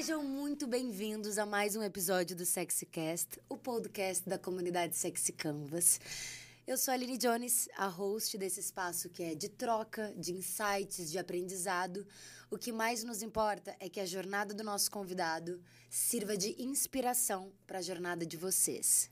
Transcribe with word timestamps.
Sejam 0.00 0.24
muito 0.24 0.66
bem-vindos 0.66 1.36
a 1.36 1.44
mais 1.44 1.76
um 1.76 1.82
episódio 1.82 2.34
do 2.34 2.46
SexyCast, 2.46 3.38
o 3.50 3.58
podcast 3.58 4.26
da 4.26 4.38
comunidade 4.38 4.96
Sexy 4.96 5.30
Canvas. 5.30 6.00
Eu 6.66 6.78
sou 6.78 6.92
a 6.92 6.94
Aline 6.94 7.18
Jones, 7.18 7.68
a 7.76 7.86
host 7.86 8.38
desse 8.38 8.60
espaço 8.60 9.10
que 9.10 9.22
é 9.22 9.34
de 9.34 9.50
troca, 9.50 10.10
de 10.16 10.32
insights, 10.32 11.10
de 11.10 11.18
aprendizado. 11.18 12.06
O 12.50 12.56
que 12.56 12.72
mais 12.72 13.04
nos 13.04 13.20
importa 13.20 13.76
é 13.78 13.90
que 13.90 14.00
a 14.00 14.06
jornada 14.06 14.54
do 14.54 14.64
nosso 14.64 14.90
convidado 14.90 15.62
sirva 15.90 16.34
de 16.34 16.56
inspiração 16.58 17.52
para 17.66 17.80
a 17.80 17.82
jornada 17.82 18.24
de 18.24 18.38
vocês. 18.38 19.10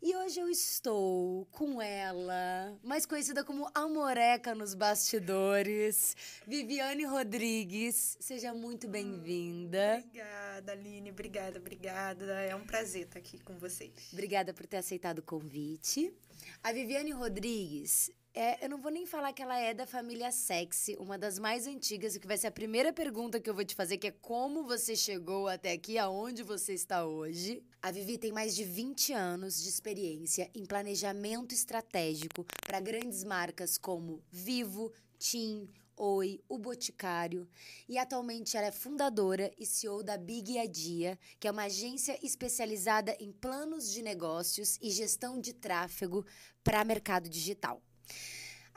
E 0.00 0.14
hoje 0.16 0.38
eu 0.38 0.48
estou 0.48 1.46
com 1.46 1.82
ela, 1.82 2.78
mais 2.84 3.04
conhecida 3.04 3.42
como 3.42 3.68
Amoreca 3.74 4.54
nos 4.54 4.72
bastidores, 4.74 6.16
Viviane 6.46 7.04
Rodrigues. 7.04 8.16
Seja 8.20 8.54
muito 8.54 8.86
bem-vinda. 8.86 9.98
Obrigada, 9.98 10.72
Aline. 10.72 11.10
Obrigada, 11.10 11.58
obrigada. 11.58 12.24
É 12.42 12.54
um 12.54 12.64
prazer 12.64 13.06
estar 13.06 13.18
aqui 13.18 13.38
com 13.40 13.58
vocês. 13.58 13.92
Obrigada 14.12 14.54
por 14.54 14.66
ter 14.66 14.76
aceitado 14.76 15.18
o 15.18 15.22
convite. 15.22 16.14
A 16.62 16.72
Viviane 16.72 17.10
Rodrigues 17.10 18.10
é, 18.40 18.64
eu 18.64 18.68
não 18.68 18.78
vou 18.78 18.92
nem 18.92 19.04
falar 19.04 19.32
que 19.32 19.42
ela 19.42 19.58
é 19.58 19.74
da 19.74 19.84
família 19.84 20.30
sexy, 20.30 20.96
uma 21.00 21.18
das 21.18 21.40
mais 21.40 21.66
antigas, 21.66 22.14
e 22.14 22.20
que 22.20 22.26
vai 22.28 22.38
ser 22.38 22.46
a 22.46 22.52
primeira 22.52 22.92
pergunta 22.92 23.40
que 23.40 23.50
eu 23.50 23.54
vou 23.54 23.64
te 23.64 23.74
fazer, 23.74 23.98
que 23.98 24.06
é 24.06 24.12
como 24.12 24.62
você 24.62 24.94
chegou 24.94 25.48
até 25.48 25.72
aqui, 25.72 25.98
aonde 25.98 26.44
você 26.44 26.72
está 26.72 27.04
hoje. 27.04 27.64
A 27.82 27.90
Vivi 27.90 28.16
tem 28.16 28.30
mais 28.30 28.54
de 28.54 28.62
20 28.62 29.12
anos 29.12 29.60
de 29.60 29.68
experiência 29.68 30.48
em 30.54 30.64
planejamento 30.64 31.52
estratégico 31.52 32.46
para 32.64 32.78
grandes 32.78 33.24
marcas 33.24 33.76
como 33.76 34.22
Vivo, 34.30 34.92
Tim, 35.18 35.68
Oi, 35.96 36.40
O 36.48 36.58
Boticário, 36.58 37.48
e 37.88 37.98
atualmente 37.98 38.56
ela 38.56 38.68
é 38.68 38.70
fundadora 38.70 39.50
e 39.58 39.66
CEO 39.66 40.00
da 40.00 40.16
Big 40.16 40.56
Adia, 40.60 41.18
que 41.40 41.48
é 41.48 41.50
uma 41.50 41.64
agência 41.64 42.16
especializada 42.24 43.16
em 43.18 43.32
planos 43.32 43.90
de 43.90 44.00
negócios 44.00 44.78
e 44.80 44.92
gestão 44.92 45.40
de 45.40 45.52
tráfego 45.52 46.24
para 46.62 46.84
mercado 46.84 47.28
digital. 47.28 47.82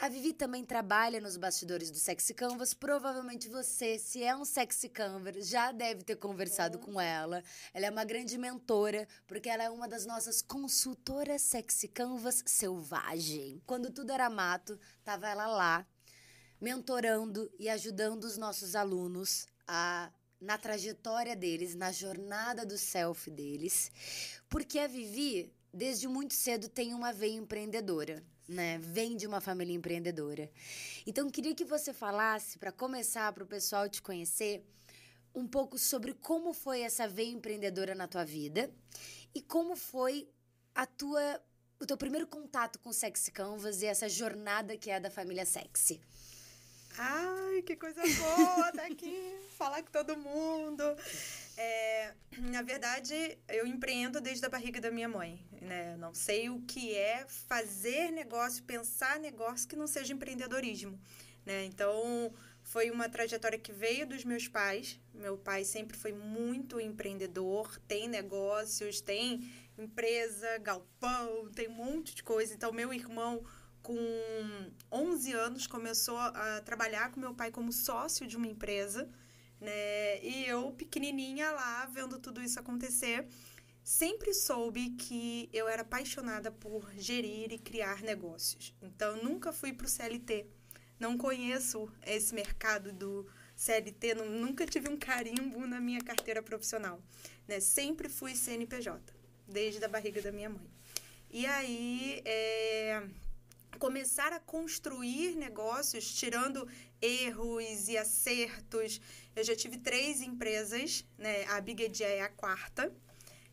A 0.01 0.09
Vivi 0.09 0.33
também 0.33 0.65
trabalha 0.65 1.21
nos 1.21 1.37
bastidores 1.37 1.91
do 1.91 1.99
Sexy 1.99 2.33
Canvas. 2.33 2.73
Provavelmente 2.73 3.47
você, 3.47 3.99
se 3.99 4.23
é 4.23 4.35
um 4.35 4.43
Sexy 4.43 4.89
Canvas, 4.89 5.47
já 5.47 5.71
deve 5.71 6.01
ter 6.03 6.15
conversado 6.15 6.79
com 6.79 6.99
ela. 6.99 7.43
Ela 7.71 7.85
é 7.85 7.89
uma 7.91 8.03
grande 8.03 8.35
mentora, 8.35 9.07
porque 9.27 9.47
ela 9.47 9.63
é 9.63 9.69
uma 9.69 9.87
das 9.87 10.03
nossas 10.03 10.41
consultoras 10.41 11.43
Sexy 11.43 11.87
Canvas 11.87 12.41
selvagem. 12.47 13.61
Quando 13.63 13.91
tudo 13.91 14.11
era 14.11 14.27
mato, 14.27 14.79
tava 15.03 15.29
ela 15.29 15.45
lá, 15.45 15.85
mentorando 16.59 17.47
e 17.59 17.69
ajudando 17.69 18.23
os 18.23 18.39
nossos 18.39 18.75
alunos 18.75 19.45
a 19.67 20.11
na 20.41 20.57
trajetória 20.57 21.35
deles, 21.35 21.75
na 21.75 21.91
jornada 21.91 22.65
do 22.65 22.75
self 22.75 23.29
deles, 23.29 23.91
porque 24.49 24.79
a 24.79 24.87
Vivi 24.87 25.53
desde 25.71 26.07
muito 26.07 26.33
cedo 26.33 26.67
tem 26.67 26.91
uma 26.95 27.13
veia 27.13 27.37
empreendedora 27.37 28.25
né? 28.47 28.79
Vem 28.79 29.15
de 29.15 29.27
uma 29.27 29.41
família 29.41 29.73
empreendedora. 29.73 30.49
Então, 31.05 31.29
queria 31.29 31.55
que 31.55 31.65
você 31.65 31.93
falasse, 31.93 32.57
para 32.57 32.71
começar, 32.71 33.31
para 33.33 33.43
o 33.43 33.47
pessoal 33.47 33.87
te 33.89 34.01
conhecer, 34.01 34.63
um 35.33 35.47
pouco 35.47 35.77
sobre 35.77 36.13
como 36.13 36.53
foi 36.53 36.81
essa 36.81 37.07
veia 37.07 37.31
empreendedora 37.31 37.95
na 37.95 38.07
tua 38.07 38.25
vida 38.25 38.69
e 39.33 39.41
como 39.41 39.75
foi 39.75 40.27
a 40.75 40.85
tua, 40.85 41.41
o 41.79 41.85
teu 41.85 41.97
primeiro 41.97 42.27
contato 42.27 42.79
com 42.79 42.91
Sexy 42.91 43.31
Canvas 43.31 43.81
e 43.81 43.85
essa 43.85 44.09
jornada 44.09 44.77
que 44.77 44.89
é 44.89 44.99
da 44.99 45.09
família 45.09 45.45
Sexy. 45.45 46.01
Ai, 46.97 47.61
que 47.61 47.75
coisa 47.75 48.01
boa 48.01 48.71
tá 48.73 48.85
aqui, 48.85 49.39
falar 49.57 49.81
com 49.81 49.91
todo 49.91 50.17
mundo. 50.17 50.83
É, 51.57 52.13
na 52.37 52.61
verdade, 52.61 53.37
eu 53.47 53.65
empreendo 53.65 54.19
desde 54.19 54.45
a 54.45 54.49
barriga 54.49 54.81
da 54.81 54.91
minha 54.91 55.07
mãe, 55.07 55.41
né? 55.61 55.95
Não 55.97 56.13
sei 56.13 56.49
o 56.49 56.59
que 56.61 56.95
é 56.95 57.25
fazer 57.27 58.11
negócio, 58.11 58.63
pensar 58.63 59.19
negócio 59.19 59.67
que 59.67 59.75
não 59.75 59.87
seja 59.87 60.11
empreendedorismo, 60.11 60.99
né? 61.45 61.63
Então, 61.65 62.33
foi 62.63 62.89
uma 62.89 63.07
trajetória 63.07 63.59
que 63.59 63.71
veio 63.71 64.07
dos 64.07 64.25
meus 64.25 64.47
pais. 64.47 64.99
Meu 65.13 65.37
pai 65.37 65.63
sempre 65.63 65.95
foi 65.95 66.11
muito 66.11 66.79
empreendedor, 66.79 67.79
tem 67.87 68.07
negócios, 68.07 68.99
tem 68.99 69.49
empresa, 69.77 70.57
galpão, 70.57 71.49
tem 71.53 71.67
um 71.67 71.73
monte 71.73 72.15
de 72.15 72.23
coisa. 72.23 72.53
Então, 72.53 72.71
meu 72.71 72.91
irmão 72.93 73.43
com 73.81 73.97
11 74.91 75.33
anos, 75.33 75.67
começou 75.67 76.17
a 76.17 76.61
trabalhar 76.61 77.11
com 77.11 77.19
meu 77.19 77.33
pai 77.33 77.51
como 77.51 77.71
sócio 77.71 78.27
de 78.27 78.37
uma 78.37 78.47
empresa, 78.47 79.09
né? 79.59 80.23
E 80.23 80.45
eu, 80.45 80.71
pequenininha 80.71 81.51
lá, 81.51 81.85
vendo 81.87 82.19
tudo 82.19 82.41
isso 82.41 82.59
acontecer, 82.59 83.27
sempre 83.83 84.33
soube 84.33 84.91
que 84.91 85.49
eu 85.51 85.67
era 85.67 85.81
apaixonada 85.81 86.51
por 86.51 86.91
gerir 86.95 87.51
e 87.51 87.57
criar 87.57 88.01
negócios. 88.01 88.75
Então, 88.81 89.21
nunca 89.23 89.51
fui 89.51 89.73
para 89.73 89.85
o 89.85 89.89
CLT. 89.89 90.45
Não 90.99 91.17
conheço 91.17 91.91
esse 92.05 92.33
mercado 92.33 92.93
do 92.93 93.25
CLT, 93.55 94.15
nunca 94.15 94.65
tive 94.65 94.89
um 94.89 94.97
carimbo 94.97 95.65
na 95.65 95.79
minha 95.79 96.01
carteira 96.01 96.41
profissional. 96.41 97.01
Né? 97.47 97.59
Sempre 97.59 98.07
fui 98.07 98.35
CNPJ, 98.35 99.01
desde 99.47 99.83
a 99.83 99.87
barriga 99.87 100.21
da 100.21 100.31
minha 100.31 100.49
mãe. 100.49 100.69
E 101.29 101.45
aí, 101.45 102.21
é 102.25 103.03
começar 103.81 104.31
a 104.31 104.39
construir 104.39 105.35
negócios, 105.35 106.13
tirando 106.13 106.67
erros 107.01 107.87
e 107.87 107.97
acertos. 107.97 109.01
Eu 109.35 109.43
já 109.43 109.55
tive 109.55 109.77
três 109.77 110.21
empresas, 110.21 111.03
né? 111.17 111.45
A 111.45 111.59
Big 111.59 111.81
Ed 111.81 112.03
é 112.03 112.21
a 112.21 112.29
quarta. 112.29 112.93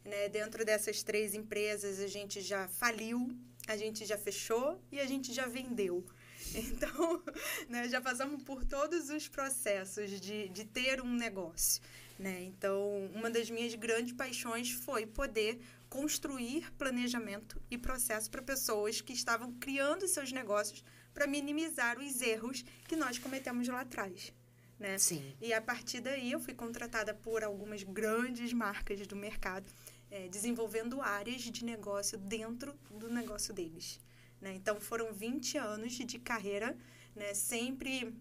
Né? 0.08 0.28
Dentro 0.28 0.64
dessas 0.64 1.02
três 1.02 1.34
empresas, 1.34 2.00
a 2.00 2.06
gente 2.06 2.40
já 2.40 2.66
faliu, 2.66 3.30
a 3.66 3.76
gente 3.76 4.06
já 4.06 4.16
fechou 4.16 4.82
e 4.90 4.98
a 4.98 5.06
gente 5.06 5.32
já 5.32 5.46
vendeu. 5.46 6.04
Então, 6.54 7.22
né, 7.68 7.88
já 7.88 8.00
passamos 8.00 8.42
por 8.42 8.64
todos 8.64 9.10
os 9.10 9.28
processos 9.28 10.18
de, 10.18 10.48
de 10.48 10.64
ter 10.64 11.02
um 11.02 11.12
negócio. 11.14 11.82
Né? 12.18 12.44
Então, 12.44 13.10
uma 13.14 13.28
das 13.28 13.50
minhas 13.50 13.74
grandes 13.74 14.14
paixões 14.14 14.70
foi 14.70 15.04
poder 15.04 15.60
construir 15.90 16.72
planejamento 16.78 17.60
e 17.70 17.76
processo 17.76 18.30
para 18.30 18.40
pessoas 18.40 19.00
que 19.00 19.12
estavam 19.12 19.52
criando 19.54 20.08
seus 20.08 20.32
negócios 20.32 20.82
para 21.12 21.26
minimizar 21.26 21.98
os 21.98 22.22
erros 22.22 22.64
que 22.86 22.96
nós 22.96 23.18
cometemos 23.18 23.68
lá 23.68 23.80
atrás. 23.80 24.32
Né? 24.78 24.96
Sim. 24.96 25.34
E 25.40 25.52
a 25.52 25.60
partir 25.60 26.00
daí 26.00 26.30
eu 26.30 26.40
fui 26.40 26.54
contratada 26.54 27.12
por 27.12 27.42
algumas 27.42 27.82
grandes 27.82 28.52
marcas 28.52 29.06
do 29.06 29.16
mercado, 29.16 29.70
é, 30.10 30.28
desenvolvendo 30.28 31.00
áreas 31.00 31.42
de 31.42 31.64
negócio 31.64 32.16
dentro 32.18 32.74
do 32.90 33.08
negócio 33.08 33.52
deles. 33.52 34.00
Né? 34.40 34.54
Então 34.54 34.80
foram 34.80 35.12
20 35.12 35.58
anos 35.58 35.92
de 35.92 36.18
carreira, 36.18 36.76
né? 37.14 37.34
sempre 37.34 38.14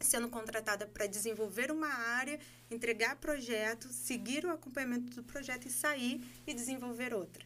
sendo 0.00 0.28
contratada 0.28 0.86
para 0.86 1.06
desenvolver 1.06 1.70
uma 1.70 1.88
área, 1.88 2.38
entregar 2.70 3.16
projeto, 3.16 3.88
seguir 3.88 4.44
o 4.44 4.50
acompanhamento 4.50 5.14
do 5.14 5.22
projeto 5.22 5.66
e 5.66 5.70
sair 5.70 6.24
e 6.46 6.52
desenvolver 6.52 7.14
outra. 7.14 7.44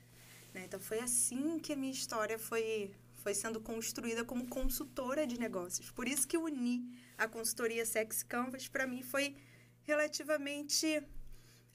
Né? 0.55 0.65
Então 0.65 0.81
foi 0.81 1.01
assim 1.01 1.59
que 1.59 1.73
a 1.73 1.77
minha 1.77 1.93
história 1.93 2.39
foi 2.39 2.91
foi 3.27 3.35
sendo 3.35 3.61
construída 3.61 4.25
como 4.25 4.47
consultora 4.47 5.27
de 5.27 5.37
negócios. 5.37 5.91
Por 5.91 6.07
isso 6.07 6.29
que 6.29 6.39
uni 6.39 6.97
a 7.19 7.27
consultoria 7.27 7.85
Sex 7.85 8.23
Canvas 8.23 8.69
para 8.69 8.87
mim 8.87 9.03
foi 9.03 9.35
relativamente 9.83 11.03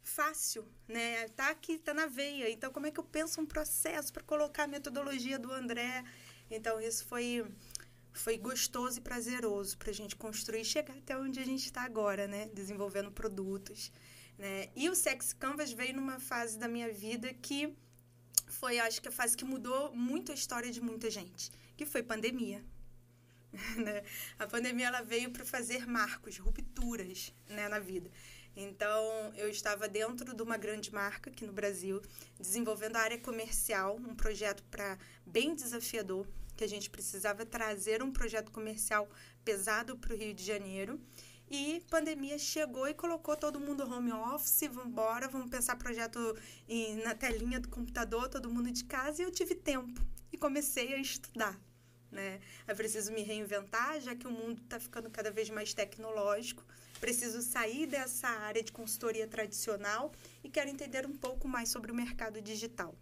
fácil, 0.03 0.65
né? 0.87 1.27
Tá 1.29 1.49
aqui, 1.49 1.77
tá 1.77 1.93
na 1.93 2.07
veia. 2.07 2.49
Então 2.49 2.71
como 2.71 2.87
é 2.87 2.91
que 2.91 2.99
eu 2.99 3.03
penso 3.03 3.39
um 3.41 3.45
processo 3.45 4.11
para 4.11 4.23
colocar 4.23 4.63
a 4.63 4.67
metodologia 4.67 5.37
do 5.39 5.51
André? 5.51 6.03
Então 6.49 6.79
isso 6.81 7.05
foi 7.05 7.45
foi 8.13 8.37
gostoso 8.37 8.99
e 8.99 9.01
prazeroso 9.01 9.77
para 9.77 9.89
a 9.89 9.93
gente 9.93 10.17
construir 10.17 10.61
e 10.61 10.65
chegar 10.65 10.97
até 10.97 11.17
onde 11.17 11.39
a 11.39 11.45
gente 11.45 11.65
está 11.65 11.83
agora, 11.83 12.27
né? 12.27 12.49
Desenvolvendo 12.53 13.11
produtos, 13.11 13.91
né? 14.37 14.69
E 14.75 14.89
o 14.89 14.95
Sex 14.95 15.33
Canvas 15.33 15.71
veio 15.71 15.95
numa 15.95 16.19
fase 16.19 16.57
da 16.59 16.67
minha 16.67 16.91
vida 16.91 17.33
que 17.33 17.73
foi, 18.47 18.79
acho 18.79 19.01
que 19.01 19.07
a 19.07 19.11
fase 19.11 19.37
que 19.37 19.45
mudou 19.45 19.95
muito 19.95 20.31
a 20.31 20.35
história 20.35 20.69
de 20.71 20.81
muita 20.81 21.09
gente, 21.09 21.51
que 21.77 21.85
foi 21.85 22.03
pandemia. 22.03 22.63
né? 23.77 24.03
A 24.37 24.47
pandemia 24.47 24.87
ela 24.87 25.01
veio 25.01 25.31
para 25.31 25.45
fazer 25.45 25.87
marcos, 25.87 26.37
rupturas 26.37 27.33
né, 27.47 27.67
na 27.67 27.79
vida. 27.79 28.09
Então, 28.55 29.33
eu 29.35 29.49
estava 29.49 29.87
dentro 29.87 30.35
de 30.35 30.43
uma 30.43 30.57
grande 30.57 30.93
marca 30.93 31.29
aqui 31.29 31.45
no 31.45 31.53
Brasil, 31.53 32.01
desenvolvendo 32.39 32.97
a 32.97 33.01
área 33.01 33.17
comercial, 33.17 33.95
um 33.95 34.15
projeto 34.15 34.63
para 34.63 34.97
bem 35.25 35.55
desafiador, 35.55 36.27
que 36.55 36.63
a 36.63 36.67
gente 36.67 36.89
precisava 36.89 37.45
trazer 37.45 38.03
um 38.03 38.11
projeto 38.11 38.51
comercial 38.51 39.09
pesado 39.43 39.97
para 39.97 40.13
o 40.13 40.17
Rio 40.17 40.33
de 40.33 40.43
Janeiro. 40.43 40.99
E 41.49 41.83
pandemia 41.89 42.37
chegou 42.37 42.87
e 42.87 42.93
colocou 42.93 43.35
todo 43.35 43.59
mundo 43.59 43.83
home 43.83 44.11
office, 44.13 44.69
vamos 44.71 44.91
embora, 44.91 45.27
vamos 45.27 45.49
pensar 45.49 45.75
projeto 45.75 46.37
em, 46.67 46.95
na 47.03 47.13
telinha 47.13 47.59
do 47.59 47.67
computador, 47.67 48.29
todo 48.29 48.49
mundo 48.49 48.71
de 48.71 48.85
casa, 48.85 49.21
e 49.21 49.25
eu 49.25 49.31
tive 49.31 49.55
tempo 49.55 50.01
e 50.31 50.37
comecei 50.37 50.93
a 50.93 50.97
estudar. 50.97 51.59
Né? 52.09 52.39
É 52.67 52.73
preciso 52.73 53.11
me 53.11 53.21
reinventar, 53.21 53.99
já 53.99 54.15
que 54.15 54.27
o 54.27 54.31
mundo 54.31 54.61
está 54.61 54.79
ficando 54.79 55.09
cada 55.09 55.31
vez 55.31 55.49
mais 55.49 55.73
tecnológico. 55.73 56.63
Preciso 57.01 57.41
sair 57.41 57.87
dessa 57.87 58.29
área 58.29 58.63
de 58.63 58.71
consultoria 58.71 59.27
tradicional 59.27 60.13
e 60.43 60.49
quero 60.49 60.69
entender 60.69 61.05
um 61.05 61.17
pouco 61.17 61.47
mais 61.47 61.67
sobre 61.67 61.91
o 61.91 61.95
mercado 61.95 62.39
digital. 62.39 62.95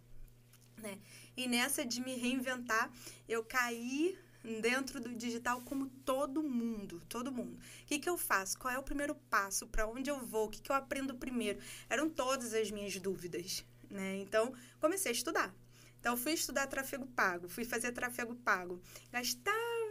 Né? 0.78 0.98
E 1.36 1.46
nessa 1.46 1.84
de 1.84 2.00
me 2.00 2.16
reinventar, 2.16 2.90
eu 3.28 3.44
caí 3.44 4.18
dentro 4.62 4.98
do 4.98 5.14
digital 5.14 5.60
como 5.60 5.86
todo 6.04 6.42
mundo, 6.42 7.02
todo 7.08 7.30
mundo. 7.30 7.58
O 7.82 7.86
que, 7.86 7.98
que 7.98 8.08
eu 8.08 8.16
faço? 8.16 8.58
Qual 8.58 8.72
é 8.72 8.78
o 8.78 8.82
primeiro 8.82 9.14
passo? 9.14 9.66
Para 9.66 9.86
onde 9.86 10.10
eu 10.10 10.18
vou? 10.24 10.46
O 10.46 10.48
que, 10.48 10.62
que 10.62 10.72
eu 10.72 10.76
aprendo 10.76 11.14
primeiro? 11.14 11.60
Eram 11.88 12.08
todas 12.08 12.54
as 12.54 12.70
minhas 12.70 12.96
dúvidas, 12.96 13.64
né? 13.90 14.16
Então, 14.16 14.54
comecei 14.80 15.12
a 15.12 15.14
estudar. 15.14 15.54
Então, 16.00 16.16
fui 16.16 16.32
estudar 16.32 16.66
tráfego 16.66 17.06
pago, 17.08 17.50
fui 17.50 17.66
fazer 17.66 17.92
tráfego 17.92 18.34
pago. 18.36 18.80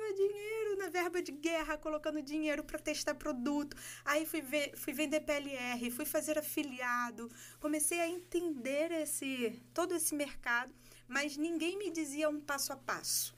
Gastava 0.09 0.13
dinheiro 0.13 0.77
na 0.77 0.89
verba 0.89 1.21
de 1.21 1.31
guerra, 1.31 1.77
colocando 1.77 2.21
dinheiro 2.21 2.63
para 2.63 2.79
testar 2.79 3.15
produto. 3.15 3.75
Aí 4.03 4.25
fui, 4.25 4.41
ver, 4.41 4.75
fui 4.75 4.93
vender 4.93 5.21
PLR, 5.21 5.91
fui 5.91 6.05
fazer 6.05 6.37
afiliado. 6.37 7.29
Comecei 7.59 7.99
a 7.99 8.07
entender 8.07 8.91
esse 8.91 9.61
todo 9.73 9.93
esse 9.93 10.15
mercado, 10.15 10.73
mas 11.07 11.37
ninguém 11.37 11.77
me 11.77 11.91
dizia 11.91 12.29
um 12.29 12.41
passo 12.41 12.73
a 12.73 12.77
passo 12.77 13.37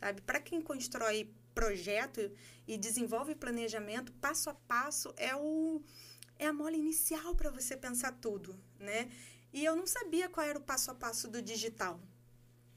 sabe? 0.00 0.22
Para 0.22 0.40
quem 0.40 0.62
constrói 0.62 1.30
projeto 1.54 2.32
e 2.66 2.78
desenvolve 2.78 3.34
planejamento, 3.34 4.12
passo 4.14 4.48
a 4.48 4.54
passo 4.54 5.12
é 5.16 5.36
o 5.36 5.82
é 6.38 6.46
a 6.46 6.52
mola 6.54 6.74
inicial 6.74 7.34
para 7.34 7.50
você 7.50 7.76
pensar 7.76 8.12
tudo, 8.12 8.58
né? 8.78 9.10
E 9.52 9.62
eu 9.62 9.76
não 9.76 9.86
sabia 9.86 10.26
qual 10.26 10.46
era 10.46 10.58
o 10.58 10.62
passo 10.62 10.90
a 10.90 10.94
passo 10.94 11.28
do 11.28 11.42
digital, 11.42 12.00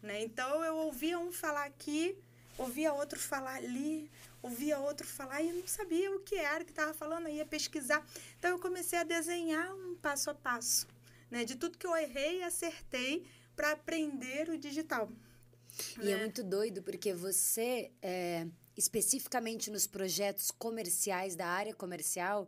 né? 0.01 0.21
Então 0.21 0.61
eu 0.65 0.75
ouvia 0.75 1.17
um 1.17 1.31
falar 1.31 1.63
aqui, 1.63 2.17
ouvia 2.57 2.93
outro 2.93 3.19
falar 3.19 3.55
ali, 3.55 4.09
ouvia 4.41 4.79
outro 4.79 5.07
falar 5.07 5.41
e 5.41 5.49
eu 5.49 5.55
não 5.55 5.67
sabia 5.67 6.11
o 6.15 6.19
que 6.19 6.35
era 6.35 6.63
que 6.63 6.71
estava 6.71 6.93
falando, 6.93 7.27
eu 7.27 7.35
ia 7.35 7.45
pesquisar. 7.45 8.05
Então 8.37 8.51
eu 8.51 8.59
comecei 8.59 8.99
a 8.99 9.03
desenhar 9.03 9.73
um 9.73 9.95
passo 9.95 10.29
a 10.29 10.35
passo, 10.35 10.87
né? 11.29 11.45
De 11.45 11.55
tudo 11.55 11.77
que 11.77 11.87
eu 11.87 11.95
errei 11.95 12.39
e 12.39 12.43
acertei 12.43 13.25
para 13.55 13.71
aprender 13.71 14.49
o 14.49 14.57
digital. 14.57 15.09
E 16.01 16.09
é, 16.09 16.11
é 16.11 16.17
muito 16.17 16.43
doido 16.43 16.83
porque 16.83 17.13
você, 17.13 17.91
é, 18.01 18.47
especificamente 18.77 19.71
nos 19.71 19.87
projetos 19.87 20.51
comerciais 20.51 21.35
da 21.35 21.47
área 21.47 21.73
comercial, 21.73 22.47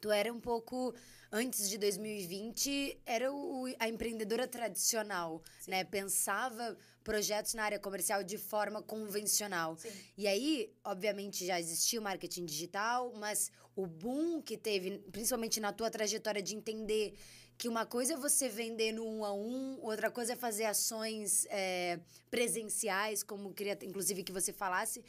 tu 0.00 0.10
era 0.10 0.32
um 0.32 0.40
pouco 0.40 0.94
antes 1.32 1.68
de 1.68 1.78
2020 1.78 3.00
era 3.04 3.32
o, 3.32 3.66
a 3.78 3.88
empreendedora 3.88 4.46
tradicional, 4.46 5.42
Sim. 5.60 5.70
né? 5.70 5.84
Pensava 5.84 6.76
projetos 7.06 7.54
na 7.54 7.62
área 7.62 7.78
comercial 7.78 8.24
de 8.24 8.36
forma 8.36 8.82
convencional. 8.82 9.76
Sim. 9.78 9.92
E 10.18 10.26
aí, 10.26 10.72
obviamente, 10.82 11.46
já 11.46 11.60
existia 11.60 12.00
o 12.00 12.02
marketing 12.02 12.44
digital, 12.44 13.12
mas 13.14 13.52
o 13.76 13.86
boom 13.86 14.42
que 14.42 14.56
teve, 14.56 14.98
principalmente 15.12 15.60
na 15.60 15.72
tua 15.72 15.88
trajetória 15.88 16.42
de 16.42 16.56
entender 16.56 17.14
que 17.56 17.68
uma 17.68 17.86
coisa 17.86 18.14
é 18.14 18.16
você 18.16 18.48
vender 18.48 18.90
no 18.90 19.06
um 19.06 19.24
a 19.24 19.32
um, 19.32 19.78
outra 19.82 20.10
coisa 20.10 20.32
é 20.32 20.36
fazer 20.36 20.64
ações 20.64 21.46
é, 21.48 22.00
presenciais, 22.28 23.22
como 23.22 23.54
queria, 23.54 23.78
inclusive, 23.82 24.24
que 24.24 24.32
você 24.32 24.52
falasse, 24.52 25.04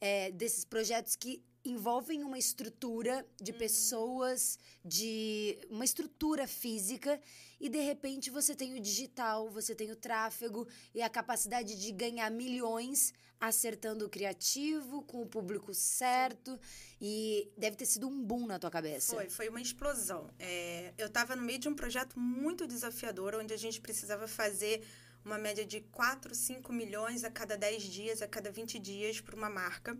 é, 0.00 0.30
desses 0.32 0.64
projetos 0.64 1.14
que 1.14 1.42
envolvem 1.64 2.22
uma 2.22 2.38
estrutura 2.38 3.26
de 3.40 3.52
uhum. 3.52 3.58
pessoas, 3.58 4.58
de 4.84 5.58
uma 5.70 5.84
estrutura 5.84 6.46
física, 6.46 7.20
e 7.60 7.68
de 7.68 7.80
repente 7.80 8.30
você 8.30 8.54
tem 8.54 8.74
o 8.74 8.80
digital, 8.80 9.48
você 9.48 9.74
tem 9.74 9.90
o 9.90 9.96
tráfego 9.96 10.66
e 10.94 11.00
a 11.00 11.08
capacidade 11.08 11.74
de 11.80 11.92
ganhar 11.92 12.30
milhões 12.30 13.12
acertando 13.40 14.06
o 14.06 14.08
criativo, 14.08 15.02
com 15.02 15.22
o 15.22 15.26
público 15.26 15.74
certo. 15.74 16.58
E 17.00 17.50
deve 17.56 17.76
ter 17.76 17.86
sido 17.86 18.08
um 18.08 18.22
boom 18.22 18.46
na 18.46 18.58
tua 18.58 18.70
cabeça. 18.70 19.14
Foi, 19.14 19.28
foi 19.28 19.48
uma 19.48 19.60
explosão. 19.60 20.30
É, 20.38 20.92
eu 20.96 21.06
estava 21.06 21.36
no 21.36 21.42
meio 21.42 21.58
de 21.58 21.68
um 21.68 21.74
projeto 21.74 22.18
muito 22.18 22.66
desafiador, 22.66 23.34
onde 23.34 23.52
a 23.52 23.56
gente 23.56 23.80
precisava 23.80 24.26
fazer 24.26 24.84
uma 25.24 25.38
média 25.38 25.64
de 25.64 25.80
4, 25.80 26.34
5 26.34 26.72
milhões 26.72 27.24
a 27.24 27.30
cada 27.30 27.56
10 27.56 27.82
dias, 27.84 28.22
a 28.22 28.28
cada 28.28 28.50
20 28.50 28.78
dias 28.78 29.20
para 29.20 29.34
uma 29.34 29.48
marca. 29.48 29.98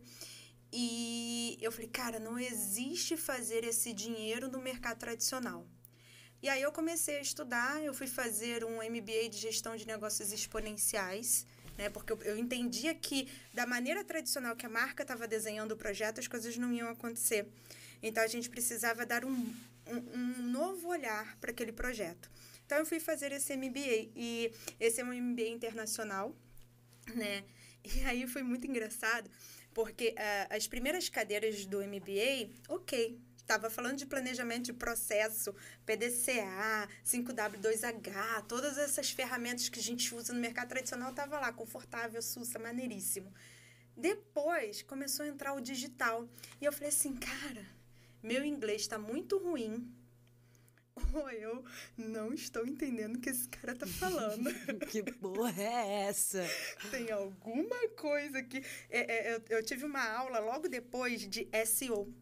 E 0.76 1.56
eu 1.60 1.70
falei, 1.70 1.88
cara, 1.88 2.18
não 2.18 2.36
existe 2.36 3.16
fazer 3.16 3.62
esse 3.62 3.92
dinheiro 3.92 4.48
no 4.48 4.60
mercado 4.60 4.98
tradicional. 4.98 5.64
E 6.42 6.48
aí 6.48 6.60
eu 6.60 6.72
comecei 6.72 7.16
a 7.18 7.20
estudar, 7.20 7.80
eu 7.80 7.94
fui 7.94 8.08
fazer 8.08 8.64
um 8.64 8.78
MBA 8.78 9.28
de 9.30 9.38
gestão 9.38 9.76
de 9.76 9.86
negócios 9.86 10.32
exponenciais, 10.32 11.46
né? 11.78 11.88
Porque 11.90 12.12
eu, 12.12 12.20
eu 12.22 12.36
entendia 12.36 12.92
que 12.92 13.28
da 13.52 13.64
maneira 13.64 14.02
tradicional 14.02 14.56
que 14.56 14.66
a 14.66 14.68
marca 14.68 15.04
estava 15.04 15.28
desenhando 15.28 15.70
o 15.72 15.76
projeto, 15.76 16.18
as 16.18 16.26
coisas 16.26 16.58
não 16.58 16.72
iam 16.72 16.88
acontecer. 16.88 17.46
Então 18.02 18.20
a 18.24 18.26
gente 18.26 18.50
precisava 18.50 19.06
dar 19.06 19.24
um, 19.24 19.54
um, 19.86 19.96
um 20.18 20.42
novo 20.42 20.88
olhar 20.88 21.36
para 21.36 21.52
aquele 21.52 21.70
projeto. 21.72 22.28
Então 22.66 22.78
eu 22.78 22.84
fui 22.84 22.98
fazer 22.98 23.30
esse 23.30 23.56
MBA 23.56 24.10
e 24.16 24.52
esse 24.80 25.00
é 25.00 25.04
um 25.04 25.14
MBA 25.14 25.46
internacional, 25.50 26.34
né? 27.14 27.44
E 27.96 28.04
aí 28.04 28.26
foi 28.26 28.42
muito 28.42 28.66
engraçado 28.66 29.30
porque 29.74 30.14
uh, 30.16 30.56
as 30.56 30.66
primeiras 30.66 31.08
cadeiras 31.08 31.66
do 31.66 31.78
MBA, 31.78 32.50
ok, 32.68 33.20
estava 33.36 33.68
falando 33.68 33.98
de 33.98 34.06
planejamento 34.06 34.66
de 34.66 34.72
processo, 34.72 35.54
PDCA, 35.84 36.88
5W2H, 37.04 38.46
todas 38.46 38.78
essas 38.78 39.10
ferramentas 39.10 39.68
que 39.68 39.80
a 39.80 39.82
gente 39.82 40.14
usa 40.14 40.32
no 40.32 40.40
mercado 40.40 40.68
tradicional 40.68 41.10
estava 41.10 41.38
lá, 41.38 41.52
confortável, 41.52 42.22
sussa, 42.22 42.58
maneiríssimo. 42.58 43.32
Depois 43.96 44.82
começou 44.82 45.24
a 45.24 45.28
entrar 45.28 45.52
o 45.54 45.60
digital 45.60 46.28
e 46.60 46.64
eu 46.64 46.72
falei 46.72 46.88
assim, 46.88 47.14
cara, 47.14 47.66
meu 48.22 48.44
inglês 48.44 48.82
está 48.82 48.98
muito 48.98 49.38
ruim, 49.38 49.92
ou 51.12 51.30
eu 51.30 51.64
não 51.96 52.32
estou 52.32 52.66
entendendo 52.66 53.16
o 53.16 53.20
que 53.20 53.30
esse 53.30 53.48
cara 53.48 53.74
tá 53.74 53.86
falando. 53.86 54.50
que 54.90 55.02
porra 55.02 55.62
é 55.62 56.02
essa? 56.08 56.44
Tem 56.90 57.10
alguma 57.10 57.88
coisa 57.96 58.42
que. 58.42 58.58
É, 58.90 59.00
é, 59.00 59.34
eu, 59.34 59.58
eu 59.58 59.64
tive 59.64 59.84
uma 59.84 60.04
aula 60.04 60.38
logo 60.38 60.68
depois 60.68 61.26
de 61.28 61.48
SEO. 61.66 62.12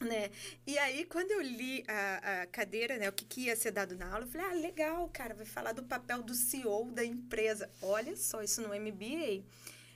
Né? 0.00 0.30
E 0.66 0.76
aí, 0.76 1.04
quando 1.04 1.30
eu 1.30 1.40
li 1.40 1.84
a, 1.86 2.42
a 2.42 2.46
cadeira, 2.46 2.98
né, 2.98 3.08
o 3.08 3.12
que, 3.12 3.24
que 3.24 3.42
ia 3.42 3.54
ser 3.54 3.70
dado 3.70 3.96
na 3.96 4.12
aula, 4.12 4.24
eu 4.24 4.28
falei, 4.28 4.46
ah, 4.48 4.52
legal, 4.54 5.08
cara, 5.08 5.34
vai 5.34 5.46
falar 5.46 5.72
do 5.72 5.84
papel 5.84 6.20
do 6.20 6.34
CEO 6.34 6.90
da 6.90 7.04
empresa. 7.04 7.70
Olha 7.80 8.16
só, 8.16 8.42
isso 8.42 8.60
no 8.60 8.68
MBA, 8.68 9.44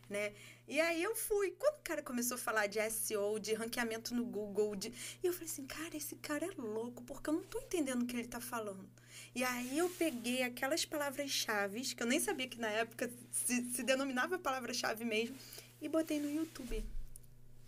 né? 0.09 0.33
E 0.69 0.79
aí 0.81 1.03
eu 1.03 1.17
fui. 1.17 1.53
Quando 1.53 1.77
o 1.77 1.83
cara 1.83 2.03
começou 2.03 2.35
a 2.35 2.39
falar 2.39 2.67
de 2.67 2.79
SEO, 2.91 3.41
de 3.41 3.55
ranqueamento 3.55 4.15
no 4.15 4.23
Google, 4.23 4.77
de... 4.77 4.93
e 5.23 5.27
eu 5.27 5.33
falei 5.33 5.49
assim, 5.49 5.67
cara, 5.67 5.97
esse 5.97 6.15
cara 6.17 6.45
é 6.45 6.51
louco, 6.61 7.03
porque 7.05 7.31
eu 7.31 7.35
não 7.35 7.43
tô 7.43 7.59
entendendo 7.59 8.03
o 8.03 8.07
que 8.07 8.15
ele 8.15 8.29
tá 8.29 8.39
falando. 8.39 8.87
E 9.35 9.43
aí 9.43 9.79
eu 9.79 9.89
peguei 9.89 10.43
aquelas 10.43 10.85
palavras-chave, 10.85 11.81
que 11.95 12.03
eu 12.03 12.07
nem 12.07 12.21
sabia 12.21 12.47
que 12.47 12.61
na 12.61 12.69
época 12.69 13.11
se, 13.31 13.65
se 13.73 13.83
denominava 13.83 14.39
palavra-chave 14.39 15.07
mesmo, 15.07 15.37
e 15.81 15.89
botei 15.89 16.21
no 16.21 16.31
YouTube. 16.31 16.85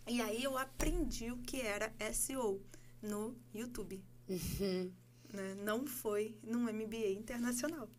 E 0.07 0.21
aí 0.21 0.43
eu 0.43 0.55
aprendi 0.55 1.31
o 1.31 1.37
que 1.37 1.59
era 1.59 1.91
SEO 2.13 2.61
no 3.01 3.35
YouTube. 3.51 4.03
Uhum. 4.29 4.91
Né? 5.33 5.55
Não 5.63 5.87
foi 5.87 6.37
num 6.43 6.71
MBA 6.71 7.09
internacional. 7.13 7.89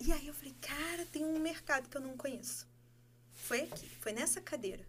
E 0.00 0.12
aí 0.12 0.26
eu 0.26 0.34
falei, 0.34 0.54
cara, 0.60 1.06
tem 1.06 1.24
um 1.24 1.38
mercado 1.40 1.88
que 1.88 1.96
eu 1.96 2.00
não 2.02 2.16
conheço. 2.16 2.67
Foi 3.38 3.62
aqui, 3.62 3.88
foi 4.00 4.12
nessa 4.12 4.40
cadeira 4.40 4.84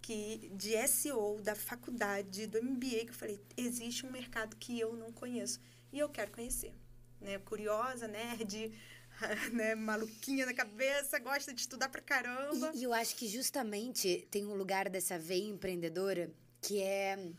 que 0.00 0.50
de 0.54 0.76
SEO 0.88 1.40
da 1.40 1.54
faculdade, 1.54 2.46
do 2.46 2.62
MBA, 2.62 3.04
que 3.04 3.10
eu 3.10 3.14
falei, 3.14 3.40
existe 3.56 4.04
um 4.04 4.10
mercado 4.10 4.56
que 4.56 4.78
eu 4.78 4.96
não 4.96 5.12
conheço 5.12 5.60
e 5.92 5.98
eu 5.98 6.08
quero 6.08 6.32
conhecer. 6.32 6.72
Né? 7.20 7.38
Curiosa, 7.38 8.08
nerd, 8.08 8.72
né, 9.52 9.76
maluquinha 9.76 10.44
na 10.44 10.52
cabeça, 10.52 11.20
gosta 11.20 11.54
de 11.54 11.60
estudar 11.60 11.88
pra 11.88 12.02
caramba. 12.02 12.72
E, 12.74 12.80
e 12.80 12.82
eu 12.82 12.92
acho 12.92 13.14
que 13.14 13.28
justamente 13.28 14.26
tem 14.30 14.44
um 14.44 14.54
lugar 14.54 14.88
dessa 14.88 15.18
veia 15.18 15.48
empreendedora 15.48 16.30
que 16.60 16.80
é 16.80 17.32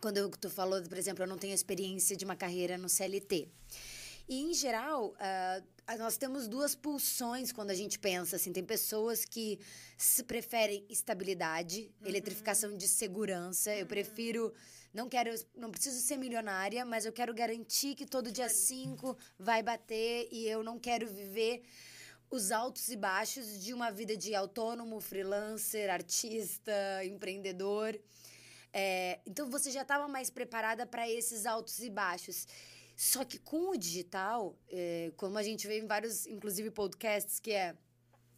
quando 0.00 0.28
tu 0.30 0.50
falou, 0.50 0.82
por 0.82 0.98
exemplo, 0.98 1.22
eu 1.22 1.28
não 1.28 1.38
tenho 1.38 1.54
experiência 1.54 2.16
de 2.16 2.24
uma 2.24 2.34
carreira 2.34 2.76
no 2.76 2.88
CLT. 2.88 3.48
E, 4.28 4.42
em 4.42 4.52
geral, 4.52 5.10
uh, 5.10 5.64
nós 5.98 6.16
temos 6.16 6.48
duas 6.48 6.74
pulsões 6.74 7.52
quando 7.52 7.70
a 7.70 7.74
gente 7.74 7.98
pensa. 7.98 8.36
Assim, 8.36 8.52
tem 8.52 8.64
pessoas 8.64 9.24
que 9.24 9.58
preferem 10.26 10.84
estabilidade, 10.88 11.90
uhum. 12.00 12.08
eletrificação 12.08 12.76
de 12.76 12.88
segurança. 12.88 13.70
Uhum. 13.70 13.76
Eu 13.76 13.86
prefiro. 13.86 14.52
Não 14.92 15.08
quero, 15.08 15.30
não 15.56 15.70
preciso 15.70 15.98
ser 16.00 16.18
milionária, 16.18 16.84
mas 16.84 17.06
eu 17.06 17.12
quero 17.14 17.32
garantir 17.32 17.94
que 17.94 18.04
todo 18.04 18.30
dia 18.30 18.50
5 18.50 19.16
vai 19.38 19.62
bater 19.62 20.28
e 20.30 20.46
eu 20.46 20.62
não 20.62 20.78
quero 20.78 21.06
viver 21.06 21.62
os 22.30 22.52
altos 22.52 22.88
e 22.90 22.96
baixos 22.96 23.62
de 23.62 23.72
uma 23.72 23.90
vida 23.90 24.14
de 24.14 24.34
autônomo, 24.34 25.00
freelancer, 25.00 25.90
artista, 25.90 26.72
empreendedor. 27.04 27.98
É, 28.72 29.20
então 29.26 29.50
você 29.50 29.70
já 29.70 29.82
estava 29.82 30.08
mais 30.08 30.30
preparada 30.30 30.86
para 30.86 31.08
esses 31.08 31.44
altos 31.44 31.78
e 31.80 31.90
baixos. 31.90 32.46
Só 32.96 33.24
que 33.24 33.38
com 33.38 33.70
o 33.70 33.76
digital, 33.76 34.58
é, 34.68 35.12
como 35.16 35.38
a 35.38 35.42
gente 35.42 35.66
vê 35.66 35.78
em 35.78 35.86
vários, 35.86 36.26
inclusive, 36.26 36.70
podcasts, 36.70 37.40
que 37.40 37.52
é 37.52 37.76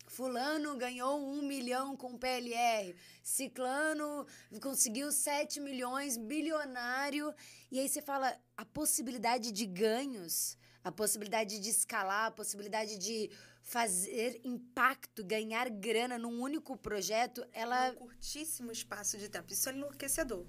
Fulano 0.07 0.77
ganhou 0.77 1.19
um 1.19 1.43
milhão 1.43 1.97
com 1.97 2.17
PLR. 2.17 2.95
Ciclano 3.23 4.27
conseguiu 4.61 5.11
7 5.11 5.61
milhões, 5.61 6.17
bilionário. 6.17 7.35
E 7.71 7.81
aí 7.81 7.89
você 7.89 8.01
fala 8.01 8.37
a 8.57 8.65
possibilidade 8.65 9.51
de 9.51 9.67
ganhos, 9.67 10.57
a 10.83 10.93
possibilidade 10.93 11.59
de 11.59 11.71
escalar, 11.71 12.27
a 12.27 12.31
possibilidade 12.31 12.99
de 12.99 13.31
fazer 13.63 14.41
impacto, 14.45 15.25
ganhar 15.25 15.69
grana 15.71 16.19
num 16.19 16.41
único 16.41 16.77
projeto, 16.77 17.45
ela. 17.53 17.93
Um 17.93 17.95
curtíssimo 17.95 18.71
espaço 18.71 19.17
de 19.19 19.29
tempo. 19.29 19.53
Isso 19.53 19.69
é 19.69 19.73
enlouquecedor 19.73 20.47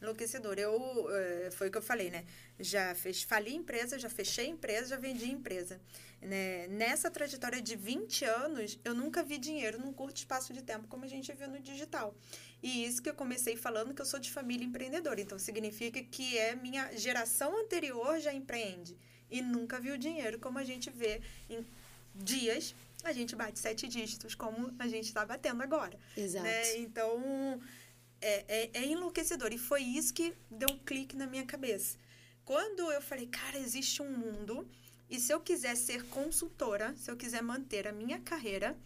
enlouquecedor. 0.00 0.58
Eu, 0.58 1.06
eh, 1.10 1.50
foi 1.52 1.68
o 1.68 1.70
que 1.70 1.78
eu 1.78 1.82
falei, 1.82 2.10
né? 2.10 2.24
Já 2.58 2.94
fez, 2.94 3.22
fali 3.22 3.54
empresa, 3.54 3.98
já 3.98 4.08
fechei 4.08 4.46
empresa, 4.48 4.88
já 4.88 4.96
vendi 4.96 5.30
empresa. 5.30 5.80
Né? 6.20 6.66
Nessa 6.68 7.10
trajetória 7.10 7.60
de 7.62 7.76
20 7.76 8.24
anos, 8.24 8.78
eu 8.84 8.94
nunca 8.94 9.22
vi 9.22 9.38
dinheiro 9.38 9.78
num 9.78 9.92
curto 9.92 10.16
espaço 10.16 10.52
de 10.52 10.62
tempo 10.62 10.86
como 10.88 11.04
a 11.04 11.08
gente 11.08 11.32
viu 11.32 11.48
no 11.48 11.58
digital. 11.60 12.14
E 12.62 12.84
isso 12.84 13.02
que 13.02 13.08
eu 13.08 13.14
comecei 13.14 13.56
falando 13.56 13.94
que 13.94 14.02
eu 14.02 14.06
sou 14.06 14.20
de 14.20 14.30
família 14.30 14.64
empreendedora. 14.64 15.20
Então, 15.20 15.38
significa 15.38 16.02
que 16.02 16.36
é 16.36 16.54
minha 16.54 16.92
geração 16.96 17.58
anterior 17.58 18.20
já 18.20 18.32
empreende. 18.32 18.96
E 19.30 19.40
nunca 19.40 19.80
viu 19.80 19.96
dinheiro 19.96 20.38
como 20.38 20.58
a 20.58 20.64
gente 20.64 20.90
vê 20.90 21.20
em 21.48 21.64
dias 22.14 22.74
a 23.02 23.12
gente 23.12 23.34
bate 23.34 23.58
sete 23.58 23.88
dígitos, 23.88 24.34
como 24.34 24.74
a 24.78 24.86
gente 24.86 25.06
está 25.06 25.24
batendo 25.24 25.62
agora. 25.62 25.98
Exato. 26.16 26.44
Né? 26.44 26.78
Então, 26.78 27.60
é, 28.20 28.44
é, 28.48 28.70
é 28.74 28.86
enlouquecedor. 28.86 29.52
E 29.52 29.58
foi 29.58 29.82
isso 29.82 30.12
que 30.14 30.34
deu 30.50 30.68
um 30.70 30.78
clique 30.78 31.16
na 31.16 31.26
minha 31.26 31.44
cabeça. 31.44 31.98
Quando 32.44 32.90
eu 32.90 33.00
falei, 33.00 33.26
cara, 33.26 33.58
existe 33.58 34.02
um 34.02 34.10
mundo, 34.10 34.68
e 35.08 35.18
se 35.18 35.32
eu 35.32 35.40
quiser 35.40 35.76
ser 35.76 36.06
consultora, 36.06 36.94
se 36.96 37.10
eu 37.10 37.16
quiser 37.16 37.42
manter 37.42 37.86
a 37.86 37.92
minha 37.92 38.20
carreira, 38.20 38.76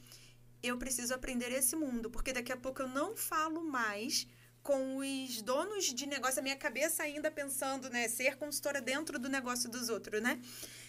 eu 0.62 0.78
preciso 0.78 1.14
aprender 1.14 1.52
esse 1.52 1.76
mundo, 1.76 2.10
porque 2.10 2.32
daqui 2.32 2.52
a 2.52 2.56
pouco 2.56 2.82
eu 2.82 2.88
não 2.88 3.16
falo 3.16 3.62
mais 3.62 4.26
com 4.62 4.96
os 4.96 5.42
donos 5.42 5.84
de 5.84 6.06
negócio, 6.06 6.40
a 6.40 6.42
minha 6.42 6.56
cabeça 6.56 7.02
ainda 7.02 7.30
pensando, 7.30 7.90
né, 7.90 8.08
ser 8.08 8.36
consultora 8.36 8.80
dentro 8.80 9.18
do 9.18 9.28
negócio 9.28 9.70
dos 9.70 9.90
outros, 9.90 10.22
né? 10.22 10.40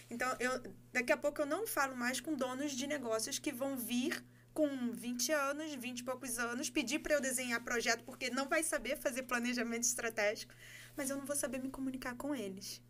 Então, 0.08 0.34
eu, 0.40 0.62
daqui 0.92 1.12
a 1.12 1.16
pouco 1.16 1.42
eu 1.42 1.46
não 1.46 1.66
falo 1.66 1.94
mais 1.94 2.18
com 2.18 2.34
donos 2.34 2.72
de 2.72 2.86
negócios 2.86 3.38
que 3.38 3.52
vão 3.52 3.76
vir 3.76 4.24
com 4.56 4.90
20 4.90 5.32
anos, 5.32 5.74
20 5.74 5.98
e 5.98 6.02
poucos 6.02 6.38
anos, 6.38 6.70
pedir 6.70 7.00
para 7.00 7.12
eu 7.14 7.20
desenhar 7.20 7.62
projeto 7.62 8.02
porque 8.04 8.30
não 8.30 8.48
vai 8.48 8.62
saber 8.62 8.96
fazer 8.96 9.24
planejamento 9.24 9.82
estratégico, 9.82 10.54
mas 10.96 11.10
eu 11.10 11.16
não 11.18 11.26
vou 11.26 11.36
saber 11.36 11.58
me 11.58 11.68
comunicar 11.68 12.16
com 12.16 12.34
eles, 12.34 12.80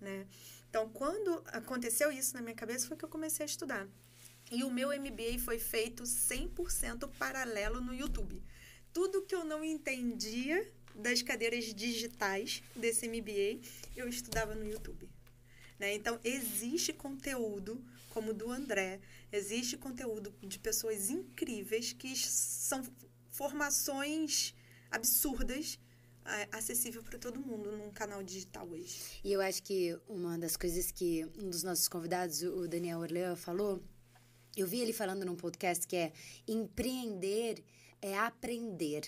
né? 0.00 0.26
Então, 0.70 0.88
quando 0.88 1.42
aconteceu 1.48 2.10
isso 2.10 2.32
na 2.32 2.40
minha 2.40 2.54
cabeça, 2.54 2.88
foi 2.88 2.96
que 2.96 3.04
eu 3.04 3.08
comecei 3.08 3.44
a 3.44 3.46
estudar. 3.46 3.86
E 4.50 4.64
o 4.64 4.70
meu 4.70 4.88
MBA 4.88 5.38
foi 5.44 5.58
feito 5.58 6.04
100% 6.04 7.06
paralelo 7.18 7.82
no 7.82 7.94
YouTube. 7.94 8.42
Tudo 8.90 9.26
que 9.26 9.34
eu 9.34 9.44
não 9.44 9.62
entendia 9.62 10.72
das 10.94 11.20
cadeiras 11.20 11.66
digitais 11.66 12.62
desse 12.74 13.06
MBA, 13.06 13.60
eu 13.94 14.08
estudava 14.08 14.54
no 14.54 14.66
YouTube. 14.66 15.06
Né? 15.78 15.94
Então, 15.94 16.18
existe 16.24 16.94
conteúdo 16.94 17.84
como 18.18 18.34
do 18.34 18.50
André, 18.50 18.98
existe 19.30 19.76
conteúdo 19.76 20.34
de 20.42 20.58
pessoas 20.58 21.08
incríveis 21.08 21.92
que 21.92 22.16
são 22.16 22.82
formações 23.30 24.52
absurdas 24.90 25.78
acessível 26.50 27.00
para 27.00 27.16
todo 27.16 27.38
mundo 27.40 27.70
num 27.70 27.92
canal 27.92 28.20
digital 28.24 28.68
hoje. 28.68 28.98
E 29.22 29.32
eu 29.32 29.40
acho 29.40 29.62
que 29.62 29.96
uma 30.08 30.36
das 30.36 30.56
coisas 30.56 30.90
que 30.90 31.24
um 31.38 31.48
dos 31.48 31.62
nossos 31.62 31.86
convidados, 31.86 32.42
o 32.42 32.66
Daniel 32.66 32.98
Orlean, 32.98 33.36
falou, 33.36 33.80
eu 34.56 34.66
vi 34.66 34.80
ele 34.80 34.92
falando 34.92 35.24
num 35.24 35.36
podcast 35.36 35.86
que 35.86 35.94
é 35.94 36.12
empreender 36.48 37.62
é 38.02 38.18
aprender, 38.18 39.02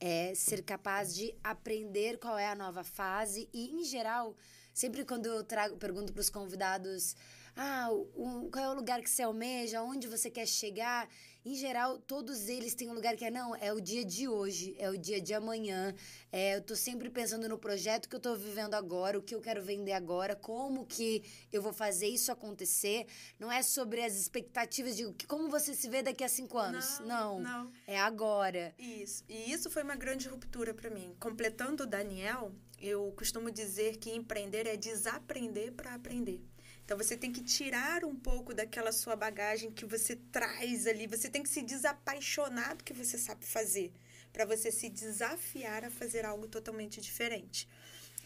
é 0.00 0.34
ser 0.34 0.62
capaz 0.62 1.14
de 1.14 1.34
aprender 1.44 2.18
qual 2.18 2.38
é 2.38 2.46
a 2.46 2.54
nova 2.54 2.82
fase 2.82 3.46
e, 3.52 3.74
em 3.74 3.84
geral, 3.84 4.34
sempre 4.72 5.04
quando 5.04 5.26
eu 5.26 5.44
trago, 5.44 5.76
pergunto 5.76 6.14
para 6.14 6.20
os 6.20 6.30
convidados 6.30 7.14
ah, 7.56 7.88
o, 7.92 8.48
qual 8.50 8.64
é 8.64 8.68
o 8.70 8.74
lugar 8.74 9.00
que 9.00 9.08
você 9.08 9.22
almeja, 9.22 9.82
onde 9.82 10.08
você 10.08 10.30
quer 10.30 10.46
chegar. 10.46 11.08
Em 11.44 11.54
geral, 11.54 11.98
todos 11.98 12.48
eles 12.48 12.74
têm 12.74 12.88
um 12.88 12.94
lugar 12.94 13.16
que 13.16 13.24
é, 13.24 13.30
não, 13.30 13.54
é 13.56 13.70
o 13.72 13.78
dia 13.78 14.02
de 14.02 14.26
hoje, 14.26 14.74
é 14.78 14.88
o 14.90 14.96
dia 14.96 15.20
de 15.20 15.34
amanhã. 15.34 15.94
É, 16.32 16.56
eu 16.56 16.62
tô 16.62 16.74
sempre 16.74 17.10
pensando 17.10 17.48
no 17.48 17.58
projeto 17.58 18.08
que 18.08 18.16
eu 18.16 18.20
tô 18.20 18.34
vivendo 18.34 18.74
agora, 18.74 19.18
o 19.18 19.22
que 19.22 19.34
eu 19.34 19.42
quero 19.42 19.62
vender 19.62 19.92
agora, 19.92 20.34
como 20.34 20.86
que 20.86 21.22
eu 21.52 21.60
vou 21.60 21.72
fazer 21.72 22.08
isso 22.08 22.32
acontecer. 22.32 23.06
Não 23.38 23.52
é 23.52 23.62
sobre 23.62 24.02
as 24.02 24.16
expectativas 24.16 24.96
de 24.96 25.04
como 25.28 25.50
você 25.50 25.74
se 25.74 25.88
vê 25.88 26.02
daqui 26.02 26.24
a 26.24 26.28
cinco 26.28 26.56
anos. 26.56 26.98
Não, 27.00 27.38
não. 27.38 27.40
não. 27.40 27.72
É 27.86 28.00
agora. 28.00 28.74
Isso. 28.78 29.22
E 29.28 29.52
isso 29.52 29.70
foi 29.70 29.82
uma 29.82 29.96
grande 29.96 30.28
ruptura 30.28 30.72
para 30.72 30.88
mim. 30.88 31.14
Completando 31.20 31.82
o 31.82 31.86
Daniel, 31.86 32.52
eu 32.80 33.12
costumo 33.12 33.50
dizer 33.50 33.98
que 33.98 34.10
empreender 34.10 34.66
é 34.66 34.76
desaprender 34.76 35.72
para 35.72 35.94
aprender. 35.94 36.42
Então 36.84 36.98
você 36.98 37.16
tem 37.16 37.32
que 37.32 37.42
tirar 37.42 38.04
um 38.04 38.14
pouco 38.14 38.52
daquela 38.52 38.92
sua 38.92 39.16
bagagem 39.16 39.70
que 39.70 39.86
você 39.86 40.16
traz 40.30 40.86
ali, 40.86 41.06
você 41.06 41.30
tem 41.30 41.42
que 41.42 41.48
se 41.48 41.62
desapaixonar 41.62 42.76
do 42.76 42.84
que 42.84 42.92
você 42.92 43.16
sabe 43.16 43.46
fazer, 43.46 43.92
para 44.32 44.44
você 44.44 44.70
se 44.70 44.90
desafiar 44.90 45.84
a 45.84 45.90
fazer 45.90 46.26
algo 46.26 46.46
totalmente 46.46 47.00
diferente. 47.00 47.66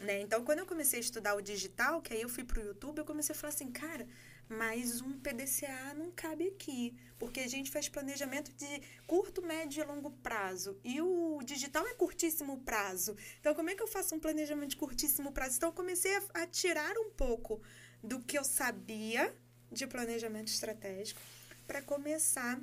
Né? 0.01 0.21
Então, 0.21 0.45
quando 0.45 0.61
eu 0.61 0.67
comecei 0.67 0.99
a 0.99 1.03
estudar 1.03 1.35
o 1.35 1.43
digital, 1.43 2.01
que 2.01 2.15
aí 2.15 2.23
eu 2.23 2.29
fui 2.29 2.45
para 2.45 2.61
o 2.61 2.65
YouTube, 2.65 2.99
eu 2.99 3.05
comecei 3.05 3.35
a 3.35 3.39
falar 3.39 3.53
assim, 3.53 3.71
cara, 3.71 4.07
mais 4.49 5.01
um 5.01 5.19
PDCA 5.19 5.93
não 5.95 6.11
cabe 6.11 6.49
aqui, 6.49 6.97
porque 7.19 7.41
a 7.41 7.49
gente 7.49 7.71
faz 7.71 7.89
planejamento 7.89 8.53
de 8.55 8.83
curto, 9.07 9.43
médio 9.43 9.83
e 9.83 9.87
longo 9.87 10.11
prazo, 10.11 10.79
e 10.85 11.01
o 11.01 11.41
digital 11.45 11.87
é 11.87 11.95
curtíssimo 11.95 12.59
prazo. 12.61 13.17
Então, 13.41 13.55
como 13.55 13.71
é 13.71 13.75
que 13.75 13.83
eu 13.83 13.89
faço 13.89 14.15
um 14.15 14.21
planejamento 14.21 14.71
de 14.71 14.77
curtíssimo 14.77 15.33
prazo? 15.33 15.57
Então, 15.57 15.69
eu 15.69 15.75
comecei 15.75 16.17
a, 16.17 16.23
a 16.35 16.47
tirar 16.47 16.97
um 16.97 17.11
pouco 17.11 17.61
do 18.03 18.21
que 18.21 18.39
eu 18.39 18.45
sabia 18.45 19.35
de 19.71 19.87
planejamento 19.87 20.49
estratégico 20.49 21.21
para 21.67 21.83
começar 21.83 22.61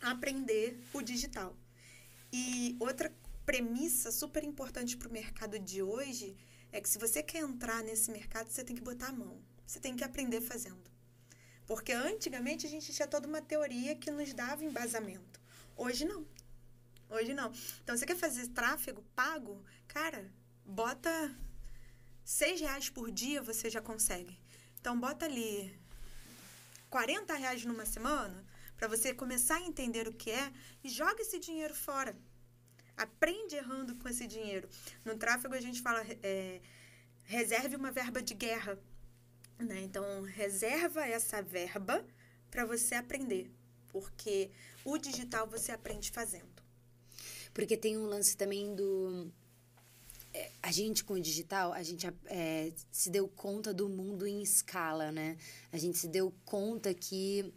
a 0.00 0.10
aprender 0.12 0.78
o 0.92 1.02
digital. 1.02 1.56
E 2.32 2.76
outra 2.80 3.12
premissa 3.44 4.10
super 4.10 4.44
importante 4.44 4.96
para 4.96 5.08
o 5.08 5.12
mercado 5.12 5.58
de 5.58 5.82
hoje 5.82 6.36
é 6.72 6.80
que 6.80 6.88
se 6.88 6.98
você 6.98 7.22
quer 7.22 7.38
entrar 7.38 7.82
nesse 7.82 8.10
mercado, 8.10 8.48
você 8.48 8.64
tem 8.64 8.76
que 8.76 8.82
botar 8.82 9.08
a 9.08 9.12
mão. 9.12 9.42
Você 9.66 9.78
tem 9.78 9.96
que 9.96 10.04
aprender 10.04 10.40
fazendo. 10.40 10.90
Porque 11.66 11.92
antigamente 11.92 12.66
a 12.66 12.70
gente 12.70 12.92
tinha 12.92 13.06
toda 13.06 13.28
uma 13.28 13.42
teoria 13.42 13.94
que 13.94 14.10
nos 14.10 14.32
dava 14.32 14.64
embasamento. 14.64 15.40
Hoje 15.76 16.04
não. 16.04 16.26
Hoje 17.08 17.34
não. 17.34 17.52
Então, 17.82 17.96
você 17.96 18.06
quer 18.06 18.16
fazer 18.16 18.48
tráfego 18.48 19.04
pago? 19.14 19.64
Cara, 19.86 20.32
bota 20.64 21.10
seis 22.24 22.60
reais 22.60 22.88
por 22.88 23.10
dia, 23.10 23.42
você 23.42 23.68
já 23.68 23.80
consegue. 23.80 24.39
Então, 24.80 24.98
bota 24.98 25.26
ali 25.26 25.78
40 26.88 27.34
reais 27.34 27.64
numa 27.64 27.84
semana 27.84 28.44
para 28.76 28.88
você 28.88 29.12
começar 29.12 29.56
a 29.56 29.60
entender 29.60 30.08
o 30.08 30.12
que 30.12 30.30
é 30.30 30.50
e 30.82 30.88
joga 30.88 31.20
esse 31.20 31.38
dinheiro 31.38 31.74
fora. 31.74 32.16
Aprende 32.96 33.56
errando 33.56 33.94
com 33.96 34.08
esse 34.08 34.26
dinheiro. 34.26 34.68
No 35.04 35.16
tráfego, 35.16 35.54
a 35.54 35.60
gente 35.60 35.82
fala 35.82 36.02
é, 36.22 36.60
reserve 37.24 37.76
uma 37.76 37.90
verba 37.90 38.22
de 38.22 38.32
guerra. 38.34 38.78
Né? 39.58 39.82
Então, 39.82 40.22
reserva 40.22 41.06
essa 41.06 41.42
verba 41.42 42.04
para 42.50 42.64
você 42.64 42.94
aprender. 42.94 43.50
Porque 43.88 44.50
o 44.84 44.96
digital 44.96 45.46
você 45.46 45.72
aprende 45.72 46.10
fazendo. 46.10 46.62
Porque 47.52 47.76
tem 47.76 47.98
um 47.98 48.06
lance 48.06 48.36
também 48.36 48.74
do 48.74 49.30
a 50.62 50.70
gente 50.70 51.04
com 51.04 51.14
o 51.14 51.20
digital, 51.20 51.72
a 51.72 51.82
gente 51.82 52.06
é, 52.26 52.72
se 52.90 53.10
deu 53.10 53.26
conta 53.28 53.74
do 53.74 53.88
mundo 53.88 54.26
em 54.26 54.42
escala, 54.42 55.10
né? 55.10 55.36
A 55.72 55.78
gente 55.78 55.98
se 55.98 56.08
deu 56.08 56.32
conta 56.44 56.94
que 56.94 57.52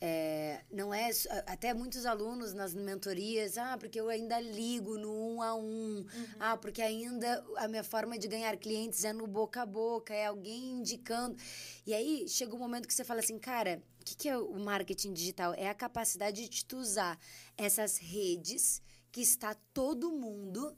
é, 0.00 0.60
não 0.70 0.94
é 0.94 1.10
até 1.46 1.74
muitos 1.74 2.06
alunos 2.06 2.54
nas 2.54 2.72
mentorias, 2.72 3.58
ah, 3.58 3.76
porque 3.76 4.00
eu 4.00 4.08
ainda 4.08 4.38
ligo 4.40 4.96
no 4.96 5.34
um 5.34 5.42
a 5.42 5.54
um, 5.54 5.98
uhum. 5.98 6.26
ah, 6.38 6.56
porque 6.56 6.80
ainda 6.80 7.44
a 7.56 7.66
minha 7.66 7.82
forma 7.82 8.16
de 8.16 8.28
ganhar 8.28 8.56
clientes 8.56 9.04
é 9.04 9.12
no 9.12 9.26
boca 9.26 9.62
a 9.62 9.66
boca, 9.66 10.14
é 10.14 10.26
alguém 10.26 10.78
indicando. 10.78 11.36
E 11.84 11.92
aí 11.92 12.28
chega 12.28 12.54
um 12.54 12.58
momento 12.58 12.86
que 12.86 12.94
você 12.94 13.04
fala 13.04 13.20
assim, 13.20 13.38
cara, 13.38 13.82
o 14.00 14.04
que, 14.04 14.16
que 14.16 14.28
é 14.28 14.38
o 14.38 14.58
marketing 14.58 15.12
digital? 15.12 15.52
É 15.54 15.68
a 15.68 15.74
capacidade 15.74 16.48
de 16.48 16.64
tu 16.64 16.78
usar 16.78 17.18
essas 17.56 17.98
redes 17.98 18.80
que 19.10 19.20
está 19.20 19.54
todo 19.74 20.12
mundo 20.12 20.76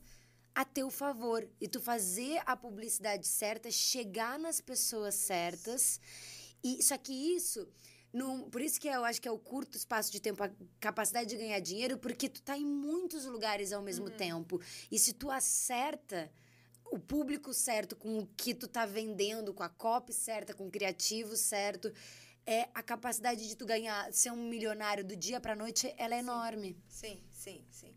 a 0.54 0.64
teu 0.64 0.90
favor 0.90 1.48
e 1.60 1.68
tu 1.68 1.80
fazer 1.80 2.42
a 2.46 2.56
publicidade 2.56 3.26
certa, 3.26 3.70
chegar 3.70 4.38
nas 4.38 4.60
pessoas 4.60 5.14
certas. 5.14 6.00
E 6.62 6.82
só 6.82 6.96
que 6.98 7.12
isso 7.12 7.68
num, 8.12 8.50
por 8.50 8.60
isso 8.60 8.80
que 8.80 8.88
eu 8.88 9.04
acho 9.04 9.20
que 9.20 9.28
é 9.28 9.30
o 9.30 9.38
curto 9.38 9.76
espaço 9.76 10.10
de 10.10 10.20
tempo, 10.20 10.42
a 10.42 10.50
capacidade 10.80 11.28
de 11.28 11.36
ganhar 11.36 11.60
dinheiro, 11.60 11.96
porque 11.96 12.28
tu 12.28 12.42
tá 12.42 12.58
em 12.58 12.66
muitos 12.66 13.24
lugares 13.24 13.72
ao 13.72 13.82
mesmo 13.82 14.06
uhum. 14.06 14.16
tempo. 14.16 14.60
E 14.90 14.98
se 14.98 15.12
tu 15.12 15.30
acerta 15.30 16.30
o 16.90 16.98
público 16.98 17.54
certo 17.54 17.94
com 17.94 18.18
o 18.18 18.26
que 18.36 18.52
tu 18.52 18.66
tá 18.66 18.84
vendendo, 18.84 19.54
com 19.54 19.62
a 19.62 19.68
copy 19.68 20.12
certa, 20.12 20.52
com 20.52 20.66
o 20.66 20.70
criativo 20.70 21.36
certo, 21.36 21.92
é 22.44 22.68
a 22.74 22.82
capacidade 22.82 23.46
de 23.48 23.56
tu 23.56 23.64
ganhar, 23.64 24.12
ser 24.12 24.32
um 24.32 24.48
milionário 24.48 25.04
do 25.04 25.14
dia 25.14 25.40
pra 25.40 25.54
noite, 25.54 25.94
ela 25.96 26.14
é 26.14 26.18
sim. 26.18 26.24
enorme. 26.24 26.76
Sim, 26.88 27.22
sim, 27.30 27.64
sim. 27.70 27.89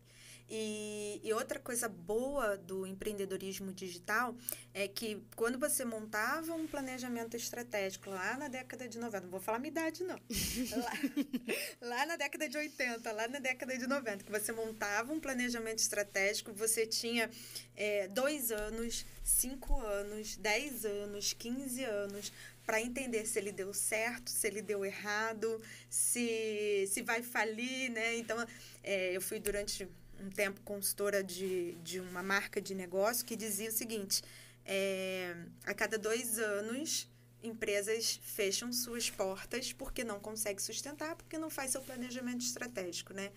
E, 0.48 1.20
e, 1.24 1.32
outra 1.32 1.58
coisa 1.58 1.88
boa 1.88 2.56
do 2.56 2.86
empreendedorismo 2.86 3.72
digital 3.72 4.36
é 4.74 4.86
que 4.86 5.22
quando 5.34 5.58
você 5.58 5.84
montava 5.86 6.52
um 6.52 6.66
planejamento 6.66 7.34
estratégico 7.34 8.10
lá 8.10 8.36
na 8.36 8.48
década 8.48 8.86
de 8.86 8.98
90, 8.98 9.22
não 9.22 9.30
vou 9.30 9.40
falar 9.40 9.58
minha 9.58 9.70
idade, 9.70 10.04
não. 10.04 10.20
lá, 11.80 11.96
lá, 11.96 12.06
na 12.06 12.16
década 12.16 12.46
de 12.46 12.58
80, 12.58 13.12
lá 13.12 13.26
na 13.26 13.38
década 13.38 13.76
de 13.78 13.86
90, 13.86 14.24
que 14.24 14.30
você 14.30 14.52
montava 14.52 15.12
um 15.12 15.18
planejamento 15.18 15.78
estratégico, 15.78 16.52
você 16.52 16.86
tinha 16.86 17.30
é, 17.74 18.06
dois 18.08 18.52
anos, 18.52 19.06
cinco 19.22 19.80
anos, 19.80 20.36
dez 20.36 20.84
anos, 20.84 21.32
15 21.32 21.84
anos 21.84 22.32
para 22.66 22.80
entender 22.80 23.26
se 23.26 23.38
ele 23.38 23.52
deu 23.52 23.72
certo, 23.74 24.30
se 24.30 24.46
ele 24.46 24.62
deu 24.62 24.84
errado, 24.84 25.60
se, 25.88 26.86
se 26.88 27.02
vai 27.02 27.22
falir, 27.22 27.90
né? 27.90 28.16
Então, 28.16 28.44
é, 28.82 29.14
eu 29.14 29.20
fui 29.20 29.38
durante 29.38 29.86
um 30.20 30.30
tempo 30.30 30.60
consultora 30.62 31.22
de, 31.22 31.74
de 31.82 32.00
uma 32.00 32.22
marca 32.22 32.60
de 32.60 32.74
negócio 32.74 33.24
que 33.24 33.36
dizia 33.36 33.68
o 33.68 33.72
seguinte: 33.72 34.22
é, 34.64 35.36
a 35.64 35.74
cada 35.74 35.98
dois 35.98 36.38
anos, 36.38 37.08
empresas 37.42 38.18
fecham 38.22 38.72
suas 38.72 39.10
portas 39.10 39.72
porque 39.72 40.02
não 40.02 40.18
consegue 40.18 40.62
sustentar, 40.62 41.14
porque 41.16 41.38
não 41.38 41.50
faz 41.50 41.72
seu 41.72 41.82
planejamento 41.82 42.40
estratégico, 42.40 43.12
né? 43.12 43.32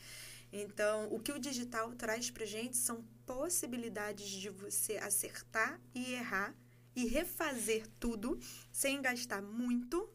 Então, 0.52 1.12
o 1.12 1.20
que 1.20 1.32
o 1.32 1.40
digital 1.40 1.92
traz 1.94 2.32
para 2.32 2.46
gente 2.46 2.78
são 2.78 3.04
possibilidades 3.26 4.30
de 4.30 4.50
você 4.50 4.98
acertar 4.98 5.80
e 5.94 6.14
errar 6.14 6.56
e 6.96 7.06
refazer 7.06 7.86
tudo 8.00 8.40
sem 8.72 9.02
gastar 9.02 9.42
muito, 9.42 10.10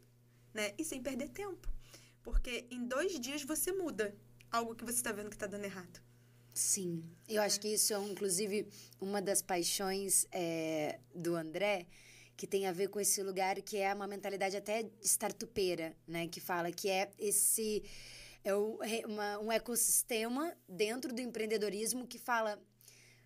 né? 0.54 0.72
E 0.78 0.84
sem 0.84 1.02
perder 1.02 1.28
tempo. 1.28 1.68
Porque 2.22 2.66
em 2.70 2.86
dois 2.86 3.20
dias 3.20 3.42
você 3.44 3.72
muda 3.72 4.16
algo 4.50 4.74
que 4.74 4.84
você 4.84 4.96
está 4.96 5.12
vendo 5.12 5.28
que 5.28 5.36
está 5.36 5.46
dando 5.46 5.64
errado. 5.64 6.00
Sim, 6.54 7.02
eu 7.28 7.40
acho 7.40 7.58
que 7.60 7.68
isso 7.68 7.94
é, 7.94 7.98
inclusive, 7.98 8.68
uma 9.00 9.22
das 9.22 9.40
paixões 9.40 10.26
é, 10.30 10.98
do 11.14 11.34
André, 11.34 11.86
que 12.36 12.46
tem 12.46 12.66
a 12.66 12.72
ver 12.72 12.88
com 12.88 13.00
esse 13.00 13.22
lugar 13.22 13.60
que 13.62 13.78
é 13.78 13.92
uma 13.94 14.06
mentalidade 14.06 14.56
até 14.56 14.90
startupeira, 15.00 15.96
né? 16.06 16.28
Que 16.28 16.40
fala 16.40 16.70
que 16.70 16.88
é 16.88 17.10
esse... 17.18 17.82
É 18.44 18.52
uma, 18.54 19.38
um 19.38 19.52
ecossistema 19.52 20.52
dentro 20.68 21.14
do 21.14 21.20
empreendedorismo 21.20 22.06
que 22.08 22.18
fala 22.18 22.60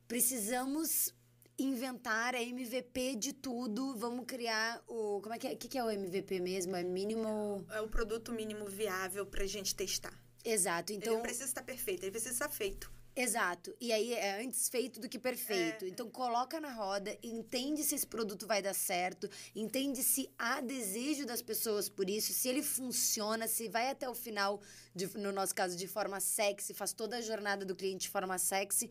precisamos 0.07 1.15
inventar 1.59 2.35
a 2.35 2.43
MVP 2.43 3.17
de 3.17 3.33
tudo, 3.33 3.97
vamos 3.97 4.27
criar 4.27 4.83
o... 4.87 5.21
Como 5.23 5.35
é 5.35 5.39
que 5.39 5.47
é? 5.47 5.53
O 5.53 5.57
que 5.57 5.79
é 5.79 5.83
o 5.83 5.91
MVP 5.91 6.39
mesmo? 6.41 6.77
É 6.77 6.85
mínimo... 6.85 7.67
É 7.71 7.81
o 7.81 7.89
produto 7.89 8.31
mínimo 8.33 8.67
viável 8.67 9.25
para 9.25 9.47
gente 9.47 9.75
testar. 9.75 10.13
Exato, 10.45 10.93
então... 10.93 11.09
Ele 11.09 11.17
não 11.17 11.23
precisa 11.23 11.47
estar 11.47 11.63
perfeito, 11.63 12.05
ele 12.05 12.11
precisa 12.11 12.35
estar 12.35 12.51
feito. 12.51 12.93
Exato. 13.17 13.75
E 13.81 13.93
aí 13.93 14.13
é 14.13 14.43
antes 14.45 14.69
feito 14.69 15.01
do 15.01 15.09
que 15.09 15.19
perfeito. 15.19 15.87
É. 15.87 15.89
Então 15.89 16.11
coloca 16.11 16.61
na 16.61 16.71
roda, 16.71 17.17
entende 17.23 17.83
se 17.83 17.95
esse 17.95 18.07
produto 18.07 18.47
vai 18.47 18.61
dar 18.61 18.75
certo, 18.75 19.29
entende 19.55 20.03
se 20.03 20.29
há 20.39 20.61
desejo 20.61 21.25
das 21.25 21.41
pessoas 21.41 21.89
por 21.89 22.11
isso, 22.11 22.35
se 22.35 22.47
ele 22.47 22.63
funciona, 22.63 23.49
se 23.49 23.69
vai 23.69 23.89
até 23.89 24.07
o 24.07 24.15
final, 24.15 24.61
de, 24.95 25.07
no 25.17 25.33
nosso 25.33 25.55
caso, 25.55 25.75
de 25.75 25.89
forma 25.89 26.21
sexy, 26.21 26.75
faz 26.75 26.93
toda 26.93 27.17
a 27.17 27.21
jornada 27.23 27.65
do 27.65 27.75
cliente 27.75 28.03
de 28.03 28.11
forma 28.11 28.37
sexy. 28.37 28.91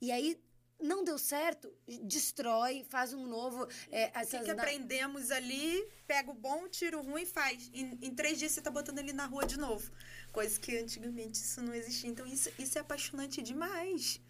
E 0.00 0.12
aí 0.12 0.38
não 0.80 1.04
deu 1.04 1.18
certo, 1.18 1.72
destrói, 2.02 2.84
faz 2.88 3.12
um 3.12 3.26
novo. 3.26 3.66
É, 3.90 4.10
essas... 4.18 4.34
O 4.34 4.38
que, 4.38 4.44
que 4.44 4.50
aprendemos 4.50 5.30
ali, 5.30 5.86
pega 6.06 6.30
o 6.30 6.34
bom, 6.34 6.68
tira 6.68 6.98
o 6.98 7.02
ruim 7.02 7.22
e 7.22 7.26
faz. 7.26 7.70
Em, 7.72 7.98
em 8.02 8.14
três 8.14 8.38
dias 8.38 8.52
você 8.52 8.60
tá 8.60 8.70
botando 8.70 8.98
ele 8.98 9.12
na 9.12 9.26
rua 9.26 9.46
de 9.46 9.58
novo. 9.58 9.90
Coisa 10.32 10.58
que 10.60 10.76
antigamente 10.76 11.40
isso 11.40 11.62
não 11.62 11.74
existia. 11.74 12.10
Então, 12.10 12.26
isso, 12.26 12.50
isso 12.58 12.76
é 12.78 12.80
apaixonante 12.80 13.42
demais. 13.42 14.20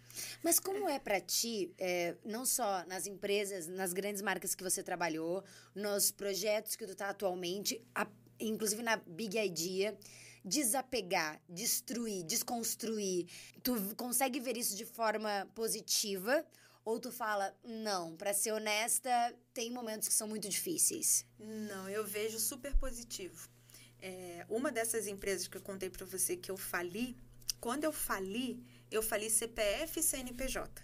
Mas 0.41 0.59
como 0.59 0.87
é 0.87 0.97
para 0.97 1.19
ti, 1.19 1.73
é, 1.77 2.15
não 2.25 2.45
só 2.45 2.85
nas 2.87 3.05
empresas, 3.05 3.67
nas 3.67 3.93
grandes 3.93 4.21
marcas 4.21 4.55
que 4.55 4.63
você 4.63 4.81
trabalhou, 4.81 5.43
nos 5.75 6.11
projetos 6.11 6.75
que 6.75 6.87
tu 6.87 6.95
tá 6.95 7.09
atualmente, 7.09 7.85
a, 7.93 8.07
inclusive 8.39 8.81
na 8.81 8.97
Big 8.97 9.37
Idea, 9.37 9.97
desapegar, 10.47 11.41
destruir, 11.49 12.23
desconstruir? 12.23 13.27
Tu 13.61 13.95
consegue 13.95 14.39
ver 14.39 14.57
isso 14.57 14.75
de 14.75 14.85
forma 14.85 15.47
positiva? 15.53 16.45
Ou 16.85 16.99
tu 16.99 17.11
fala, 17.11 17.53
não, 17.65 18.15
para 18.15 18.33
ser 18.33 18.53
honesta, 18.53 19.11
tem 19.53 19.69
momentos 19.69 20.07
que 20.07 20.13
são 20.13 20.27
muito 20.27 20.47
difíceis? 20.47 21.25
Não, 21.37 21.89
eu 21.89 22.05
vejo 22.05 22.39
super 22.39 22.73
positivo. 22.77 23.49
É, 23.99 24.45
uma 24.47 24.71
dessas 24.71 25.07
empresas 25.07 25.47
que 25.47 25.57
eu 25.57 25.61
contei 25.61 25.89
para 25.89 26.05
você 26.05 26.37
que 26.37 26.49
eu 26.49 26.55
fali, 26.55 27.17
quando 27.59 27.83
eu 27.83 27.91
fali, 27.91 28.63
eu 28.89 29.01
fali 29.01 29.29
CPF 29.29 29.99
e 29.99 30.03
CNPJ. 30.03 30.81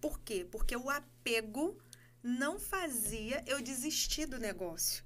Por 0.00 0.20
quê? 0.20 0.46
Porque 0.50 0.76
o 0.76 0.90
apego 0.90 1.78
não 2.22 2.58
fazia 2.58 3.42
eu 3.46 3.62
desistir 3.62 4.26
do 4.26 4.38
negócio. 4.38 5.03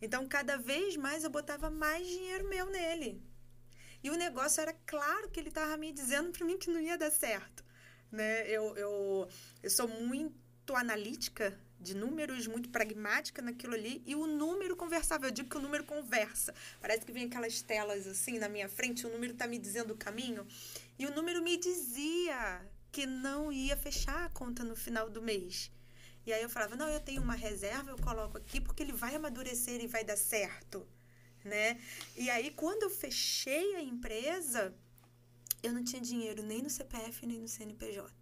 Então, 0.00 0.26
cada 0.26 0.56
vez 0.56 0.96
mais 0.96 1.24
eu 1.24 1.30
botava 1.30 1.70
mais 1.70 2.06
dinheiro 2.06 2.48
meu 2.48 2.66
nele. 2.70 3.22
E 4.02 4.10
o 4.10 4.16
negócio 4.16 4.60
era 4.60 4.72
claro 4.86 5.28
que 5.30 5.40
ele 5.40 5.48
estava 5.48 5.76
me 5.76 5.90
dizendo 5.92 6.30
para 6.30 6.44
mim 6.44 6.58
que 6.58 6.70
não 6.70 6.80
ia 6.80 6.98
dar 6.98 7.10
certo. 7.10 7.64
Né? 8.10 8.48
Eu, 8.48 8.76
eu, 8.76 9.28
eu 9.62 9.70
sou 9.70 9.88
muito 9.88 10.74
analítica 10.74 11.58
de 11.80 11.94
números, 11.94 12.46
muito 12.46 12.68
pragmática 12.70 13.42
naquilo 13.42 13.74
ali, 13.74 14.02
e 14.06 14.14
o 14.14 14.26
número 14.26 14.76
conversava. 14.76 15.26
Eu 15.26 15.30
digo 15.30 15.48
que 15.48 15.56
o 15.56 15.60
número 15.60 15.84
conversa. 15.84 16.54
Parece 16.80 17.04
que 17.04 17.12
vem 17.12 17.24
aquelas 17.24 17.60
telas 17.62 18.06
assim 18.06 18.38
na 18.38 18.48
minha 18.48 18.68
frente, 18.68 19.06
o 19.06 19.10
número 19.10 19.32
está 19.32 19.46
me 19.46 19.58
dizendo 19.58 19.92
o 19.92 19.96
caminho, 19.96 20.46
e 20.98 21.06
o 21.06 21.14
número 21.14 21.42
me 21.42 21.56
dizia 21.56 22.60
que 22.90 23.06
não 23.06 23.52
ia 23.52 23.76
fechar 23.76 24.24
a 24.24 24.30
conta 24.30 24.64
no 24.64 24.74
final 24.74 25.10
do 25.10 25.20
mês. 25.20 25.70
E 26.26 26.32
aí 26.32 26.42
eu 26.42 26.50
falava, 26.50 26.74
não, 26.74 26.88
eu 26.88 26.98
tenho 26.98 27.22
uma 27.22 27.36
reserva, 27.36 27.90
eu 27.90 27.98
coloco 27.98 28.36
aqui 28.36 28.60
porque 28.60 28.82
ele 28.82 28.92
vai 28.92 29.14
amadurecer 29.14 29.80
e 29.80 29.86
vai 29.86 30.02
dar 30.04 30.16
certo, 30.16 30.86
né? 31.44 31.80
E 32.16 32.28
aí 32.28 32.50
quando 32.50 32.82
eu 32.82 32.90
fechei 32.90 33.76
a 33.76 33.82
empresa, 33.82 34.74
eu 35.62 35.72
não 35.72 35.84
tinha 35.84 36.02
dinheiro 36.02 36.42
nem 36.42 36.60
no 36.62 36.68
CPF 36.68 37.24
nem 37.26 37.38
no 37.38 37.46
CNPJ. 37.46 38.12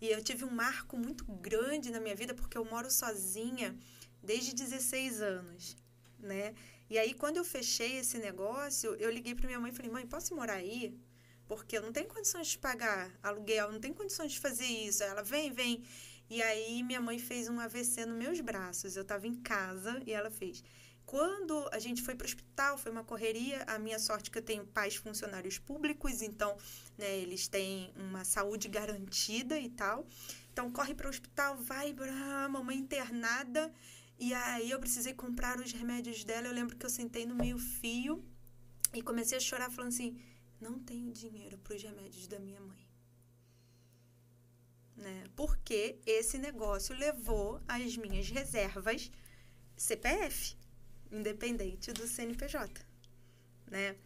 E 0.00 0.08
eu 0.08 0.22
tive 0.22 0.44
um 0.44 0.50
marco 0.50 0.96
muito 0.96 1.24
grande 1.24 1.90
na 1.90 1.98
minha 1.98 2.14
vida 2.14 2.34
porque 2.34 2.56
eu 2.56 2.64
moro 2.64 2.90
sozinha 2.90 3.76
desde 4.22 4.54
16 4.54 5.20
anos, 5.20 5.76
né? 6.18 6.54
E 6.88 6.98
aí 6.98 7.14
quando 7.14 7.38
eu 7.38 7.44
fechei 7.44 7.96
esse 7.96 8.16
negócio, 8.18 8.94
eu 8.94 9.10
liguei 9.10 9.34
para 9.34 9.46
minha 9.46 9.58
mãe 9.58 9.72
e 9.72 9.74
falei: 9.74 9.90
"Mãe, 9.90 10.06
posso 10.06 10.36
morar 10.36 10.54
aí?" 10.54 10.96
Porque 11.46 11.76
eu 11.76 11.82
não 11.82 11.92
tenho 11.92 12.06
condições 12.08 12.48
de 12.48 12.58
pagar 12.58 13.12
aluguel, 13.22 13.72
não 13.72 13.80
tenho 13.80 13.94
condições 13.94 14.32
de 14.32 14.40
fazer 14.40 14.66
isso. 14.66 15.02
Ela 15.02 15.22
vem, 15.22 15.52
vem. 15.52 15.84
E 16.34 16.42
aí 16.42 16.82
minha 16.82 17.00
mãe 17.00 17.16
fez 17.16 17.48
um 17.48 17.60
AVC 17.60 18.04
nos 18.06 18.18
meus 18.18 18.40
braços. 18.40 18.96
Eu 18.96 19.02
estava 19.02 19.24
em 19.24 19.36
casa 19.36 20.02
e 20.04 20.10
ela 20.10 20.32
fez. 20.32 20.64
Quando 21.06 21.68
a 21.70 21.78
gente 21.78 22.02
foi 22.02 22.16
para 22.16 22.24
o 22.24 22.26
hospital, 22.26 22.76
foi 22.76 22.90
uma 22.90 23.04
correria. 23.04 23.62
A 23.68 23.78
minha 23.78 24.00
sorte 24.00 24.30
é 24.30 24.32
que 24.32 24.38
eu 24.38 24.42
tenho 24.42 24.66
pais 24.66 24.96
funcionários 24.96 25.58
públicos, 25.58 26.22
então 26.22 26.56
né, 26.98 27.18
eles 27.18 27.46
têm 27.46 27.92
uma 27.94 28.24
saúde 28.24 28.66
garantida 28.66 29.56
e 29.60 29.68
tal. 29.68 30.08
Então 30.52 30.72
corre 30.72 30.92
para 30.92 31.06
o 31.06 31.10
hospital, 31.10 31.56
vai 31.56 31.94
para 31.94 32.48
mamãe 32.48 32.78
internada. 32.78 33.72
E 34.18 34.34
aí 34.34 34.72
eu 34.72 34.80
precisei 34.80 35.14
comprar 35.14 35.60
os 35.60 35.70
remédios 35.70 36.24
dela. 36.24 36.48
Eu 36.48 36.52
lembro 36.52 36.76
que 36.76 36.84
eu 36.84 36.90
sentei 36.90 37.24
no 37.24 37.36
meio 37.36 37.58
fio 37.58 38.24
e 38.92 39.00
comecei 39.02 39.38
a 39.38 39.40
chorar 39.40 39.70
falando 39.70 39.92
assim: 39.92 40.18
"Não 40.60 40.80
tenho 40.80 41.12
dinheiro 41.12 41.58
para 41.58 41.76
os 41.76 41.82
remédios 41.84 42.26
da 42.26 42.40
minha 42.40 42.60
mãe" 42.60 42.83
né? 45.04 45.24
Porque 45.36 45.98
esse 46.06 46.38
negócio 46.38 46.96
levou 46.96 47.60
as 47.68 47.94
minhas 47.96 48.30
reservas 48.30 49.10
CPF, 49.76 50.56
independente 51.12 51.92
do 51.92 52.06
CNPJ, 52.08 52.80
né? 53.70 53.96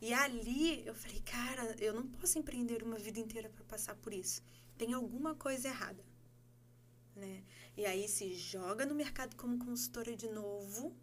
E 0.00 0.14
ali 0.14 0.86
eu 0.86 0.94
falei, 0.94 1.20
cara, 1.20 1.76
eu 1.78 1.92
não 1.92 2.06
posso 2.06 2.38
empreender 2.38 2.82
uma 2.82 2.96
vida 2.96 3.20
inteira 3.20 3.50
para 3.50 3.64
passar 3.64 3.94
por 3.96 4.14
isso. 4.14 4.42
Tem 4.78 4.94
alguma 4.94 5.34
coisa 5.34 5.68
errada, 5.68 6.02
né? 7.14 7.42
E 7.76 7.84
aí 7.84 8.08
se 8.08 8.32
joga 8.34 8.86
no 8.86 8.94
mercado 8.94 9.36
como 9.36 9.58
consultora 9.58 10.16
de 10.16 10.28
novo, 10.28 10.96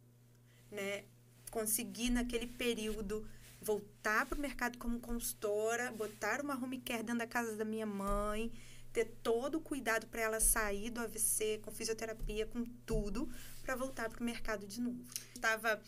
né? 0.71 1.05
Consegui 1.51 2.09
naquele 2.09 2.47
período 2.47 3.27
voltar 3.61 4.25
para 4.25 4.37
o 4.37 4.41
mercado 4.41 4.79
como 4.79 4.99
consultora, 4.99 5.91
botar 5.91 6.41
uma 6.41 6.55
home 6.55 6.81
care 6.81 7.03
dentro 7.03 7.19
da 7.19 7.27
casa 7.27 7.55
da 7.55 7.63
minha 7.63 7.85
mãe, 7.85 8.51
ter 8.93 9.05
todo 9.23 9.55
o 9.55 9.61
cuidado 9.61 10.05
para 10.07 10.21
ela 10.21 10.39
sair 10.39 10.91
do 10.91 11.01
AVC, 11.01 11.59
com 11.63 11.71
fisioterapia, 11.71 12.45
com 12.45 12.63
tudo, 12.85 13.27
para 13.63 13.75
voltar 13.75 14.09
para 14.09 14.21
o 14.21 14.23
mercado 14.23 14.67
de 14.67 14.79
novo. 14.79 15.03
Estava 15.35 15.81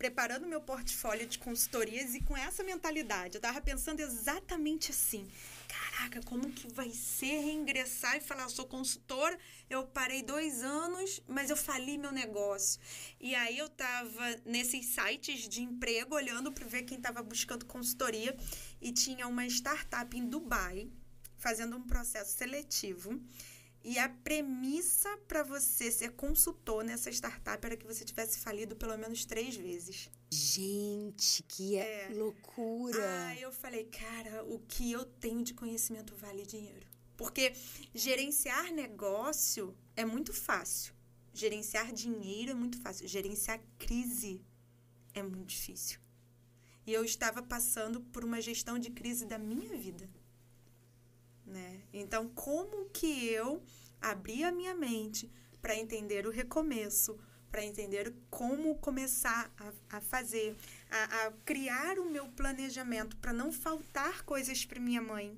preparando 0.00 0.46
meu 0.46 0.62
portfólio 0.62 1.26
de 1.26 1.38
consultorias 1.38 2.14
e 2.14 2.22
com 2.22 2.34
essa 2.34 2.64
mentalidade, 2.64 3.34
eu 3.34 3.38
estava 3.38 3.60
pensando 3.60 4.00
exatamente 4.00 4.90
assim. 4.90 5.28
caraca, 5.68 6.22
como 6.22 6.50
que 6.50 6.72
vai 6.72 6.88
ser 6.90 7.40
reingressar 7.40 8.16
e 8.16 8.20
falar, 8.20 8.48
sou 8.48 8.64
consultora, 8.64 9.38
eu 9.68 9.86
parei 9.86 10.22
dois 10.22 10.62
anos, 10.62 11.20
mas 11.28 11.50
eu 11.50 11.56
fali 11.56 11.98
meu 11.98 12.12
negócio. 12.12 12.80
E 13.20 13.34
aí 13.34 13.58
eu 13.58 13.68
tava 13.68 14.40
nesses 14.46 14.86
sites 14.86 15.46
de 15.46 15.60
emprego, 15.62 16.14
olhando 16.14 16.50
para 16.50 16.66
ver 16.66 16.84
quem 16.84 16.96
estava 16.96 17.22
buscando 17.22 17.66
consultoria, 17.66 18.34
e 18.80 18.92
tinha 18.92 19.28
uma 19.28 19.46
startup 19.46 20.16
em 20.16 20.26
Dubai, 20.26 20.90
fazendo 21.40 21.76
um 21.76 21.82
processo 21.82 22.36
seletivo. 22.36 23.20
E 23.82 23.98
a 23.98 24.08
premissa 24.08 25.08
para 25.26 25.42
você 25.42 25.90
ser 25.90 26.12
consultor 26.12 26.84
nessa 26.84 27.10
startup 27.10 27.64
era 27.64 27.76
que 27.76 27.86
você 27.86 28.04
tivesse 28.04 28.38
falido 28.38 28.76
pelo 28.76 28.96
menos 28.98 29.24
três 29.24 29.56
vezes. 29.56 30.10
Gente, 30.30 31.42
que 31.44 31.76
é. 31.76 32.08
loucura! 32.12 32.98
Ah, 33.26 33.36
eu 33.36 33.50
falei, 33.50 33.84
cara, 33.84 34.44
o 34.44 34.58
que 34.60 34.92
eu 34.92 35.04
tenho 35.04 35.42
de 35.42 35.54
conhecimento 35.54 36.14
vale 36.14 36.44
dinheiro. 36.44 36.86
Porque 37.16 37.54
gerenciar 37.94 38.70
negócio 38.72 39.74
é 39.96 40.04
muito 40.04 40.32
fácil. 40.32 40.94
Gerenciar 41.32 41.92
dinheiro 41.92 42.50
é 42.50 42.54
muito 42.54 42.78
fácil. 42.80 43.08
Gerenciar 43.08 43.60
crise 43.78 44.44
é 45.14 45.22
muito 45.22 45.46
difícil. 45.46 45.98
E 46.86 46.92
eu 46.92 47.04
estava 47.04 47.42
passando 47.42 48.00
por 48.00 48.24
uma 48.24 48.40
gestão 48.40 48.78
de 48.78 48.90
crise 48.90 49.24
da 49.26 49.38
minha 49.38 49.76
vida. 49.76 50.08
Né? 51.50 51.82
Então, 51.92 52.28
como 52.28 52.88
que 52.90 53.26
eu 53.28 53.62
abri 54.00 54.44
a 54.44 54.52
minha 54.52 54.72
mente 54.72 55.30
para 55.60 55.74
entender 55.74 56.24
o 56.24 56.30
recomeço, 56.30 57.18
para 57.50 57.64
entender 57.64 58.14
como 58.30 58.78
começar 58.78 59.52
a, 59.58 59.96
a 59.96 60.00
fazer, 60.00 60.56
a, 60.88 61.26
a, 61.26 61.32
criar 61.44 61.98
o 61.98 62.08
meu 62.08 62.28
planejamento 62.28 63.16
para 63.16 63.32
não 63.32 63.52
faltar 63.52 64.22
coisas 64.22 64.64
para 64.64 64.78
minha 64.78 65.02
mãe, 65.02 65.36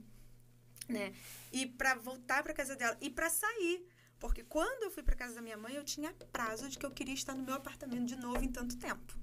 né? 0.86 1.14
E 1.50 1.66
para 1.66 1.94
voltar 1.94 2.42
para 2.42 2.52
casa 2.52 2.76
dela 2.76 2.96
e 3.00 3.08
para 3.08 3.30
sair, 3.30 3.88
porque 4.20 4.44
quando 4.44 4.82
eu 4.82 4.90
fui 4.90 5.02
para 5.02 5.16
casa 5.16 5.36
da 5.36 5.40
minha 5.40 5.56
mãe 5.56 5.74
eu 5.74 5.84
tinha 5.84 6.12
prazo 6.30 6.68
de 6.68 6.78
que 6.78 6.84
eu 6.84 6.90
queria 6.90 7.14
estar 7.14 7.34
no 7.34 7.42
meu 7.42 7.54
apartamento 7.54 8.04
de 8.04 8.16
novo 8.16 8.44
em 8.44 8.52
tanto 8.52 8.76
tempo. 8.76 9.18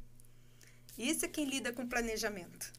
Isso 0.98 1.24
é 1.24 1.28
quem 1.28 1.46
lida 1.46 1.72
com 1.72 1.88
planejamento. 1.88 2.74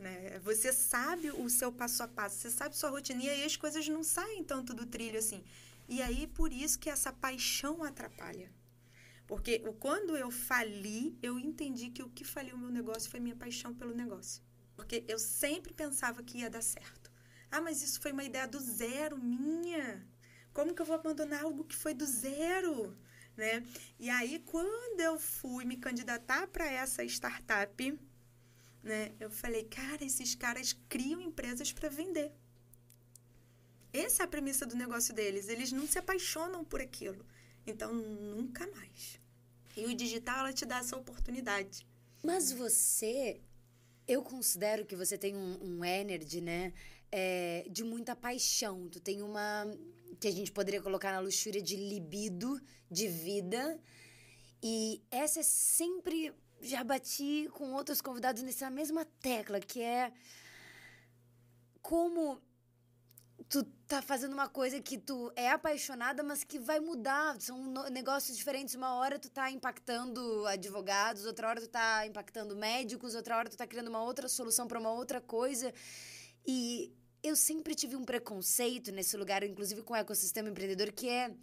Né? 0.00 0.38
Você 0.38 0.72
sabe 0.72 1.30
o 1.30 1.50
seu 1.50 1.70
passo 1.70 2.02
a 2.02 2.08
passo, 2.08 2.38
você 2.38 2.50
sabe 2.50 2.74
sua 2.74 2.88
rotina 2.88 3.22
e 3.22 3.28
aí 3.28 3.44
as 3.44 3.54
coisas 3.54 3.86
não 3.86 4.02
saem 4.02 4.42
tanto 4.42 4.72
do 4.72 4.86
trilho 4.86 5.18
assim. 5.18 5.44
E 5.86 6.00
aí 6.00 6.26
por 6.26 6.50
isso 6.50 6.78
que 6.78 6.88
essa 6.88 7.12
paixão 7.12 7.84
atrapalha. 7.84 8.50
Porque 9.26 9.58
quando 9.78 10.16
eu 10.16 10.30
fali, 10.30 11.18
eu 11.22 11.38
entendi 11.38 11.90
que 11.90 12.02
o 12.02 12.08
que 12.08 12.24
faliu 12.24 12.56
o 12.56 12.58
meu 12.58 12.70
negócio 12.70 13.10
foi 13.10 13.20
minha 13.20 13.36
paixão 13.36 13.74
pelo 13.74 13.94
negócio. 13.94 14.42
Porque 14.74 15.04
eu 15.06 15.18
sempre 15.18 15.74
pensava 15.74 16.22
que 16.22 16.38
ia 16.38 16.48
dar 16.48 16.62
certo. 16.62 17.12
Ah, 17.50 17.60
mas 17.60 17.82
isso 17.82 18.00
foi 18.00 18.12
uma 18.12 18.24
ideia 18.24 18.48
do 18.48 18.58
zero 18.58 19.18
minha. 19.18 20.08
Como 20.54 20.74
que 20.74 20.80
eu 20.80 20.86
vou 20.86 20.96
abandonar 20.96 21.42
algo 21.42 21.64
que 21.64 21.76
foi 21.76 21.92
do 21.92 22.06
zero? 22.06 22.96
Né? 23.36 23.62
E 23.98 24.08
aí, 24.08 24.38
quando 24.46 25.00
eu 25.00 25.18
fui 25.18 25.66
me 25.66 25.76
candidatar 25.76 26.46
para 26.48 26.64
essa 26.64 27.04
startup, 27.04 28.00
né, 28.82 29.12
eu 29.20 29.30
falei, 29.30 29.64
cara, 29.64 30.04
esses 30.04 30.34
caras 30.34 30.72
criam 30.88 31.20
empresas 31.20 31.72
para 31.72 31.88
vender. 31.88 32.32
Essa 33.92 34.22
é 34.22 34.24
a 34.24 34.28
premissa 34.28 34.64
do 34.64 34.76
negócio 34.76 35.12
deles. 35.12 35.48
Eles 35.48 35.72
não 35.72 35.86
se 35.86 35.98
apaixonam 35.98 36.64
por 36.64 36.80
aquilo. 36.80 37.24
Então, 37.66 37.92
nunca 37.92 38.66
mais. 38.68 39.20
E 39.76 39.84
o 39.86 39.94
digital, 39.94 40.40
ela 40.40 40.52
te 40.52 40.64
dá 40.64 40.78
essa 40.78 40.96
oportunidade. 40.96 41.86
Mas 42.22 42.52
você, 42.52 43.40
eu 44.06 44.22
considero 44.22 44.84
que 44.84 44.96
você 44.96 45.16
tem 45.18 45.36
um, 45.36 45.58
um 45.62 45.84
energy, 45.84 46.40
né? 46.40 46.72
É, 47.10 47.66
de 47.68 47.82
muita 47.82 48.14
paixão. 48.14 48.88
Tu 48.88 49.00
tem 49.00 49.22
uma. 49.22 49.66
que 50.20 50.28
a 50.28 50.32
gente 50.32 50.52
poderia 50.52 50.80
colocar 50.80 51.12
na 51.12 51.20
luxúria 51.20 51.60
de 51.60 51.76
libido, 51.76 52.60
de 52.90 53.08
vida. 53.08 53.80
E 54.62 55.02
essa 55.10 55.40
é 55.40 55.42
sempre. 55.42 56.32
Já 56.60 56.84
bati 56.84 57.48
com 57.52 57.72
outros 57.72 58.00
convidados 58.00 58.42
nessa 58.42 58.68
mesma 58.70 59.04
tecla, 59.20 59.60
que 59.60 59.82
é. 59.82 60.12
Como 61.80 62.40
tu 63.48 63.64
tá 63.88 64.00
fazendo 64.00 64.32
uma 64.32 64.48
coisa 64.48 64.80
que 64.80 64.96
tu 64.96 65.32
é 65.34 65.50
apaixonada, 65.50 66.22
mas 66.22 66.44
que 66.44 66.58
vai 66.58 66.78
mudar. 66.78 67.40
São 67.40 67.72
negócios 67.90 68.36
diferentes. 68.36 68.74
Uma 68.74 68.94
hora 68.94 69.18
tu 69.18 69.30
tá 69.30 69.50
impactando 69.50 70.46
advogados, 70.46 71.24
outra 71.24 71.48
hora 71.48 71.60
tu 71.60 71.68
tá 71.68 72.06
impactando 72.06 72.54
médicos, 72.54 73.14
outra 73.14 73.36
hora 73.36 73.48
tu 73.48 73.56
tá 73.56 73.66
criando 73.66 73.88
uma 73.88 74.02
outra 74.02 74.28
solução 74.28 74.68
para 74.68 74.78
uma 74.78 74.92
outra 74.92 75.20
coisa. 75.20 75.72
E 76.46 76.94
eu 77.22 77.34
sempre 77.34 77.74
tive 77.74 77.96
um 77.96 78.04
preconceito 78.04 78.92
nesse 78.92 79.16
lugar, 79.16 79.42
inclusive 79.42 79.82
com 79.82 79.94
o 79.94 79.96
ecossistema 79.96 80.48
empreendedor, 80.48 80.92
que 80.92 81.08
é 81.08 81.34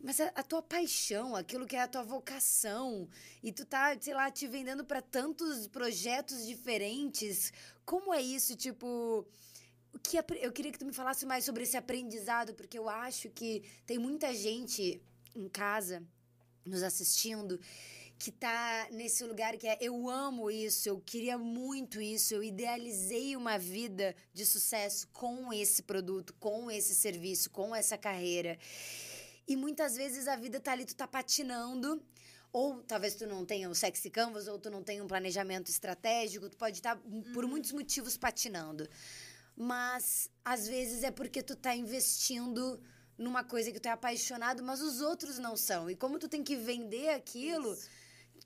mas 0.00 0.20
a, 0.20 0.26
a, 0.28 0.42
tua 0.42 0.62
paixão, 0.62 1.34
aquilo 1.34 1.66
que 1.66 1.76
é 1.76 1.82
a 1.82 1.88
tua 1.88 2.02
vocação, 2.02 3.08
e 3.42 3.50
tu 3.52 3.64
tá, 3.64 3.96
sei 4.00 4.14
lá, 4.14 4.30
te 4.30 4.46
vendendo 4.46 4.84
para 4.84 5.00
tantos 5.00 5.66
projetos 5.66 6.46
diferentes. 6.46 7.52
Como 7.84 8.12
é 8.12 8.20
isso, 8.20 8.54
tipo, 8.56 9.26
o 9.92 9.98
que 9.98 10.18
eu 10.18 10.52
queria 10.52 10.70
que 10.70 10.78
tu 10.78 10.86
me 10.86 10.92
falasse 10.92 11.24
mais 11.24 11.44
sobre 11.44 11.62
esse 11.62 11.76
aprendizado, 11.76 12.54
porque 12.54 12.78
eu 12.78 12.88
acho 12.88 13.30
que 13.30 13.62
tem 13.86 13.98
muita 13.98 14.34
gente 14.34 15.02
em 15.34 15.48
casa 15.48 16.02
nos 16.64 16.82
assistindo 16.82 17.58
que 18.18 18.32
tá 18.32 18.88
nesse 18.90 19.24
lugar 19.24 19.56
que 19.56 19.68
é 19.68 19.76
eu 19.80 20.08
amo 20.08 20.50
isso, 20.50 20.88
eu 20.88 21.00
queria 21.00 21.36
muito 21.36 22.00
isso, 22.00 22.34
eu 22.34 22.42
idealizei 22.42 23.36
uma 23.36 23.58
vida 23.58 24.14
de 24.32 24.46
sucesso 24.46 25.06
com 25.12 25.52
esse 25.52 25.82
produto, 25.82 26.34
com 26.40 26.70
esse 26.70 26.94
serviço, 26.94 27.50
com 27.50 27.74
essa 27.74 27.98
carreira. 27.98 28.58
E 29.46 29.56
muitas 29.56 29.96
vezes 29.96 30.26
a 30.26 30.36
vida 30.36 30.58
tá 30.60 30.72
ali, 30.72 30.84
tu 30.84 30.94
tá 30.94 31.06
patinando, 31.06 32.02
ou 32.52 32.82
talvez 32.82 33.14
tu 33.14 33.26
não 33.26 33.44
tenha 33.44 33.70
o 33.70 33.74
sexy 33.74 34.10
canvas, 34.10 34.48
ou 34.48 34.58
tu 34.58 34.70
não 34.70 34.82
tenha 34.82 35.02
um 35.04 35.06
planejamento 35.06 35.70
estratégico, 35.70 36.48
tu 36.48 36.56
pode 36.56 36.78
estar 36.78 36.96
tá, 36.96 37.02
por 37.32 37.44
uhum. 37.44 37.50
muitos 37.50 37.72
motivos 37.72 38.16
patinando 38.16 38.88
mas 39.56 40.30
às 40.44 40.68
vezes 40.68 41.02
é 41.02 41.10
porque 41.10 41.42
tu 41.42 41.56
tá 41.56 41.74
investindo 41.74 42.78
numa 43.16 43.42
coisa 43.42 43.72
que 43.72 43.80
tu 43.80 43.86
é 43.86 43.92
apaixonado, 43.92 44.62
mas 44.62 44.82
os 44.82 45.00
outros 45.00 45.38
não 45.38 45.56
são. 45.56 45.90
E 45.90 45.96
como 45.96 46.18
tu 46.18 46.28
tem 46.28 46.44
que 46.44 46.54
vender 46.54 47.08
aquilo, 47.08 47.72
isso. 47.72 47.88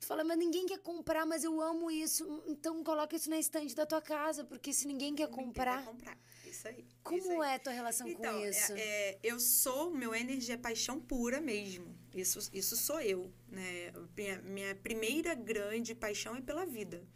Tu 0.01 0.07
fala, 0.07 0.23
mas 0.25 0.37
ninguém 0.37 0.65
quer 0.65 0.79
comprar, 0.79 1.25
mas 1.25 1.45
eu 1.45 1.61
amo 1.61 1.89
isso. 1.89 2.43
Então 2.45 2.83
coloca 2.83 3.15
isso 3.15 3.29
na 3.29 3.39
estante 3.39 3.73
da 3.73 3.85
tua 3.85 4.01
casa, 4.01 4.43
porque 4.43 4.73
se 4.73 4.85
ninguém 4.85 5.15
quer 5.15 5.29
ninguém 5.29 5.45
comprar. 5.45 5.77
Quer 5.77 5.85
comprar. 5.85 6.17
Isso 6.45 6.67
aí. 6.67 6.85
Como 7.01 7.17
isso 7.17 7.41
aí. 7.41 7.51
é 7.51 7.55
a 7.55 7.59
tua 7.59 7.71
relação 7.71 8.07
então, 8.09 8.33
com 8.33 8.45
isso? 8.45 8.73
É, 8.73 8.81
é, 8.81 9.19
eu 9.23 9.39
sou, 9.39 9.89
meu 9.91 10.13
energia 10.13 10.55
é 10.55 10.57
paixão 10.57 10.99
pura 10.99 11.39
mesmo. 11.39 11.95
Isso, 12.13 12.49
isso 12.51 12.75
sou 12.75 12.99
eu, 12.99 13.31
né? 13.47 13.93
Minha, 14.17 14.41
minha 14.41 14.75
primeira 14.75 15.33
grande 15.33 15.95
paixão 15.95 16.35
é 16.35 16.41
pela 16.41 16.65
vida, 16.65 17.07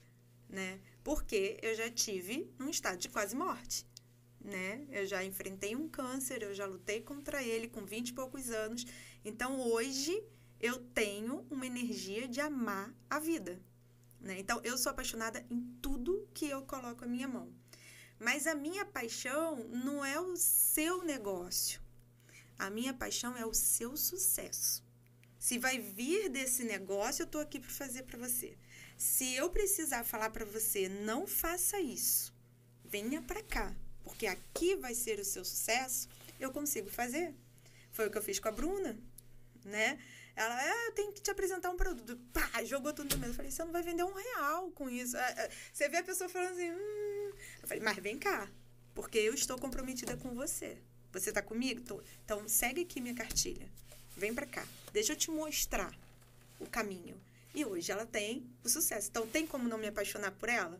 né? 0.47 0.79
porque 1.05 1.59
eu 1.61 1.75
já 1.75 1.87
tive 1.87 2.51
um 2.59 2.67
estado 2.67 2.97
de 2.97 3.07
quase 3.09 3.35
morte. 3.35 3.85
Né? 4.43 4.87
Eu 4.89 5.05
já 5.05 5.23
enfrentei 5.23 5.75
um 5.75 5.87
câncer, 5.87 6.41
eu 6.41 6.53
já 6.53 6.65
lutei 6.65 6.99
contra 6.99 7.43
ele 7.43 7.67
com 7.67 7.85
20 7.85 8.09
e 8.09 8.13
poucos 8.13 8.49
anos. 8.49 8.85
Então, 9.23 9.59
hoje, 9.59 10.23
eu 10.65 10.79
tenho 10.79 11.45
uma 11.49 11.65
energia 11.65 12.27
de 12.27 12.41
amar 12.41 12.93
a 13.09 13.19
vida. 13.19 13.61
Né? 14.19 14.39
Então, 14.39 14.59
eu 14.63 14.77
sou 14.77 14.91
apaixonada 14.91 15.45
em 15.49 15.61
tudo 15.81 16.27
que 16.33 16.49
eu 16.49 16.63
coloco 16.63 17.03
a 17.05 17.07
minha 17.07 17.27
mão. 17.27 17.53
Mas 18.19 18.47
a 18.47 18.55
minha 18.55 18.85
paixão 18.85 19.63
não 19.69 20.03
é 20.03 20.19
o 20.19 20.35
seu 20.35 21.03
negócio. 21.03 21.79
A 22.57 22.69
minha 22.69 22.93
paixão 22.93 23.37
é 23.37 23.45
o 23.45 23.53
seu 23.53 23.95
sucesso. 23.95 24.83
Se 25.37 25.59
vai 25.59 25.77
vir 25.77 26.29
desse 26.29 26.63
negócio, 26.63 27.23
eu 27.23 27.25
estou 27.25 27.41
aqui 27.41 27.59
para 27.59 27.69
fazer 27.69 28.03
para 28.03 28.17
você. 28.17 28.57
Se 28.97 29.35
eu 29.35 29.49
precisar 29.49 30.03
falar 30.03 30.31
para 30.31 30.45
você, 30.45 30.87
não 30.89 31.27
faça 31.27 31.79
isso, 31.79 32.33
venha 32.83 33.21
para 33.21 33.43
cá, 33.43 33.75
porque 34.03 34.25
aqui 34.25 34.75
vai 34.75 34.95
ser 34.95 35.19
o 35.19 35.25
seu 35.25 35.43
sucesso, 35.43 36.07
eu 36.39 36.51
consigo 36.51 36.89
fazer. 36.89 37.35
Foi 37.91 38.07
o 38.07 38.11
que 38.11 38.17
eu 38.17 38.23
fiz 38.23 38.39
com 38.39 38.47
a 38.47 38.51
Bruna, 38.51 38.97
né? 39.65 39.99
Ela, 40.35 40.55
ah, 40.59 40.85
eu 40.87 40.91
tenho 40.91 41.13
que 41.13 41.21
te 41.21 41.31
apresentar 41.31 41.69
um 41.69 41.77
produto. 41.77 42.17
Pá, 42.33 42.63
jogou 42.63 42.91
tudo 42.91 43.13
no 43.13 43.21
meio. 43.21 43.31
Eu 43.31 43.35
falei, 43.35 43.51
você 43.51 43.63
não 43.63 43.71
vai 43.71 43.81
vender 43.81 44.03
um 44.03 44.13
real 44.13 44.69
com 44.71 44.89
isso. 44.89 45.15
É, 45.15 45.31
é, 45.37 45.49
você 45.71 45.87
vê 45.87 45.97
a 45.97 46.03
pessoa 46.03 46.29
falando 46.29 46.53
assim, 46.53 46.71
hum. 46.71 47.31
Eu 47.61 47.67
falei, 47.67 47.81
mas 47.81 47.97
vem 47.97 48.17
cá, 48.17 48.49
porque 48.93 49.17
eu 49.17 49.33
estou 49.33 49.57
comprometida 49.57 50.17
com 50.17 50.33
você. 50.33 50.77
Você 51.13 51.29
está 51.29 51.41
comigo? 51.41 51.81
Tô. 51.81 52.01
Então, 52.25 52.47
segue 52.49 52.81
aqui 52.81 52.99
minha 52.99 53.15
cartilha. 53.15 53.69
Vem 54.17 54.33
para 54.33 54.45
cá. 54.45 54.67
Deixa 54.91 55.13
eu 55.13 55.17
te 55.17 55.31
mostrar 55.31 55.97
o 56.59 56.67
caminho. 56.67 57.15
E 57.53 57.63
hoje 57.63 57.89
ela 57.89 58.05
tem 58.05 58.45
o 58.61 58.67
sucesso. 58.67 59.09
Então, 59.09 59.25
tem 59.25 59.47
como 59.47 59.69
não 59.69 59.77
me 59.77 59.87
apaixonar 59.87 60.31
por 60.31 60.49
ela? 60.49 60.77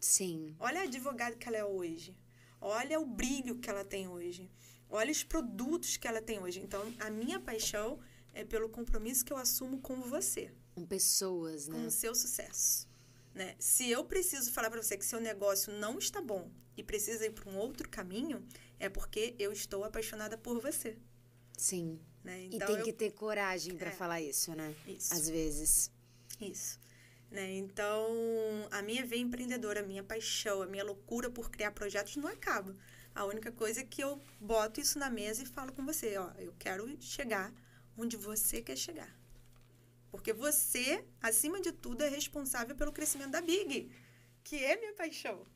Sim. 0.00 0.54
Olha 0.60 0.80
a 0.80 0.84
advogada 0.84 1.34
que 1.34 1.48
ela 1.48 1.56
é 1.56 1.64
hoje. 1.64 2.16
Olha 2.60 3.00
o 3.00 3.04
brilho 3.04 3.58
que 3.58 3.68
ela 3.68 3.84
tem 3.84 4.06
hoje. 4.06 4.48
Olha 4.88 5.10
os 5.10 5.24
produtos 5.24 5.96
que 5.96 6.06
ela 6.06 6.22
tem 6.22 6.38
hoje. 6.38 6.60
Então, 6.60 6.94
a 7.00 7.10
minha 7.10 7.40
paixão 7.40 7.98
é 8.32 8.44
pelo 8.44 8.68
compromisso 8.68 9.24
que 9.24 9.32
eu 9.32 9.36
assumo 9.36 9.80
com 9.80 10.02
você. 10.02 10.52
Com 10.74 10.86
pessoas, 10.86 11.68
né? 11.68 11.78
Com 11.78 11.86
o 11.86 11.90
seu 11.90 12.14
sucesso. 12.14 12.88
Né? 13.34 13.54
Se 13.58 13.90
eu 13.90 14.04
preciso 14.04 14.52
falar 14.52 14.70
para 14.70 14.82
você 14.82 14.96
que 14.96 15.04
seu 15.04 15.20
negócio 15.20 15.72
não 15.72 15.98
está 15.98 16.20
bom, 16.20 16.50
e 16.76 16.82
precisa 16.82 17.26
ir 17.26 17.32
para 17.32 17.50
um 17.50 17.56
outro 17.56 17.88
caminho, 17.88 18.44
é 18.78 18.88
porque 18.88 19.34
eu 19.38 19.52
estou 19.52 19.84
apaixonada 19.84 20.38
por 20.38 20.60
você. 20.60 20.96
Sim. 21.56 22.00
Né? 22.24 22.48
Então, 22.50 22.68
e 22.68 22.72
tem 22.72 22.78
eu... 22.78 22.84
que 22.84 22.92
ter 22.92 23.10
coragem 23.12 23.76
para 23.76 23.88
é. 23.88 23.92
falar 23.92 24.20
isso, 24.20 24.54
né? 24.54 24.74
Isso. 24.86 25.12
Às 25.12 25.28
vezes. 25.28 25.90
Isso. 26.40 26.80
Né? 27.30 27.56
Então, 27.56 28.06
a 28.70 28.82
minha 28.82 29.04
veia 29.04 29.20
empreendedora, 29.20 29.80
a 29.80 29.82
minha 29.82 30.02
paixão, 30.02 30.62
a 30.62 30.66
minha 30.66 30.84
loucura 30.84 31.30
por 31.30 31.50
criar 31.50 31.72
projetos 31.72 32.16
não 32.16 32.28
acaba. 32.28 32.76
A 33.14 33.24
única 33.24 33.52
coisa 33.52 33.80
é 33.80 33.84
que 33.84 34.02
eu 34.02 34.20
boto 34.40 34.80
isso 34.80 34.98
na 34.98 35.10
mesa 35.10 35.42
e 35.42 35.46
falo 35.46 35.72
com 35.72 35.84
você, 35.84 36.16
ó, 36.16 36.30
eu 36.38 36.54
quero 36.58 36.96
chegar 37.00 37.52
onde 37.96 38.16
você 38.16 38.62
quer 38.62 38.76
chegar. 38.76 39.14
Porque 40.10 40.32
você, 40.32 41.04
acima 41.20 41.60
de 41.60 41.72
tudo, 41.72 42.02
é 42.02 42.08
responsável 42.08 42.76
pelo 42.76 42.92
crescimento 42.92 43.30
da 43.30 43.40
Big, 43.40 43.90
que 44.44 44.56
é 44.56 44.76
minha 44.76 44.92
paixão. 44.92 45.46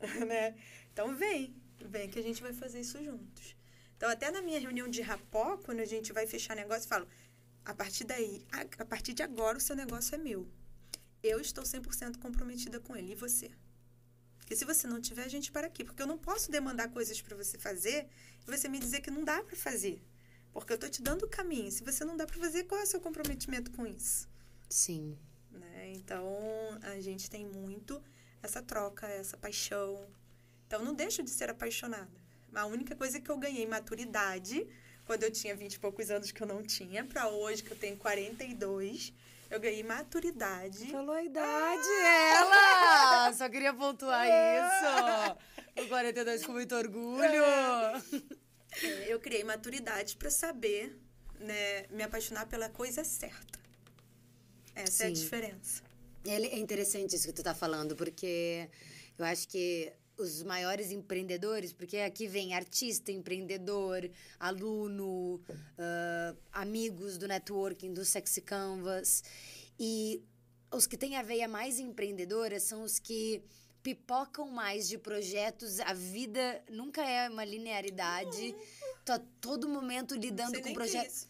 né? 0.26 0.54
Então 0.92 1.14
vem, 1.14 1.54
vem 1.78 2.08
que 2.08 2.18
a 2.18 2.22
gente 2.22 2.42
vai 2.42 2.52
fazer 2.52 2.80
isso 2.80 3.02
juntos. 3.02 3.56
Então, 3.96 4.08
até 4.08 4.30
na 4.30 4.40
minha 4.40 4.58
reunião 4.58 4.88
de 4.88 5.02
rapó, 5.02 5.58
quando 5.58 5.80
a 5.80 5.84
gente 5.84 6.12
vai 6.12 6.26
fechar 6.26 6.56
negócio, 6.56 6.84
eu 6.84 6.88
falo: 6.88 7.08
a 7.64 7.74
partir 7.74 8.04
daí, 8.04 8.46
a, 8.50 8.82
a 8.82 8.84
partir 8.86 9.12
de 9.12 9.22
agora, 9.22 9.58
o 9.58 9.60
seu 9.60 9.76
negócio 9.76 10.14
é 10.14 10.18
meu. 10.18 10.48
Eu 11.22 11.38
estou 11.38 11.64
100% 11.64 12.18
comprometida 12.18 12.80
com 12.80 12.96
ele. 12.96 13.12
E 13.12 13.14
você? 13.14 13.50
Porque 14.38 14.56
se 14.56 14.64
você 14.64 14.86
não 14.86 15.00
tiver, 15.00 15.24
a 15.24 15.28
gente 15.28 15.52
para 15.52 15.66
aqui. 15.66 15.84
Porque 15.84 16.02
eu 16.02 16.06
não 16.06 16.16
posso 16.18 16.50
demandar 16.50 16.88
coisas 16.88 17.20
para 17.20 17.36
você 17.36 17.58
fazer 17.58 18.08
e 18.46 18.50
você 18.50 18.68
me 18.68 18.78
dizer 18.78 19.00
que 19.00 19.10
não 19.10 19.22
dá 19.22 19.42
para 19.44 19.54
fazer. 19.54 20.02
Porque 20.52 20.72
eu 20.72 20.76
estou 20.76 20.90
te 20.90 21.02
dando 21.02 21.24
o 21.24 21.28
caminho. 21.28 21.70
Se 21.70 21.82
você 21.82 22.04
não 22.04 22.16
dá 22.16 22.26
para 22.26 22.38
fazer, 22.38 22.64
qual 22.64 22.80
é 22.80 22.84
o 22.84 22.86
seu 22.86 23.00
comprometimento 23.00 23.70
com 23.70 23.86
isso? 23.86 24.28
Sim. 24.68 25.16
Né? 25.50 25.92
Então, 25.94 26.26
a 26.82 27.00
gente 27.00 27.30
tem 27.30 27.46
muito 27.46 28.02
essa 28.42 28.62
troca, 28.62 29.06
essa 29.06 29.36
paixão. 29.36 30.06
Então, 30.66 30.84
não 30.84 30.94
deixo 30.94 31.22
de 31.22 31.30
ser 31.30 31.50
apaixonada. 31.50 32.10
A 32.54 32.66
única 32.66 32.96
coisa 32.96 33.20
que 33.20 33.30
eu 33.30 33.38
ganhei 33.38 33.66
maturidade 33.66 34.66
quando 35.04 35.24
eu 35.24 35.30
tinha 35.30 35.56
20 35.56 35.74
e 35.74 35.78
poucos 35.78 36.10
anos 36.10 36.30
que 36.30 36.40
eu 36.40 36.46
não 36.46 36.62
tinha, 36.62 37.04
para 37.04 37.28
hoje 37.28 37.62
que 37.62 37.72
eu 37.72 37.76
tenho 37.76 37.96
42, 37.96 39.12
eu 39.50 39.58
ganhei 39.58 39.82
maturidade. 39.82 40.90
Falou 40.90 41.14
a 41.14 41.22
idade, 41.22 41.88
ah! 41.88 43.26
ela! 43.26 43.32
Só 43.32 43.48
queria 43.48 43.74
pontuar 43.74 44.24
ah! 44.28 45.36
isso. 45.76 45.84
O 45.84 45.88
42 45.88 46.46
com 46.46 46.52
muito 46.52 46.74
orgulho. 46.76 47.24
É, 47.24 48.02
eu 49.08 49.20
criei 49.20 49.44
maturidade 49.44 50.16
para 50.16 50.30
saber, 50.30 50.96
né, 51.38 51.86
me 51.88 52.02
apaixonar 52.02 52.46
pela 52.46 52.68
coisa 52.68 53.04
certa. 53.04 53.58
Essa 54.74 54.90
Sim. 54.90 55.04
é 55.04 55.06
a 55.06 55.10
diferença. 55.10 55.82
É 56.24 56.58
interessante 56.58 57.16
isso 57.16 57.26
que 57.26 57.32
tu 57.32 57.42
tá 57.42 57.54
falando, 57.54 57.96
porque 57.96 58.68
eu 59.18 59.24
acho 59.24 59.48
que 59.48 59.92
os 60.18 60.42
maiores 60.42 60.90
empreendedores, 60.90 61.72
porque 61.72 61.96
aqui 61.98 62.26
vem 62.26 62.54
artista, 62.54 63.10
empreendedor, 63.10 64.08
aluno, 64.38 65.36
uh, 65.48 66.36
amigos 66.52 67.16
do 67.16 67.26
networking, 67.26 67.94
do 67.94 68.04
Sexy 68.04 68.42
Canvas. 68.42 69.24
E 69.78 70.22
os 70.70 70.86
que 70.86 70.96
têm 70.96 71.16
a 71.16 71.22
veia 71.22 71.48
mais 71.48 71.78
empreendedora 71.78 72.60
são 72.60 72.82
os 72.82 72.98
que 72.98 73.42
pipocam 73.82 74.50
mais 74.50 74.88
de 74.88 74.98
projetos. 74.98 75.80
A 75.80 75.92
vida 75.92 76.62
nunca 76.70 77.02
é 77.02 77.28
uma 77.28 77.44
linearidade. 77.44 78.54
Tô 79.04 79.12
a 79.12 79.18
todo 79.40 79.68
momento 79.68 80.14
lidando 80.14 80.60
com 80.60 80.72
projetos. 80.72 81.26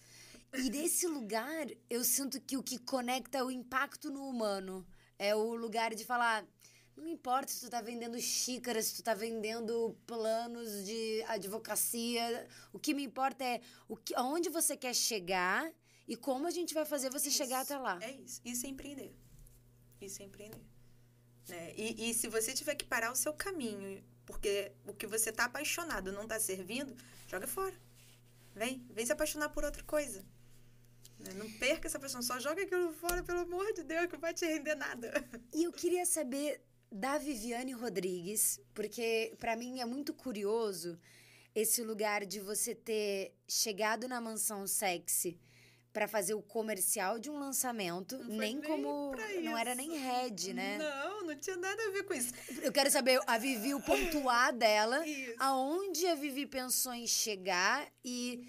E 0.53 0.69
desse 0.69 1.07
lugar, 1.07 1.67
eu 1.89 2.03
sinto 2.03 2.41
que 2.41 2.57
o 2.57 2.63
que 2.63 2.79
conecta 2.79 3.39
é 3.39 3.45
o 3.45 3.51
impacto 3.51 4.11
no 4.11 4.29
humano. 4.29 4.87
É 5.19 5.35
o 5.35 5.55
lugar 5.55 5.95
de 5.95 6.05
falar 6.05 6.47
não 7.01 7.09
importa 7.09 7.51
se 7.51 7.61
tu 7.61 7.71
tá 7.71 7.81
vendendo 7.81 8.21
xícaras, 8.21 8.87
se 8.87 8.97
tu 8.97 9.03
tá 9.03 9.15
vendendo 9.15 9.97
planos 10.07 10.85
de 10.85 11.23
advocacia. 11.29 12.47
O 12.73 12.79
que 12.79 12.93
me 12.93 13.03
importa 13.03 13.43
é 13.43 13.61
o 13.89 13.97
que, 13.97 14.15
aonde 14.15 14.51
você 14.51 14.77
quer 14.77 14.95
chegar 14.95 15.73
e 16.07 16.15
como 16.15 16.47
a 16.47 16.51
gente 16.51 16.75
vai 16.75 16.85
fazer 16.85 17.11
você 17.11 17.29
isso, 17.29 17.39
chegar 17.39 17.61
até 17.61 17.79
lá. 17.79 17.99
É 18.03 18.13
isso. 18.13 18.41
Isso 18.45 18.67
é 18.67 18.69
empreender. 18.69 19.15
Isso 20.01 20.23
é 20.23 20.27
empreender. 20.27 20.61
Né? 21.51 21.75
E, 21.77 22.11
e 22.11 22.15
se 22.15 22.29
você 22.29 22.53
tiver 22.53 22.75
que 22.77 22.85
parar 22.85 23.11
o 23.11 23.17
seu 23.17 23.33
caminho, 23.33 24.03
porque 24.25 24.73
o 24.87 24.95
que 24.95 25.07
você 25.07 25.33
tá 25.33 25.45
apaixonado 25.45 26.13
não 26.13 26.27
tá 26.27 26.39
servindo, 26.39 26.95
joga 27.27 27.47
fora. 27.47 27.75
Vem, 28.55 28.87
vem 28.91 29.05
se 29.05 29.13
apaixonar 29.13 29.49
por 29.49 29.65
outra 29.65 29.83
coisa. 29.83 30.25
Né? 31.19 31.33
Não 31.35 31.51
perca 31.53 31.89
essa 31.89 31.99
paixão, 31.99 32.23
só 32.23 32.39
joga 32.39 32.63
aquilo 32.63 32.93
fora, 32.95 33.23
pelo 33.23 33.41
amor 33.41 33.73
de 33.73 33.83
Deus, 33.83 34.07
que 34.07 34.13
não 34.13 34.21
vai 34.21 34.33
te 34.33 34.47
render 34.47 34.75
nada. 34.75 35.13
E 35.53 35.65
eu 35.65 35.73
queria 35.73 36.07
saber 36.07 36.63
da 36.91 37.19
Viviane 37.19 37.73
Rodrigues, 37.73 38.61
porque 38.75 39.37
para 39.39 39.57
mim 39.57 39.81
é 39.81 39.85
muito 39.85 40.15
curioso 40.15 40.99
esse 41.55 41.83
lugar 41.83 42.25
de 42.25 42.41
você 42.41 42.75
ter 42.75 43.35
chegado 43.49 44.07
na 44.09 44.21
mansão 44.21 44.67
sexy 44.67 45.39
para 45.93 46.07
fazer 46.07 46.35
o 46.35 46.43
comercial 46.43 47.19
de 47.19 47.29
um 47.31 47.39
lançamento, 47.39 48.17
não 48.19 48.27
nem, 48.27 48.57
nem 48.57 48.63
como 48.63 49.13
não 49.43 49.59
era 49.59 49.75
nem 49.75 49.97
head, 49.99 50.55
né? 50.55 50.79
Não, 50.79 51.27
não 51.27 51.37
tinha 51.37 51.57
nada 51.57 51.83
a 51.83 51.91
ver 51.91 52.05
com 52.05 52.15
isso. 52.15 52.33
Eu 52.63 52.71
quero 52.73 52.91
saber 52.91 53.21
a 53.27 53.39
Vivi 53.39 53.75
o 53.75 53.81
pontuar 53.81 54.55
dela, 54.55 55.07
isso. 55.07 55.35
aonde 55.39 56.07
a 56.07 56.15
Vivi 56.15 56.47
pensou 56.47 56.93
em 56.93 57.07
chegar 57.07 57.87
e 58.05 58.47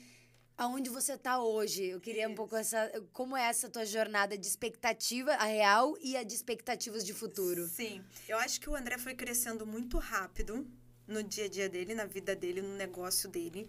aonde 0.61 0.89
você 0.91 1.13
está 1.13 1.41
hoje. 1.41 1.85
Eu 1.85 1.99
queria 1.99 2.23
Isso. 2.23 2.31
um 2.31 2.35
pouco 2.35 2.55
essa. 2.55 2.91
Como 3.11 3.35
é 3.35 3.43
essa 3.43 3.67
tua 3.67 3.85
jornada 3.85 4.37
de 4.37 4.45
expectativa, 4.45 5.33
a 5.33 5.45
real 5.45 5.97
e 5.99 6.15
a 6.15 6.23
de 6.23 6.35
expectativas 6.35 7.03
de 7.03 7.13
futuro? 7.13 7.67
Sim. 7.67 8.03
Eu 8.27 8.37
acho 8.37 8.61
que 8.61 8.69
o 8.69 8.75
André 8.75 8.97
foi 8.99 9.15
crescendo 9.15 9.65
muito 9.65 9.97
rápido 9.97 10.67
no 11.07 11.23
dia 11.23 11.45
a 11.45 11.49
dia 11.49 11.67
dele, 11.67 11.95
na 11.95 12.05
vida 12.05 12.35
dele, 12.35 12.61
no 12.61 12.75
negócio 12.75 13.27
dele. 13.29 13.67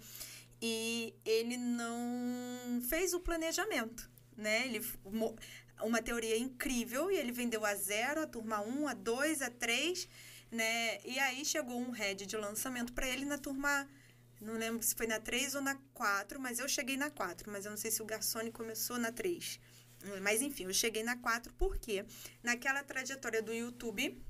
E 0.63 1.13
ele 1.25 1.57
não 1.57 2.81
fez 2.89 3.13
o 3.13 3.21
planejamento, 3.21 4.09
né? 4.37 4.65
Ele 4.67 4.81
uma 5.83 6.01
teoria 6.01 6.39
incrível 6.39 7.11
e 7.11 7.17
ele 7.17 7.33
vendeu 7.33 7.67
a 7.67 7.75
zero, 7.75 8.23
a 8.23 8.27
turma 8.27 8.61
1, 8.61 8.87
a 8.87 8.95
2, 8.95 9.43
a 9.43 9.51
3, 9.51 10.09
né? 10.53 11.01
E 11.05 11.19
aí 11.19 11.45
chegou 11.45 11.81
um 11.81 11.91
head 11.91 12.25
de 12.25 12.37
lançamento 12.37 12.93
para 12.93 13.09
ele 13.09 13.25
na 13.25 13.39
turma 13.39 13.89
não 14.43 14.55
lembro 14.55 14.83
se 14.83 14.95
foi 14.95 15.07
na 15.07 15.21
3 15.21 15.55
ou 15.55 15.63
na 15.63 15.77
4, 15.95 16.41
mas 16.41 16.59
eu 16.59 16.69
cheguei 16.69 16.97
na 16.97 17.11
4. 17.11 17.51
Mas 17.51 17.65
eu 17.65 17.71
não 17.71 17.79
sei 17.79 17.91
se 17.93 18.03
o 18.03 18.05
Garçone 18.05 18.51
começou 18.51 18.99
na 18.99 19.13
3. 19.13 19.61
Mas 20.21 20.43
enfim, 20.43 20.65
eu 20.65 20.75
cheguei 20.75 21.05
na 21.05 21.17
4 21.17 21.55
porque 21.55 22.05
naquela 22.43 22.83
trajetória 22.83 23.41
do 23.41 23.53
YouTube 23.53 24.21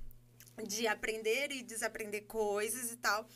de 0.67 0.87
aprender 0.87 1.51
e 1.51 1.63
desaprender 1.63 2.25
coisas 2.27 2.93
e 2.93 2.97
tal, 2.97 3.27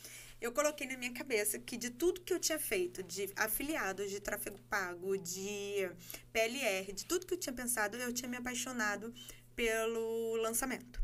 eu 0.40 0.52
coloquei 0.52 0.86
na 0.86 0.96
minha 0.96 1.12
cabeça 1.12 1.58
que 1.58 1.76
de 1.76 1.90
tudo 1.90 2.20
que 2.20 2.32
eu 2.32 2.38
tinha 2.38 2.58
feito, 2.58 3.02
de 3.02 3.30
afiliados, 3.36 4.10
de 4.10 4.20
tráfego 4.20 4.58
pago, 4.68 5.16
de 5.16 5.90
PLR, 6.32 6.92
de 6.92 7.06
tudo 7.06 7.26
que 7.26 7.34
eu 7.34 7.38
tinha 7.38 7.52
pensado, 7.52 7.96
eu 7.96 8.12
tinha 8.12 8.28
me 8.28 8.36
apaixonado 8.36 9.12
pelo 9.54 10.36
lançamento. 10.36 11.02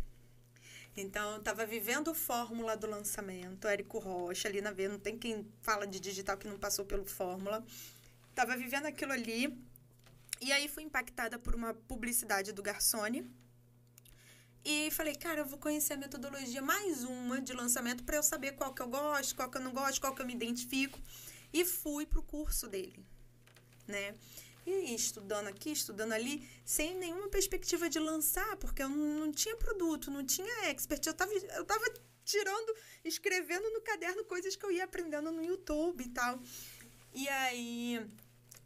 Então, 0.94 1.32
eu 1.32 1.38
estava 1.38 1.64
vivendo 1.64 2.14
Fórmula 2.14 2.76
do 2.76 2.86
lançamento, 2.86 3.66
Érico 3.66 3.98
Rocha, 3.98 4.46
ali 4.46 4.60
na 4.60 4.72
V, 4.72 4.88
não 4.88 4.98
tem 4.98 5.16
quem 5.18 5.50
fala 5.62 5.86
de 5.86 5.98
digital 5.98 6.36
que 6.36 6.46
não 6.46 6.58
passou 6.58 6.84
pelo 6.84 7.06
Fórmula. 7.06 7.64
Estava 8.28 8.56
vivendo 8.56 8.86
aquilo 8.86 9.12
ali. 9.12 9.58
E 10.40 10.52
aí 10.52 10.68
fui 10.68 10.82
impactada 10.82 11.38
por 11.38 11.54
uma 11.54 11.72
publicidade 11.72 12.52
do 12.52 12.62
Garçone. 12.62 13.26
E 14.64 14.90
falei, 14.92 15.14
cara, 15.14 15.40
eu 15.40 15.46
vou 15.46 15.58
conhecer 15.58 15.94
a 15.94 15.96
metodologia 15.96 16.62
mais 16.62 17.02
uma 17.02 17.40
de 17.40 17.52
lançamento 17.52 18.04
para 18.04 18.16
eu 18.16 18.22
saber 18.22 18.52
qual 18.52 18.72
que 18.72 18.80
eu 18.80 18.88
gosto, 18.88 19.34
qual 19.34 19.50
que 19.50 19.58
eu 19.58 19.62
não 19.62 19.72
gosto, 19.72 20.00
qual 20.00 20.14
que 20.14 20.22
eu 20.22 20.26
me 20.26 20.34
identifico. 20.34 21.00
E 21.52 21.64
fui 21.64 22.06
pro 22.06 22.22
curso 22.22 22.68
dele, 22.68 23.04
né? 23.88 24.14
E 24.64 24.94
estudando 24.94 25.48
aqui, 25.48 25.72
estudando 25.72 26.12
ali, 26.12 26.48
sem 26.64 26.94
nenhuma 26.94 27.28
perspectiva 27.28 27.88
de 27.88 27.98
lançar, 27.98 28.56
porque 28.58 28.82
eu 28.82 28.88
não, 28.88 29.32
tinha 29.32 29.56
produto, 29.56 30.10
não 30.10 30.24
tinha 30.24 30.68
expert. 30.68 31.04
Eu 31.04 31.14
tava, 31.14 31.32
eu 31.32 31.64
tava 31.64 31.84
tirando, 32.24 32.76
escrevendo 33.04 33.68
no 33.70 33.80
caderno 33.80 34.24
coisas 34.24 34.54
que 34.54 34.64
eu 34.64 34.70
ia 34.70 34.84
aprendendo 34.84 35.32
no 35.32 35.42
YouTube 35.42 36.04
e 36.04 36.08
tal. 36.10 36.40
E 37.12 37.28
aí, 37.28 38.06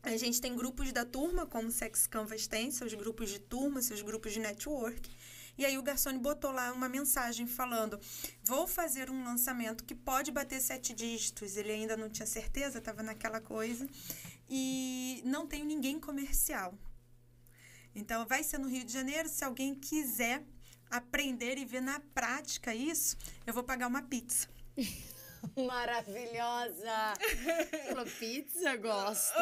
a 0.02 0.16
gente 0.18 0.40
tem 0.40 0.54
grupos 0.54 0.92
da 0.92 1.06
turma, 1.06 1.46
como 1.46 1.70
Sex 1.70 2.06
Canvas 2.06 2.46
tem, 2.46 2.70
seus 2.70 2.92
grupos 2.92 3.30
de 3.30 3.40
turma, 3.40 3.80
seus 3.80 4.02
grupos 4.02 4.34
de 4.34 4.40
network. 4.40 5.10
E 5.58 5.64
aí 5.64 5.78
o 5.78 5.82
Garçone 5.82 6.18
botou 6.18 6.50
lá 6.50 6.72
uma 6.72 6.88
mensagem 6.88 7.46
falando: 7.46 7.98
vou 8.42 8.66
fazer 8.66 9.10
um 9.10 9.24
lançamento 9.24 9.84
que 9.84 9.94
pode 9.94 10.30
bater 10.30 10.60
sete 10.60 10.92
dígitos. 10.92 11.56
Ele 11.56 11.72
ainda 11.72 11.96
não 11.96 12.10
tinha 12.10 12.26
certeza, 12.26 12.78
estava 12.78 13.02
naquela 13.02 13.40
coisa 13.40 13.88
e 14.48 15.22
não 15.24 15.46
tenho 15.46 15.64
ninguém 15.64 15.98
comercial. 15.98 16.74
Então, 17.94 18.26
vai 18.26 18.42
ser 18.44 18.58
no 18.58 18.68
Rio 18.68 18.84
de 18.84 18.92
Janeiro. 18.92 19.28
Se 19.28 19.42
alguém 19.44 19.74
quiser 19.74 20.44
aprender 20.90 21.56
e 21.58 21.64
ver 21.64 21.80
na 21.80 21.98
prática 22.14 22.74
isso, 22.74 23.16
eu 23.46 23.54
vou 23.54 23.64
pagar 23.64 23.86
uma 23.86 24.02
pizza. 24.02 24.48
Maravilhosa! 25.56 27.14
Falou, 27.88 28.06
pizza, 28.18 28.76
gosto. 28.76 29.38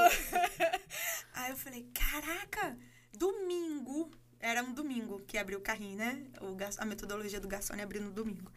Aí 1.35 1.50
eu 1.50 1.57
falei, 1.57 1.88
caraca, 1.94 2.79
domingo, 3.12 4.11
era 4.45 4.63
um 4.63 4.75
domingo 4.75 5.21
que 5.21 5.39
abriu 5.39 5.59
o 5.59 5.63
carrinho, 5.63 5.97
né? 5.97 6.23
O, 6.43 6.55
a 6.79 6.85
metodologia 6.85 7.41
do 7.41 7.49
garçom 7.49 7.73
abriu 7.81 8.03
no 8.03 8.11
domingo. 8.11 8.53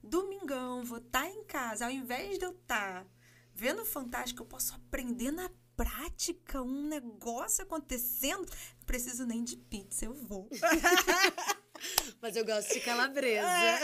domingão, 0.00 0.84
vou 0.84 0.98
estar 0.98 1.22
tá 1.22 1.28
em 1.28 1.42
casa, 1.44 1.84
ao 1.84 1.90
invés 1.90 2.38
de 2.38 2.44
eu 2.44 2.52
estar 2.52 3.02
tá 3.02 3.06
vendo 3.52 3.84
Fantástico, 3.84 4.42
eu 4.42 4.46
posso 4.46 4.72
aprender 4.74 5.32
na 5.32 5.50
prática 5.76 6.62
um 6.62 6.86
negócio 6.86 7.64
acontecendo. 7.64 8.46
Não 8.46 8.86
preciso 8.86 9.26
nem 9.26 9.42
de 9.42 9.56
pizza, 9.56 10.04
eu 10.04 10.14
vou. 10.14 10.48
Mas 12.22 12.36
eu 12.36 12.44
gosto 12.44 12.72
de 12.72 12.80
calabresa. 12.80 13.48
É. 13.48 13.80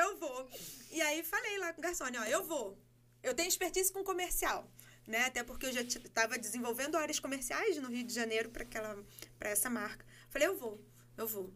eu 0.00 0.16
vou. 0.18 0.48
E 0.92 1.02
aí 1.02 1.24
falei 1.24 1.58
lá 1.58 1.72
com 1.72 1.80
o 1.80 1.82
garçom, 1.82 2.04
ó, 2.04 2.24
eu 2.26 2.44
vou. 2.44 2.78
Eu 3.24 3.34
tenho 3.34 3.48
expertise 3.48 3.92
com 3.92 4.04
comercial, 4.04 4.70
né? 5.10 5.26
Até 5.26 5.42
porque 5.42 5.66
eu 5.66 5.72
já 5.72 5.82
estava 5.82 6.38
desenvolvendo 6.38 6.96
áreas 6.96 7.18
comerciais 7.18 7.76
no 7.76 7.90
Rio 7.90 8.04
de 8.04 8.14
Janeiro 8.14 8.50
para 8.50 8.62
aquela 8.62 9.04
para 9.38 9.50
essa 9.50 9.68
marca. 9.68 10.04
Falei, 10.30 10.48
eu 10.48 10.56
vou, 10.56 10.80
eu 11.16 11.26
vou. 11.26 11.52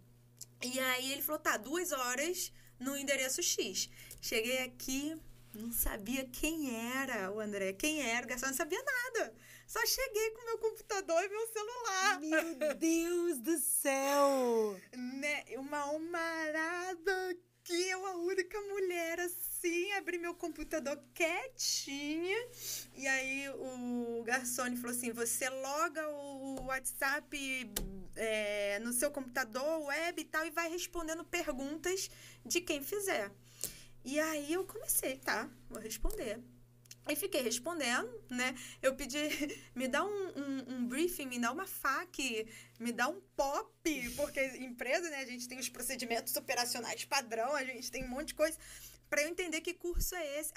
E 0.62 0.78
aí 0.78 1.12
ele 1.12 1.22
falou, 1.22 1.40
tá, 1.40 1.56
duas 1.56 1.92
horas 1.92 2.52
no 2.78 2.96
endereço 2.96 3.42
X. 3.42 3.88
Cheguei 4.20 4.58
aqui, 4.58 5.16
não 5.54 5.72
sabia 5.72 6.24
quem 6.26 6.74
era 6.98 7.30
o 7.30 7.40
André, 7.40 7.72
quem 7.72 8.02
era 8.02 8.26
o 8.26 8.28
garçom, 8.28 8.46
não 8.46 8.54
sabia 8.54 8.82
nada. 8.82 9.34
Só 9.66 9.84
cheguei 9.86 10.30
com 10.30 10.44
meu 10.44 10.58
computador 10.58 11.22
e 11.24 11.28
meu 11.28 11.46
celular. 11.48 12.20
Meu 12.20 12.74
Deus 12.74 13.40
do 13.40 13.58
céu! 13.58 14.78
Né? 14.94 15.44
Uma 15.56 15.86
humarada 15.86 17.36
que 17.64 17.72
eu, 17.72 18.07
a 18.07 18.16
única 18.18 18.61
mulher 18.61 19.18
assim, 19.20 19.90
abri 19.92 20.18
meu 20.18 20.35
computador 20.35 21.03
quietinha. 21.14 22.37
E 22.94 23.07
aí 23.07 23.48
o 23.48 24.22
garçom 24.22 24.77
falou 24.77 24.94
assim: 24.94 25.11
você 25.12 25.48
loga 25.48 26.07
o 26.09 26.66
WhatsApp 26.66 27.72
é, 28.14 28.79
no 28.81 28.92
seu 28.92 29.11
computador, 29.11 29.87
web 29.87 30.20
e 30.20 30.24
tal, 30.24 30.46
e 30.46 30.50
vai 30.50 30.70
respondendo 30.70 31.24
perguntas 31.24 32.11
de 32.44 32.61
quem 32.61 32.83
fizer. 32.83 33.33
E 34.05 34.20
aí 34.20 34.53
eu 34.53 34.64
comecei, 34.64 35.16
tá? 35.16 35.48
Vou 35.70 35.81
responder. 35.81 36.38
Aí 37.06 37.14
fiquei 37.14 37.42
respondendo, 37.42 38.10
né? 38.30 38.54
Eu 38.82 38.94
pedi, 38.94 39.18
me 39.74 39.86
dá 39.86 40.04
um, 40.04 40.08
um, 40.08 40.74
um, 40.74 40.86
briefing, 40.86 41.26
me 41.26 41.38
dá 41.38 41.52
uma 41.52 41.66
FAQ, 41.66 42.48
me 42.80 42.92
dá 42.92 43.08
um 43.08 43.20
POP, 43.36 44.10
porque 44.16 44.40
empresa, 44.58 45.10
né? 45.10 45.18
A 45.18 45.26
gente 45.26 45.46
tem 45.46 45.58
os 45.58 45.68
procedimentos 45.68 46.34
operacionais 46.36 47.04
padrão, 47.04 47.54
a 47.54 47.64
gente 47.64 47.90
tem 47.90 48.04
um 48.04 48.08
monte 48.08 48.28
de 48.28 48.34
coisa. 48.34 48.58
para 49.10 49.22
eu 49.22 49.28
entender 49.28 49.60
que 49.60 49.74
curso 49.74 50.14
é 50.14 50.40
esse. 50.40 50.52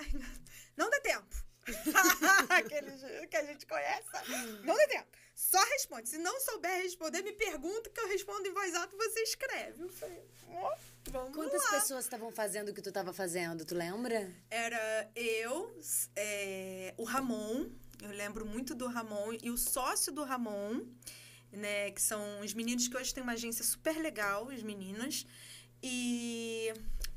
Não 0.77 0.89
dá 0.89 0.99
tempo. 1.01 1.47
Aquele 2.49 3.27
que 3.27 3.37
a 3.37 3.43
gente 3.45 3.65
conhece. 3.65 4.07
Não 4.63 4.75
dá 4.75 4.87
tempo. 4.87 5.07
Só 5.35 5.63
responde. 5.65 6.09
Se 6.09 6.17
não 6.17 6.39
souber 6.41 6.81
responder, 6.81 7.21
me 7.21 7.33
pergunta 7.33 7.89
que 7.89 7.99
eu 7.99 8.07
respondo 8.07 8.47
em 8.47 8.53
voz 8.53 8.73
alta 8.73 8.95
e 8.95 8.97
você 8.97 9.19
escreve. 9.21 9.83
Eu 9.83 9.89
falei. 9.89 10.23
Oh. 10.49 10.97
Vamos 11.11 11.35
Quantas 11.35 11.63
lá. 11.65 11.79
pessoas 11.79 12.05
estavam 12.05 12.31
fazendo 12.31 12.69
o 12.69 12.73
que 12.73 12.81
tu 12.81 12.89
estava 12.89 13.13
fazendo? 13.13 13.63
Tu 13.63 13.75
lembra? 13.75 14.33
Era 14.49 15.09
eu, 15.15 15.79
é, 16.15 16.93
o 16.97 17.03
Ramon, 17.03 17.69
eu 18.01 18.09
lembro 18.09 18.45
muito 18.45 18.75
do 18.75 18.87
Ramon, 18.87 19.37
e 19.41 19.49
o 19.49 19.57
sócio 19.57 20.11
do 20.11 20.23
Ramon, 20.23 20.85
né? 21.51 21.91
Que 21.91 22.01
são 22.01 22.39
os 22.41 22.53
meninos 22.53 22.87
que 22.87 22.97
hoje 22.97 23.13
têm 23.13 23.23
uma 23.23 23.33
agência 23.33 23.63
super 23.63 23.97
legal, 23.97 24.49
as 24.49 24.63
meninas. 24.63 25.25
E, 25.81 26.73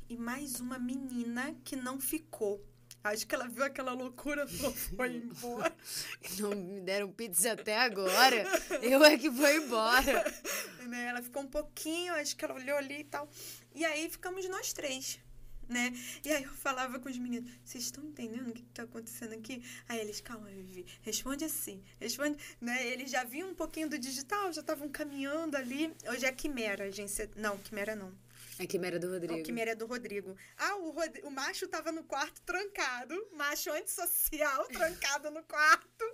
e 0.07 0.15
mais 0.15 0.59
uma 0.59 0.77
menina 0.77 1.55
que 1.65 1.75
não 1.75 1.99
ficou. 1.99 2.63
Acho 3.03 3.25
que 3.25 3.33
ela 3.33 3.47
viu 3.47 3.63
aquela 3.63 3.93
loucura 3.93 4.45
e 4.49 4.73
foi 4.95 5.15
embora. 5.15 5.75
Não 6.39 6.51
me 6.51 6.81
deram 6.81 7.11
pizza 7.11 7.53
até 7.53 7.77
agora. 7.77 8.45
Eu 8.81 9.03
é 9.03 9.17
que 9.17 9.29
vou 9.29 9.49
embora. 9.49 10.23
né? 10.87 11.05
Ela 11.05 11.21
ficou 11.21 11.41
um 11.41 11.47
pouquinho, 11.47 12.13
acho 12.13 12.35
que 12.35 12.45
ela 12.45 12.53
olhou 12.53 12.77
ali 12.77 12.99
e 12.99 13.03
tal. 13.03 13.27
E 13.73 13.83
aí 13.83 14.09
ficamos 14.09 14.47
nós 14.49 14.73
três, 14.73 15.19
né? 15.67 15.93
E 16.23 16.31
aí 16.31 16.43
eu 16.43 16.51
falava 16.51 16.99
com 16.99 17.09
os 17.09 17.17
meninos, 17.17 17.49
vocês 17.63 17.85
estão 17.85 18.03
entendendo 18.03 18.49
o 18.49 18.53
que 18.53 18.61
está 18.61 18.83
acontecendo 18.83 19.33
aqui? 19.33 19.63
Aí 19.87 19.99
eles, 19.99 20.21
calma, 20.21 20.47
Vivi, 20.49 20.85
responde 21.01 21.45
assim, 21.45 21.81
responde, 21.99 22.37
né? 22.59 22.85
Eles 22.85 23.09
já 23.09 23.23
viam 23.23 23.49
um 23.49 23.55
pouquinho 23.55 23.89
do 23.89 23.97
digital, 23.97 24.51
já 24.53 24.61
estavam 24.61 24.89
caminhando 24.89 25.55
ali. 25.55 25.93
Hoje 26.09 26.25
é 26.25 26.31
Quimera, 26.31 26.85
agência. 26.85 27.29
Não, 27.35 27.57
Quimera 27.57 27.95
não. 27.95 28.13
A 28.61 28.67
Quimera 28.67 28.99
do 28.99 29.09
Rodrigo. 29.09 29.39
A 29.39 29.43
Quimera 29.43 29.71
é 29.71 29.75
do 29.75 29.87
Rodrigo. 29.87 30.35
Ah, 30.55 30.75
o, 30.75 30.91
Rod... 30.91 31.17
o 31.23 31.31
macho 31.31 31.67
tava 31.67 31.91
no 31.91 32.03
quarto 32.03 32.41
trancado. 32.43 33.15
Macho 33.33 33.71
antissocial 33.71 34.67
trancado 34.69 35.31
no 35.31 35.43
quarto. 35.43 36.05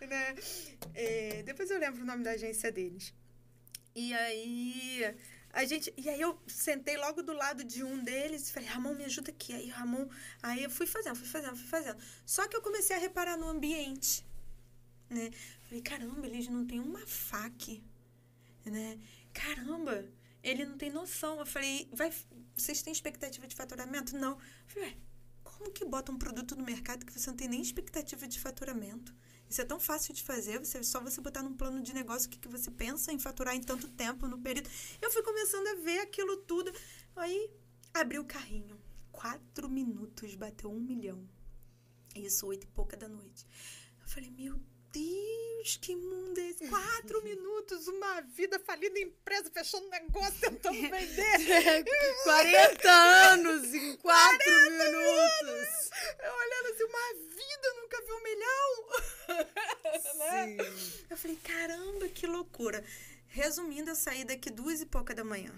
Né? 0.00 0.34
É... 0.94 1.42
Depois 1.42 1.70
eu 1.70 1.78
lembro 1.78 2.02
o 2.02 2.06
nome 2.06 2.22
da 2.22 2.32
agência 2.32 2.70
deles. 2.70 3.14
E 3.94 4.12
aí 4.12 5.16
a 5.56 5.64
gente, 5.64 5.90
e 5.96 6.06
aí 6.06 6.20
eu 6.20 6.38
sentei 6.46 6.98
logo 6.98 7.22
do 7.22 7.32
lado 7.32 7.64
de 7.64 7.82
um 7.82 8.04
deles 8.04 8.46
e 8.46 8.52
falei, 8.52 8.68
Ramon, 8.68 8.94
me 8.94 9.06
ajuda 9.06 9.30
aqui. 9.30 9.54
Aí 9.54 9.68
Ramon, 9.68 10.06
aí 10.42 10.62
eu 10.62 10.68
fui 10.68 10.86
fazendo, 10.86 11.16
fui 11.16 11.26
fazendo, 11.26 11.56
fui 11.56 11.66
fazendo. 11.66 11.98
Só 12.26 12.46
que 12.46 12.54
eu 12.54 12.60
comecei 12.60 12.94
a 12.94 12.98
reparar 12.98 13.38
no 13.38 13.48
ambiente, 13.48 14.22
né? 15.08 15.30
Falei, 15.62 15.80
caramba, 15.80 16.26
eles 16.26 16.46
não 16.46 16.66
têm 16.66 16.78
uma 16.78 17.06
faca, 17.06 17.72
né? 18.66 18.98
Caramba, 19.32 20.04
ele 20.46 20.64
não 20.64 20.78
tem 20.78 20.90
noção. 20.90 21.40
Eu 21.40 21.46
falei, 21.46 21.88
vai, 21.92 22.12
vocês 22.54 22.80
têm 22.80 22.92
expectativa 22.92 23.46
de 23.48 23.56
faturamento? 23.56 24.16
Não. 24.16 24.32
Eu 24.32 24.38
falei, 24.68 24.96
como 25.42 25.72
que 25.72 25.84
bota 25.84 26.12
um 26.12 26.18
produto 26.18 26.54
no 26.54 26.64
mercado 26.64 27.04
que 27.04 27.12
você 27.12 27.28
não 27.28 27.36
tem 27.36 27.48
nem 27.48 27.60
expectativa 27.60 28.28
de 28.28 28.38
faturamento? 28.38 29.12
Isso 29.48 29.60
é 29.60 29.64
tão 29.64 29.80
fácil 29.80 30.14
de 30.14 30.22
fazer, 30.22 30.58
você, 30.58 30.82
só 30.82 31.00
você 31.00 31.20
botar 31.20 31.42
num 31.42 31.54
plano 31.54 31.80
de 31.80 31.92
negócio 31.92 32.28
o 32.28 32.30
que, 32.30 32.38
que 32.38 32.48
você 32.48 32.70
pensa 32.70 33.12
em 33.12 33.18
faturar 33.18 33.54
em 33.54 33.60
tanto 33.60 33.88
tempo, 33.88 34.28
no 34.28 34.40
período. 34.40 34.70
Eu 35.02 35.10
fui 35.10 35.22
começando 35.22 35.66
a 35.66 35.74
ver 35.82 35.98
aquilo 36.00 36.36
tudo. 36.38 36.72
Aí 37.16 37.50
abri 37.92 38.18
o 38.18 38.24
carrinho. 38.24 38.80
Quatro 39.10 39.68
minutos, 39.68 40.34
bateu 40.36 40.70
um 40.70 40.80
milhão. 40.80 41.28
Isso, 42.14 42.46
oito 42.46 42.64
e 42.64 42.68
pouca 42.68 42.96
da 42.96 43.08
noite. 43.08 43.46
Eu 44.00 44.08
falei, 44.08 44.30
meu 44.30 44.60
Deus, 44.96 45.76
que 45.82 45.96
mundo 45.96 46.38
é 46.38 46.48
esse? 46.50 46.68
Quatro 46.68 47.22
minutos, 47.22 47.88
uma 47.88 48.20
vida 48.20 48.58
falida, 48.60 48.98
empresa 48.98 49.50
fechando 49.50 49.88
negócio, 49.90 50.40
tentando 50.40 50.80
vender. 50.80 51.84
40 52.22 52.90
anos 52.90 53.74
em 53.74 53.96
quatro 53.96 54.52
minutos. 54.70 55.90
Eu 56.22 56.32
olhando 56.32 56.72
assim, 56.72 56.84
uma 56.84 57.12
vida, 57.34 57.74
nunca 57.82 58.02
vi 58.02 58.12
um 58.12 58.22
milhão. 58.22 58.86
né? 60.18 60.56
Eu 61.10 61.16
falei, 61.16 61.36
caramba, 61.36 62.08
que 62.08 62.26
loucura. 62.26 62.84
Resumindo, 63.26 63.90
eu 63.90 63.96
saí 63.96 64.24
daqui 64.24 64.50
duas 64.50 64.80
e 64.80 64.86
pouca 64.86 65.14
da 65.14 65.24
manhã 65.24 65.52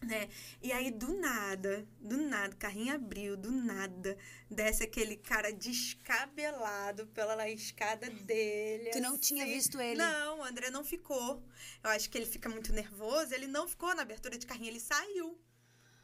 né? 0.00 0.28
E 0.62 0.72
aí, 0.72 0.90
do 0.90 1.12
nada, 1.14 1.86
do 2.00 2.16
nada, 2.16 2.54
o 2.54 2.58
carrinho 2.58 2.94
abriu, 2.94 3.36
do 3.36 3.50
nada, 3.50 4.16
desce 4.50 4.84
aquele 4.84 5.16
cara 5.16 5.52
descabelado 5.52 7.06
pela 7.08 7.48
escada 7.48 8.08
dele. 8.08 8.90
Tu 8.90 9.00
não 9.00 9.10
assim. 9.10 9.20
tinha 9.20 9.46
visto 9.46 9.80
ele? 9.80 9.98
Não, 9.98 10.40
o 10.40 10.44
André 10.44 10.70
não 10.70 10.84
ficou. 10.84 11.42
Eu 11.82 11.90
acho 11.90 12.08
que 12.08 12.16
ele 12.16 12.26
fica 12.26 12.48
muito 12.48 12.72
nervoso, 12.72 13.34
ele 13.34 13.46
não 13.46 13.66
ficou 13.68 13.94
na 13.94 14.02
abertura 14.02 14.38
de 14.38 14.46
carrinho, 14.46 14.70
ele 14.70 14.80
saiu. 14.80 15.38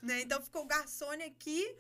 Né? 0.03 0.23
Então 0.23 0.41
ficou 0.43 0.65
o 0.65 0.67
garçom 0.67 1.13
aqui, 1.13 1.75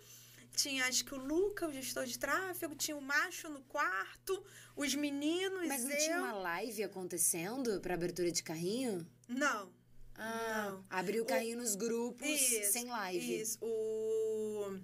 tinha 0.57 0.87
acho 0.87 1.05
que 1.05 1.15
o 1.15 1.19
Luca, 1.19 1.67
o 1.67 1.73
gestor 1.73 2.07
de 2.07 2.19
tráfego, 2.19 2.75
tinha 2.75 2.97
o 2.97 3.03
macho 3.03 3.49
no 3.49 3.61
quarto, 3.65 4.45
os 4.77 4.95
meninos. 4.95 5.67
Mas 5.67 5.85
não 5.85 5.91
eu... 5.91 5.99
tinha 5.99 6.19
uma 6.19 6.33
live 6.33 6.85
acontecendo 6.85 7.81
para 7.81 7.95
abertura 7.95 8.31
de 8.31 8.43
carrinho? 8.43 9.07
Não. 9.29 9.71
Ah, 10.17 10.71
não. 10.71 10.85
abriu 10.91 11.25
o... 11.25 11.57
nos 11.57 11.75
grupos 11.75 12.29
isso, 12.29 12.73
sem 12.73 12.87
live. 12.87 13.41
Isso. 13.41 13.59
O, 13.61 14.79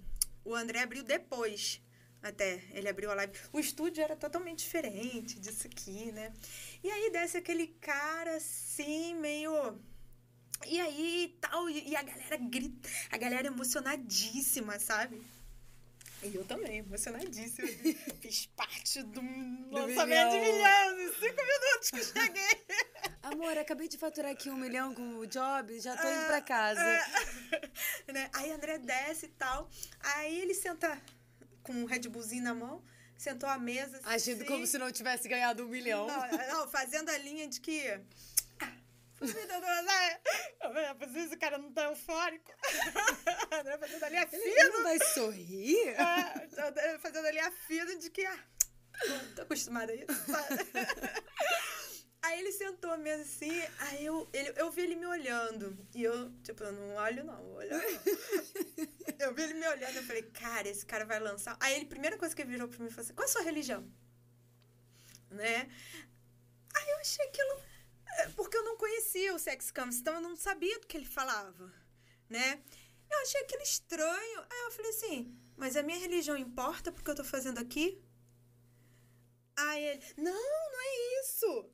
o 0.44 0.54
André 0.54 0.80
abriu 0.80 1.02
depois. 1.02 1.80
Até, 2.22 2.62
ele 2.72 2.88
abriu 2.88 3.10
a 3.10 3.14
live. 3.14 3.32
O 3.52 3.58
estúdio 3.58 4.02
era 4.02 4.14
totalmente 4.14 4.58
diferente 4.58 5.38
disso 5.40 5.66
aqui, 5.66 6.12
né? 6.12 6.32
E 6.82 6.90
aí 6.90 7.10
desce 7.10 7.38
aquele 7.38 7.68
cara 7.80 8.36
assim, 8.36 9.14
meio. 9.14 9.78
E 10.66 10.78
aí 10.78 11.38
tal, 11.40 11.70
e 11.70 11.96
a 11.96 12.02
galera 12.02 12.36
grita, 12.36 12.88
a 13.10 13.16
galera 13.16 13.46
emocionadíssima, 13.46 14.78
sabe? 14.78 15.22
E 16.22 16.34
eu 16.34 16.44
também, 16.44 16.78
emocionadíssima. 16.78 17.66
Fiz 18.20 18.46
parte 18.46 19.02
do, 19.02 19.20
do 19.20 19.70
lançamento 19.70 20.06
milhão. 20.06 20.30
de 20.30 20.40
milhões 20.40 21.00
em 21.00 21.12
cinco 21.14 21.42
minutos 21.42 21.90
que 21.90 22.04
cheguei. 22.04 22.66
Amor, 23.22 23.56
acabei 23.56 23.88
de 23.88 23.96
faturar 23.96 24.30
aqui 24.32 24.50
um 24.50 24.56
milhão 24.56 24.94
com 24.94 25.18
o 25.18 25.26
job, 25.26 25.78
já 25.80 25.96
tô 25.96 26.08
indo 26.08 26.26
pra 26.26 26.40
casa. 26.42 26.80
É, 26.80 28.12
né? 28.12 28.30
Aí 28.34 28.52
André 28.52 28.78
desce 28.78 29.26
e 29.26 29.30
tal. 29.30 29.70
Aí 30.00 30.40
ele 30.40 30.54
senta 30.54 31.00
com 31.62 31.72
um 31.72 31.84
Red 31.86 32.00
Bullzinho 32.00 32.42
na 32.42 32.54
mão, 32.54 32.82
sentou 33.16 33.48
à 33.48 33.58
mesa. 33.58 34.00
Agindo 34.04 34.42
assim, 34.42 34.50
como 34.50 34.66
se 34.66 34.76
não 34.76 34.92
tivesse 34.92 35.26
ganhado 35.26 35.64
um 35.64 35.68
milhão. 35.68 36.06
Não, 36.06 36.48
não 36.48 36.68
fazendo 36.68 37.08
a 37.08 37.16
linha 37.18 37.48
de 37.48 37.60
que 37.60 37.98
eu 39.20 40.94
preciso, 40.96 41.34
o 41.34 41.38
cara 41.38 41.58
não 41.58 41.72
tá 41.72 41.84
eufórico. 41.84 42.52
André 43.52 43.78
fazendo 43.78 44.04
ali 44.04 44.16
a 44.16 44.26
fina. 44.26 44.68
Não 44.70 44.82
vai 44.82 44.98
sorrir? 44.98 45.88
É, 45.88 46.98
fazendo 46.98 47.26
ali 47.26 47.38
a 47.38 47.50
fina 47.50 47.96
de 47.96 48.10
que, 48.10 48.24
ah, 48.24 48.38
tô 49.36 49.42
acostumada 49.42 49.92
a 49.92 49.94
isso. 49.94 50.06
Aí 52.22 52.38
ele 52.38 52.52
sentou 52.52 52.98
mesmo 52.98 53.22
assim, 53.22 53.50
aí 53.78 54.04
eu, 54.04 54.28
ele, 54.32 54.52
eu 54.56 54.70
vi 54.70 54.82
ele 54.82 54.94
me 54.94 55.06
olhando. 55.06 55.76
E 55.94 56.02
eu, 56.02 56.30
tipo, 56.42 56.62
eu 56.62 56.70
não 56.70 56.96
olho 56.96 57.24
não, 57.24 57.36
vou 57.36 57.56
olhar 57.56 57.80
não. 57.80 57.88
eu 59.18 59.34
vi 59.34 59.42
ele 59.42 59.54
me 59.54 59.66
olhando, 59.66 59.96
eu 59.96 60.02
falei, 60.02 60.22
cara, 60.24 60.68
esse 60.68 60.84
cara 60.84 61.06
vai 61.06 61.18
lançar. 61.18 61.56
Aí 61.58 61.74
ele, 61.76 61.86
primeira 61.86 62.18
coisa 62.18 62.36
que 62.36 62.42
ele 62.42 62.50
virou 62.50 62.68
pra 62.68 62.78
mim, 62.78 62.90
falou 62.90 63.04
assim, 63.04 63.14
qual 63.14 63.26
é 63.26 63.30
a 63.30 63.32
sua 63.32 63.42
religião? 63.42 63.90
Né? 65.30 65.70
Aí 66.74 66.90
eu 66.90 66.98
achei 66.98 67.24
aquilo... 67.26 67.69
é, 68.20 68.28
Porque 68.30 68.56
eu 68.56 68.64
não 68.64 68.76
conhecia 68.76 69.34
o 69.34 69.38
Sex 69.38 69.70
Campus, 69.70 69.96
então 69.98 70.14
eu 70.14 70.20
não 70.20 70.36
sabia 70.36 70.78
do 70.80 70.86
que 70.86 70.96
ele 70.96 71.06
falava, 71.06 71.72
né? 72.28 72.60
Eu 73.10 73.18
achei 73.22 73.40
aquilo 73.42 73.62
estranho. 73.62 74.40
Aí 74.50 74.60
eu 74.66 74.70
falei 74.72 74.90
assim, 74.90 75.36
mas 75.56 75.76
a 75.76 75.82
minha 75.82 75.98
religião 75.98 76.36
importa 76.36 76.92
porque 76.92 77.10
eu 77.10 77.14
tô 77.14 77.24
fazendo 77.24 77.58
aqui? 77.58 78.00
Aí 79.56 79.84
ele, 79.84 80.02
não, 80.16 80.32
não 80.32 80.80
é 80.80 81.20
isso. 81.20 81.70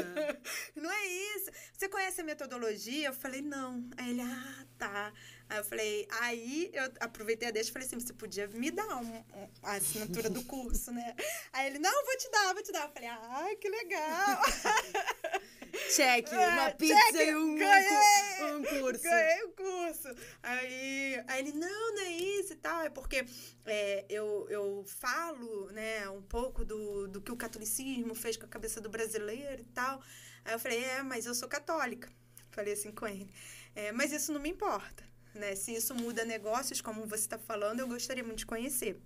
não 0.74 0.90
é 0.90 1.06
isso. 1.06 1.50
Você 1.76 1.86
conhece 1.88 2.20
a 2.20 2.24
metodologia? 2.24 3.08
Eu 3.08 3.12
falei, 3.12 3.42
não. 3.42 3.86
Aí 3.98 4.10
ele, 4.10 4.22
ah, 4.22 4.66
tá. 4.78 5.12
Aí 5.48 5.58
eu 5.58 5.64
falei, 5.64 6.08
aí 6.22 6.70
eu 6.72 6.84
aproveitei 7.00 7.48
a 7.48 7.50
deixa 7.50 7.68
e 7.68 7.72
falei 7.72 7.86
assim, 7.86 8.00
você 8.00 8.14
podia 8.14 8.46
me 8.48 8.70
dar 8.70 8.86
um, 8.96 9.16
um- 9.18 9.50
a 9.64 9.72
assinatura 9.74 10.30
do 10.30 10.42
curso, 10.44 10.90
né? 10.92 11.14
Aí 11.52 11.66
ele, 11.66 11.78
não, 11.78 12.04
vou 12.06 12.16
te 12.16 12.30
dar, 12.30 12.54
vou 12.54 12.62
te 12.62 12.72
dar. 12.72 12.84
Eu 12.86 12.92
falei, 12.92 13.08
ai, 13.10 13.56
que 13.56 13.68
legal. 13.68 14.40
Check, 15.94 16.32
É, 16.32 16.48
uma 16.48 16.70
pizza 16.70 17.12
check, 17.12 17.28
e 17.28 17.34
um, 17.34 17.56
ganhei! 17.56 18.54
um 18.54 18.62
curso. 18.62 19.02
Ganhei 19.02 19.42
o 19.44 19.48
curso. 19.50 20.08
Aí, 20.42 21.22
aí 21.26 21.40
ele, 21.40 21.52
não, 21.52 21.94
não 21.94 22.02
é 22.02 22.10
isso 22.10 22.52
e 22.52 22.56
tal. 22.56 22.82
É 22.82 22.90
porque 22.90 23.24
é, 23.64 24.04
eu, 24.08 24.46
eu 24.50 24.84
falo, 24.86 25.70
né, 25.72 26.08
um 26.10 26.22
pouco 26.22 26.64
do, 26.64 27.08
do 27.08 27.20
que 27.20 27.32
o 27.32 27.36
catolicismo 27.36 28.14
fez 28.14 28.36
com 28.36 28.46
a 28.46 28.48
cabeça 28.48 28.80
do 28.80 28.88
brasileiro 28.88 29.62
e 29.62 29.66
tal. 29.66 30.02
Aí 30.44 30.54
eu 30.54 30.58
falei, 30.58 30.82
é, 30.84 31.02
mas 31.02 31.26
eu 31.26 31.34
sou 31.34 31.48
católica. 31.48 32.08
Falei 32.50 32.72
assim 32.72 32.90
com 32.92 33.06
ele. 33.06 33.30
É, 33.74 33.92
mas 33.92 34.12
isso 34.12 34.32
não 34.32 34.40
me 34.40 34.48
importa, 34.48 35.04
né? 35.34 35.54
Se 35.54 35.74
isso 35.74 35.94
muda 35.94 36.24
negócios, 36.24 36.80
como 36.80 37.06
você 37.06 37.24
está 37.24 37.38
falando, 37.38 37.80
eu 37.80 37.88
gostaria 37.88 38.24
muito 38.24 38.38
de 38.38 38.46
conhecer. 38.46 39.00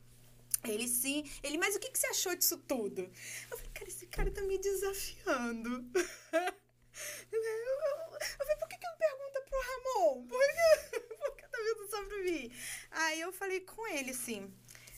Ele 0.65 0.87
sim. 0.89 1.25
Ele, 1.43 1.59
mas 1.59 1.75
o 1.75 1.81
que, 1.81 1.91
que 1.91 1.99
você 1.99 2.07
achou 2.09 2.35
disso 2.35 2.59
tudo? 2.59 3.03
Eu 3.51 3.57
falei, 3.57 3.73
cara, 3.73 3.89
esse 3.89 4.07
cara 4.07 4.31
tá 4.31 4.43
me 4.43 4.59
desafiando. 4.59 5.91
Eu, 7.33 7.41
eu, 7.41 8.19
eu 8.21 8.47
falei, 8.47 8.57
por 8.57 8.69
que, 8.69 8.77
que 8.77 8.87
não 8.87 8.97
pergunta 8.99 9.41
pro 9.43 9.61
Ramon? 9.61 10.27
Por 10.27 10.39
que, 10.39 11.01
por 11.17 11.37
que 11.37 11.49
tá 11.49 11.59
vindo 11.59 11.89
só 11.89 12.05
pra 12.05 12.19
mim? 12.19 12.53
Aí 12.91 13.21
eu 13.21 13.33
falei 13.33 13.61
com 13.61 13.87
ele, 13.87 14.11
assim, 14.11 14.53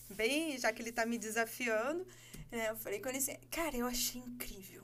bem, 0.09 0.57
já 0.57 0.73
que 0.73 0.81
ele 0.81 0.91
tá 0.91 1.05
me 1.05 1.17
desafiando, 1.17 2.05
né? 2.51 2.71
Eu 2.71 2.75
falei 2.75 2.99
com 2.99 3.09
ele 3.09 3.19
assim, 3.19 3.37
cara, 3.49 3.77
eu 3.77 3.85
achei 3.85 4.21
incrível. 4.21 4.83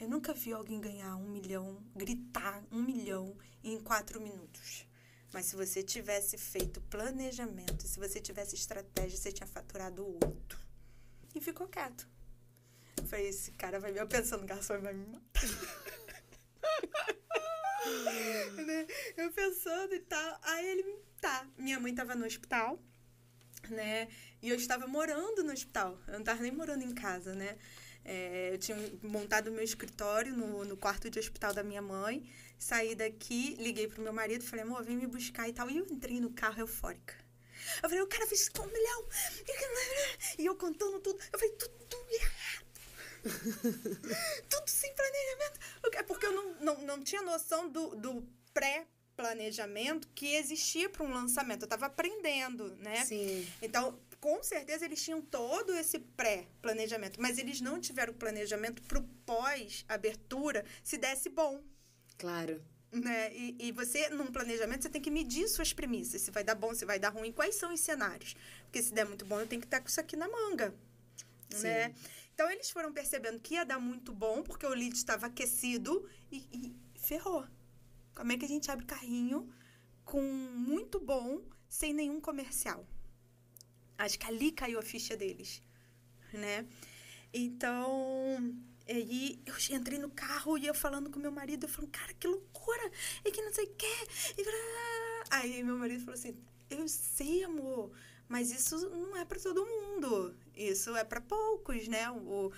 Eu 0.00 0.08
nunca 0.08 0.32
vi 0.32 0.52
alguém 0.52 0.80
ganhar 0.80 1.16
um 1.16 1.28
milhão, 1.28 1.82
gritar 1.94 2.64
um 2.70 2.82
milhão 2.82 3.36
em 3.62 3.78
quatro 3.80 4.20
minutos. 4.20 4.86
Mas 5.32 5.46
se 5.46 5.56
você 5.56 5.82
tivesse 5.82 6.36
feito 6.36 6.80
planejamento, 6.82 7.86
se 7.86 7.98
você 7.98 8.20
tivesse 8.20 8.54
estratégia, 8.54 9.16
você 9.16 9.32
tinha 9.32 9.46
faturado 9.46 10.04
oito. 10.24 10.60
E 11.34 11.40
ficou 11.40 11.66
quieto. 11.66 12.06
Eu 12.98 13.06
falei, 13.06 13.28
esse 13.28 13.50
cara 13.52 13.80
vai 13.80 13.92
me... 13.92 13.98
Eu 13.98 14.06
pensando, 14.06 14.44
garçom 14.44 14.80
vai 14.80 14.92
me 14.92 15.06
matar. 15.06 15.42
Né? 18.64 18.86
Eu 19.16 19.32
pensando 19.32 19.92
e 19.94 19.98
tal. 20.00 20.38
Aí 20.42 20.66
ele, 20.66 20.96
tá. 21.20 21.46
Minha 21.58 21.80
mãe 21.80 21.92
tava 21.92 22.14
no 22.14 22.24
hospital, 22.24 22.78
né? 23.68 24.08
E 24.40 24.48
eu 24.48 24.56
estava 24.56 24.86
morando 24.86 25.42
no 25.42 25.52
hospital. 25.52 25.98
Eu 26.06 26.14
não 26.14 26.24
tava 26.24 26.42
nem 26.42 26.52
morando 26.52 26.84
em 26.84 26.94
casa, 26.94 27.34
né? 27.34 27.58
É, 28.04 28.50
eu 28.52 28.58
tinha 28.58 28.76
montado 29.02 29.50
meu 29.50 29.62
escritório 29.62 30.36
no, 30.36 30.64
no 30.64 30.76
quarto 30.76 31.10
de 31.10 31.18
hospital 31.18 31.52
da 31.52 31.62
minha 31.62 31.82
mãe. 31.82 32.28
Saí 32.62 32.94
daqui, 32.94 33.56
liguei 33.58 33.88
pro 33.88 34.00
meu 34.00 34.12
marido, 34.12 34.44
falei, 34.44 34.64
amor, 34.64 34.84
vem 34.84 34.96
me 34.96 35.08
buscar 35.08 35.48
e 35.48 35.52
tal. 35.52 35.68
E 35.68 35.78
eu 35.78 35.84
entrei 35.90 36.20
no 36.20 36.30
carro 36.30 36.60
eufórica. 36.60 37.12
Eu 37.82 37.88
falei, 37.88 38.00
o 38.00 38.06
cara 38.06 38.24
fez 38.24 38.48
um 38.56 38.66
milhão. 38.66 39.08
E 40.38 40.46
eu 40.46 40.54
contando 40.54 41.00
tudo. 41.00 41.18
Eu 41.32 41.38
falei, 41.40 41.56
tudo 41.56 42.06
errado. 42.12 42.66
tudo 44.48 44.68
sem 44.68 44.94
planejamento. 44.94 45.60
É 45.92 46.02
porque 46.04 46.24
eu 46.24 46.32
não, 46.32 46.54
não, 46.60 46.82
não 46.82 47.02
tinha 47.02 47.20
noção 47.22 47.68
do, 47.68 47.96
do 47.96 48.24
pré-planejamento 48.54 50.06
que 50.14 50.36
existia 50.36 50.88
para 50.88 51.02
um 51.02 51.12
lançamento. 51.12 51.62
Eu 51.62 51.68
tava 51.68 51.86
aprendendo, 51.86 52.76
né? 52.76 53.04
Sim. 53.04 53.44
Então, 53.60 53.98
com 54.20 54.40
certeza 54.40 54.84
eles 54.84 55.02
tinham 55.02 55.20
todo 55.20 55.74
esse 55.74 55.98
pré-planejamento, 55.98 57.20
mas 57.20 57.38
eles 57.38 57.60
não 57.60 57.80
tiveram 57.80 58.14
planejamento 58.14 58.80
pro 58.82 59.02
pós-abertura 59.26 60.64
se 60.84 60.96
desse 60.96 61.28
bom. 61.28 61.60
Claro. 62.22 62.62
Né? 62.92 63.34
E, 63.34 63.56
e 63.58 63.72
você, 63.72 64.08
num 64.10 64.26
planejamento, 64.26 64.82
você 64.82 64.88
tem 64.88 65.02
que 65.02 65.10
medir 65.10 65.48
suas 65.48 65.72
premissas. 65.72 66.22
Se 66.22 66.30
vai 66.30 66.44
dar 66.44 66.54
bom, 66.54 66.72
se 66.72 66.84
vai 66.84 67.00
dar 67.00 67.08
ruim, 67.08 67.32
quais 67.32 67.56
são 67.56 67.74
os 67.74 67.80
cenários. 67.80 68.36
Porque 68.62 68.80
se 68.80 68.94
der 68.94 69.04
muito 69.04 69.24
bom, 69.24 69.40
eu 69.40 69.46
tenho 69.48 69.60
que 69.60 69.66
estar 69.66 69.80
com 69.80 69.88
isso 69.88 70.00
aqui 70.00 70.14
na 70.14 70.28
manga. 70.28 70.72
Né? 71.60 71.92
Então, 72.32 72.48
eles 72.48 72.70
foram 72.70 72.92
percebendo 72.92 73.40
que 73.40 73.54
ia 73.54 73.64
dar 73.64 73.80
muito 73.80 74.12
bom, 74.12 74.40
porque 74.40 74.64
o 74.64 74.68
lead 74.68 74.94
estava 74.94 75.26
aquecido 75.26 76.08
e, 76.30 76.46
e 76.52 76.76
ferrou. 76.94 77.44
Como 78.14 78.30
é 78.30 78.38
que 78.38 78.44
a 78.44 78.48
gente 78.48 78.70
abre 78.70 78.86
carrinho 78.86 79.52
com 80.04 80.22
muito 80.22 81.00
bom, 81.00 81.42
sem 81.68 81.92
nenhum 81.92 82.20
comercial? 82.20 82.86
Acho 83.98 84.16
que 84.16 84.26
ali 84.26 84.52
caiu 84.52 84.78
a 84.78 84.82
ficha 84.82 85.16
deles, 85.16 85.60
né? 86.32 86.66
Então, 87.34 88.54
aí 88.88 89.40
eu 89.46 89.54
entrei 89.76 89.98
no 89.98 90.10
carro 90.10 90.56
e 90.58 90.66
eu 90.66 90.74
falando 90.74 91.10
com 91.10 91.18
meu 91.18 91.32
marido, 91.32 91.64
eu 91.64 91.68
falando, 91.68 91.90
cara, 91.90 92.12
que 92.14 92.26
loucura! 92.26 92.90
E 93.24 93.30
que 93.30 93.42
não 93.42 93.52
sei 93.52 93.64
o 93.66 93.74
quê. 93.74 93.96
E... 94.38 94.44
Aí 95.30 95.62
meu 95.62 95.76
marido 95.78 96.00
falou 96.04 96.14
assim, 96.18 96.36
eu 96.70 96.86
sei, 96.88 97.44
amor, 97.44 97.92
mas 98.28 98.50
isso 98.50 98.88
não 98.90 99.16
é 99.16 99.24
para 99.24 99.38
todo 99.38 99.64
mundo. 99.66 100.34
Isso 100.54 100.94
é 100.96 101.04
para 101.04 101.20
poucos, 101.20 101.86
né? 101.88 102.10
O, 102.10 102.52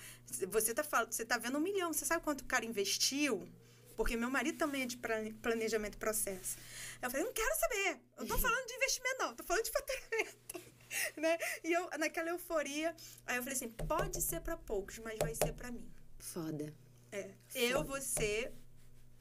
você, 0.49 0.72
tá, 0.75 0.83
fal- 0.85 1.07
você 1.07 1.25
tá 1.25 1.39
vendo 1.39 1.59
um 1.59 1.61
milhão, 1.61 1.93
você 1.93 2.05
sabe 2.05 2.22
quanto 2.22 2.41
o 2.43 2.47
cara 2.47 2.64
investiu? 2.64 3.49
Porque 3.97 4.16
meu 4.16 4.29
marido 4.31 4.59
também 4.59 4.83
é 4.83 4.87
de 4.87 4.97
plane- 4.97 5.33
planejamento 5.35 5.95
e 5.95 5.99
processo. 5.99 6.57
Eu 7.01 7.11
falei, 7.11 7.25
não 7.25 7.33
quero 7.33 7.55
saber. 7.61 8.01
Eu 8.18 8.27
tô 8.27 8.37
falando 8.39 8.66
de 8.66 8.75
investimento, 8.75 9.16
não. 9.18 9.35
Tô 9.37 9.45
falando 9.45 9.64
de 9.64 9.70
faturamento. 9.70 10.75
Né? 11.16 11.37
E 11.64 11.72
eu, 11.72 11.91
naquela 11.99 12.29
euforia, 12.31 12.95
aí 13.27 13.37
eu 13.37 13.43
falei 13.43 13.57
assim, 13.57 13.68
pode 13.68 14.22
ser 14.22 14.41
para 14.41 14.57
poucos, 14.57 14.99
mas 14.99 15.18
vai 15.18 15.35
ser 15.35 15.53
para 15.53 15.72
mim. 15.72 15.85
Foda. 16.25 16.75
É, 17.12 17.35
eu 17.55 17.85
vou 17.85 18.01
ser 18.01 18.53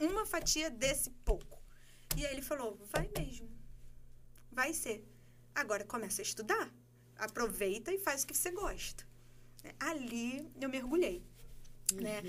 uma 0.00 0.24
fatia 0.24 0.70
desse 0.70 1.10
pouco. 1.10 1.62
E 2.16 2.24
aí 2.24 2.32
ele 2.32 2.42
falou, 2.42 2.78
vai 2.90 3.08
mesmo. 3.16 3.48
Vai 4.50 4.72
ser. 4.72 5.06
Agora 5.54 5.84
começa 5.84 6.22
a 6.22 6.24
estudar. 6.24 6.72
Aproveita 7.16 7.92
e 7.92 7.98
faz 7.98 8.22
o 8.22 8.26
que 8.26 8.36
você 8.36 8.50
gosta. 8.50 9.06
É, 9.62 9.74
Ali 9.78 10.50
eu 10.60 10.68
mergulhei. 10.68 11.22
Né? 11.92 12.22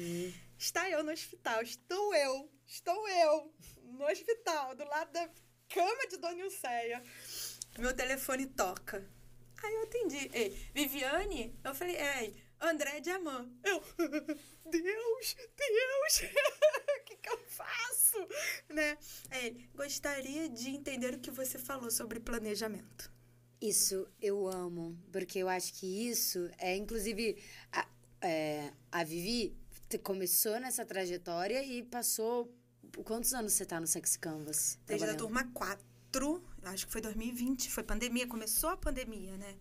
Está 0.57 0.89
eu 0.89 1.03
no 1.03 1.11
hospital, 1.11 1.61
estou 1.61 2.13
eu, 2.13 2.51
estou 2.67 3.07
eu 3.07 3.53
no 3.83 4.05
hospital, 4.05 4.75
do 4.75 4.83
lado 4.83 5.11
da 5.11 5.29
cama 5.69 6.07
de 6.07 6.17
Dona 6.17 6.39
Ilceia. 6.41 7.01
Meu 7.79 7.95
telefone 7.95 8.45
toca. 8.47 9.09
Aí 9.63 9.73
eu 9.73 9.83
atendi. 9.83 10.29
Ei, 10.33 10.49
Viviane? 10.73 11.57
Eu 11.63 11.73
falei, 11.73 11.95
é, 11.95 12.33
André 12.59 12.99
Diamant. 12.99 13.49
Eu, 13.63 13.81
Deus, 14.65 15.35
Deus, 15.57 16.21
o 16.21 17.03
que, 17.05 17.15
que 17.17 17.29
eu 17.29 17.39
faço? 17.47 18.27
Né? 18.69 18.97
Ele, 19.31 19.69
gostaria 19.75 20.49
de 20.49 20.69
entender 20.69 21.13
o 21.13 21.19
que 21.19 21.31
você 21.31 21.57
falou 21.57 21.91
sobre 21.91 22.19
planejamento. 22.19 23.11
Isso 23.61 24.07
eu 24.21 24.47
amo, 24.47 24.97
porque 25.11 25.39
eu 25.39 25.49
acho 25.49 25.73
que 25.73 26.09
isso 26.09 26.49
é, 26.57 26.75
inclusive, 26.75 27.41
a, 27.71 27.87
é, 28.21 28.71
a 28.91 29.03
Vivi 29.03 29.55
começou 30.03 30.59
nessa 30.59 30.85
trajetória 30.85 31.63
e 31.63 31.83
passou. 31.83 32.53
Quantos 33.03 33.33
anos 33.33 33.53
você 33.53 33.65
tá 33.65 33.79
no 33.79 33.87
Sex 33.87 34.15
Canvas? 34.15 34.77
Desde 34.85 35.05
a 35.05 35.15
turma 35.15 35.43
4, 35.53 36.43
acho 36.63 36.85
que 36.85 36.91
foi 36.91 37.01
2020, 37.01 37.69
foi 37.69 37.83
pandemia, 37.83 38.27
começou 38.27 38.69
a 38.69 38.77
pandemia, 38.77 39.35
né? 39.37 39.55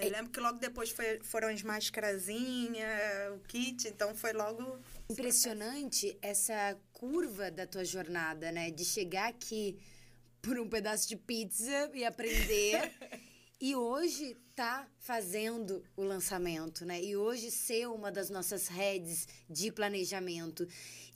Eu 0.00 0.04
É. 0.04 0.08
lembro 0.10 0.30
que 0.30 0.38
logo 0.40 0.58
depois 0.58 0.90
foi- 0.90 1.18
foram 1.22 1.48
as 1.48 1.62
mascarazinhas, 1.62 3.32
o 3.34 3.38
kit, 3.48 3.88
então 3.88 4.14
foi 4.14 4.32
logo. 4.32 4.78
Impressionante 5.10 6.16
essa 6.22 6.78
curva 6.92 7.50
da 7.50 7.66
tua 7.66 7.84
jornada, 7.84 8.52
né? 8.52 8.70
De 8.70 8.84
chegar 8.84 9.28
aqui 9.28 9.76
por 10.40 10.58
um 10.58 10.68
pedaço 10.68 11.08
de 11.08 11.16
pizza 11.16 11.90
e 11.92 12.04
aprender. 12.04 12.92
e 13.60 13.74
hoje 13.74 14.36
tá 14.58 14.88
fazendo 14.98 15.84
o 15.96 16.02
lançamento, 16.02 16.84
né? 16.84 17.00
E 17.00 17.16
hoje 17.16 17.48
ser 17.48 17.86
uma 17.86 18.10
das 18.10 18.28
nossas 18.28 18.66
redes 18.66 19.28
de 19.48 19.70
planejamento. 19.70 20.66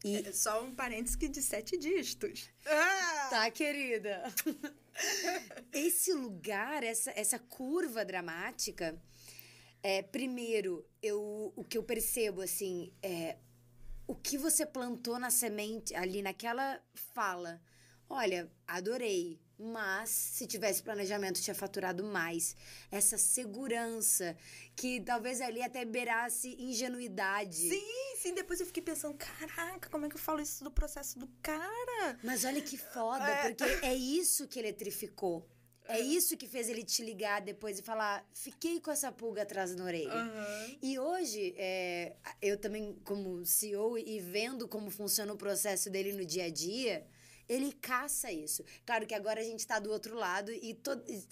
E 0.04 0.18
É 0.18 0.32
só 0.32 0.62
um 0.62 0.72
parênteses 0.72 1.16
que 1.16 1.26
de 1.26 1.42
sete 1.42 1.76
dígitos. 1.76 2.48
Ah! 2.64 3.26
Tá, 3.30 3.50
querida. 3.50 4.22
Esse 5.72 6.12
lugar, 6.12 6.84
essa, 6.84 7.10
essa 7.16 7.36
curva 7.36 8.04
dramática, 8.04 8.96
é, 9.82 10.02
primeiro, 10.02 10.86
eu, 11.02 11.52
o 11.56 11.64
que 11.64 11.76
eu 11.76 11.82
percebo, 11.82 12.42
assim, 12.42 12.92
é 13.02 13.38
o 14.06 14.14
que 14.14 14.38
você 14.38 14.64
plantou 14.64 15.18
na 15.18 15.30
semente 15.30 15.96
ali 15.96 16.22
naquela 16.22 16.80
fala. 16.94 17.60
Olha, 18.08 18.48
adorei, 18.68 19.40
mas 19.62 20.10
se 20.10 20.46
tivesse 20.46 20.82
planejamento 20.82 21.40
tinha 21.40 21.54
faturado 21.54 22.04
mais. 22.04 22.56
Essa 22.90 23.16
segurança 23.16 24.36
que 24.74 25.00
talvez 25.00 25.40
ali 25.40 25.62
até 25.62 25.84
beirasse 25.84 26.56
ingenuidade. 26.58 27.68
Sim, 27.68 28.16
sim. 28.16 28.34
Depois 28.34 28.60
eu 28.60 28.66
fiquei 28.66 28.82
pensando, 28.82 29.16
caraca, 29.16 29.88
como 29.88 30.06
é 30.06 30.08
que 30.08 30.16
eu 30.16 30.20
falo 30.20 30.40
isso 30.40 30.64
do 30.64 30.70
processo 30.70 31.18
do 31.18 31.28
cara? 31.42 32.18
Mas 32.22 32.44
olha 32.44 32.60
que 32.60 32.76
foda, 32.76 33.28
é. 33.28 33.48
porque 33.48 33.64
é 33.84 33.94
isso 33.94 34.48
que 34.48 34.58
eletrificou. 34.58 35.48
É 35.88 36.00
isso 36.00 36.36
que 36.36 36.46
fez 36.46 36.68
ele 36.68 36.84
te 36.84 37.02
ligar 37.02 37.40
depois 37.40 37.78
e 37.78 37.82
falar: 37.82 38.26
fiquei 38.32 38.80
com 38.80 38.90
essa 38.90 39.10
pulga 39.10 39.42
atrás 39.42 39.74
da 39.74 39.84
orelha. 39.84 40.14
Uhum. 40.14 40.78
E 40.80 40.98
hoje, 40.98 41.54
é, 41.56 42.14
eu 42.40 42.56
também, 42.56 42.96
como 43.04 43.44
CEO 43.44 43.98
e 43.98 44.20
vendo 44.20 44.68
como 44.68 44.90
funciona 44.90 45.32
o 45.32 45.36
processo 45.36 45.90
dele 45.90 46.12
no 46.12 46.24
dia 46.24 46.44
a 46.44 46.50
dia, 46.50 47.04
ele 47.48 47.72
caça 47.72 48.30
isso. 48.30 48.64
Claro 48.84 49.06
que 49.06 49.14
agora 49.14 49.40
a 49.40 49.44
gente 49.44 49.60
está 49.60 49.78
do 49.78 49.90
outro 49.90 50.16
lado 50.16 50.52
e 50.52 50.78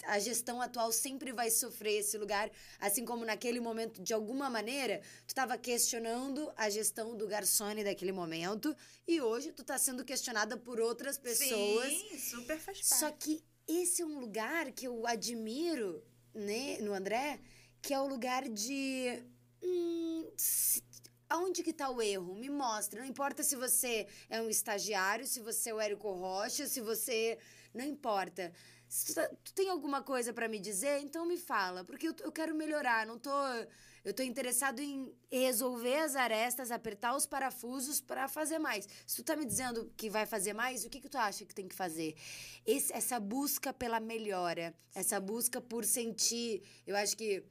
a 0.05 0.19
gestão 0.19 0.61
atual 0.61 0.91
sempre 0.91 1.31
vai 1.31 1.49
sofrer 1.49 1.99
esse 1.99 2.17
lugar, 2.17 2.49
assim 2.79 3.05
como 3.05 3.25
naquele 3.25 3.59
momento, 3.59 4.01
de 4.01 4.13
alguma 4.13 4.49
maneira, 4.49 5.01
tu 5.25 5.29
estava 5.29 5.57
questionando 5.57 6.51
a 6.55 6.69
gestão 6.69 7.15
do 7.15 7.27
Garçone 7.27 7.83
daquele 7.83 8.11
momento 8.11 8.75
e 9.07 9.21
hoje 9.21 9.51
tu 9.51 9.61
está 9.61 9.77
sendo 9.77 10.05
questionada 10.05 10.57
por 10.57 10.79
outras 10.79 11.17
pessoas. 11.17 11.89
Sim, 11.89 12.19
super 12.19 12.59
faz 12.59 12.87
parte. 12.87 12.99
Só 12.99 13.11
que 13.11 13.43
esse 13.67 14.01
é 14.01 14.05
um 14.05 14.19
lugar 14.19 14.71
que 14.71 14.87
eu 14.87 15.05
admiro 15.07 16.03
né, 16.33 16.77
no 16.81 16.93
André, 16.93 17.39
que 17.81 17.93
é 17.93 17.99
o 17.99 18.07
lugar 18.07 18.47
de. 18.47 19.23
Hum, 19.63 20.29
aonde 21.31 21.63
que 21.63 21.73
tá 21.73 21.89
o 21.89 22.01
erro? 22.01 22.35
Me 22.35 22.49
mostra. 22.49 22.99
Não 22.99 23.07
importa 23.07 23.41
se 23.41 23.55
você 23.55 24.07
é 24.29 24.41
um 24.41 24.49
estagiário, 24.49 25.25
se 25.25 25.39
você 25.39 25.69
é 25.69 25.73
o 25.73 25.79
Érico 25.79 26.11
Rocha, 26.11 26.67
se 26.67 26.81
você. 26.81 27.37
Não 27.73 27.85
importa. 27.85 28.51
Se 28.87 29.05
tu, 29.05 29.13
tá, 29.15 29.29
tu 29.43 29.53
tem 29.53 29.69
alguma 29.69 30.01
coisa 30.01 30.33
para 30.33 30.49
me 30.49 30.59
dizer, 30.59 30.99
então 30.99 31.25
me 31.25 31.37
fala. 31.37 31.85
Porque 31.85 32.09
eu, 32.09 32.15
eu 32.19 32.31
quero 32.31 32.53
melhorar. 32.53 33.05
Não 33.05 33.17
tô. 33.17 33.31
Eu 34.03 34.13
tô 34.13 34.23
interessado 34.23 34.79
em 34.79 35.13
resolver 35.31 35.97
as 35.97 36.15
arestas, 36.15 36.71
apertar 36.71 37.15
os 37.15 37.27
parafusos 37.27 38.01
para 38.01 38.27
fazer 38.27 38.57
mais. 38.57 38.87
Se 39.05 39.17
tu 39.17 39.23
tá 39.23 39.35
me 39.35 39.45
dizendo 39.45 39.93
que 39.95 40.09
vai 40.09 40.25
fazer 40.25 40.53
mais, 40.53 40.83
o 40.83 40.89
que, 40.89 40.99
que 40.99 41.07
tu 41.07 41.19
acha 41.19 41.45
que 41.45 41.53
tem 41.53 41.67
que 41.67 41.75
fazer? 41.75 42.15
Esse, 42.65 42.91
essa 42.93 43.19
busca 43.19 43.71
pela 43.71 43.99
melhora, 43.99 44.73
essa 44.93 45.19
busca 45.19 45.61
por 45.61 45.85
sentir. 45.85 46.63
Eu 46.85 46.95
acho 46.95 47.15
que 47.15 47.45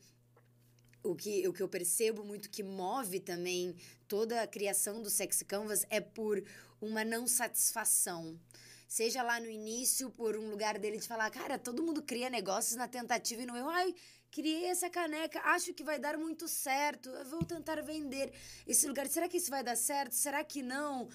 o 1.02 1.14
que, 1.14 1.46
o 1.48 1.52
que 1.52 1.62
eu 1.62 1.68
percebo 1.68 2.24
muito 2.24 2.50
que 2.50 2.62
move 2.62 3.20
também 3.20 3.74
toda 4.06 4.42
a 4.42 4.46
criação 4.46 5.00
do 5.02 5.10
Sexy 5.10 5.44
Canvas 5.44 5.86
é 5.90 6.00
por 6.00 6.42
uma 6.80 7.04
não 7.04 7.26
satisfação. 7.26 8.38
Seja 8.86 9.22
lá 9.22 9.38
no 9.38 9.48
início, 9.48 10.10
por 10.10 10.36
um 10.36 10.50
lugar 10.50 10.78
dele 10.78 10.98
de 10.98 11.06
falar, 11.06 11.30
cara, 11.30 11.58
todo 11.58 11.82
mundo 11.82 12.02
cria 12.02 12.28
negócios 12.28 12.74
na 12.74 12.88
tentativa 12.88 13.42
e 13.42 13.46
no 13.46 13.56
erro. 13.56 13.68
Ai, 13.68 13.94
criei 14.30 14.66
essa 14.66 14.90
caneca, 14.90 15.40
acho 15.40 15.72
que 15.72 15.84
vai 15.84 15.98
dar 15.98 16.18
muito 16.18 16.48
certo, 16.48 17.08
eu 17.08 17.24
vou 17.26 17.44
tentar 17.44 17.80
vender. 17.82 18.32
Esse 18.66 18.86
lugar, 18.88 19.06
será 19.06 19.28
que 19.28 19.36
isso 19.36 19.50
vai 19.50 19.62
dar 19.62 19.76
certo? 19.76 20.12
Será 20.12 20.42
que 20.42 20.62
não? 20.62 21.08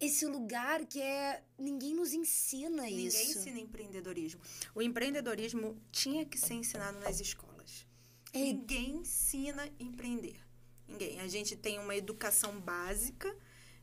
Esse 0.00 0.26
lugar 0.26 0.84
que 0.86 1.00
é. 1.00 1.42
Ninguém 1.58 1.94
nos 1.94 2.12
ensina 2.12 2.82
Ninguém 2.82 3.06
isso. 3.06 3.18
Ninguém 3.18 3.30
ensina 3.30 3.60
empreendedorismo. 3.60 4.40
O 4.74 4.82
empreendedorismo 4.82 5.80
tinha 5.92 6.24
que 6.24 6.38
ser 6.38 6.54
ensinado 6.54 6.98
nas 7.00 7.20
escolas. 7.20 7.43
É. 8.34 8.38
Ninguém 8.38 8.96
ensina 8.96 9.66
empreender. 9.78 10.36
Ninguém. 10.88 11.20
A 11.20 11.28
gente 11.28 11.56
tem 11.56 11.78
uma 11.78 11.94
educação 11.94 12.60
básica, 12.60 13.34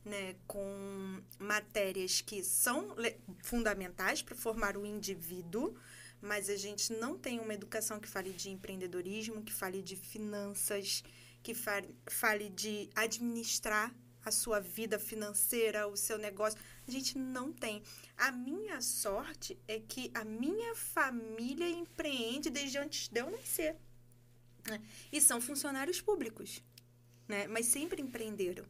né, 0.04 0.36
com 0.46 1.22
matérias 1.40 2.22
que 2.22 2.44
são 2.44 2.96
fundamentais 3.44 4.22
para 4.22 4.36
formar 4.36 4.76
o 4.76 4.86
indivíduo, 4.86 5.76
mas 6.22 6.50
a 6.50 6.58
gente 6.58 6.92
não 6.92 7.18
tem 7.18 7.40
uma 7.40 7.54
educação 7.54 8.00
que 8.00 8.08
fale 8.08 8.32
de 8.32 8.50
empreendedorismo, 8.50 9.42
que 9.42 9.54
fale 9.54 9.82
de 9.82 9.96
finanças, 9.96 11.04
que 11.42 11.54
fale, 11.54 11.96
fale 12.08 12.50
de 12.50 12.90
administrar 12.94 13.96
a 14.24 14.32
sua 14.32 14.60
vida 14.60 15.00
financeira, 15.00 15.88
o 15.88 15.96
seu 15.96 16.18
negócio. 16.18 16.60
A 16.88 16.92
gente 16.92 17.18
não 17.18 17.52
tem. 17.52 17.82
A 18.18 18.32
minha 18.32 18.82
sorte 18.82 19.58
é 19.68 19.80
que 19.80 20.12
a 20.14 20.24
minha 20.24 20.76
família 20.76 21.70
empreende 21.70 22.50
desde 22.50 22.78
antes 22.78 23.08
de 23.08 23.20
eu 23.20 23.32
nascer. 23.32 23.78
Né? 24.68 24.82
E 25.12 25.20
são 25.20 25.42
funcionários 25.42 26.02
públicos, 26.02 26.64
né? 27.28 27.48
Mas 27.48 27.66
sempre 27.66 28.02
empreenderam. 28.02 28.66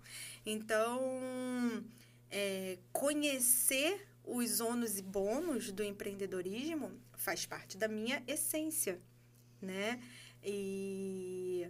Então, 0.45 1.83
é, 2.29 2.77
conhecer 2.91 4.07
os 4.23 4.59
ônus 4.59 4.97
e 4.97 5.01
bônus 5.01 5.71
do 5.71 5.83
empreendedorismo 5.83 6.91
faz 7.17 7.45
parte 7.45 7.77
da 7.77 7.87
minha 7.87 8.23
essência, 8.27 9.01
né? 9.61 10.01
E, 10.43 11.67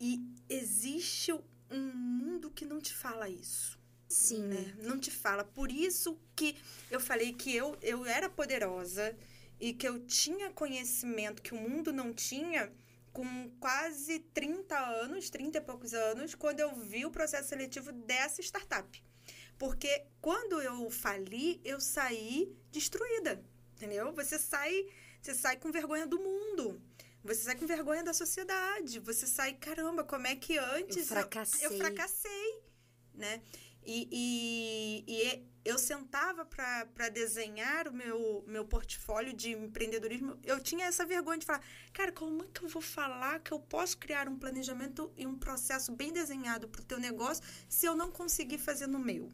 e 0.00 0.20
existe 0.48 1.32
um 1.70 1.92
mundo 1.94 2.50
que 2.50 2.64
não 2.64 2.80
te 2.80 2.94
fala 2.94 3.28
isso. 3.28 3.78
Sim. 4.08 4.42
Né? 4.46 4.74
Não 4.82 4.98
te 4.98 5.10
fala. 5.10 5.44
Por 5.44 5.70
isso 5.70 6.18
que 6.34 6.56
eu 6.90 7.00
falei 7.00 7.32
que 7.32 7.54
eu, 7.54 7.76
eu 7.82 8.04
era 8.04 8.28
poderosa 8.28 9.16
e 9.58 9.72
que 9.72 9.88
eu 9.88 10.00
tinha 10.06 10.50
conhecimento 10.50 11.42
que 11.42 11.54
o 11.54 11.68
mundo 11.68 11.92
não 11.92 12.12
tinha 12.12 12.70
com 13.16 13.50
quase 13.58 14.18
30 14.34 14.78
anos, 14.78 15.30
30 15.30 15.56
e 15.56 15.60
poucos 15.62 15.94
anos, 15.94 16.34
quando 16.34 16.60
eu 16.60 16.76
vi 16.76 17.06
o 17.06 17.10
processo 17.10 17.48
seletivo 17.48 17.90
dessa 17.90 18.42
startup. 18.42 19.02
Porque 19.56 20.04
quando 20.20 20.60
eu 20.60 20.90
fali, 20.90 21.58
eu 21.64 21.80
saí 21.80 22.54
destruída, 22.70 23.42
entendeu? 23.74 24.12
Você 24.12 24.38
sai, 24.38 24.86
você 25.22 25.34
sai 25.34 25.56
com 25.56 25.72
vergonha 25.72 26.06
do 26.06 26.18
mundo. 26.20 26.78
Você 27.24 27.44
sai 27.44 27.56
com 27.56 27.66
vergonha 27.66 28.04
da 28.04 28.12
sociedade. 28.12 29.00
Você 29.00 29.26
sai, 29.26 29.54
caramba, 29.54 30.04
como 30.04 30.26
é 30.26 30.36
que 30.36 30.58
antes 30.58 30.98
eu 30.98 31.06
fracassei, 31.06 31.66
eu, 31.66 31.72
eu 31.72 31.78
fracassei 31.78 32.66
né? 33.16 33.40
E, 33.86 34.08
e, 34.10 35.04
e 35.06 35.46
eu 35.64 35.78
sentava 35.78 36.44
para 36.44 37.08
desenhar 37.08 37.86
o 37.86 37.92
meu, 37.92 38.44
meu 38.48 38.64
portfólio 38.64 39.32
de 39.32 39.52
empreendedorismo, 39.52 40.36
eu 40.42 40.60
tinha 40.60 40.86
essa 40.86 41.06
vergonha 41.06 41.38
de 41.38 41.46
falar, 41.46 41.64
cara, 41.92 42.10
como 42.10 42.42
é 42.42 42.46
que 42.52 42.64
eu 42.64 42.68
vou 42.68 42.82
falar 42.82 43.38
que 43.38 43.52
eu 43.52 43.60
posso 43.60 43.96
criar 43.96 44.28
um 44.28 44.36
planejamento 44.36 45.12
e 45.16 45.24
um 45.24 45.38
processo 45.38 45.92
bem 45.92 46.12
desenhado 46.12 46.68
para 46.68 46.80
o 46.80 46.84
teu 46.84 46.98
negócio 46.98 47.44
se 47.68 47.86
eu 47.86 47.94
não 47.94 48.10
conseguir 48.10 48.58
fazer 48.58 48.88
no 48.88 48.98
meu? 48.98 49.30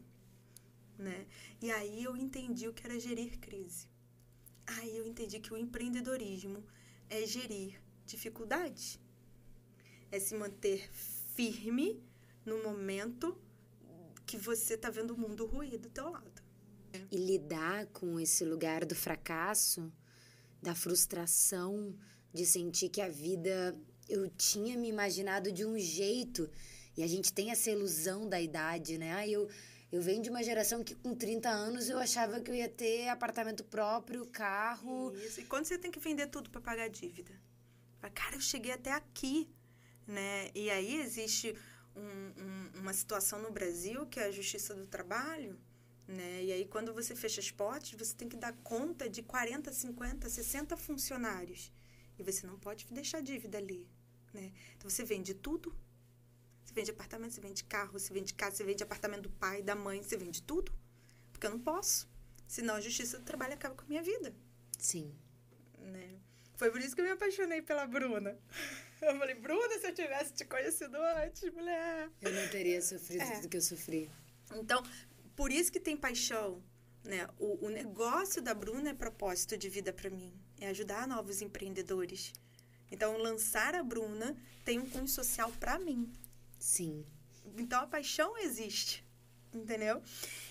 Né? 0.99 1.25
E 1.59 1.71
aí 1.71 2.03
eu 2.03 2.15
entendi 2.15 2.67
o 2.67 2.73
que 2.73 2.85
era 2.85 2.99
gerir 2.99 3.39
crise. 3.39 3.87
Aí 4.67 4.95
eu 4.95 5.07
entendi 5.07 5.39
que 5.39 5.51
o 5.51 5.57
empreendedorismo 5.57 6.63
é 7.09 7.25
gerir 7.25 7.81
dificuldades. 8.05 8.99
É 10.11 10.19
se 10.19 10.35
manter 10.35 10.89
firme 10.91 12.03
no 12.45 12.61
momento 12.61 13.35
que 14.33 14.37
você 14.37 14.75
tá 14.75 14.89
vendo 14.89 15.11
o 15.11 15.17
mundo 15.17 15.45
ruir 15.45 15.77
do 15.77 15.91
teu 15.91 16.09
lado. 16.09 16.41
E 17.11 17.17
lidar 17.17 17.85
com 17.87 18.19
esse 18.19 18.43
lugar 18.43 18.83
do 18.83 18.95
fracasso, 18.95 19.93
da 20.59 20.73
frustração, 20.73 21.95
de 22.33 22.43
sentir 22.43 22.89
que 22.89 22.99
a 22.99 23.07
vida 23.07 23.79
eu 24.09 24.27
tinha 24.31 24.75
me 24.75 24.89
imaginado 24.89 25.51
de 25.51 25.63
um 25.63 25.77
jeito 25.77 26.49
e 26.97 27.03
a 27.03 27.07
gente 27.07 27.31
tem 27.31 27.51
essa 27.51 27.69
ilusão 27.69 28.27
da 28.27 28.41
idade, 28.41 28.97
né? 28.97 29.13
Ah, 29.13 29.27
eu 29.27 29.47
eu 29.91 30.01
venho 30.01 30.23
de 30.23 30.31
uma 30.31 30.41
geração 30.41 30.83
que 30.83 30.95
com 30.95 31.13
30 31.13 31.47
anos 31.47 31.87
eu 31.87 31.99
achava 31.99 32.41
que 32.41 32.49
eu 32.49 32.55
ia 32.55 32.67
ter 32.67 33.09
apartamento 33.09 33.63
próprio, 33.63 34.25
carro. 34.25 35.13
Isso. 35.15 35.41
E 35.41 35.45
quando 35.45 35.65
você 35.65 35.77
tem 35.77 35.91
que 35.91 35.99
vender 35.99 36.25
tudo 36.25 36.49
para 36.49 36.59
pagar 36.59 36.85
a 36.85 36.87
dívida? 36.87 37.39
Cara, 38.15 38.35
eu 38.35 38.41
cheguei 38.41 38.71
até 38.71 38.91
aqui, 38.91 39.47
né? 40.07 40.49
E 40.55 40.71
aí 40.71 40.99
existe 40.99 41.55
um, 41.95 42.41
um, 42.41 42.79
uma 42.79 42.93
situação 42.93 43.41
no 43.41 43.51
Brasil 43.51 44.05
que 44.07 44.19
é 44.19 44.25
a 44.25 44.31
Justiça 44.31 44.73
do 44.73 44.85
Trabalho, 44.85 45.59
né? 46.07 46.43
E 46.43 46.51
aí 46.51 46.65
quando 46.65 46.93
você 46.93 47.15
fecha 47.15 47.39
as 47.39 47.51
portas, 47.51 47.91
você 47.91 48.15
tem 48.15 48.27
que 48.27 48.37
dar 48.37 48.53
conta 48.63 49.09
de 49.09 49.21
40, 49.21 49.71
50, 49.71 50.29
60 50.29 50.77
funcionários. 50.77 51.71
E 52.17 52.23
você 52.23 52.45
não 52.45 52.59
pode 52.59 52.85
deixar 52.91 53.21
dívida 53.21 53.57
ali, 53.57 53.87
né? 54.33 54.51
Então 54.75 54.89
você 54.89 55.03
vende 55.03 55.33
tudo. 55.33 55.75
Você 56.63 56.73
vende 56.73 56.91
apartamento, 56.91 57.33
você 57.33 57.41
vende 57.41 57.63
carro, 57.63 57.91
você 57.91 58.13
vende 58.13 58.33
casa, 58.33 58.57
você 58.57 58.63
vende 58.63 58.83
apartamento 58.83 59.23
do 59.23 59.29
pai, 59.29 59.61
da 59.61 59.75
mãe, 59.75 60.01
você 60.01 60.15
vende 60.15 60.41
tudo. 60.41 60.71
Porque 61.31 61.45
eu 61.45 61.51
não 61.51 61.59
posso. 61.59 62.07
Senão 62.47 62.75
a 62.75 62.81
Justiça 62.81 63.17
do 63.17 63.25
Trabalho 63.25 63.53
acaba 63.53 63.75
com 63.75 63.83
a 63.83 63.87
minha 63.87 64.01
vida. 64.01 64.33
Sim. 64.77 65.13
Né? 65.77 66.19
Foi 66.55 66.71
por 66.71 66.79
isso 66.79 66.95
que 66.95 67.01
eu 67.01 67.05
me 67.05 67.11
apaixonei 67.11 67.61
pela 67.61 67.85
Bruna. 67.85 68.37
Eu 69.05 69.17
falei, 69.17 69.35
Bruna, 69.35 69.79
se 69.79 69.87
eu 69.87 69.93
tivesse 69.93 70.33
te 70.33 70.45
conhecido 70.45 70.97
antes, 70.97 71.51
mulher. 71.53 72.09
Eu 72.21 72.31
não 72.31 72.47
teria 72.49 72.81
sofrido 72.81 73.21
é. 73.21 73.35
tudo 73.35 73.49
que 73.49 73.57
eu 73.57 73.61
sofri. 73.61 74.09
Então, 74.55 74.83
por 75.35 75.51
isso 75.51 75.71
que 75.71 75.79
tem 75.79 75.97
paixão. 75.97 76.63
Né? 77.03 77.27
O, 77.37 77.65
o 77.67 77.69
negócio 77.69 78.41
da 78.41 78.53
Bruna 78.53 78.89
é 78.91 78.93
propósito 78.93 79.57
de 79.57 79.69
vida 79.69 79.91
para 79.91 80.09
mim. 80.09 80.33
É 80.59 80.67
ajudar 80.69 81.07
novos 81.07 81.41
empreendedores. 81.41 82.31
Então, 82.91 83.17
lançar 83.17 83.75
a 83.75 83.83
Bruna 83.83 84.37
tem 84.63 84.79
um 84.79 84.89
cunho 84.89 85.07
social 85.07 85.51
para 85.59 85.77
mim. 85.79 86.11
Sim. 86.57 87.05
Então 87.57 87.81
a 87.81 87.87
paixão 87.87 88.37
existe, 88.37 89.05
entendeu? 89.53 90.01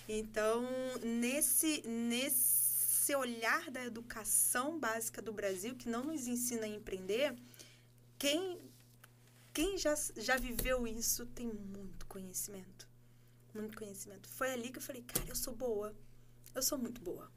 Então, 0.08 0.62
nesse, 1.02 1.82
nesse 1.86 3.14
olhar 3.14 3.70
da 3.70 3.84
educação 3.84 4.78
básica 4.78 5.22
do 5.22 5.32
Brasil, 5.32 5.74
que 5.74 5.88
não 5.88 6.04
nos 6.04 6.26
ensina 6.26 6.66
a 6.66 6.68
empreender, 6.68 7.34
quem, 8.22 8.56
quem 9.52 9.76
já, 9.76 9.96
já 10.16 10.36
viveu 10.36 10.86
isso 10.86 11.26
tem 11.26 11.48
muito 11.48 12.06
conhecimento. 12.06 12.88
Muito 13.52 13.76
conhecimento. 13.76 14.28
Foi 14.28 14.52
ali 14.52 14.70
que 14.70 14.78
eu 14.78 14.82
falei, 14.82 15.02
cara, 15.02 15.26
eu 15.28 15.34
sou 15.34 15.56
boa. 15.56 15.92
Eu 16.54 16.62
sou 16.62 16.78
muito 16.78 17.00
boa. 17.00 17.28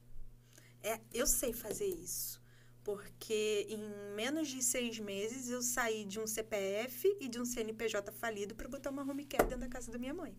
É, 0.84 1.02
eu 1.12 1.26
sei 1.26 1.54
fazer 1.54 1.88
isso. 1.88 2.40
Porque 2.84 3.66
em 3.68 4.14
menos 4.16 4.48
de 4.48 4.62
seis 4.62 5.00
meses 5.00 5.50
eu 5.50 5.64
saí 5.64 6.06
de 6.06 6.20
um 6.20 6.28
CPF 6.28 7.18
e 7.20 7.28
de 7.28 7.42
um 7.42 7.46
CNPJ 7.46 8.12
falido 8.12 8.54
para 8.54 8.70
botar 8.70 8.92
uma 8.92 9.02
home 9.02 9.26
care 9.26 9.46
dentro 9.46 9.62
da 9.62 9.68
casa 9.68 9.92
da 9.92 9.98
minha 9.98 10.14
mãe. 10.14 10.38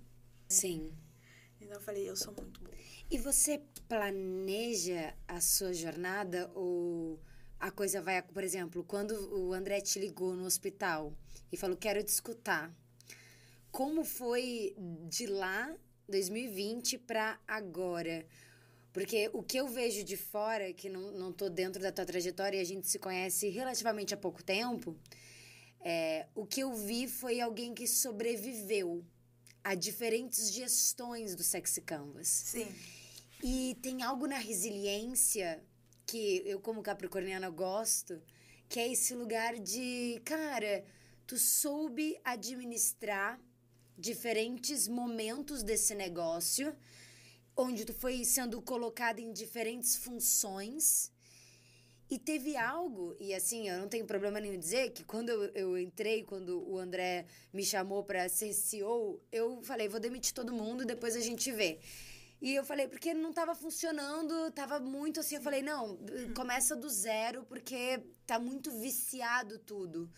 Sim. 0.49 0.97
Então 1.61 1.75
eu 1.75 1.81
falei, 1.81 2.09
eu 2.09 2.15
sou 2.15 2.33
muito 2.33 2.61
boa. 2.61 2.77
E 3.11 3.19
você 3.19 3.61
planeja 3.89 5.13
a 5.27 5.41
sua 5.41 5.73
jornada 5.73 6.49
ou 6.55 7.21
a 7.67 7.71
coisa 7.73 8.01
vai, 8.01 8.23
por 8.23 8.45
exemplo, 8.45 8.85
quando 8.85 9.13
o 9.35 9.53
André 9.53 9.81
te 9.81 9.99
ligou 9.99 10.37
no 10.37 10.45
hospital 10.45 11.13
e 11.51 11.57
falou 11.57 11.77
quero 11.77 12.01
te 12.01 12.09
escutar. 12.09 12.73
Como 13.73 14.05
foi 14.05 14.77
de 15.09 15.27
lá 15.27 15.77
2020 16.09 16.97
para 16.99 17.41
agora? 17.47 18.25
Porque 18.93 19.29
o 19.33 19.43
que 19.43 19.59
eu 19.59 19.67
vejo 19.67 20.05
de 20.05 20.17
fora, 20.17 20.73
que 20.73 20.89
não, 20.89 21.11
não 21.11 21.33
tô 21.33 21.51
dentro 21.51 21.83
da 21.83 21.91
tua 21.91 22.07
trajetória 22.07 22.57
e 22.57 22.61
a 22.61 22.65
gente 22.65 22.87
se 22.87 23.01
conhece 23.01 23.49
relativamente 23.49 24.15
há 24.15 24.17
pouco 24.17 24.45
tempo, 24.45 24.97
é, 25.81 26.27
o 26.37 26.47
que 26.47 26.61
eu 26.61 26.73
vi 26.73 27.09
foi 27.09 27.41
alguém 27.41 27.75
que 27.75 27.87
sobreviveu 27.89 29.05
a 29.65 29.75
diferentes 29.75 30.53
gestões 30.53 31.35
do 31.35 31.43
Sexy 31.43 31.81
Canvas. 31.81 32.29
Sim. 32.29 32.73
E 33.43 33.77
tem 33.83 34.05
algo 34.05 34.29
na 34.29 34.39
resiliência 34.39 35.61
que 36.07 36.43
eu, 36.47 36.61
como 36.61 36.83
capricorniana, 36.83 37.51
gosto, 37.51 38.23
que 38.69 38.79
é 38.79 38.93
esse 38.93 39.15
lugar 39.15 39.59
de, 39.59 40.21
cara, 40.25 40.85
tu 41.27 41.37
soube 41.39 42.17
administrar 42.25 43.41
diferentes 43.99 44.87
momentos 44.87 45.63
desse 45.63 45.95
negócio 45.95 46.75
onde 47.57 47.85
tu 47.85 47.95
foi 47.95 48.25
sendo 48.25 48.61
colocada 48.61 49.21
em 49.21 49.33
diferentes 49.33 49.97
funções. 49.97 51.11
E 52.09 52.19
teve 52.19 52.57
algo, 52.57 53.17
e 53.19 53.35
assim, 53.35 53.69
eu 53.69 53.81
não 53.81 53.89
tenho 53.89 54.05
problema 54.05 54.39
nenhum 54.39 54.57
dizer 54.57 54.91
que 54.93 55.03
quando 55.03 55.31
eu, 55.31 55.43
eu 55.55 55.79
entrei, 55.79 56.23
quando 56.23 56.63
o 56.71 56.79
André 56.79 57.27
me 57.53 57.65
chamou 57.65 58.05
para 58.05 58.29
ser 58.29 58.53
CEO, 58.53 59.21
eu 59.33 59.61
falei, 59.63 59.89
vou 59.89 59.99
demitir 59.99 60.33
todo 60.33 60.53
mundo 60.53 60.85
e 60.85 60.87
depois 60.87 61.17
a 61.17 61.21
gente 61.21 61.51
vê. 61.51 61.81
E 62.41 62.55
eu 62.55 62.65
falei, 62.65 62.87
porque 62.87 63.15
não 63.15 63.31
estava 63.31 63.55
funcionando, 63.55 64.49
estava 64.49 64.79
muito 64.79 65.21
assim. 65.21 65.37
Eu 65.37 65.43
falei, 65.43 65.63
não, 65.63 65.99
começa 66.35 66.77
do 66.77 66.89
zero, 66.89 67.45
porque 67.45 68.03
tá 68.27 68.39
muito 68.39 68.71
viciado 68.71 69.59
tudo. 69.59 70.11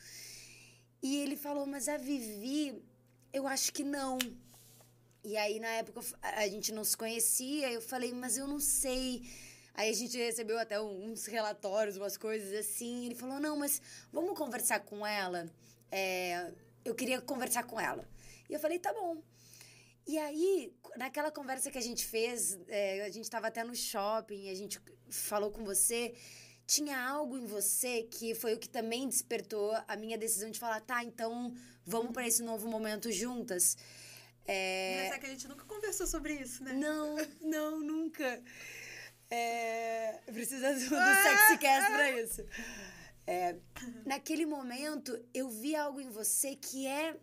E 1.03 1.17
ele 1.17 1.37
falou, 1.37 1.65
mas 1.65 1.89
a 1.89 1.97
Vivi, 1.97 2.83
eu 3.33 3.47
acho 3.47 3.73
que 3.73 3.85
não. 3.85 4.19
E 5.25 5.37
aí, 5.37 5.61
na 5.61 5.69
época, 5.69 6.01
a 6.23 6.49
gente 6.49 6.73
não 6.73 6.85
se 6.85 6.97
conhecia, 6.97 7.71
eu 7.71 7.81
falei, 7.81 8.13
mas 8.13 8.37
eu 8.37 8.47
não 8.47 8.59
sei. 8.59 9.23
Aí 9.79 9.91
a 9.91 9.93
gente 9.93 10.19
recebeu 10.19 10.59
até 10.59 10.81
uns 10.81 11.27
relatórios, 11.27 11.97
umas 11.97 12.17
coisas 12.17 12.53
assim. 12.53 13.07
Ele 13.07 13.15
falou: 13.15 13.39
não, 13.39 13.57
mas 13.57 13.81
vamos 14.13 14.37
conversar 14.37 14.81
com 14.81 15.07
ela. 15.07 15.49
É, 15.89 16.51
eu 16.85 16.97
queria 16.97 17.21
conversar 17.21 17.63
com 17.63 17.79
ela. 17.79 18.05
E 18.51 18.55
eu 18.55 18.59
falei: 18.59 18.81
tá 18.81 18.93
bom. 18.93 19.23
E 20.09 20.17
aí, 20.17 20.75
naquela 20.97 21.31
conversa 21.31 21.71
que 21.71 21.77
a 21.77 21.83
gente 21.83 22.07
fez, 22.07 22.59
é, 22.67 23.05
a 23.05 23.11
gente 23.11 23.25
estava 23.25 23.49
até 23.49 23.63
no 23.63 23.77
shopping, 23.77 24.49
a 24.49 24.55
gente 24.55 24.81
falou 25.11 25.51
com 25.51 25.63
você. 25.63 26.15
Tinha 26.67 26.99
algo 26.99 27.37
em 27.37 27.45
você 27.45 28.05
que 28.05 28.35
foi 28.35 28.55
o 28.55 28.59
que 28.59 28.71
também 28.71 29.07
despertou 29.07 29.71
a 29.87 29.97
minha 29.97 30.17
decisão 30.17 30.51
de 30.51 30.59
falar: 30.59 30.81
tá, 30.81 31.05
então 31.05 31.55
vamos 31.85 32.13
para 32.13 32.27
esse 32.27 32.43
novo 32.43 32.67
momento 32.71 33.13
juntas. 33.13 33.77
É... 34.47 35.09
Mas 35.09 35.17
é 35.17 35.19
que 35.19 35.27
a 35.27 35.29
gente 35.29 35.47
nunca 35.47 35.67
conversou 35.67 36.07
sobre 36.07 36.33
isso, 36.33 36.65
né? 36.65 36.73
Não, 36.73 37.17
não, 37.43 37.81
nunca. 37.81 38.43
É... 39.31 40.21
Precisa 40.33 40.73
do, 40.73 40.81
do 40.81 41.23
SexyCast 41.23 41.93
pra 41.93 42.21
isso. 42.23 42.47
É... 43.27 43.57
Naquele 44.07 44.47
momento, 44.47 45.23
eu 45.35 45.51
vi 45.51 45.77
algo 45.77 46.01
em 46.01 46.09
você 46.09 46.57
que 46.57 46.87
é 46.87 47.15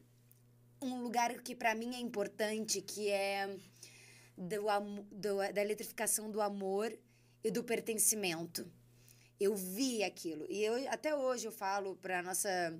um 0.81 1.01
lugar 1.01 1.33
que 1.41 1.55
para 1.55 1.75
mim 1.75 1.95
é 1.95 1.99
importante, 1.99 2.81
que 2.81 3.09
é 3.09 3.57
do, 4.37 4.65
do, 5.11 5.37
da 5.53 5.61
eletrificação 5.61 6.29
do 6.29 6.41
amor 6.41 6.97
e 7.43 7.51
do 7.51 7.63
pertencimento. 7.63 8.69
Eu 9.39 9.55
vi 9.55 10.03
aquilo. 10.03 10.45
E 10.49 10.63
eu, 10.63 10.91
até 10.91 11.15
hoje 11.15 11.47
eu 11.47 11.51
falo 11.51 11.95
pra 11.97 12.21
nossa... 12.21 12.77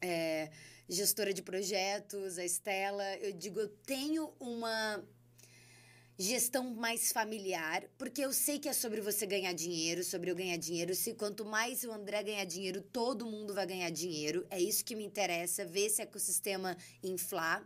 É, 0.00 0.50
gestora 0.88 1.34
de 1.34 1.42
projetos, 1.42 2.38
a 2.38 2.44
Estela, 2.44 3.04
eu 3.16 3.32
digo, 3.32 3.60
eu 3.60 3.68
tenho 3.68 4.32
uma 4.40 5.04
gestão 6.18 6.74
mais 6.74 7.12
familiar, 7.12 7.84
porque 7.96 8.20
eu 8.20 8.32
sei 8.32 8.58
que 8.58 8.68
é 8.68 8.72
sobre 8.72 9.00
você 9.00 9.24
ganhar 9.24 9.52
dinheiro, 9.52 10.02
sobre 10.02 10.28
eu 10.28 10.34
ganhar 10.34 10.56
dinheiro. 10.56 10.92
Se 10.92 11.14
quanto 11.14 11.44
mais 11.44 11.84
o 11.84 11.92
André 11.92 12.24
ganhar 12.24 12.44
dinheiro, 12.44 12.82
todo 12.82 13.24
mundo 13.24 13.54
vai 13.54 13.64
ganhar 13.64 13.90
dinheiro. 13.90 14.44
É 14.50 14.60
isso 14.60 14.84
que 14.84 14.96
me 14.96 15.04
interessa, 15.04 15.64
ver 15.64 15.86
esse 15.86 16.02
ecossistema 16.02 16.76
inflar. 17.04 17.64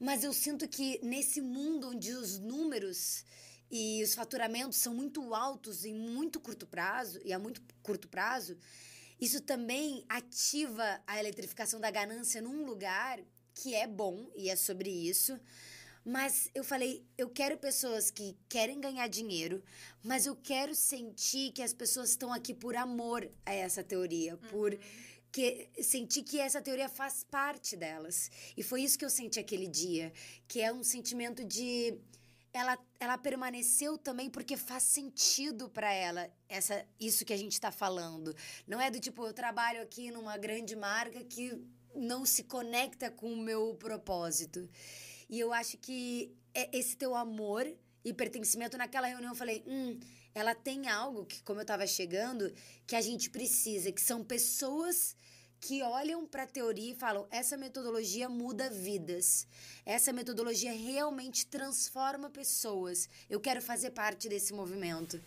Mas 0.00 0.24
eu 0.24 0.32
sinto 0.32 0.66
que 0.66 0.98
nesse 1.02 1.42
mundo 1.42 1.90
onde 1.90 2.12
os 2.12 2.38
números 2.38 3.24
e 3.70 4.02
os 4.02 4.14
faturamentos 4.14 4.78
são 4.78 4.94
muito 4.94 5.34
altos 5.34 5.84
em 5.84 5.94
muito 5.94 6.40
curto 6.40 6.66
prazo, 6.66 7.20
e 7.22 7.32
a 7.34 7.38
muito 7.38 7.60
curto 7.82 8.08
prazo, 8.08 8.56
isso 9.20 9.42
também 9.42 10.02
ativa 10.08 11.02
a 11.06 11.18
eletrificação 11.18 11.78
da 11.78 11.90
ganância 11.90 12.40
num 12.40 12.64
lugar 12.64 13.20
que 13.52 13.74
é 13.74 13.86
bom 13.86 14.30
e 14.34 14.48
é 14.48 14.56
sobre 14.56 14.88
isso. 14.88 15.38
Mas 16.08 16.50
eu 16.54 16.64
falei, 16.64 17.04
eu 17.18 17.28
quero 17.28 17.58
pessoas 17.58 18.10
que 18.10 18.34
querem 18.48 18.80
ganhar 18.80 19.06
dinheiro, 19.08 19.62
mas 20.02 20.24
eu 20.24 20.34
quero 20.34 20.74
sentir 20.74 21.52
que 21.52 21.60
as 21.60 21.74
pessoas 21.74 22.08
estão 22.08 22.32
aqui 22.32 22.54
por 22.54 22.74
amor 22.74 23.30
a 23.44 23.52
essa 23.52 23.84
teoria, 23.84 24.32
uhum. 24.32 24.48
por 24.48 24.78
que 25.30 25.68
sentir 25.82 26.22
que 26.22 26.40
essa 26.40 26.62
teoria 26.62 26.88
faz 26.88 27.24
parte 27.24 27.76
delas. 27.76 28.30
E 28.56 28.62
foi 28.62 28.80
isso 28.84 28.98
que 28.98 29.04
eu 29.04 29.10
senti 29.10 29.38
aquele 29.38 29.68
dia, 29.68 30.10
que 30.48 30.62
é 30.62 30.72
um 30.72 30.82
sentimento 30.82 31.44
de 31.44 31.98
ela, 32.54 32.78
ela 32.98 33.18
permaneceu 33.18 33.98
também 33.98 34.30
porque 34.30 34.56
faz 34.56 34.84
sentido 34.84 35.68
para 35.68 35.92
ela 35.92 36.30
essa 36.48 36.86
isso 36.98 37.22
que 37.22 37.34
a 37.34 37.36
gente 37.36 37.52
está 37.52 37.70
falando. 37.70 38.34
Não 38.66 38.80
é 38.80 38.90
do 38.90 38.98
tipo, 38.98 39.26
eu 39.26 39.34
trabalho 39.34 39.82
aqui 39.82 40.10
numa 40.10 40.38
grande 40.38 40.74
marca 40.74 41.22
que 41.22 41.62
não 41.94 42.24
se 42.24 42.44
conecta 42.44 43.10
com 43.10 43.30
o 43.30 43.36
meu 43.36 43.74
propósito. 43.74 44.66
E 45.28 45.38
eu 45.38 45.52
acho 45.52 45.76
que 45.78 46.34
é 46.54 46.76
esse 46.76 46.96
teu 46.96 47.14
amor 47.14 47.66
e 48.04 48.12
pertencimento 48.12 48.76
naquela 48.78 49.06
reunião 49.06 49.32
eu 49.32 49.36
falei, 49.36 49.62
hum, 49.66 49.98
ela 50.34 50.54
tem 50.54 50.88
algo 50.88 51.26
que 51.26 51.42
como 51.42 51.60
eu 51.60 51.62
estava 51.62 51.86
chegando, 51.86 52.52
que 52.86 52.96
a 52.96 53.00
gente 53.00 53.28
precisa, 53.30 53.92
que 53.92 54.00
são 54.00 54.24
pessoas 54.24 55.16
que 55.60 55.82
olham 55.82 56.26
para 56.26 56.44
a 56.44 56.46
teoria 56.46 56.92
e 56.92 56.94
falam: 56.94 57.26
essa 57.30 57.56
metodologia 57.56 58.28
muda 58.28 58.70
vidas, 58.70 59.46
essa 59.84 60.12
metodologia 60.12 60.72
realmente 60.72 61.46
transforma 61.46 62.30
pessoas. 62.30 63.08
Eu 63.28 63.40
quero 63.40 63.60
fazer 63.60 63.90
parte 63.90 64.28
desse 64.28 64.52
movimento. 64.52 65.20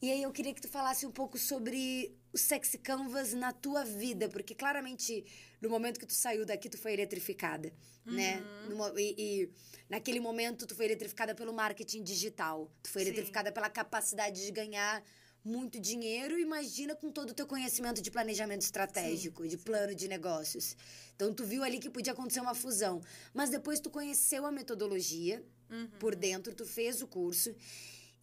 E 0.00 0.10
aí 0.10 0.22
eu 0.22 0.32
queria 0.32 0.54
que 0.54 0.60
tu 0.62 0.68
falasse 0.68 1.06
um 1.06 1.12
pouco 1.12 1.38
sobre 1.38 2.16
o 2.32 2.38
Sexy 2.38 2.78
Canvas 2.78 3.32
na 3.32 3.52
tua 3.52 3.84
vida, 3.84 4.28
porque 4.28 4.54
claramente 4.54 5.24
no 5.60 5.68
momento 5.68 6.00
que 6.00 6.06
tu 6.06 6.14
saiu 6.14 6.46
daqui 6.46 6.68
tu 6.68 6.78
foi 6.78 6.92
eletrificada, 6.94 7.72
né? 8.04 8.42
uhum. 8.66 8.68
né? 8.68 8.74
No, 8.74 8.98
e, 8.98 9.14
e, 9.18 9.50
naquele 9.88 10.18
momento 10.18 10.66
tu 10.66 10.74
foi 10.74 10.86
eletrificada 10.86 11.34
pelo 11.34 11.52
marketing 11.52 12.02
digital, 12.02 12.70
tu 12.82 12.90
foi 12.90 13.02
Sim. 13.02 13.08
eletrificada 13.08 13.52
pela 13.52 13.68
capacidade 13.68 14.44
de 14.44 14.50
ganhar 14.50 15.02
muito 15.44 15.80
dinheiro, 15.80 16.38
imagina 16.38 16.94
com 16.94 17.10
todo 17.10 17.30
o 17.30 17.34
teu 17.34 17.46
conhecimento 17.46 18.00
de 18.00 18.10
planejamento 18.10 18.62
estratégico, 18.62 19.42
sim, 19.42 19.48
de 19.48 19.56
plano 19.58 19.94
de 19.94 20.06
negócios. 20.06 20.76
Então, 21.16 21.34
tu 21.34 21.44
viu 21.44 21.64
ali 21.64 21.80
que 21.80 21.90
podia 21.90 22.12
acontecer 22.12 22.40
uma 22.40 22.54
fusão. 22.54 23.02
Mas 23.34 23.50
depois 23.50 23.80
tu 23.80 23.90
conheceu 23.90 24.46
a 24.46 24.52
metodologia 24.52 25.44
uhum. 25.68 25.88
por 25.98 26.14
dentro, 26.14 26.54
tu 26.54 26.64
fez 26.64 27.02
o 27.02 27.08
curso 27.08 27.54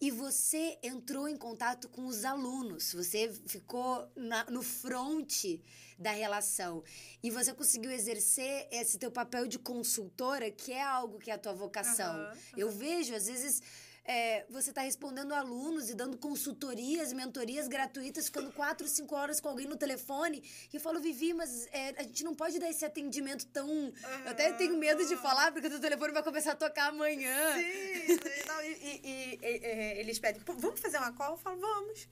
e 0.00 0.10
você 0.10 0.78
entrou 0.82 1.28
em 1.28 1.36
contato 1.36 1.88
com 1.88 2.06
os 2.06 2.24
alunos, 2.24 2.94
você 2.94 3.30
ficou 3.46 4.10
na, 4.16 4.44
no 4.44 4.62
fronte 4.62 5.62
da 5.98 6.10
relação 6.10 6.82
e 7.22 7.30
você 7.30 7.52
conseguiu 7.52 7.90
exercer 7.90 8.66
esse 8.70 8.98
teu 8.98 9.10
papel 9.10 9.46
de 9.46 9.58
consultora, 9.58 10.50
que 10.50 10.72
é 10.72 10.82
algo 10.82 11.18
que 11.18 11.30
é 11.30 11.34
a 11.34 11.38
tua 11.38 11.52
vocação. 11.52 12.16
Uhum, 12.16 12.24
uhum. 12.24 12.38
Eu 12.56 12.70
vejo, 12.70 13.14
às 13.14 13.26
vezes, 13.26 13.62
é, 14.04 14.44
você 14.48 14.70
está 14.70 14.82
respondendo 14.82 15.32
alunos 15.32 15.90
e 15.90 15.94
dando 15.94 16.16
consultorias, 16.16 17.12
mentorias 17.12 17.68
gratuitas, 17.68 18.26
ficando 18.26 18.52
quatro, 18.52 18.88
cinco 18.88 19.14
horas 19.14 19.40
com 19.40 19.48
alguém 19.48 19.66
no 19.66 19.76
telefone. 19.76 20.42
E 20.72 20.76
eu 20.76 20.80
falo, 20.80 21.00
Vivi, 21.00 21.32
mas 21.34 21.66
é, 21.72 21.94
a 21.98 22.02
gente 22.02 22.24
não 22.24 22.34
pode 22.34 22.58
dar 22.58 22.68
esse 22.68 22.84
atendimento 22.84 23.46
tão. 23.46 23.68
Uhum. 23.68 23.92
Eu 24.24 24.30
até 24.30 24.52
tenho 24.52 24.76
medo 24.76 25.06
de 25.06 25.16
falar, 25.16 25.52
porque 25.52 25.66
o 25.66 25.70
teu 25.70 25.80
telefone 25.80 26.12
vai 26.12 26.22
começar 26.22 26.52
a 26.52 26.56
tocar 26.56 26.88
amanhã. 26.88 27.54
Sim, 27.54 28.16
não, 28.48 28.62
e, 28.62 28.66
e, 28.66 29.00
e, 29.04 29.38
e, 29.42 30.00
eles 30.00 30.18
pedem, 30.18 30.42
vamos 30.44 30.80
fazer 30.80 30.98
uma 30.98 31.12
call? 31.12 31.32
Eu 31.32 31.38
falo, 31.38 31.60
vamos. 31.60 32.08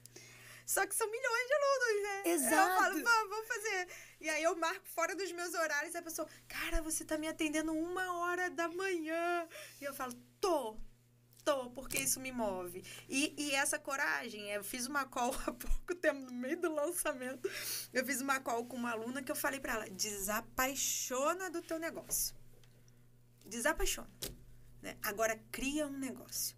Só 0.69 0.87
que 0.87 0.95
são 0.95 1.11
milhões 1.11 1.47
de 1.47 1.55
alunos, 1.55 2.03
né? 2.03 2.23
Exato. 2.27 2.71
Eu 2.71 2.77
falo, 2.77 3.03
vamos, 3.03 3.31
vamos 3.31 3.49
fazer. 3.49 3.89
E 4.21 4.29
aí 4.29 4.43
eu 4.43 4.55
marco 4.57 4.87
fora 4.87 5.17
dos 5.17 5.33
meus 5.33 5.55
horários 5.55 5.95
e 5.95 5.97
a 5.97 6.03
pessoa, 6.03 6.29
cara, 6.47 6.83
você 6.83 7.07
tá 7.07 7.17
me 7.17 7.27
atendendo 7.27 7.73
uma 7.73 8.19
hora 8.19 8.51
da 8.51 8.69
manhã. 8.69 9.49
E 9.81 9.85
eu 9.85 9.95
falo, 9.95 10.13
tô, 10.39 10.77
tô, 11.49 11.71
porque 11.71 11.99
isso 11.99 12.21
me 12.21 12.33
move. 12.33 12.83
E, 13.09 13.35
e 13.37 13.51
essa 13.53 13.79
coragem, 13.79 14.51
eu 14.51 14.63
fiz 14.63 14.87
uma 14.87 15.05
call 15.05 15.35
há 15.47 15.53
pouco 15.53 15.95
tempo, 15.95 16.21
no 16.31 16.33
meio 16.33 16.61
do 16.61 16.75
lançamento, 16.75 17.51
eu 17.93 18.05
fiz 18.05 18.21
uma 18.21 18.41
call 18.41 18.67
com 18.67 18.77
uma 18.77 18.93
aluna 18.93 19.23
que 19.23 19.33
eu 19.33 19.37
falei 19.37 19.61
para 19.61 19.75
ela, 19.75 19.91
desapaixona 19.91 21.51
do 21.51 21.63
teu 21.63 21.79
negócio. 21.79 22.37
Desapaixona. 23.47 24.11
Né? 24.83 24.97
Agora 25.03 25.41
cria 25.51 25.87
um 25.87 25.99
negócio. 25.99 26.57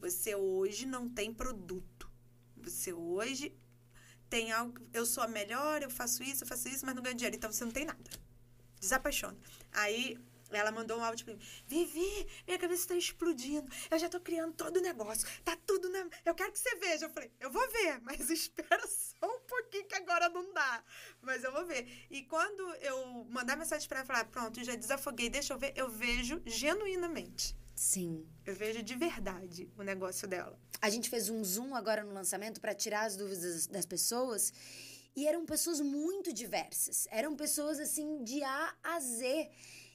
Você 0.00 0.34
hoje 0.34 0.86
não 0.86 1.08
tem 1.08 1.32
produto 1.32 2.02
você 2.62 2.92
hoje 2.92 3.54
tem 4.30 4.52
algo. 4.52 4.78
Eu 4.92 5.04
sou 5.04 5.22
a 5.22 5.28
melhor, 5.28 5.82
eu 5.82 5.90
faço 5.90 6.22
isso, 6.22 6.44
eu 6.44 6.48
faço 6.48 6.68
isso, 6.68 6.86
mas 6.86 6.94
não 6.94 7.02
ganho 7.02 7.16
dinheiro. 7.16 7.36
Então 7.36 7.50
você 7.50 7.64
não 7.64 7.72
tem 7.72 7.84
nada. 7.84 8.10
Desapaixona. 8.80 9.36
Aí 9.72 10.18
ela 10.56 10.70
mandou 10.72 10.98
um 10.98 11.04
áudio 11.04 11.24
pra 11.24 11.34
mim. 11.34 11.40
Vivi, 11.66 12.26
minha 12.46 12.58
cabeça 12.58 12.82
está 12.82 12.94
explodindo. 12.94 13.70
Eu 13.90 13.98
já 13.98 14.08
tô 14.08 14.20
criando 14.20 14.52
todo 14.54 14.76
o 14.76 14.80
negócio. 14.80 15.26
Tá 15.44 15.56
tudo 15.66 15.88
na. 15.88 16.06
Eu 16.24 16.34
quero 16.34 16.52
que 16.52 16.58
você 16.58 16.74
veja. 16.76 17.06
Eu 17.06 17.10
falei, 17.10 17.30
eu 17.40 17.50
vou 17.50 17.70
ver, 17.70 18.00
mas 18.02 18.30
espera 18.30 18.86
só 18.86 19.26
um 19.26 19.40
pouquinho 19.40 19.86
que 19.86 19.94
agora 19.94 20.28
não 20.28 20.52
dá. 20.52 20.84
Mas 21.20 21.44
eu 21.44 21.52
vou 21.52 21.64
ver. 21.66 22.06
E 22.10 22.22
quando 22.24 22.62
eu 22.76 23.24
mandar 23.30 23.56
mensagem 23.56 23.88
para 23.88 23.98
ela 23.98 24.06
falar, 24.06 24.24
pronto, 24.26 24.62
já 24.62 24.74
desafoguei, 24.74 25.28
deixa 25.28 25.52
eu 25.52 25.58
ver, 25.58 25.72
eu 25.76 25.88
vejo 25.88 26.42
genuinamente. 26.46 27.56
Sim. 27.74 28.26
Eu 28.44 28.54
vejo 28.54 28.82
de 28.82 28.94
verdade 28.94 29.70
o 29.76 29.82
negócio 29.82 30.28
dela. 30.28 30.58
A 30.80 30.90
gente 30.90 31.08
fez 31.08 31.28
um 31.28 31.42
zoom 31.42 31.74
agora 31.74 32.04
no 32.04 32.12
lançamento 32.12 32.60
para 32.60 32.74
tirar 32.74 33.04
as 33.06 33.16
dúvidas 33.16 33.66
das 33.66 33.86
pessoas. 33.86 34.52
E 35.14 35.26
eram 35.26 35.44
pessoas 35.44 35.80
muito 35.80 36.32
diversas. 36.32 37.06
Eram 37.10 37.36
pessoas 37.36 37.78
assim 37.78 38.24
de 38.24 38.42
A 38.42 38.74
a 38.82 39.00
Z. 39.00 39.50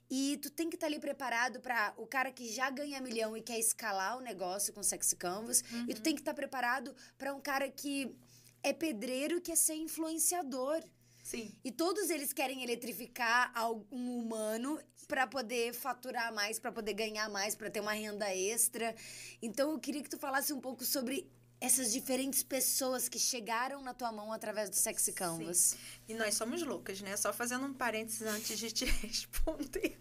E 0.10 0.38
tu 0.38 0.50
tem 0.50 0.70
que 0.70 0.76
estar 0.76 0.88
tá 0.88 0.92
ali 0.92 1.00
preparado 1.00 1.60
para 1.60 1.94
o 1.98 2.08
cara 2.08 2.32
que 2.32 2.48
já 2.50 2.70
ganha 2.70 3.02
milhão 3.02 3.36
e 3.36 3.42
quer 3.42 3.60
escalar 3.60 4.18
o 4.18 4.22
negócio 4.22 4.74
com 4.74 4.82
Sexy 4.82 5.16
Canvas. 5.16 5.64
Uhum. 5.72 5.86
E 5.88 5.94
tu 5.94 5.98
uhum. 5.98 6.04
tem 6.04 6.16
que 6.16 6.22
estar 6.22 6.32
tá 6.32 6.36
preparado 6.36 6.96
para 7.18 7.34
um 7.34 7.42
cara 7.42 7.70
que 7.70 8.16
é 8.64 8.72
pedreiro 8.72 9.38
e 9.38 9.42
quer 9.42 9.58
ser 9.58 9.76
influenciador. 9.76 10.82
Sim. 11.24 11.54
E 11.62 11.72
todos 11.72 12.10
eles 12.10 12.32
querem 12.32 12.64
eletrificar 12.64 13.52
um 13.92 14.18
humano 14.18 14.80
para 15.10 15.28
poder 15.28 15.74
faturar 15.74 16.34
mais, 16.34 16.58
para 16.58 16.72
poder 16.72 16.94
ganhar 16.94 17.30
mais, 17.30 17.54
para 17.54 17.70
ter 17.70 17.82
uma 17.82 17.92
renda 17.92 18.34
extra. 18.34 18.96
Então 19.42 19.72
eu 19.72 19.80
queria 19.80 20.02
que 20.02 20.10
tu 20.10 20.18
falasse 20.18 20.54
um 20.54 20.62
pouco 20.62 20.86
sobre 20.86 21.30
essas 21.60 21.92
diferentes 21.92 22.44
pessoas 22.44 23.10
que 23.10 23.18
chegaram 23.18 23.82
na 23.82 23.94
tua 23.94 24.12
mão 24.12 24.32
através 24.32 24.70
do 24.70 24.76
Sexy 24.76 25.12
Canvas. 25.12 25.58
Sim. 25.58 25.78
E 26.10 26.14
nós 26.14 26.36
somos 26.36 26.62
loucas, 26.62 27.02
né? 27.02 27.18
Só 27.18 27.34
fazendo 27.34 27.66
um 27.66 27.74
parênteses 27.74 28.22
antes 28.22 28.58
de 28.60 28.72
te 28.72 28.86
responder. 29.02 30.00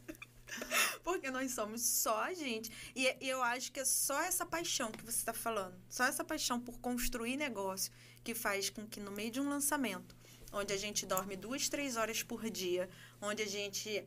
Porque 1.03 1.31
nós 1.31 1.53
somos 1.53 1.83
só 1.83 2.23
a 2.23 2.35
gente. 2.35 2.71
E 2.95 3.17
eu 3.21 3.43
acho 3.43 3.73
que 3.73 3.81
é 3.81 3.85
só 3.85 4.21
essa 4.23 4.45
paixão 4.45 4.91
que 4.93 5.05
você 5.05 5.19
está 5.19 5.33
falando. 5.33 5.75
Só 5.89 6.05
essa 6.05 6.25
paixão 6.25 6.61
por 6.61 6.79
construir 6.79 7.37
negócio 7.37 7.93
que 8.23 8.35
faz 8.35 8.71
com 8.71 8.87
que 8.87 9.01
no 9.01 9.11
meio 9.11 9.31
de 9.31 9.41
um 9.41 9.49
lançamento 9.49 10.17
onde 10.53 10.73
a 10.73 10.77
gente 10.77 11.05
dorme 11.05 11.37
duas, 11.37 11.69
três 11.69 11.97
horas 11.97 12.23
por 12.23 12.49
dia, 12.51 12.89
onde 13.21 13.43
a 13.43 13.47
gente 13.47 14.05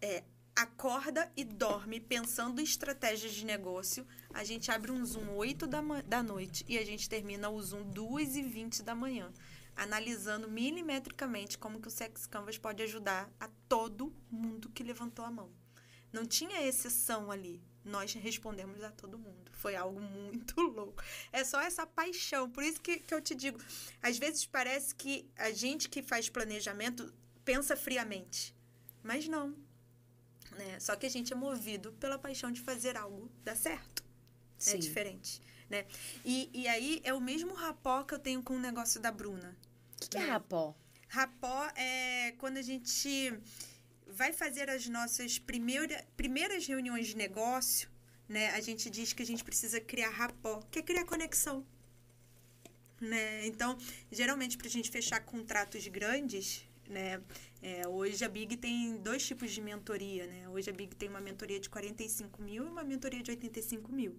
é, 0.00 0.22
acorda 0.58 1.30
e 1.36 1.44
dorme 1.44 2.00
pensando 2.00 2.60
em 2.60 2.64
estratégias 2.64 3.32
de 3.32 3.46
negócio. 3.46 4.04
A 4.34 4.42
gente 4.42 4.72
abre 4.72 4.90
um 4.90 5.04
Zoom 5.06 5.36
8 5.36 5.68
da, 5.68 5.80
da 6.04 6.20
noite 6.20 6.64
e 6.68 6.76
a 6.76 6.84
gente 6.84 7.08
termina 7.08 7.48
o 7.48 7.62
Zoom 7.62 7.84
2 7.90 8.36
e 8.36 8.42
20 8.42 8.82
da 8.82 8.92
manhã, 8.92 9.32
analisando 9.76 10.48
milimetricamente 10.48 11.56
como 11.56 11.80
que 11.80 11.86
o 11.86 11.90
Sex 11.92 12.26
Canvas 12.26 12.58
pode 12.58 12.82
ajudar 12.82 13.30
a 13.38 13.48
todo 13.68 14.12
mundo 14.28 14.68
que 14.70 14.82
levantou 14.82 15.24
a 15.24 15.30
mão. 15.30 15.48
Não 16.12 16.26
tinha 16.26 16.66
exceção 16.66 17.30
ali 17.30 17.62
nós 17.84 18.12
respondemos 18.12 18.82
a 18.82 18.90
todo 18.90 19.18
mundo. 19.18 19.50
Foi 19.52 19.74
algo 19.74 20.00
muito 20.00 20.60
louco. 20.60 21.02
É 21.32 21.42
só 21.42 21.60
essa 21.60 21.86
paixão. 21.86 22.50
Por 22.50 22.62
isso 22.62 22.80
que, 22.80 22.98
que 22.98 23.14
eu 23.14 23.20
te 23.20 23.34
digo, 23.34 23.58
às 24.02 24.18
vezes 24.18 24.44
parece 24.44 24.94
que 24.94 25.30
a 25.36 25.50
gente 25.50 25.88
que 25.88 26.02
faz 26.02 26.28
planejamento 26.28 27.12
pensa 27.44 27.76
friamente. 27.76 28.54
Mas 29.02 29.26
não. 29.26 29.56
Né? 30.58 30.80
Só 30.80 30.96
que 30.96 31.06
a 31.06 31.08
gente 31.08 31.32
é 31.32 31.36
movido 31.36 31.92
pela 31.92 32.18
paixão 32.18 32.50
de 32.50 32.60
fazer 32.60 32.96
algo 32.96 33.30
dar 33.44 33.56
certo. 33.56 34.02
É 34.02 34.06
Sim. 34.58 34.74
É 34.74 34.76
diferente. 34.78 35.40
Né? 35.70 35.86
E, 36.24 36.50
e 36.52 36.66
aí 36.66 37.00
é 37.04 37.14
o 37.14 37.20
mesmo 37.20 37.54
rapó 37.54 38.02
que 38.02 38.12
eu 38.12 38.18
tenho 38.18 38.42
com 38.42 38.56
o 38.56 38.58
negócio 38.58 39.00
da 39.00 39.12
Bruna. 39.12 39.56
O 39.94 40.00
que, 40.00 40.08
que 40.08 40.18
é 40.18 40.22
né? 40.22 40.26
rapó? 40.26 40.74
Rapó 41.08 41.70
é 41.76 42.32
quando 42.38 42.56
a 42.56 42.62
gente 42.62 43.32
vai 44.08 44.32
fazer 44.32 44.68
as 44.68 44.88
nossas 44.88 45.38
primeira, 45.38 46.04
primeiras 46.16 46.66
reuniões 46.66 47.06
de 47.06 47.16
negócio, 47.16 47.88
né? 48.28 48.50
A 48.50 48.60
gente 48.60 48.90
diz 48.90 49.12
que 49.12 49.22
a 49.22 49.26
gente 49.26 49.44
precisa 49.44 49.80
criar 49.80 50.10
rapó, 50.10 50.60
que 50.70 50.80
é 50.80 50.82
criar 50.82 51.04
conexão. 51.04 51.64
Né? 53.00 53.46
Então, 53.46 53.78
geralmente, 54.10 54.58
para 54.58 54.66
a 54.66 54.70
gente 54.70 54.90
fechar 54.90 55.20
contratos 55.20 55.86
grandes, 55.86 56.67
né? 56.88 57.20
É, 57.62 57.86
hoje 57.86 58.24
a 58.24 58.28
Big 58.28 58.56
tem 58.56 58.96
dois 58.96 59.26
tipos 59.26 59.50
de 59.50 59.60
mentoria, 59.60 60.26
né? 60.26 60.48
Hoje 60.48 60.70
a 60.70 60.72
Big 60.72 60.94
tem 60.96 61.08
uma 61.08 61.20
mentoria 61.20 61.60
de 61.60 61.68
45 61.68 62.42
mil 62.42 62.64
e 62.64 62.68
uma 62.68 62.82
mentoria 62.82 63.22
de 63.22 63.30
85 63.30 63.92
mil. 63.92 64.16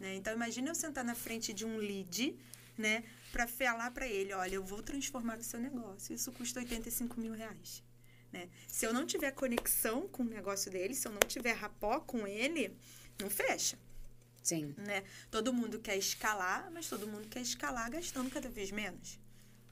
Né? 0.00 0.16
Então, 0.16 0.32
imagina 0.32 0.70
eu 0.70 0.74
sentar 0.74 1.04
na 1.04 1.14
frente 1.14 1.52
de 1.52 1.64
um 1.64 1.76
lead, 1.76 2.36
né? 2.76 3.04
Para 3.32 3.46
falar 3.46 3.90
para 3.90 4.06
ele, 4.06 4.32
olha, 4.32 4.54
eu 4.54 4.64
vou 4.64 4.82
transformar 4.82 5.38
o 5.38 5.42
seu 5.42 5.60
negócio. 5.60 6.14
Isso 6.14 6.30
custa 6.32 6.60
85 6.60 7.20
mil 7.20 7.32
reais. 7.32 7.82
Né? 8.32 8.48
Se 8.66 8.84
eu 8.86 8.92
não 8.92 9.06
tiver 9.06 9.30
conexão 9.32 10.08
com 10.08 10.22
o 10.22 10.26
negócio 10.26 10.70
dele, 10.70 10.94
se 10.94 11.06
eu 11.06 11.12
não 11.12 11.20
tiver 11.20 11.52
rapó 11.52 12.00
com 12.00 12.26
ele, 12.26 12.76
não 13.20 13.30
fecha. 13.30 13.78
Sim. 14.42 14.74
Né? 14.76 15.04
Todo 15.30 15.52
mundo 15.52 15.78
quer 15.78 15.96
escalar, 15.96 16.70
mas 16.72 16.88
todo 16.88 17.06
mundo 17.06 17.28
quer 17.28 17.40
escalar 17.40 17.90
gastando 17.90 18.30
cada 18.30 18.48
vez 18.48 18.70
menos. 18.70 19.18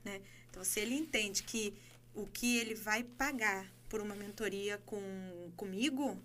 Né? 0.05 0.21
Então, 0.49 0.65
se 0.65 0.81
ele 0.81 0.95
entende 0.95 1.43
que 1.43 1.75
o 2.15 2.27
que 2.27 2.59
ele 2.59 2.75
vai 2.75 3.03
pagar 3.03 3.67
por 3.89 4.01
uma 4.01 4.15
mentoria 4.15 4.79
com, 4.87 5.53
comigo 5.57 6.23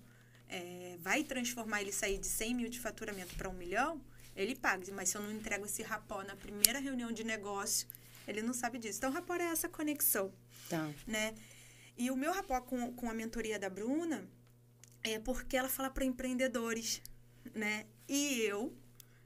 é, 0.50 0.98
vai 1.00 1.24
transformar 1.24 1.82
ele 1.82 1.92
sair 1.92 2.18
de 2.18 2.28
100 2.28 2.56
mil 2.56 2.70
de 2.70 2.80
faturamento 2.80 3.36
para 3.36 3.50
um 3.50 3.54
milhão, 3.54 4.02
ele 4.36 4.56
paga. 4.56 4.86
Mas 4.94 5.10
se 5.10 5.18
eu 5.18 5.22
não 5.22 5.32
entrego 5.32 5.66
esse 5.66 5.84
rapó 5.84 6.24
na 6.24 6.36
primeira 6.36 6.80
reunião 6.80 7.12
de 7.12 7.24
negócio, 7.24 7.88
ele 8.28 8.42
não 8.42 8.54
sabe 8.54 8.78
disso. 8.78 9.00
Então, 9.00 9.12
rapó 9.12 9.36
é 9.36 9.44
essa 9.44 9.68
conexão. 9.68 10.32
Tá. 10.70 10.90
Né? 11.06 11.34
E 11.98 12.12
o 12.12 12.16
meu 12.16 12.32
rapó 12.32 12.62
com, 12.62 12.94
com 12.94 13.10
a 13.10 13.14
mentoria 13.14 13.58
da 13.58 13.70
Bruna 13.70 14.28
é 15.04 15.20
porque 15.20 15.58
ela 15.58 15.70
fala 15.70 15.90
para 15.90 16.06
empreendedores, 16.06 17.02
né? 17.54 17.86
E 18.08 18.42
eu 18.42 18.76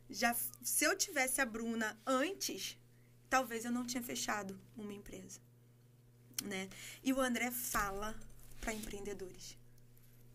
já 0.10 0.36
se 0.62 0.86
eu 0.86 0.96
tivesse 0.96 1.42
a 1.42 1.46
Bruna 1.46 2.00
antes, 2.06 2.78
talvez 3.30 3.66
eu 3.66 3.72
não 3.72 3.86
tinha 3.86 4.04
fechado 4.04 4.60
uma 4.78 4.94
empresa, 4.94 5.40
né? 6.42 6.70
E 7.04 7.14
o 7.14 7.20
André 7.20 7.52
fala 7.52 8.16
para 8.60 8.74
empreendedores 8.74 9.58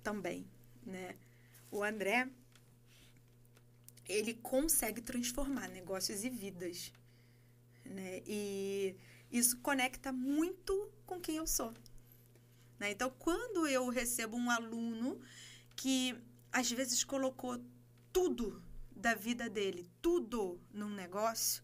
também, 0.03 0.47
né? 0.85 1.15
O 1.71 1.83
André 1.83 2.29
ele 4.09 4.35
consegue 4.35 5.01
transformar 5.01 5.69
negócios 5.69 6.25
e 6.25 6.31
vidas, 6.31 6.93
né? 7.85 8.23
E 8.27 8.97
isso 9.31 9.59
conecta 9.59 10.13
muito 10.13 10.91
com 11.05 11.21
quem 11.21 11.37
eu 11.37 11.47
sou. 11.47 11.73
Né? 12.79 12.91
Então, 12.93 13.11
quando 13.19 13.67
eu 13.67 13.89
recebo 13.89 14.37
um 14.37 14.51
aluno 14.51 15.21
que 15.75 16.17
às 16.53 16.71
vezes 16.71 17.03
colocou 17.05 17.61
tudo 18.13 18.63
da 18.95 19.15
vida 19.15 19.49
dele, 19.49 19.91
tudo 20.01 20.59
num 20.73 20.89
negócio, 20.89 21.63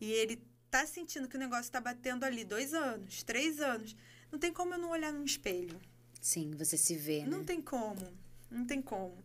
e 0.00 0.10
ele 0.12 0.42
tá 0.70 0.86
sentindo 0.86 1.28
que 1.28 1.36
o 1.36 1.40
negócio 1.40 1.64
está 1.64 1.80
batendo 1.80 2.24
ali 2.24 2.44
dois 2.44 2.72
anos, 2.72 3.22
três 3.22 3.60
anos, 3.60 3.96
não 4.30 4.38
tem 4.38 4.52
como 4.52 4.74
eu 4.74 4.78
não 4.78 4.90
olhar 4.90 5.12
num 5.12 5.24
espelho. 5.24 5.80
Sim, 6.20 6.52
você 6.52 6.76
se 6.76 6.96
vê. 6.96 7.24
Não 7.26 7.38
né? 7.38 7.44
tem 7.44 7.60
como, 7.60 8.06
não 8.50 8.64
tem 8.64 8.80
como. 8.80 9.16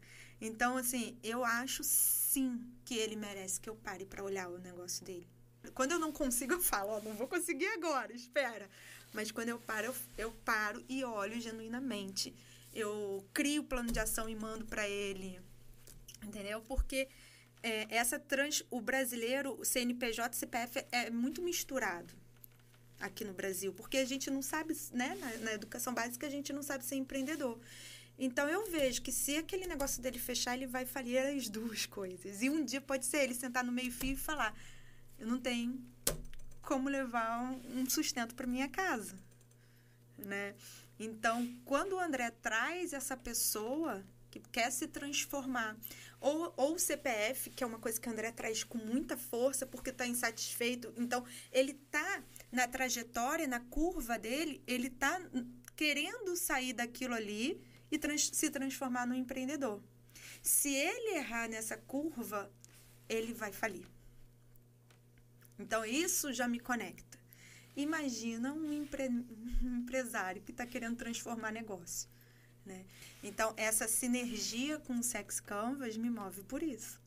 Então, 0.41 0.77
assim, 0.77 1.17
eu 1.23 1.45
acho 1.45 1.83
sim 1.83 2.61
que 2.83 2.95
ele 2.95 3.15
merece 3.15 3.59
que 3.59 3.69
eu 3.69 3.75
pare 3.75 4.05
para 4.05 4.23
olhar 4.23 4.49
o 4.49 4.57
negócio 4.57 5.05
dele. 5.05 5.27
Quando 5.73 5.91
eu 5.91 5.99
não 5.99 6.11
consigo, 6.11 6.53
eu 6.53 6.61
falo, 6.61 6.91
ó, 6.91 6.97
oh, 6.97 7.01
não 7.01 7.13
vou 7.13 7.27
conseguir 7.27 7.67
agora, 7.67 8.13
espera. 8.13 8.69
Mas 9.13 9.31
quando 9.31 9.49
eu 9.49 9.59
paro, 9.59 9.87
eu, 9.87 9.95
eu 10.17 10.31
paro 10.43 10.83
e 10.87 11.03
olho 11.03 11.39
genuinamente. 11.39 12.35
Eu 12.73 13.25
crio 13.33 13.61
o 13.61 13.65
plano 13.65 13.91
de 13.91 13.99
ação 13.99 14.27
e 14.29 14.35
mando 14.35 14.65
para 14.65 14.87
ele. 14.87 15.39
Entendeu? 16.23 16.61
Porque 16.61 17.07
é, 17.65 17.87
essa 17.89 18.19
trans, 18.19 18.63
o 18.69 18.79
brasileiro, 18.79 19.59
o 19.59 19.65
CNPJ, 19.65 20.37
CPF 20.37 20.85
é 20.91 21.09
muito 21.09 21.41
misturado 21.41 22.13
aqui 22.99 23.25
no 23.25 23.33
Brasil, 23.33 23.73
porque 23.73 23.97
a 23.97 24.05
gente 24.05 24.29
não 24.29 24.43
sabe, 24.43 24.77
né, 24.93 25.17
na, 25.19 25.37
na 25.37 25.53
educação 25.53 25.91
básica 25.91 26.27
a 26.27 26.29
gente 26.29 26.53
não 26.53 26.61
sabe 26.61 26.85
ser 26.85 26.95
empreendedor. 26.95 27.59
Então 28.19 28.47
eu 28.47 28.69
vejo 28.69 29.01
que 29.01 29.11
se 29.11 29.35
aquele 29.35 29.65
negócio 29.65 29.99
dele 29.99 30.19
fechar, 30.19 30.55
ele 30.55 30.67
vai 30.67 30.85
falir 30.85 31.17
as 31.17 31.49
duas 31.49 31.87
coisas. 31.97 32.43
E 32.43 32.51
um 32.51 32.63
dia 32.63 32.79
pode 32.79 33.03
ser 33.07 33.23
ele 33.23 33.33
sentar 33.33 33.63
no 33.63 33.71
meio-fio 33.71 34.13
e 34.13 34.15
falar: 34.15 34.55
eu 35.17 35.25
não 35.25 35.39
tenho 35.39 35.83
como 36.61 36.87
levar 36.87 37.51
um 37.73 37.89
sustento 37.89 38.35
para 38.35 38.45
minha 38.45 38.69
casa, 38.69 39.17
né? 40.19 40.53
Então, 40.99 41.51
quando 41.65 41.93
o 41.93 41.99
André 41.99 42.29
traz 42.29 42.93
essa 42.93 43.17
pessoa 43.17 44.03
que 44.29 44.39
quer 44.51 44.71
se 44.71 44.87
transformar, 44.87 45.75
ou, 46.25 46.51
ou 46.57 46.73
o 46.73 46.79
CPF, 46.79 47.51
que 47.51 47.63
é 47.63 47.67
uma 47.67 47.77
coisa 47.77 48.01
que 48.01 48.09
o 48.09 48.11
André 48.11 48.31
traz 48.31 48.63
com 48.63 48.79
muita 48.79 49.15
força 49.15 49.63
porque 49.63 49.91
está 49.91 50.07
insatisfeito, 50.07 50.91
então 50.97 51.23
ele 51.51 51.73
está 51.73 52.23
na 52.51 52.67
trajetória, 52.67 53.47
na 53.47 53.59
curva 53.59 54.17
dele, 54.17 54.59
ele 54.65 54.87
está 54.87 55.21
querendo 55.75 56.35
sair 56.35 56.73
daquilo 56.73 57.13
ali 57.13 57.63
e 57.91 57.99
trans, 57.99 58.31
se 58.33 58.49
transformar 58.49 59.05
no 59.05 59.13
empreendedor. 59.13 59.79
Se 60.41 60.73
ele 60.73 61.17
errar 61.17 61.47
nessa 61.47 61.77
curva, 61.77 62.51
ele 63.07 63.31
vai 63.31 63.51
falir. 63.51 63.85
Então, 65.59 65.85
isso 65.85 66.33
já 66.33 66.47
me 66.47 66.59
conecta. 66.59 67.19
Imagina 67.75 68.51
um, 68.51 68.73
empre... 68.73 69.09
um 69.61 69.77
empresário 69.77 70.41
que 70.41 70.49
está 70.49 70.65
querendo 70.65 70.95
transformar 70.95 71.51
negócio. 71.51 72.09
Né? 72.65 72.85
Então, 73.23 73.53
essa 73.55 73.87
sinergia 73.87 74.79
com 74.79 74.93
o 74.99 75.03
Sex 75.03 75.39
Canvas 75.39 75.97
me 75.97 76.09
move 76.09 76.43
por 76.43 76.63
isso. 76.63 76.99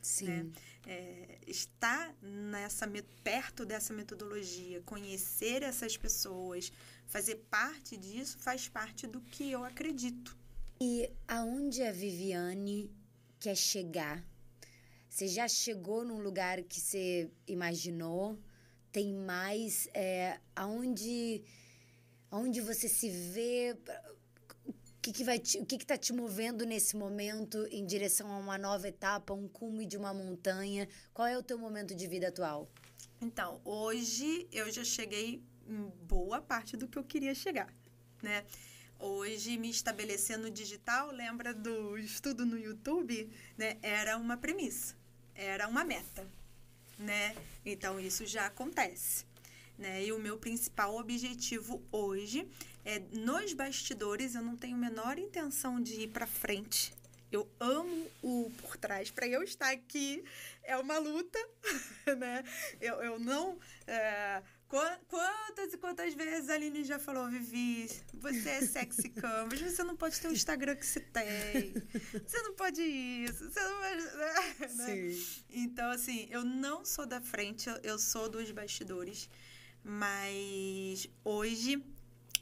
Sim. 0.00 0.26
Né? 0.26 0.52
É, 0.86 1.38
estar 1.46 2.14
nessa, 2.22 2.86
perto 3.22 3.64
dessa 3.64 3.92
metodologia, 3.92 4.82
conhecer 4.82 5.62
essas 5.62 5.96
pessoas, 5.96 6.70
fazer 7.06 7.36
parte 7.50 7.96
disso, 7.96 8.38
faz 8.38 8.68
parte 8.68 9.06
do 9.06 9.20
que 9.20 9.50
eu 9.50 9.64
acredito. 9.64 10.36
E 10.80 11.10
aonde 11.26 11.82
a 11.82 11.90
Viviane 11.90 12.90
quer 13.40 13.56
chegar 13.56 14.22
você 15.14 15.28
já 15.28 15.46
chegou 15.46 16.04
num 16.04 16.18
lugar 16.18 16.60
que 16.64 16.80
você 16.80 17.30
imaginou? 17.46 18.36
Tem 18.90 19.14
mais? 19.14 19.88
É, 19.94 20.40
aonde, 20.56 21.40
aonde 22.32 22.60
você 22.60 22.88
se 22.88 23.08
vê? 23.08 23.76
Que, 25.04 25.12
que, 25.12 25.22
vai 25.22 25.38
te, 25.38 25.58
o 25.58 25.66
que 25.66 25.74
está 25.74 25.98
te 25.98 26.14
movendo 26.14 26.64
nesse 26.64 26.96
momento 26.96 27.66
em 27.70 27.84
direção 27.84 28.32
a 28.32 28.38
uma 28.38 28.56
nova 28.56 28.88
etapa, 28.88 29.34
um 29.34 29.46
cume 29.46 29.84
de 29.84 29.98
uma 29.98 30.14
montanha? 30.14 30.88
Qual 31.12 31.28
é 31.28 31.36
o 31.36 31.42
teu 31.42 31.58
momento 31.58 31.94
de 31.94 32.06
vida 32.06 32.28
atual? 32.28 32.70
Então, 33.20 33.60
hoje 33.66 34.48
eu 34.50 34.72
já 34.72 34.82
cheguei 34.82 35.42
em 35.68 35.92
boa 36.08 36.40
parte 36.40 36.74
do 36.74 36.88
que 36.88 36.98
eu 36.98 37.04
queria 37.04 37.34
chegar, 37.34 37.70
né? 38.22 38.46
Hoje, 38.98 39.58
me 39.58 39.68
estabelecer 39.68 40.38
no 40.38 40.50
digital, 40.50 41.10
lembra 41.10 41.52
do 41.52 41.98
estudo 41.98 42.46
no 42.46 42.58
YouTube, 42.58 43.30
né? 43.58 43.76
Era 43.82 44.16
uma 44.16 44.38
premissa 44.38 44.96
era 45.34 45.66
uma 45.68 45.84
meta, 45.84 46.26
né? 46.98 47.34
Então 47.64 47.98
isso 47.98 48.24
já 48.26 48.46
acontece. 48.46 49.26
Né? 49.76 50.04
E 50.04 50.12
o 50.12 50.20
meu 50.20 50.38
principal 50.38 50.96
objetivo 50.96 51.82
hoje 51.90 52.48
é 52.84 52.98
nos 53.12 53.52
bastidores, 53.52 54.34
eu 54.34 54.42
não 54.42 54.56
tenho 54.56 54.76
a 54.76 54.78
menor 54.78 55.18
intenção 55.18 55.80
de 55.80 56.02
ir 56.02 56.08
para 56.08 56.26
frente. 56.26 56.92
Eu 57.32 57.48
amo 57.58 58.08
o 58.22 58.52
por 58.58 58.76
trás. 58.76 59.10
Para 59.10 59.26
eu 59.26 59.42
estar 59.42 59.70
aqui 59.70 60.24
é 60.62 60.76
uma 60.76 60.98
luta, 60.98 61.38
né? 62.18 62.44
Eu, 62.80 63.02
eu 63.02 63.18
não. 63.18 63.58
É, 63.86 64.40
Quantas 65.08 65.72
e 65.72 65.78
quantas 65.78 66.14
vezes 66.14 66.50
a 66.50 66.54
Aline 66.54 66.82
já 66.82 66.98
falou, 66.98 67.28
Vivi, 67.30 67.88
você 68.14 68.48
é 68.48 68.60
sexy 68.60 69.08
canvas, 69.08 69.60
você 69.60 69.84
não 69.84 69.96
pode 69.96 70.20
ter 70.20 70.26
o 70.26 70.32
Instagram 70.32 70.74
que 70.74 70.84
você 70.84 70.98
tem. 70.98 71.74
Você 72.26 72.42
não 72.42 72.54
pode 72.54 72.82
isso, 72.82 73.50
você 73.50 73.60
não 73.60 73.78
pode. 73.78 74.02
Né? 74.76 75.14
Sim. 75.14 75.44
Então, 75.50 75.90
assim, 75.90 76.26
eu 76.28 76.44
não 76.44 76.84
sou 76.84 77.06
da 77.06 77.20
frente, 77.20 77.70
eu 77.84 77.98
sou 78.00 78.28
dos 78.28 78.50
bastidores. 78.50 79.30
Mas 79.84 81.06
hoje 81.22 81.76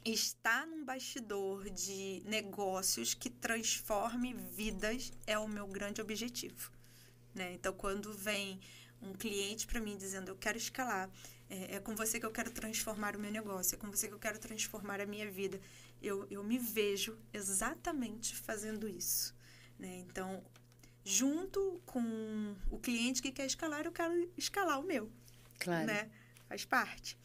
estar 0.05 0.65
num 0.67 0.83
bastidor 0.83 1.69
de 1.69 2.21
negócios 2.25 3.13
que 3.13 3.29
transforme 3.29 4.33
vidas 4.33 5.11
é 5.25 5.37
o 5.37 5.47
meu 5.47 5.67
grande 5.67 6.01
objetivo. 6.01 6.71
Né? 7.33 7.53
Então, 7.53 7.73
quando 7.73 8.13
vem 8.13 8.59
um 9.01 9.13
cliente 9.13 9.67
para 9.67 9.79
mim 9.79 9.97
dizendo 9.97 10.29
eu 10.29 10.35
quero 10.35 10.57
escalar, 10.57 11.09
é, 11.49 11.75
é, 11.75 11.79
com 11.79 11.95
você 11.95 12.19
que 12.19 12.25
eu 12.25 12.31
quero 12.31 12.51
transformar 12.51 13.15
o 13.15 13.19
meu 13.19 13.31
negócio, 13.31 13.75
é 13.75 13.77
com 13.77 13.89
você 13.89 14.07
que 14.07 14.13
eu 14.13 14.19
quero 14.19 14.39
transformar 14.39 14.99
a 15.01 15.05
minha 15.05 15.29
vida. 15.29 15.59
Eu, 16.01 16.27
eu 16.29 16.43
me 16.43 16.57
vejo 16.57 17.17
exatamente 17.31 18.35
fazendo 18.35 18.87
isso. 18.87 19.35
Né? 19.77 19.97
Então, 19.99 20.43
junto 21.03 21.81
com 21.85 22.55
o 22.69 22.79
cliente 22.79 23.21
que 23.21 23.31
quer 23.31 23.45
escalar, 23.45 23.85
eu 23.85 23.91
quero 23.91 24.31
escalar 24.37 24.79
o 24.79 24.83
meu. 24.83 25.11
Claro. 25.59 25.85
Né? 25.85 26.09
Faz 26.47 26.65
parte. 26.65 27.17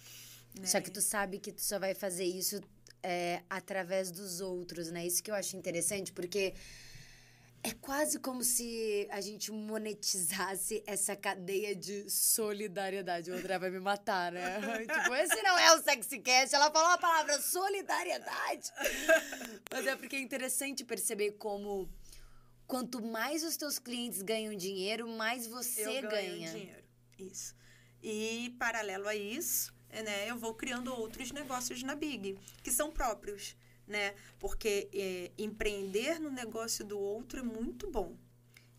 Né? 0.59 0.67
Só 0.67 0.81
que 0.81 0.91
tu 0.91 1.01
sabe 1.01 1.39
que 1.39 1.53
tu 1.53 1.63
só 1.63 1.79
vai 1.79 1.95
fazer 1.95 2.25
isso 2.25 2.61
é, 3.03 3.43
através 3.49 4.11
dos 4.11 4.41
outros, 4.41 4.91
né? 4.91 5.07
Isso 5.07 5.23
que 5.23 5.31
eu 5.31 5.35
acho 5.35 5.57
interessante, 5.57 6.13
porque 6.13 6.55
é 7.63 7.73
quase 7.73 8.19
como 8.19 8.43
se 8.45 9.09
a 9.11 9.21
gente 9.21 9.51
monetizasse 9.51 10.83
essa 10.87 11.17
cadeia 11.17 11.75
de 11.75 12.09
solidariedade. 12.09 13.31
O 13.31 13.35
André 13.35 13.59
vai 13.59 13.71
me 13.71 13.81
matar, 13.81 14.31
né? 14.33 14.61
tipo, 14.87 15.15
esse 15.15 15.43
não 15.43 15.59
é 15.59 15.75
o 15.75 15.83
SexyCast. 15.83 16.55
Ela 16.55 16.71
falou 16.71 16.91
a 16.91 16.99
palavra 16.99 17.41
solidariedade. 17.41 18.71
Mas 19.73 19.87
é 19.87 19.97
porque 19.97 20.17
é 20.17 20.21
interessante 20.21 20.85
perceber 20.85 21.33
como 21.33 21.89
quanto 22.67 23.03
mais 23.03 23.43
os 23.43 23.57
teus 23.57 23.79
clientes 23.79 24.23
ganham 24.23 24.55
dinheiro, 24.55 25.09
mais 25.09 25.47
você 25.47 25.83
eu 25.83 26.03
ganho 26.03 26.11
ganha. 26.11 26.51
dinheiro. 26.51 26.85
Isso. 27.19 27.57
E 28.01 28.55
paralelo 28.59 29.09
a 29.09 29.17
isso, 29.17 29.75
né, 29.91 30.31
eu 30.31 30.37
vou 30.37 30.55
criando 30.55 30.93
outros 30.93 31.33
negócios 31.33 31.83
na 31.83 31.95
Big, 31.95 32.39
que 32.63 32.71
são 32.71 32.91
próprios 32.91 33.57
né? 33.89 34.15
Porque 34.39 34.89
é, 34.93 35.33
empreender 35.39 36.21
no 36.21 36.31
negócio 36.31 36.85
do 36.85 36.99
outro 36.99 37.41
é 37.41 37.43
muito 37.43 37.91
bom. 37.91 38.17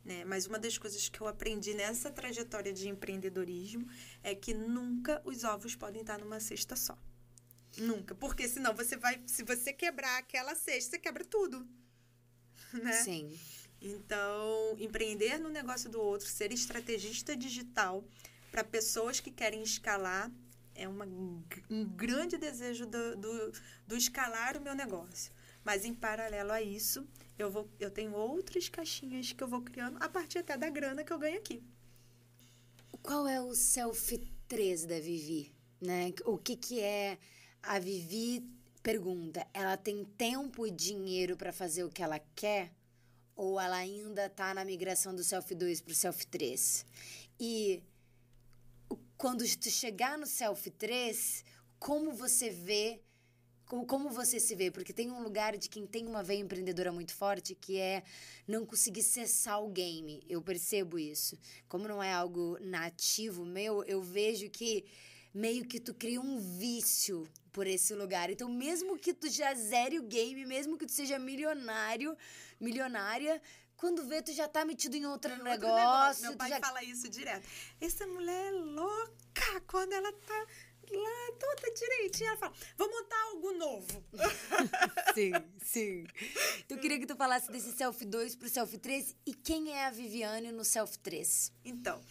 Né? 0.05 0.23
Mas 0.23 0.45
uma 0.45 0.57
das 0.57 0.77
coisas 0.77 1.09
que 1.09 1.19
eu 1.19 1.27
aprendi 1.27 1.73
nessa 1.73 2.09
trajetória 2.09 2.71
de 2.71 2.87
empreendedorismo 2.87 3.89
é 4.23 4.33
que 4.33 4.53
nunca 4.53 5.21
os 5.25 5.43
ovos 5.43 5.75
podem 5.75 6.01
estar 6.01 6.17
numa 6.19 6.39
cesta 6.39 6.75
só. 6.75 6.97
Nunca. 7.77 8.15
Porque 8.15 8.47
senão 8.47 8.73
você 8.73 8.95
vai. 8.95 9.21
Se 9.25 9.43
você 9.43 9.73
quebrar 9.73 10.17
aquela 10.17 10.55
cesta, 10.55 10.91
você 10.91 10.99
quebra 10.99 11.25
tudo. 11.25 11.67
Né? 12.71 12.93
Sim. 12.93 13.39
Então, 13.81 14.75
empreender 14.77 15.39
no 15.39 15.49
negócio 15.49 15.89
do 15.89 15.99
outro, 15.99 16.27
ser 16.27 16.51
estrategista 16.51 17.35
digital 17.35 18.03
para 18.51 18.63
pessoas 18.63 19.19
que 19.19 19.31
querem 19.31 19.63
escalar 19.63 20.29
é 20.79 20.87
uma, 20.87 21.05
um 21.05 21.85
grande 21.85 22.37
desejo 22.37 22.85
do, 22.85 23.15
do, 23.17 23.53
do 23.85 23.95
escalar 23.95 24.57
o 24.57 24.61
meu 24.61 24.73
negócio. 24.73 25.31
Mas 25.63 25.83
em 25.83 25.93
paralelo 25.93 26.51
a 26.51 26.61
isso, 26.61 27.05
eu, 27.37 27.51
vou, 27.51 27.69
eu 27.79 27.91
tenho 27.91 28.13
outras 28.13 28.69
caixinhas 28.69 29.33
que 29.33 29.43
eu 29.43 29.47
vou 29.47 29.61
criando 29.61 29.97
a 30.01 30.07
partir 30.07 30.39
até 30.39 30.57
da 30.57 30.69
grana 30.69 31.03
que 31.03 31.11
eu 31.11 31.19
ganho 31.19 31.37
aqui. 31.37 31.61
Qual 33.03 33.27
é 33.27 33.41
o 33.41 33.53
self 33.53 34.17
3 34.47 34.85
da 34.85 34.99
Vivi? 34.99 35.53
Né? 35.81 36.13
O 36.25 36.37
que, 36.37 36.55
que 36.55 36.79
é 36.79 37.17
a 37.61 37.77
Vivi? 37.77 38.43
Pergunta, 38.81 39.45
ela 39.53 39.75
tem 39.75 40.05
tempo 40.05 40.65
e 40.65 40.71
dinheiro 40.71 41.35
para 41.35 41.51
fazer 41.51 41.83
o 41.83 41.89
que 41.89 42.01
ela 42.01 42.19
quer? 42.33 42.71
Ou 43.35 43.59
ela 43.59 43.75
ainda 43.75 44.27
está 44.27 44.53
na 44.53 44.63
migração 44.63 45.13
do 45.13 45.23
self 45.23 45.53
2 45.53 45.81
para 45.81 45.91
o 45.91 45.95
self 45.95 46.25
3? 46.27 46.85
E 47.37 47.83
quando 49.19 49.43
tu 49.57 49.69
chegar 49.69 50.17
no 50.17 50.25
self 50.25 50.71
3, 50.71 51.43
como 51.77 52.13
você 52.13 52.49
vê 52.49 53.01
como 53.85 54.09
você 54.09 54.39
se 54.39 54.55
vê? 54.55 54.71
Porque 54.71 54.91
tem 54.91 55.11
um 55.11 55.21
lugar 55.21 55.55
de 55.55 55.69
quem 55.69 55.85
tem 55.85 56.07
uma 56.07 56.23
veia 56.23 56.39
empreendedora 56.39 56.91
muito 56.91 57.13
forte 57.13 57.53
que 57.53 57.77
é 57.77 58.01
não 58.47 58.65
conseguir 58.65 59.03
cessar 59.03 59.63
o 59.63 59.69
game. 59.69 60.23
Eu 60.27 60.41
percebo 60.41 60.97
isso. 60.97 61.37
Como 61.67 61.87
não 61.87 62.01
é 62.01 62.11
algo 62.11 62.57
nativo 62.59 63.45
meu, 63.45 63.83
eu 63.83 64.01
vejo 64.01 64.49
que 64.49 64.85
meio 65.31 65.67
que 65.67 65.79
tu 65.79 65.93
cria 65.93 66.19
um 66.19 66.39
vício 66.39 67.27
por 67.51 67.67
esse 67.67 67.93
lugar. 67.93 68.31
Então, 68.31 68.49
mesmo 68.49 68.97
que 68.97 69.13
tu 69.13 69.29
já 69.29 69.53
zere 69.53 69.99
o 69.99 70.03
game, 70.03 70.47
mesmo 70.47 70.75
que 70.75 70.87
tu 70.87 70.91
seja 70.91 71.19
milionário, 71.19 72.17
milionária, 72.59 73.39
quando 73.79 74.05
vê, 74.05 74.21
tu 74.21 74.33
já 74.33 74.45
tá 74.45 74.65
metido 74.65 74.95
em 74.95 75.05
outro, 75.05 75.31
outro 75.31 75.43
negócio. 75.43 76.23
Meu 76.23 76.35
pai 76.35 76.49
já... 76.49 76.59
fala 76.59 76.83
isso 76.83 77.07
direto. 77.07 77.47
Essa 77.79 78.05
mulher 78.05 78.47
é 78.47 78.51
louca 78.51 79.61
quando 79.67 79.93
ela 79.93 80.11
tá 80.11 80.47
lá 80.91 81.31
toda 81.39 81.73
direitinha. 81.73 82.31
Ela 82.31 82.37
fala, 82.37 82.53
vou 82.77 82.89
montar 82.91 83.21
algo 83.23 83.53
novo. 83.53 84.03
sim, 85.15 85.31
sim. 85.63 86.05
Eu 86.67 86.77
queria 86.77 86.99
que 86.99 87.05
tu 87.05 87.15
falasse 87.15 87.49
desse 87.49 87.71
Selfie 87.71 88.05
2 88.05 88.35
pro 88.35 88.49
Selfie 88.49 88.79
3 88.79 89.15
e 89.25 89.33
quem 89.33 89.71
é 89.71 89.85
a 89.85 89.91
Viviane 89.91 90.51
no 90.51 90.65
Selfie 90.65 90.99
3? 90.99 91.53
Então, 91.63 92.01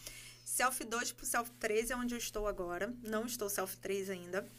Selfie 0.43 0.85
2 0.85 1.11
pro 1.11 1.25
Selfie 1.27 1.53
3 1.53 1.91
é 1.91 1.95
onde 1.95 2.15
eu 2.15 2.17
estou 2.17 2.47
agora. 2.47 2.91
Não 3.03 3.27
estou 3.27 3.47
Selfie 3.47 3.77
3 3.77 4.09
ainda, 4.09 4.49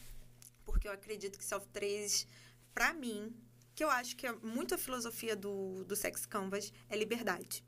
porque 0.64 0.86
eu 0.86 0.92
acredito 0.92 1.36
que 1.36 1.44
Selfie 1.44 1.70
3, 1.70 2.24
pra 2.72 2.92
mim, 2.92 3.34
que 3.80 3.84
eu 3.84 3.88
acho 3.88 4.14
que 4.14 4.26
é 4.26 4.32
muito 4.42 4.74
a 4.74 4.78
filosofia 4.78 5.34
do, 5.34 5.82
do 5.84 5.96
Sex 5.96 6.26
Canvas, 6.26 6.70
é 6.86 6.94
liberdade. 6.94 7.64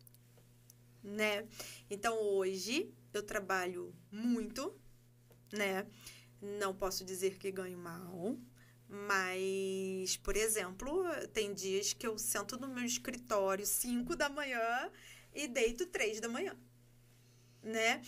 Né? 1.02 1.48
Então, 1.88 2.20
hoje, 2.20 2.92
eu 3.14 3.22
trabalho 3.22 3.94
muito, 4.10 4.78
né? 5.50 5.86
Não 6.38 6.74
posso 6.74 7.02
dizer 7.02 7.38
que 7.38 7.50
ganho 7.50 7.78
mal, 7.78 8.36
mas, 8.86 10.18
por 10.18 10.36
exemplo, 10.36 11.02
tem 11.32 11.54
dias 11.54 11.94
que 11.94 12.06
eu 12.06 12.18
sento 12.18 12.58
no 12.58 12.68
meu 12.68 12.84
escritório 12.84 13.64
5 13.64 14.14
da 14.14 14.28
manhã 14.28 14.92
e 15.34 15.48
deito 15.48 15.86
3 15.86 16.20
da 16.20 16.28
manhã, 16.28 16.54
né? 17.62 18.02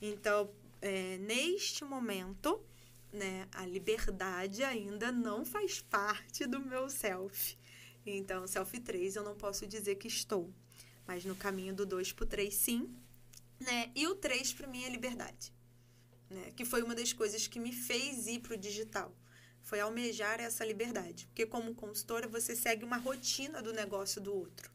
Então, 0.00 0.50
é, 0.80 1.18
neste 1.18 1.84
momento, 1.84 2.64
né, 3.12 3.48
a 3.52 3.66
liberdade 3.66 4.62
ainda 4.62 5.10
não 5.10 5.44
faz 5.44 5.80
parte 5.80 6.46
do 6.46 6.60
meu 6.60 6.88
self. 6.88 7.58
Então, 8.06 8.46
self 8.46 8.78
3 8.80 9.16
eu 9.16 9.22
não 9.22 9.36
posso 9.36 9.66
dizer 9.66 9.96
que 9.96 10.08
estou, 10.08 10.52
mas 11.06 11.24
no 11.24 11.36
caminho 11.36 11.74
do 11.74 11.84
2 11.84 12.12
pro 12.12 12.26
3 12.26 12.52
sim, 12.54 12.94
né? 13.58 13.90
E 13.94 14.06
o 14.06 14.14
3 14.14 14.52
para 14.54 14.66
mim 14.66 14.84
é 14.84 14.88
liberdade 14.88 15.52
né? 16.30 16.52
Que 16.56 16.64
foi 16.64 16.82
uma 16.82 16.94
das 16.94 17.12
coisas 17.12 17.46
que 17.48 17.58
me 17.58 17.72
fez 17.72 18.26
ir 18.28 18.38
para 18.38 18.54
o 18.54 18.56
digital. 18.56 19.14
Foi 19.62 19.80
almejar 19.80 20.40
essa 20.40 20.64
liberdade. 20.64 21.26
Porque 21.26 21.44
como 21.44 21.74
consultora, 21.74 22.28
você 22.28 22.54
segue 22.54 22.84
uma 22.84 22.96
rotina 22.96 23.60
do 23.60 23.72
negócio 23.72 24.20
do 24.20 24.32
outro, 24.32 24.70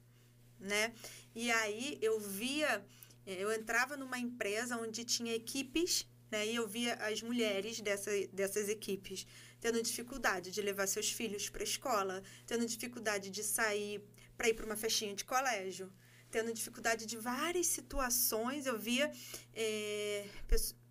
né? 0.60 0.94
E 1.34 1.50
aí 1.50 1.98
eu 2.02 2.20
via, 2.20 2.86
eu 3.26 3.52
entrava 3.52 3.96
numa 3.96 4.20
empresa 4.20 4.78
onde 4.78 5.04
tinha 5.06 5.34
equipes, 5.34 6.06
né? 6.32 6.46
E 6.48 6.56
eu 6.56 6.68
via 6.68 6.96
as 6.96 7.22
mulheres 7.22 7.80
dessa, 7.82 8.12
dessas 8.34 8.70
equipes 8.70 9.26
tendo 9.60 9.82
dificuldade 9.82 10.52
de 10.52 10.62
levar 10.62 10.88
seus 10.88 11.12
filhos 11.12 11.50
para 11.50 11.64
a 11.64 11.64
escola, 11.64 12.22
tendo 12.46 12.66
dificuldade 12.68 13.32
de 13.32 13.44
sair 13.44 14.00
para 14.38 14.50
ir 14.50 14.54
para 14.54 14.66
uma 14.66 14.76
festinha 14.76 15.16
de 15.16 15.26
colégio, 15.26 15.92
tendo 16.30 16.54
dificuldade 16.54 17.06
de 17.06 17.18
várias 17.18 17.68
situações. 17.68 18.66
Eu 18.66 18.78
via 18.78 19.12
é, 19.54 20.28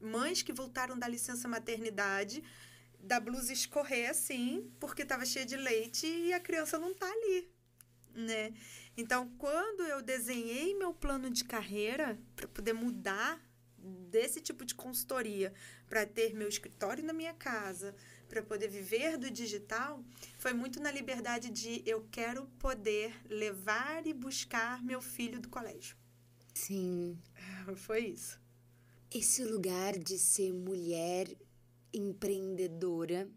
mães 0.01 0.43
que 0.43 0.53
voltaram 0.53 0.99
da 0.99 1.07
licença 1.07 1.47
maternidade, 1.47 2.43
da 2.99 3.20
blusa 3.20 3.53
escorrer 3.53 4.11
assim, 4.11 4.72
porque 4.80 5.03
estava 5.03 5.26
cheia 5.26 5.45
de 5.45 5.57
leite 5.57 6.07
e 6.07 6.32
a 6.32 6.41
criança 6.41 6.78
não 6.78 6.93
está 6.93 7.07
ali, 7.07 7.49
né? 8.14 8.55
Então, 8.97 9.28
quando 9.37 9.82
eu 9.82 10.01
desenhei 10.01 10.74
meu 10.74 10.95
plano 10.95 11.28
de 11.28 11.45
carreira 11.45 12.18
para 12.35 12.49
poder 12.49 12.72
mudar 12.72 13.43
desse 13.85 14.41
tipo 14.41 14.64
de 14.64 14.74
consultoria 14.74 15.53
para 15.89 16.07
ter 16.07 16.35
meu 16.35 16.49
escritório 16.49 17.05
na 17.05 17.12
minha 17.12 17.35
casa, 17.35 17.95
para 18.28 18.43
poder 18.43 18.68
viver 18.68 19.18
do 19.18 19.30
digital, 19.30 20.03
foi 20.39 20.53
muito 20.53 20.80
na 20.80 20.91
liberdade 20.91 21.51
de 21.51 21.82
eu 21.87 22.07
quero 22.11 22.47
poder 22.59 23.14
levar 23.28 24.07
e 24.07 24.12
buscar 24.12 24.82
meu 24.82 25.01
filho 25.01 25.41
do 25.41 25.49
colégio. 25.49 25.97
Sim. 26.55 27.18
Foi 27.76 28.07
isso. 28.07 28.41
Esse 29.11 29.45
lugar 29.45 29.99
de 29.99 30.18
ser 30.18 30.53
mulher 30.53 31.28
empreendedora 31.93 33.28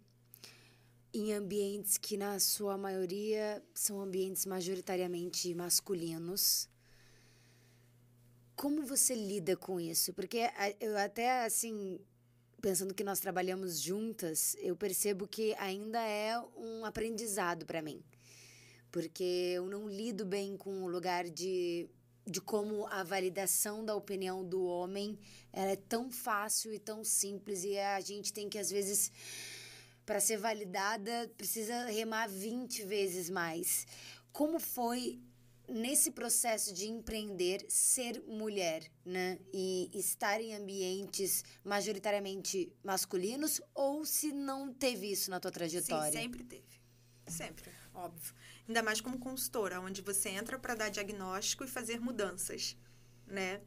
em 1.13 1.33
ambientes 1.33 1.97
que, 1.97 2.17
na 2.17 2.39
sua 2.39 2.77
maioria, 2.77 3.63
são 3.73 4.01
ambientes 4.01 4.45
majoritariamente 4.45 5.53
masculinos. 5.53 6.69
Como 8.57 8.83
você 8.87 9.13
lida 9.13 9.55
com 9.55 9.79
isso? 9.79 10.11
Porque 10.15 10.49
eu 10.79 10.97
até, 10.97 11.45
assim, 11.45 11.99
pensando 12.59 12.91
que 12.91 13.03
nós 13.03 13.19
trabalhamos 13.19 13.79
juntas, 13.79 14.55
eu 14.59 14.75
percebo 14.75 15.27
que 15.27 15.53
ainda 15.59 16.01
é 16.01 16.35
um 16.57 16.83
aprendizado 16.83 17.67
para 17.67 17.83
mim. 17.83 18.03
Porque 18.91 19.23
eu 19.23 19.67
não 19.67 19.87
lido 19.87 20.25
bem 20.25 20.57
com 20.57 20.81
o 20.81 20.87
lugar 20.87 21.29
de, 21.29 21.87
de 22.25 22.41
como 22.41 22.87
a 22.87 23.03
validação 23.03 23.85
da 23.85 23.93
opinião 23.93 24.43
do 24.43 24.65
homem 24.65 25.19
é 25.53 25.75
tão 25.75 26.09
fácil 26.09 26.73
e 26.73 26.79
tão 26.79 27.03
simples 27.03 27.63
e 27.63 27.77
a 27.77 27.99
gente 27.99 28.33
tem 28.33 28.49
que 28.49 28.57
às 28.57 28.71
vezes 28.71 29.11
para 30.03 30.19
ser 30.19 30.37
validada 30.37 31.31
precisa 31.37 31.85
remar 31.85 32.27
20 32.27 32.83
vezes 32.85 33.29
mais. 33.29 33.85
Como 34.31 34.59
foi 34.59 35.21
nesse 35.67 36.11
processo 36.11 36.73
de 36.73 36.87
empreender, 36.87 37.65
ser 37.69 38.23
mulher, 38.27 38.89
né? 39.05 39.39
E 39.53 39.89
estar 39.93 40.39
em 40.39 40.55
ambientes 40.55 41.43
majoritariamente 41.63 42.71
masculinos, 42.83 43.61
ou 43.73 44.05
se 44.05 44.31
não 44.31 44.73
teve 44.73 45.11
isso 45.11 45.29
na 45.29 45.39
tua 45.39 45.51
trajetória? 45.51 46.11
Sim, 46.11 46.19
sempre 46.19 46.43
teve. 46.43 46.77
Sempre, 47.27 47.71
óbvio. 47.93 48.33
Ainda 48.67 48.81
mais 48.81 49.01
como 49.01 49.19
consultora, 49.19 49.81
onde 49.81 50.01
você 50.01 50.29
entra 50.29 50.57
para 50.57 50.75
dar 50.75 50.89
diagnóstico 50.89 51.63
e 51.63 51.67
fazer 51.67 51.99
mudanças, 51.99 52.77
né? 53.25 53.61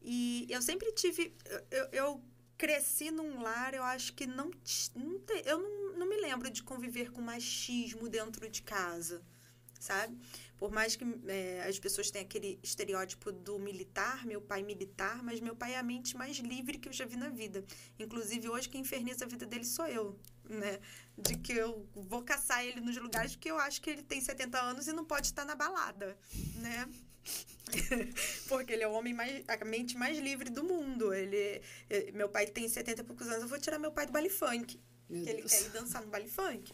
E 0.00 0.46
eu 0.48 0.62
sempre 0.62 0.90
tive. 0.92 1.34
Eu, 1.70 1.84
eu 1.92 2.24
cresci 2.56 3.10
num 3.10 3.42
lar, 3.42 3.74
eu 3.74 3.82
acho 3.82 4.14
que 4.14 4.26
não. 4.26 4.50
não 4.94 5.18
te, 5.20 5.42
eu 5.44 5.58
não, 5.58 5.98
não 5.98 6.08
me 6.08 6.16
lembro 6.16 6.50
de 6.50 6.62
conviver 6.62 7.10
com 7.10 7.20
machismo 7.20 8.08
dentro 8.08 8.48
de 8.48 8.62
casa, 8.62 9.22
sabe? 9.82 10.16
Por 10.56 10.70
mais 10.70 10.94
que 10.94 11.04
é, 11.26 11.64
as 11.68 11.78
pessoas 11.78 12.10
tenham 12.10 12.24
aquele 12.24 12.58
estereótipo 12.62 13.32
do 13.32 13.58
militar, 13.58 14.24
meu 14.24 14.40
pai 14.40 14.62
militar, 14.62 15.22
mas 15.22 15.40
meu 15.40 15.56
pai 15.56 15.74
é 15.74 15.78
a 15.78 15.82
mente 15.82 16.16
mais 16.16 16.36
livre 16.38 16.78
que 16.78 16.88
eu 16.88 16.92
já 16.92 17.04
vi 17.04 17.16
na 17.16 17.28
vida. 17.28 17.64
Inclusive, 17.98 18.48
hoje 18.48 18.68
quem 18.68 18.82
inferniza 18.82 19.24
a 19.24 19.28
vida 19.28 19.44
dele 19.44 19.64
sou 19.64 19.86
eu, 19.88 20.18
né? 20.48 20.78
De 21.18 21.36
que 21.36 21.52
eu 21.52 21.84
vou 21.94 22.22
caçar 22.22 22.64
ele 22.64 22.80
nos 22.80 22.96
lugares 22.96 23.34
que 23.34 23.50
eu 23.50 23.58
acho 23.58 23.82
que 23.82 23.90
ele 23.90 24.02
tem 24.02 24.20
70 24.20 24.60
anos 24.60 24.86
e 24.86 24.92
não 24.92 25.04
pode 25.04 25.26
estar 25.26 25.44
na 25.44 25.56
balada, 25.56 26.16
né? 26.56 26.88
Porque 28.48 28.72
ele 28.72 28.84
é 28.84 28.88
o 28.88 28.92
homem 28.92 29.12
mais. 29.12 29.44
a 29.48 29.64
mente 29.64 29.96
mais 29.96 30.16
livre 30.18 30.48
do 30.48 30.62
mundo. 30.62 31.12
Ele, 31.12 31.60
eh, 31.90 32.12
meu 32.12 32.28
pai 32.28 32.46
tem 32.46 32.68
70 32.68 33.00
e 33.00 33.04
poucos 33.04 33.26
anos, 33.26 33.42
eu 33.42 33.48
vou 33.48 33.58
tirar 33.58 33.78
meu 33.78 33.90
pai 33.90 34.06
do 34.06 34.12
baile 34.12 34.30
funk. 34.30 34.80
Meu 35.08 35.24
que 35.24 35.32
Deus. 35.32 35.52
ele 35.52 35.62
quer 35.62 35.68
ir 35.68 35.72
dançar 35.72 36.02
no 36.02 36.08
baile 36.08 36.28
funk 36.28 36.72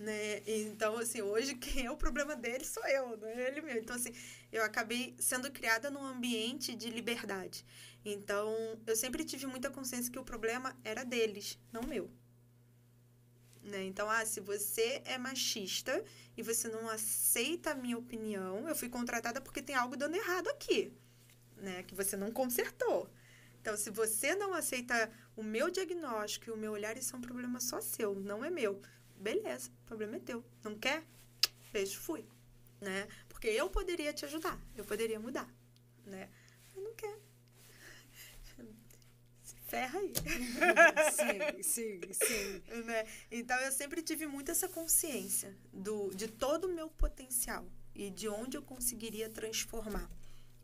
né? 0.00 0.42
Então, 0.46 0.96
assim, 0.96 1.20
hoje 1.20 1.54
quem 1.60 1.84
é 1.84 1.90
o 1.90 1.96
problema 1.96 2.34
dele 2.34 2.64
sou 2.64 2.84
eu, 2.86 3.18
não 3.18 3.28
é 3.28 3.48
ele 3.48 3.60
mesmo. 3.60 3.80
Então, 3.80 3.94
assim, 3.94 4.12
eu 4.50 4.64
acabei 4.64 5.14
sendo 5.18 5.50
criada 5.50 5.90
num 5.90 6.02
ambiente 6.02 6.74
de 6.74 6.88
liberdade. 6.88 7.64
Então, 8.04 8.50
eu 8.86 8.96
sempre 8.96 9.24
tive 9.24 9.46
muita 9.46 9.70
consciência 9.70 10.10
que 10.10 10.18
o 10.18 10.24
problema 10.24 10.74
era 10.82 11.04
deles, 11.04 11.58
não 11.70 11.82
meu. 11.82 12.10
Né? 13.62 13.84
Então, 13.84 14.08
ah, 14.08 14.24
se 14.24 14.40
você 14.40 15.02
é 15.04 15.18
machista 15.18 16.02
e 16.34 16.42
você 16.42 16.66
não 16.66 16.88
aceita 16.88 17.72
a 17.72 17.74
minha 17.74 17.98
opinião, 17.98 18.66
eu 18.66 18.74
fui 18.74 18.88
contratada 18.88 19.38
porque 19.38 19.60
tem 19.60 19.76
algo 19.76 19.98
dando 19.98 20.16
errado 20.16 20.48
aqui, 20.48 20.90
né? 21.58 21.82
Que 21.82 21.94
você 21.94 22.16
não 22.16 22.32
consertou. 22.32 23.06
Então, 23.60 23.76
se 23.76 23.90
você 23.90 24.34
não 24.34 24.54
aceita 24.54 25.12
o 25.36 25.42
meu 25.42 25.68
diagnóstico 25.68 26.48
e 26.48 26.52
o 26.52 26.56
meu 26.56 26.72
olhar, 26.72 26.96
isso 26.96 27.14
é 27.14 27.18
um 27.18 27.20
problema 27.20 27.60
só 27.60 27.82
seu, 27.82 28.14
não 28.14 28.42
é 28.42 28.48
meu 28.48 28.80
beleza, 29.20 29.70
o 29.70 29.86
problema 29.86 30.16
é 30.16 30.20
teu. 30.20 30.44
Não 30.64 30.78
quer? 30.78 31.04
Beijo, 31.72 32.00
fui. 32.00 32.24
Né? 32.80 33.06
Porque 33.28 33.48
eu 33.48 33.68
poderia 33.68 34.12
te 34.12 34.24
ajudar, 34.24 34.58
eu 34.74 34.84
poderia 34.84 35.20
mudar, 35.20 35.48
né? 36.06 36.30
Mas 36.74 36.84
não 36.84 36.94
quer. 36.94 37.18
Se 39.42 39.56
ferra 39.66 39.98
aí. 39.98 40.12
sim, 41.12 41.62
sim, 41.62 42.00
sim. 42.12 42.82
Né? 42.84 43.06
Então 43.30 43.58
eu 43.60 43.70
sempre 43.70 44.02
tive 44.02 44.26
muito 44.26 44.50
essa 44.50 44.68
consciência 44.68 45.54
do, 45.72 46.10
de 46.14 46.26
todo 46.26 46.64
o 46.64 46.74
meu 46.74 46.88
potencial 46.88 47.66
e 47.94 48.10
de 48.10 48.28
onde 48.28 48.56
eu 48.56 48.62
conseguiria 48.62 49.28
transformar, 49.28 50.10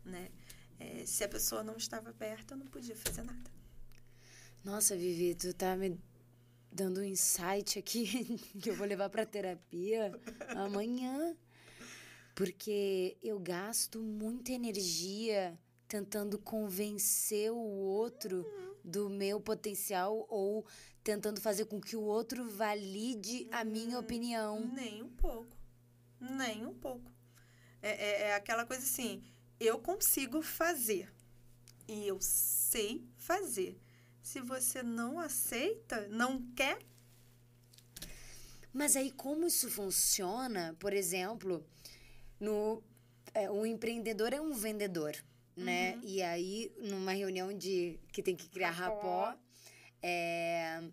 né? 0.03 0.31
É, 0.79 1.05
se 1.05 1.23
a 1.23 1.29
pessoa 1.29 1.63
não 1.63 1.77
estava 1.77 2.13
perto, 2.13 2.53
eu 2.53 2.57
não 2.57 2.67
podia 2.67 2.95
fazer 2.95 3.23
nada. 3.23 3.51
Nossa, 4.63 4.95
Vivi, 4.95 5.35
tu 5.35 5.53
tá 5.53 5.75
me 5.75 5.99
dando 6.71 7.01
um 7.01 7.03
insight 7.03 7.79
aqui 7.79 8.37
que 8.61 8.69
eu 8.69 8.75
vou 8.75 8.87
levar 8.87 9.09
para 9.09 9.25
terapia 9.25 10.11
amanhã. 10.55 11.35
Porque 12.35 13.17
eu 13.23 13.39
gasto 13.39 13.99
muita 13.99 14.51
energia 14.51 15.57
tentando 15.87 16.37
convencer 16.37 17.51
o 17.51 17.57
outro 17.57 18.45
do 18.83 19.09
meu 19.09 19.39
potencial 19.41 20.25
ou 20.29 20.65
tentando 21.03 21.41
fazer 21.41 21.65
com 21.65 21.81
que 21.81 21.95
o 21.95 22.01
outro 22.01 22.49
valide 22.49 23.47
a 23.51 23.63
minha 23.63 23.97
hum, 23.97 24.01
opinião. 24.01 24.71
Nem 24.73 25.01
um 25.01 25.09
pouco. 25.09 25.57
Nem 26.19 26.65
um 26.65 26.73
pouco. 26.73 27.11
É, 27.81 27.89
é, 27.89 28.21
é 28.23 28.35
aquela 28.35 28.65
coisa 28.65 28.83
assim: 28.83 29.23
eu 29.59 29.79
consigo 29.79 30.41
fazer. 30.41 31.11
E 31.87 32.05
eu 32.05 32.17
sei 32.21 33.07
fazer. 33.17 33.79
Se 34.27 34.41
você 34.41 34.83
não 34.83 35.21
aceita, 35.21 36.05
não 36.09 36.51
quer. 36.51 36.79
Mas 38.73 38.97
aí, 38.97 39.09
como 39.09 39.47
isso 39.47 39.71
funciona? 39.71 40.75
Por 40.79 40.91
exemplo, 40.91 41.65
no, 42.37 42.83
é, 43.33 43.49
o 43.49 43.65
empreendedor 43.65 44.33
é 44.33 44.41
um 44.41 44.51
vendedor, 44.51 45.15
né? 45.55 45.93
Uhum. 45.95 46.01
E 46.03 46.21
aí, 46.21 46.73
numa 46.77 47.13
reunião 47.13 47.57
de 47.57 47.97
que 48.11 48.21
tem 48.21 48.35
que 48.35 48.49
criar 48.49 48.71
Rapó. 48.71 49.27
rapó, 49.27 49.39
é, 50.03 50.83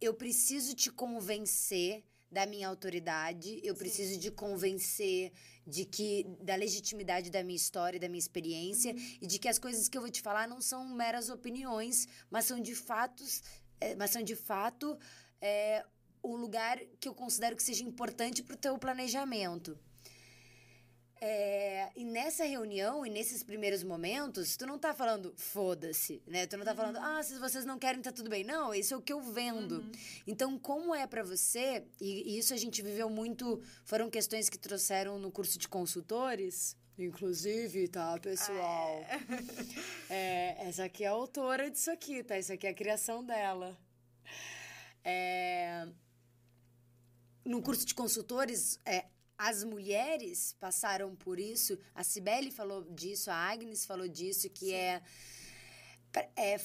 eu 0.00 0.12
preciso 0.14 0.74
te 0.74 0.90
convencer 0.90 2.02
da 2.30 2.44
minha 2.46 2.68
autoridade, 2.68 3.60
eu 3.64 3.74
Sim. 3.74 3.78
preciso 3.78 4.20
te 4.20 4.30
convencer 4.30 5.32
de 5.66 5.84
que 5.84 6.24
da 6.42 6.54
legitimidade 6.54 7.30
da 7.30 7.42
minha 7.42 7.56
história, 7.56 7.98
da 7.98 8.08
minha 8.08 8.18
experiência 8.18 8.92
Uhum. 8.92 9.18
e 9.22 9.26
de 9.26 9.38
que 9.38 9.48
as 9.48 9.58
coisas 9.58 9.88
que 9.88 9.96
eu 9.96 10.02
vou 10.02 10.10
te 10.10 10.20
falar 10.20 10.46
não 10.46 10.60
são 10.60 10.86
meras 10.94 11.30
opiniões, 11.30 12.06
mas 12.30 12.44
são 12.44 12.60
de 12.60 12.74
fatos, 12.74 13.42
é, 13.80 13.94
mas 13.96 14.10
são 14.10 14.22
de 14.22 14.36
fato 14.36 14.98
é, 15.40 15.84
o 16.22 16.36
lugar 16.36 16.78
que 17.00 17.08
eu 17.08 17.14
considero 17.14 17.56
que 17.56 17.62
seja 17.62 17.84
importante 17.84 18.42
para 18.42 18.54
o 18.54 18.58
teu 18.58 18.76
planejamento. 18.78 19.78
É, 21.20 21.90
e 21.96 22.04
nessa 22.04 22.44
reunião 22.44 23.04
e 23.04 23.10
nesses 23.10 23.42
primeiros 23.42 23.82
momentos, 23.82 24.56
tu 24.56 24.66
não 24.66 24.78
tá 24.78 24.94
falando 24.94 25.32
foda-se, 25.36 26.22
né? 26.26 26.46
Tu 26.46 26.56
não 26.56 26.64
tá 26.64 26.74
falando, 26.74 26.96
ah, 26.98 27.22
se 27.22 27.38
vocês 27.38 27.64
não 27.64 27.78
querem, 27.78 28.00
tá 28.00 28.12
tudo 28.12 28.30
bem. 28.30 28.44
Não, 28.44 28.72
isso 28.72 28.94
é 28.94 28.96
o 28.96 29.02
que 29.02 29.12
eu 29.12 29.20
vendo. 29.20 29.80
Uhum. 29.80 29.92
Então, 30.26 30.58
como 30.58 30.94
é 30.94 31.06
pra 31.06 31.24
você, 31.24 31.84
e, 32.00 32.34
e 32.34 32.38
isso 32.38 32.54
a 32.54 32.56
gente 32.56 32.82
viveu 32.82 33.10
muito, 33.10 33.60
foram 33.84 34.08
questões 34.08 34.48
que 34.48 34.56
trouxeram 34.56 35.18
no 35.18 35.30
curso 35.32 35.58
de 35.58 35.66
consultores, 35.66 36.76
inclusive, 36.96 37.88
tá, 37.88 38.18
pessoal? 38.18 39.04
É, 40.10 40.66
essa 40.66 40.84
aqui 40.84 41.04
é 41.04 41.08
a 41.08 41.10
autora 41.10 41.70
disso 41.70 41.90
aqui, 41.90 42.22
tá? 42.22 42.38
Isso 42.38 42.50
aqui 42.50 42.66
é 42.66 42.70
a 42.70 42.74
criação 42.74 43.22
dela. 43.22 43.76
É, 45.04 45.86
no 47.44 47.60
curso 47.62 47.84
de 47.84 47.94
consultores, 47.94 48.80
é, 48.86 49.04
as 49.38 49.62
mulheres 49.62 50.56
passaram 50.58 51.14
por 51.14 51.38
isso. 51.38 51.78
A 51.94 52.02
Cibele 52.02 52.50
falou 52.50 52.82
disso, 52.90 53.30
a 53.30 53.36
Agnes 53.36 53.86
falou 53.86 54.08
disso, 54.08 54.50
que 54.50 54.74
é, 54.74 55.00
é 56.34 56.56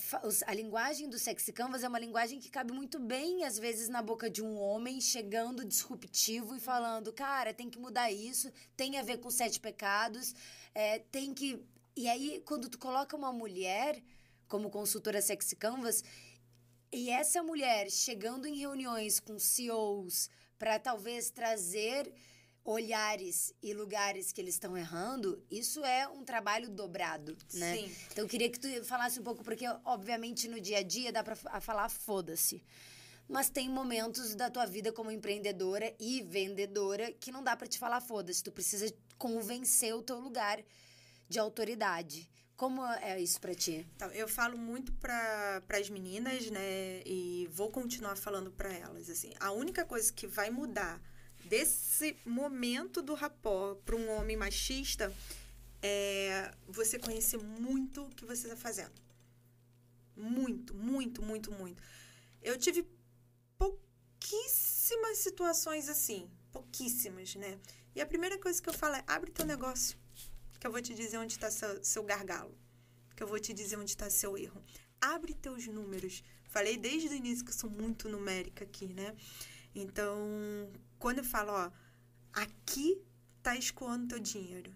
a 0.48 0.54
linguagem 0.56 1.08
do 1.08 1.20
sexy 1.20 1.54
canvas 1.54 1.84
é 1.84 1.88
uma 1.88 2.00
linguagem 2.00 2.40
que 2.40 2.50
cabe 2.50 2.74
muito 2.74 2.98
bem, 2.98 3.44
às 3.44 3.60
vezes, 3.60 3.90
na 3.90 4.02
boca 4.02 4.28
de 4.28 4.42
um 4.42 4.58
homem 4.58 5.00
chegando 5.00 5.64
disruptivo 5.64 6.56
e 6.56 6.60
falando, 6.60 7.14
cara, 7.14 7.54
tem 7.54 7.70
que 7.70 7.78
mudar 7.78 8.12
isso, 8.12 8.52
tem 8.76 8.98
a 8.98 9.04
ver 9.04 9.20
com 9.20 9.30
sete 9.30 9.60
pecados, 9.60 10.34
é, 10.74 10.98
tem 10.98 11.32
que. 11.32 11.64
E 11.96 12.10
aí, 12.10 12.42
quando 12.44 12.68
tu 12.68 12.80
coloca 12.80 13.16
uma 13.16 13.32
mulher 13.32 14.02
como 14.48 14.72
consultora 14.72 15.22
sexy 15.22 15.56
canvas, 15.56 16.04
e 16.92 17.12
essa 17.12 17.44
mulher 17.44 17.92
chegando 17.92 18.48
em 18.48 18.58
reuniões 18.58 19.20
com 19.20 19.38
CEOs 19.38 20.28
para 20.58 20.80
talvez 20.80 21.30
trazer 21.30 22.12
olhares 22.66 23.54
e 23.62 23.74
lugares 23.74 24.32
que 24.32 24.40
eles 24.40 24.56
estão 24.56 24.78
errando, 24.78 25.44
isso 25.52 25.84
é 25.84 26.08
um 26.08 26.24
trabalho 26.24 26.70
dobrado, 26.70 27.38
né? 27.54 27.76
Sim. 27.76 27.96
Então 28.12 28.24
eu 28.24 28.30
queria 28.30 28.50
que 28.50 28.60
tu 28.60 28.68
falasse 28.86 29.20
um 29.20 29.24
pouco 29.24 29.44
porque 29.44 29.66
obviamente 29.84 30.48
no 30.48 30.62
dia 30.62 30.78
a 30.78 30.84
dia 30.84 31.12
dá 31.12 31.24
para 31.24 31.36
falar 31.36 31.90
foda-se. 31.90 32.64
Mas 33.28 33.50
tem 33.50 33.70
momentos 33.70 34.36
da 34.36 34.50
tua 34.50 34.66
vida 34.66 34.92
como 34.92 35.10
empreendedora 35.10 35.94
e 36.00 36.22
vendedora 36.22 37.12
que 37.12 37.32
não 37.32 37.44
dá 37.44 37.56
para 37.56 37.68
te 37.68 37.80
falar 37.80 38.02
foda-se, 38.02 38.44
tu 38.44 38.52
precisa 38.52 38.94
convencer 39.18 39.96
o 39.96 40.02
teu 40.02 40.20
lugar 40.20 40.62
de 41.30 41.40
autoridade. 41.40 42.30
Como 42.56 42.86
é 42.86 43.20
isso 43.20 43.42
para 43.42 43.56
ti? 43.56 43.88
Então, 43.96 44.10
eu 44.12 44.28
falo 44.28 44.58
muito 44.58 44.94
para 44.94 45.62
as 45.70 45.90
meninas, 45.90 46.50
né? 46.52 47.02
E 47.06 47.50
vou 47.52 47.72
continuar 47.72 48.16
falando 48.16 48.52
para 48.52 48.72
elas. 48.72 49.10
Assim, 49.10 49.34
a 49.40 49.52
única 49.52 49.84
coisa 49.84 50.14
que 50.14 50.28
vai 50.28 50.50
mudar 50.50 51.02
desse 51.54 52.18
momento 52.26 53.00
do 53.04 53.14
rapó 53.14 53.76
para 53.86 53.96
um 53.96 54.10
homem 54.10 54.36
machista 54.36 55.14
é 55.84 56.52
você 56.68 56.98
conhecer 56.98 57.38
muito 57.38 58.06
o 58.06 58.10
que 58.10 58.26
você 58.26 58.48
está 58.48 58.58
fazendo. 58.58 59.00
Muito, 60.18 60.74
muito, 60.74 61.22
muito, 61.22 61.52
muito. 61.52 61.80
Eu 62.42 62.58
tive 62.58 62.84
pouquíssimas 63.56 65.20
situações 65.20 65.88
assim, 65.90 66.28
pouquíssimas, 66.52 67.36
né? 67.36 67.60
E 67.96 68.02
a 68.02 68.06
primeira 68.08 68.40
coisa 68.40 68.60
que 68.60 68.70
eu 68.70 68.74
falo 68.74 68.96
é: 68.96 69.04
abre 69.06 69.30
teu 69.30 69.46
negócio, 69.46 69.96
que 70.60 70.66
eu 70.66 70.72
vou 70.72 70.82
te 70.82 70.96
dizer 70.96 71.20
onde 71.20 71.34
está 71.34 71.52
seu, 71.52 71.84
seu 71.84 72.04
gargalo, 72.04 72.58
que 73.16 73.22
eu 73.22 73.28
vou 73.28 73.40
te 73.40 73.54
dizer 73.54 73.78
onde 73.78 73.92
está 73.92 74.10
seu 74.10 74.36
erro. 74.36 74.60
Abre 75.00 75.36
teus 75.36 75.68
números. 75.68 76.24
Falei 76.50 76.78
desde 76.78 77.10
o 77.10 77.14
início 77.14 77.46
que 77.46 77.52
eu 77.52 77.56
sou 77.56 77.70
muito 77.70 78.10
numérica 78.10 78.64
aqui, 78.64 78.88
né? 78.88 79.16
Então, 79.76 80.18
quando 81.04 81.18
eu 81.18 81.26
falo, 81.26 81.52
ó, 81.52 81.70
aqui 82.32 83.04
tá 83.42 83.58
escoando 83.58 84.08
teu 84.08 84.20
dinheiro. 84.20 84.74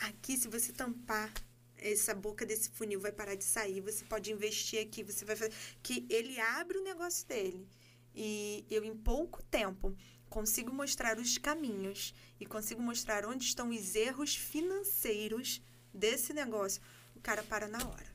Aqui, 0.00 0.36
se 0.36 0.48
você 0.48 0.72
tampar 0.72 1.32
essa 1.76 2.12
boca 2.12 2.44
desse 2.44 2.70
funil, 2.70 2.98
vai 2.98 3.12
parar 3.12 3.36
de 3.36 3.44
sair. 3.44 3.80
Você 3.80 4.04
pode 4.04 4.32
investir 4.32 4.82
aqui, 4.84 5.04
você 5.04 5.24
vai 5.24 5.36
fazer. 5.36 5.52
Que 5.80 6.04
ele 6.10 6.40
abre 6.40 6.76
o 6.76 6.82
negócio 6.82 7.24
dele. 7.28 7.68
E 8.12 8.66
eu, 8.68 8.82
em 8.82 8.96
pouco 8.96 9.44
tempo, 9.44 9.96
consigo 10.28 10.74
mostrar 10.74 11.20
os 11.20 11.38
caminhos 11.38 12.12
e 12.40 12.44
consigo 12.44 12.82
mostrar 12.82 13.24
onde 13.24 13.44
estão 13.44 13.70
os 13.70 13.94
erros 13.94 14.34
financeiros 14.34 15.62
desse 15.94 16.32
negócio. 16.32 16.82
O 17.14 17.20
cara 17.20 17.44
para 17.44 17.68
na 17.68 17.78
hora. 17.78 18.10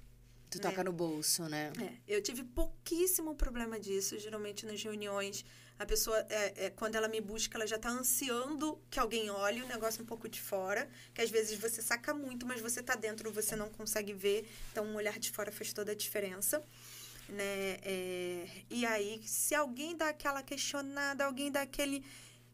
Tu 0.50 0.58
Né? 0.58 0.62
toca 0.62 0.84
no 0.84 0.92
bolso, 0.92 1.48
né? 1.48 1.72
É, 1.82 2.16
eu 2.16 2.22
tive 2.22 2.44
pouquíssimo 2.44 3.34
problema 3.34 3.80
disso. 3.80 4.20
Geralmente 4.20 4.66
nas 4.66 4.84
reuniões, 4.84 5.46
a 5.78 5.86
pessoa, 5.86 6.18
é, 6.30 6.66
é, 6.66 6.70
quando 6.70 6.96
ela 6.96 7.08
me 7.08 7.20
busca, 7.20 7.58
ela 7.58 7.68
já 7.68 7.78
tá 7.78 7.90
ansiando 7.90 8.80
que 8.90 8.98
alguém 8.98 9.30
olhe 9.30 9.62
o 9.62 9.68
negócio 9.68 10.02
um 10.02 10.06
pouco 10.06 10.30
de 10.30 10.40
fora. 10.40 10.90
Que 11.14 11.22
às 11.22 11.30
vezes 11.30 11.60
você 11.60 11.82
saca 11.82 12.14
muito, 12.14 12.46
mas 12.46 12.62
você 12.62 12.82
tá 12.82 12.96
dentro, 12.96 13.32
você 13.32 13.56
não 13.56 13.70
consegue 13.70 14.14
ver. 14.14 14.50
Então, 14.72 14.86
um 14.86 14.96
olhar 14.96 15.20
de 15.20 15.32
fora 15.32 15.52
faz 15.52 15.74
toda 15.74 15.92
a 15.92 15.96
diferença. 15.96 16.64
Né? 17.28 17.78
É, 17.82 18.48
e 18.70 18.86
aí, 18.86 19.22
se 19.26 19.54
alguém 19.54 19.98
dá 19.98 20.10
aquela 20.10 20.42
questionada, 20.42 21.26
alguém 21.26 21.52
dá 21.52 21.62
aquele. 21.62 22.06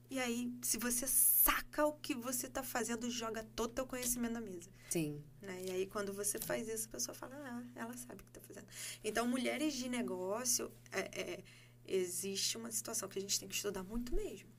E 0.09 0.19
aí, 0.19 0.51
se 0.63 0.77
você 0.77 1.05
saca 1.07 1.85
o 1.85 1.93
que 1.93 2.15
você 2.15 2.49
tá 2.49 2.63
fazendo, 2.63 3.09
joga 3.09 3.45
todo 3.55 3.69
o 3.71 3.73
teu 3.73 3.85
conhecimento 3.85 4.33
na 4.33 4.41
mesa. 4.41 4.69
Sim. 4.89 5.23
Né? 5.41 5.61
E 5.67 5.71
aí, 5.71 5.85
quando 5.85 6.11
você 6.11 6.39
faz 6.39 6.67
isso, 6.67 6.87
a 6.87 6.91
pessoa 6.91 7.15
fala, 7.15 7.35
ah, 7.35 7.63
ela 7.75 7.95
sabe 7.95 8.15
o 8.21 8.23
que 8.23 8.37
está 8.37 8.41
fazendo. 8.41 8.67
Então, 9.03 9.27
mulheres 9.27 9.73
de 9.75 9.87
negócio, 9.87 10.71
é, 10.91 10.99
é, 10.99 11.43
existe 11.85 12.57
uma 12.57 12.71
situação 12.71 13.07
que 13.09 13.17
a 13.17 13.21
gente 13.21 13.39
tem 13.39 13.47
que 13.49 13.55
estudar 13.55 13.83
muito 13.83 14.13
mesmo. 14.15 14.49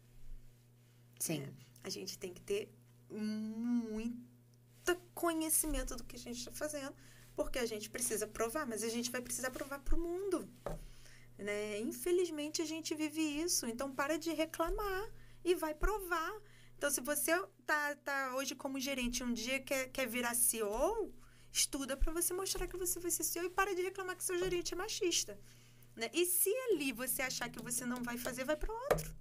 Sim. 1.19 1.41
né? 1.41 1.53
A 1.85 1.89
gente 1.89 2.19
tem 2.19 2.33
que 2.33 2.41
ter 2.41 2.73
muito 3.09 4.97
conhecimento 5.15 5.95
do 5.97 6.05
que 6.05 6.17
a 6.17 6.19
gente 6.19 6.39
está 6.39 6.53
fazendo, 6.53 6.95
porque 7.35 7.59
a 7.59 7.67
gente 7.67 7.89
precisa 7.89 8.27
provar, 8.27 8.67
mas 8.67 8.83
a 8.83 8.89
gente 8.89 9.11
vai 9.11 9.21
precisar 9.21 9.51
provar 9.51 9.79
para 9.81 9.95
o 9.95 10.01
mundo. 10.01 10.49
Né? 11.39 11.79
Infelizmente, 11.81 12.61
a 12.61 12.65
gente 12.65 12.95
vive 12.95 13.21
isso. 13.21 13.67
Então, 13.67 13.95
para 13.95 14.19
de 14.19 14.33
reclamar 14.33 15.11
e 15.45 15.55
vai 15.55 15.75
provar. 15.75 16.33
Então, 16.77 16.91
se 16.91 17.01
você 17.01 17.33
tá, 17.65 17.95
tá 17.97 18.35
hoje 18.37 18.55
como 18.55 18.81
gerente 18.81 19.23
um 19.23 19.33
dia 19.33 19.61
quer, 19.61 19.91
quer 19.91 20.07
virar 20.07 20.35
CEO, 20.35 21.15
estuda 21.53 21.97
para 21.97 22.13
você 22.13 22.33
mostrar 22.35 22.67
que 22.67 22.77
você 22.77 22.99
vai 22.99 23.11
ser 23.11 23.25
CEO 23.25 23.45
e 23.45 23.51
para 23.51 23.75
de 23.75 23.83
reclamar 23.83 24.17
que 24.17 24.25
seu 24.25 24.39
gerente 24.39 24.75
é 24.75 24.77
machista. 24.77 25.39
Né? 25.97 26.11
E 26.13 26.25
se 26.27 26.51
ali 26.71 26.93
você 26.93 27.23
achar 27.23 27.49
que 27.51 27.63
você 27.63 27.85
não 27.85 28.03
vai 28.03 28.17
fazer, 28.19 28.45
vai 28.45 28.57
para 28.57 28.73
outro. 28.73 29.15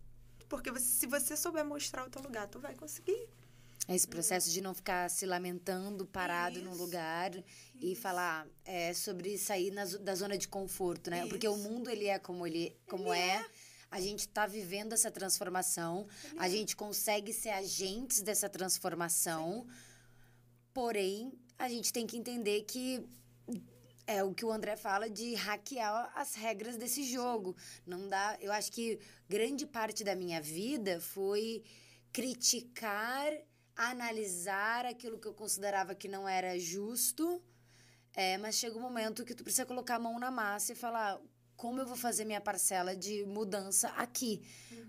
Porque 0.47 0.71
você- 0.71 0.85
se 0.85 1.07
você 1.07 1.35
souber 1.37 1.65
mostrar 1.65 2.05
o 2.05 2.09
teu 2.09 2.21
lugar, 2.21 2.47
tu 2.47 2.59
vai 2.59 2.75
conseguir. 2.75 3.27
Esse 3.89 4.07
processo 4.07 4.49
de 4.51 4.61
não 4.61 4.73
ficar 4.73 5.09
se 5.09 5.25
lamentando 5.25 6.05
parado 6.05 6.61
num 6.61 6.71
Isso. 6.73 6.81
lugar 6.81 7.31
e 7.81 7.95
falar 7.95 8.47
é, 8.63 8.93
sobre 8.93 9.37
sair 9.37 9.71
na 9.71 9.85
da 9.85 10.13
zona 10.15 10.37
de 10.37 10.47
conforto, 10.47 11.09
né? 11.09 11.25
Porque 11.27 11.47
o 11.47 11.55
Isso. 11.55 11.63
mundo 11.63 11.89
ele 11.89 12.07
é 12.07 12.19
como 12.19 12.45
ele 12.45 12.75
como 12.87 13.11
é. 13.13 13.43
A 13.89 13.99
gente 13.99 14.27
tá 14.29 14.45
vivendo 14.45 14.93
essa 14.93 15.11
transformação, 15.11 16.07
a 16.37 16.47
gente 16.47 16.75
consegue 16.77 17.33
ser 17.33 17.49
agentes 17.49 18.21
dessa 18.21 18.47
transformação. 18.47 19.67
Porém, 20.73 21.33
a 21.57 21.67
gente 21.67 21.91
tem 21.91 22.07
que 22.07 22.15
entender 22.15 22.61
que 22.63 23.05
é 24.07 24.23
o 24.23 24.33
que 24.33 24.45
o 24.45 24.51
André 24.51 24.75
fala 24.75 25.09
de 25.09 25.33
hackear 25.35 26.11
as 26.15 26.35
regras 26.35 26.77
desse 26.77 27.03
jogo. 27.03 27.55
Não 27.85 28.07
dá. 28.07 28.37
Eu 28.41 28.51
acho 28.51 28.71
que 28.71 28.99
grande 29.29 29.65
parte 29.65 30.03
da 30.03 30.15
minha 30.15 30.41
vida 30.41 30.99
foi 30.99 31.63
criticar, 32.11 33.31
analisar 33.75 34.85
aquilo 34.85 35.19
que 35.19 35.27
eu 35.27 35.33
considerava 35.33 35.95
que 35.95 36.07
não 36.07 36.27
era 36.27 36.57
justo. 36.59 37.41
É, 38.13 38.37
mas 38.37 38.55
chega 38.55 38.77
um 38.77 38.81
momento 38.81 39.23
que 39.23 39.33
tu 39.33 39.43
precisa 39.43 39.65
colocar 39.65 39.95
a 39.95 39.99
mão 39.99 40.19
na 40.19 40.29
massa 40.29 40.73
e 40.73 40.75
falar 40.75 41.19
como 41.55 41.79
eu 41.79 41.85
vou 41.85 41.95
fazer 41.95 42.25
minha 42.25 42.41
parcela 42.41 42.95
de 42.95 43.23
mudança 43.25 43.89
aqui. 43.89 44.41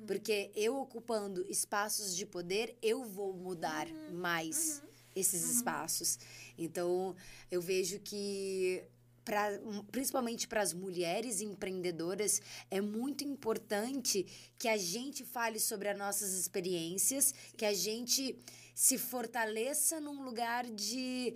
Porque 0.07 0.51
eu 0.57 0.77
ocupando 0.79 1.47
espaços 1.49 2.17
de 2.17 2.27
poder, 2.27 2.77
eu 2.83 3.05
vou 3.05 3.33
mudar 3.35 3.87
mais 4.11 4.83
esses 5.15 5.57
espaços. 5.57 6.19
Então, 6.57 7.15
eu 7.51 7.61
vejo 7.61 8.01
que 8.01 8.83
pra, 9.25 9.49
principalmente 9.91 10.49
para 10.49 10.63
as 10.63 10.73
mulheres 10.73 11.41
empreendedoras, 11.41 12.41
é 12.71 12.81
muito 12.81 13.25
importante 13.25 14.27
que 14.59 14.69
a 14.69 14.77
gente 14.77 15.25
fale 15.25 15.59
sobre 15.59 15.89
as 15.89 15.99
nossas 15.99 16.33
experiências, 16.33 17.33
que 17.57 17.65
a 17.65 17.73
gente 17.73 18.39
se 18.75 18.99
fortaleça 18.99 20.01
num 20.01 20.23
lugar 20.23 20.65
de 20.67 21.35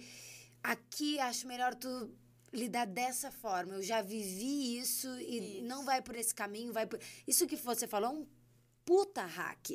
aqui 0.62 1.18
acho 1.20 1.46
melhor 1.46 1.74
tu 1.74 2.10
lidar 2.52 2.86
dessa 2.86 3.30
forma. 3.30 3.74
Eu 3.74 3.82
já 3.82 4.02
vivi 4.02 4.78
isso 4.78 5.08
e 5.20 5.58
isso. 5.58 5.64
não 5.64 5.84
vai 5.84 6.02
por 6.02 6.16
esse 6.16 6.34
caminho, 6.34 6.72
vai 6.72 6.86
por 6.86 7.00
isso 7.26 7.46
que 7.46 7.56
você 7.56 7.86
falou 7.86 8.10
é 8.10 8.14
um 8.14 8.26
puta 8.84 9.24
hack. 9.24 9.70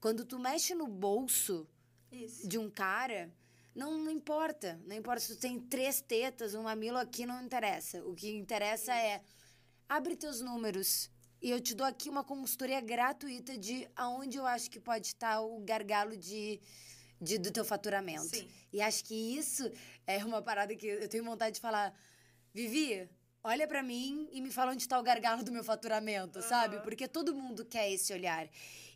Quando 0.00 0.24
tu 0.24 0.38
mexe 0.38 0.74
no 0.74 0.86
bolso 0.86 1.66
isso. 2.10 2.46
de 2.46 2.58
um 2.58 2.70
cara, 2.70 3.32
não, 3.76 3.98
não 3.98 4.10
importa. 4.10 4.80
Não 4.86 4.96
importa 4.96 5.20
se 5.20 5.36
tu 5.36 5.40
tem 5.40 5.60
três 5.60 6.00
tetas, 6.00 6.54
um 6.54 6.62
mamilo 6.62 6.96
aqui, 6.96 7.26
não 7.26 7.42
interessa. 7.42 8.02
O 8.04 8.14
que 8.14 8.30
interessa 8.30 8.94
é 8.94 9.20
abre 9.86 10.16
teus 10.16 10.40
números. 10.40 11.10
E 11.42 11.50
eu 11.50 11.60
te 11.60 11.74
dou 11.74 11.86
aqui 11.86 12.08
uma 12.08 12.24
consultoria 12.24 12.80
gratuita 12.80 13.56
de 13.58 13.86
aonde 13.94 14.38
eu 14.38 14.46
acho 14.46 14.70
que 14.70 14.80
pode 14.80 15.08
estar 15.08 15.42
o 15.42 15.60
gargalo 15.60 16.16
de, 16.16 16.58
de, 17.20 17.36
do 17.38 17.52
teu 17.52 17.64
faturamento. 17.64 18.36
Sim. 18.36 18.48
E 18.72 18.80
acho 18.80 19.04
que 19.04 19.14
isso 19.14 19.70
é 20.06 20.24
uma 20.24 20.40
parada 20.40 20.74
que 20.74 20.86
eu 20.86 21.08
tenho 21.08 21.22
vontade 21.22 21.56
de 21.56 21.60
falar. 21.60 21.94
Vivi, 22.54 23.06
olha 23.44 23.68
para 23.68 23.82
mim 23.82 24.26
e 24.32 24.40
me 24.40 24.50
fala 24.50 24.72
onde 24.72 24.82
está 24.82 24.98
o 24.98 25.02
gargalo 25.02 25.44
do 25.44 25.52
meu 25.52 25.62
faturamento, 25.62 26.38
uhum. 26.38 26.48
sabe? 26.48 26.80
Porque 26.80 27.06
todo 27.06 27.34
mundo 27.34 27.64
quer 27.66 27.92
esse 27.92 28.10
olhar. 28.14 28.48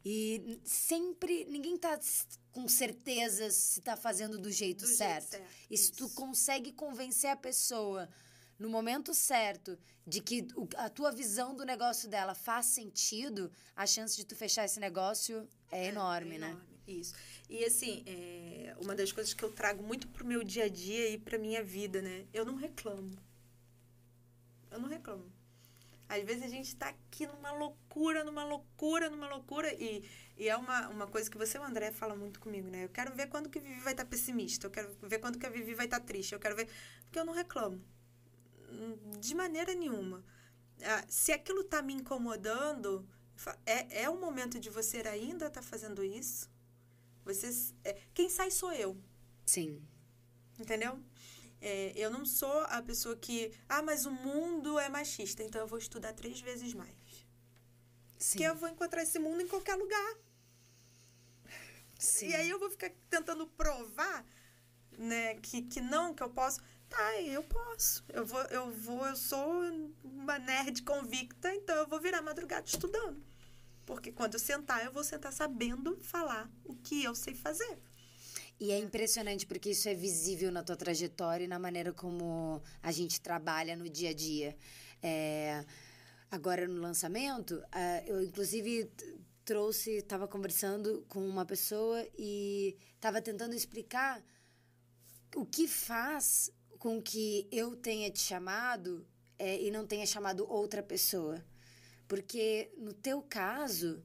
E 0.05 0.59
sempre, 0.65 1.45
ninguém 1.45 1.77
tá 1.77 1.99
com 2.53 2.67
certeza 2.67 3.51
se 3.51 3.81
tá 3.81 3.97
fazendo 3.97 4.39
do 4.39 4.51
jeito, 4.51 4.85
do 4.85 4.87
certo. 4.87 5.33
jeito 5.33 5.45
certo. 5.45 5.67
E 5.71 5.77
se 5.77 5.93
tu 5.93 6.09
consegue 6.11 6.73
convencer 6.73 7.31
a 7.31 7.37
pessoa 7.37 8.09
no 8.59 8.69
momento 8.69 9.15
certo 9.15 9.79
de 10.07 10.21
que 10.21 10.47
a 10.77 10.89
tua 10.89 11.11
visão 11.13 11.55
do 11.55 11.65
negócio 11.65 12.09
dela 12.09 12.35
faz 12.35 12.67
sentido, 12.67 13.51
a 13.77 13.87
chance 13.87 14.17
de 14.17 14.25
tu 14.25 14.35
fechar 14.35 14.65
esse 14.65 14.81
negócio 14.81 15.49
é, 15.71 15.87
é 15.87 15.89
enorme, 15.89 16.37
é 16.37 16.39
né? 16.39 16.51
Enorme. 16.51 16.71
Isso. 16.87 17.15
E 17.49 17.65
assim, 17.65 18.03
é 18.07 18.75
uma 18.81 18.95
das 18.95 19.13
coisas 19.13 19.33
que 19.33 19.45
eu 19.45 19.53
trago 19.53 19.83
muito 19.83 20.09
pro 20.09 20.27
meu 20.27 20.43
dia 20.43 20.65
a 20.65 20.69
dia 20.69 21.09
e 21.09 21.19
pra 21.19 21.39
minha 21.39 21.63
vida, 21.63 22.03
né? 22.03 22.27
Eu 22.33 22.45
não 22.45 22.57
reclamo. 22.57 23.17
Eu 24.71 24.81
não 24.81 24.89
reclamo. 24.89 25.31
Às 26.11 26.25
vezes 26.25 26.43
a 26.43 26.49
gente 26.49 26.67
está 26.67 26.89
aqui 26.89 27.25
numa 27.25 27.53
loucura, 27.53 28.25
numa 28.25 28.43
loucura, 28.43 29.09
numa 29.09 29.29
loucura. 29.29 29.73
E, 29.75 30.05
e 30.37 30.49
é 30.49 30.57
uma, 30.57 30.89
uma 30.89 31.07
coisa 31.07 31.31
que 31.31 31.39
você, 31.39 31.57
o 31.57 31.63
André, 31.63 31.93
fala 31.93 32.17
muito 32.17 32.41
comigo, 32.41 32.69
né? 32.69 32.85
Eu 32.85 32.89
quero 32.89 33.15
ver 33.15 33.29
quando 33.29 33.49
que 33.49 33.61
a 33.61 33.63
Vivi 33.63 33.81
vai 33.81 33.93
estar 33.93 34.03
tá 34.03 34.11
pessimista. 34.11 34.67
Eu 34.67 34.73
quero 34.73 34.93
ver 35.03 35.21
quando 35.21 35.39
que 35.39 35.47
a 35.47 35.51
Vivi 35.51 35.73
vai 35.73 35.85
estar 35.85 36.01
tá 36.01 36.05
triste. 36.05 36.33
Eu 36.33 36.41
quero 36.41 36.57
ver. 36.57 36.69
Porque 37.05 37.17
eu 37.17 37.25
não 37.25 37.33
reclamo. 37.33 37.81
De 39.21 39.37
maneira 39.37 39.73
nenhuma. 39.73 40.25
Ah, 40.83 41.05
se 41.09 41.31
aquilo 41.31 41.61
está 41.61 41.81
me 41.81 41.93
incomodando, 41.93 43.09
é, 43.65 44.03
é 44.03 44.11
o 44.11 44.19
momento 44.19 44.59
de 44.59 44.69
você 44.69 44.99
ainda 45.07 45.47
estar 45.47 45.61
tá 45.61 45.63
fazendo 45.63 46.03
isso. 46.03 46.51
Você, 47.25 47.73
é, 47.85 47.97
quem 48.13 48.29
sai 48.29 48.51
sou 48.51 48.73
eu. 48.73 49.01
Sim. 49.47 49.81
Entendeu? 50.59 50.99
É, 51.61 51.93
eu 51.95 52.11
não 52.11 52.25
sou 52.25 52.61
a 52.69 52.81
pessoa 52.81 53.15
que. 53.17 53.53
Ah, 53.69 53.83
mas 53.83 54.07
o 54.07 54.11
mundo 54.11 54.79
é 54.79 54.89
machista, 54.89 55.43
então 55.43 55.61
eu 55.61 55.67
vou 55.67 55.79
estudar 55.79 56.13
três 56.15 56.41
vezes 56.41 56.73
mais. 56.73 56.95
Sim. 58.19 58.39
Porque 58.39 58.45
eu 58.45 58.55
vou 58.55 58.69
encontrar 58.69 59.03
esse 59.03 59.19
mundo 59.19 59.43
em 59.43 59.49
qualquer 59.49 59.75
lugar. 59.75 60.17
Sim. 61.99 62.29
E 62.29 62.35
aí 62.35 62.49
eu 62.49 62.59
vou 62.59 62.71
ficar 62.71 62.91
tentando 63.11 63.47
provar, 63.47 64.25
né, 64.97 65.35
que, 65.35 65.63
que 65.63 65.81
não, 65.81 66.15
que 66.15 66.23
eu 66.23 66.31
posso. 66.31 66.61
Tá, 66.89 67.21
eu 67.21 67.43
posso. 67.45 68.03
Eu 68.09 68.25
vou, 68.25 68.43
eu 68.45 68.71
vou, 68.73 69.07
eu 69.07 69.17
sou 69.17 69.63
uma 70.03 70.39
nerd 70.39 70.83
convicta, 70.83 71.55
então 71.55 71.77
eu 71.77 71.87
vou 71.87 72.01
virar 72.01 72.23
madrugada 72.23 72.67
estudando. 72.67 73.23
Porque 73.85 74.11
quando 74.11 74.35
eu 74.35 74.41
sentar, 74.41 74.85
eu 74.85 74.93
vou 74.93 75.05
sentar 75.05 75.33
sabendo 75.33 75.99
falar 76.03 76.51
o 76.65 76.75
que 76.75 77.05
eu 77.05 77.15
sei 77.15 77.35
fazer. 77.35 77.79
E 78.61 78.71
é 78.73 78.79
impressionante 78.79 79.47
porque 79.47 79.71
isso 79.71 79.89
é 79.89 79.95
visível 79.95 80.53
na 80.53 80.63
tua 80.63 80.77
trajetória 80.77 81.45
e 81.45 81.49
na 81.49 81.59
maneira 81.59 81.95
como 81.95 82.63
a 82.83 82.93
gente 82.93 83.19
trabalha 83.19 83.75
no 83.75 83.89
dia 83.89 84.11
a 84.11 84.13
dia. 84.13 84.55
É, 85.03 85.65
agora 86.31 86.69
no 86.69 86.79
lançamento, 86.79 87.53
uh, 87.53 88.07
eu 88.07 88.23
inclusive 88.23 88.93
trouxe, 89.47 89.93
estava 89.93 90.29
conversando 90.29 91.07
com 91.09 91.27
uma 91.27 91.47
pessoa 91.47 92.07
e 92.19 92.77
estava 92.95 93.23
tentando 93.23 93.55
explicar 93.55 94.23
o 95.35 95.47
que 95.47 95.67
faz 95.67 96.53
com 96.79 97.01
que 97.01 97.49
eu 97.51 97.75
tenha 97.75 98.11
te 98.11 98.21
chamado 98.21 99.07
é, 99.39 99.59
e 99.59 99.71
não 99.71 99.87
tenha 99.87 100.05
chamado 100.05 100.47
outra 100.47 100.83
pessoa. 100.83 101.43
Porque 102.07 102.71
no 102.77 102.93
teu 102.93 103.23
caso, 103.23 104.05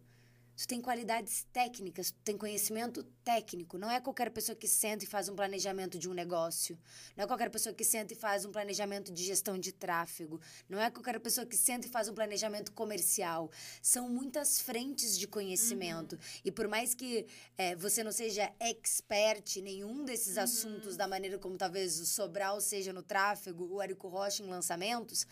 Tu 0.56 0.66
tem 0.68 0.82
qualidades 0.82 1.46
técnicas, 1.52 2.12
tu 2.12 2.20
tem 2.24 2.38
conhecimento 2.38 3.06
técnico. 3.26 3.80
Não 3.80 3.90
é 3.90 4.00
qualquer 4.00 4.30
pessoa 4.30 4.56
que 4.56 4.68
senta 4.68 5.04
e 5.04 5.08
faz 5.08 5.28
um 5.28 5.36
planejamento 5.36 5.98
de 5.98 6.08
um 6.08 6.14
negócio. 6.14 6.78
Não 7.18 7.24
é 7.24 7.28
qualquer 7.28 7.50
pessoa 7.50 7.74
que 7.74 7.84
senta 7.84 8.14
e 8.14 8.16
faz 8.16 8.46
um 8.46 8.52
planejamento 8.52 9.12
de 9.12 9.24
gestão 9.24 9.58
de 9.58 9.72
tráfego. 9.72 10.40
Não 10.70 10.80
é 10.80 10.92
qualquer 10.92 11.20
pessoa 11.20 11.46
que 11.46 11.58
senta 11.58 11.88
e 11.88 11.90
faz 11.90 12.08
um 12.08 12.14
planejamento 12.14 12.72
comercial. 12.72 13.50
São 13.82 14.08
muitas 14.08 14.62
frentes 14.62 15.18
de 15.18 15.28
conhecimento. 15.28 16.14
Uhum. 16.14 16.22
E 16.46 16.52
por 16.52 16.68
mais 16.68 16.94
que 16.94 17.26
é, 17.58 17.76
você 17.76 18.04
não 18.04 18.12
seja 18.12 18.54
expert 18.60 19.58
em 19.58 19.64
nenhum 19.64 20.06
desses 20.06 20.38
uhum. 20.38 20.44
assuntos, 20.44 20.96
da 20.96 21.08
maneira 21.08 21.40
como 21.40 21.58
talvez 21.58 22.00
o 22.00 22.06
Sobral 22.06 22.62
seja 22.62 22.94
no 22.94 23.02
tráfego, 23.02 23.68
o 23.74 23.82
Érico 23.82 24.08
Rocha 24.08 24.44
em 24.44 24.48
lançamentos, 24.48 25.26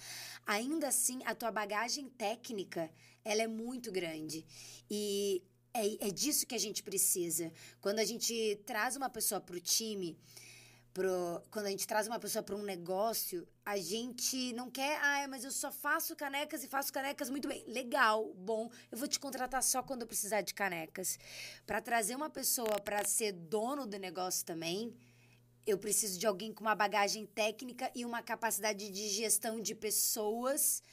ainda 0.47 0.87
assim 0.87 1.19
a 1.25 1.35
tua 1.35 1.51
bagagem 1.51 2.09
técnica 2.09 2.89
ela 3.23 3.41
é 3.41 3.47
muito 3.47 3.91
grande. 3.91 4.45
E 4.89 5.41
é, 5.73 6.07
é 6.07 6.11
disso 6.11 6.45
que 6.45 6.55
a 6.55 6.59
gente 6.59 6.83
precisa. 6.83 7.51
Quando 7.81 7.99
a 7.99 8.05
gente 8.05 8.61
traz 8.65 8.95
uma 8.95 9.09
pessoa 9.09 9.41
para 9.41 9.55
o 9.55 9.59
time, 9.59 10.17
pro, 10.93 11.41
quando 11.49 11.65
a 11.65 11.69
gente 11.69 11.87
traz 11.87 12.07
uma 12.07 12.19
pessoa 12.19 12.43
para 12.43 12.55
um 12.55 12.61
negócio, 12.61 13.47
a 13.65 13.77
gente 13.77 14.53
não 14.53 14.69
quer, 14.69 14.99
ah, 15.01 15.27
mas 15.27 15.43
eu 15.43 15.51
só 15.51 15.71
faço 15.71 16.15
canecas 16.15 16.63
e 16.63 16.67
faço 16.67 16.93
canecas 16.93 17.29
muito 17.29 17.47
bem. 17.47 17.63
Legal, 17.67 18.33
bom, 18.35 18.69
eu 18.91 18.97
vou 18.97 19.07
te 19.07 19.19
contratar 19.19 19.63
só 19.63 19.81
quando 19.81 20.01
eu 20.01 20.07
precisar 20.07 20.41
de 20.41 20.53
canecas. 20.53 21.17
Para 21.65 21.81
trazer 21.81 22.15
uma 22.15 22.29
pessoa 22.29 22.79
para 22.79 23.03
ser 23.03 23.31
dono 23.31 23.87
do 23.87 23.97
negócio 23.97 24.45
também, 24.45 24.95
eu 25.65 25.77
preciso 25.77 26.19
de 26.19 26.27
alguém 26.27 26.53
com 26.53 26.61
uma 26.61 26.75
bagagem 26.75 27.25
técnica 27.25 27.89
e 27.95 28.05
uma 28.05 28.21
capacidade 28.21 28.89
de 28.89 29.09
gestão 29.09 29.59
de 29.59 29.73
pessoas 29.73 30.83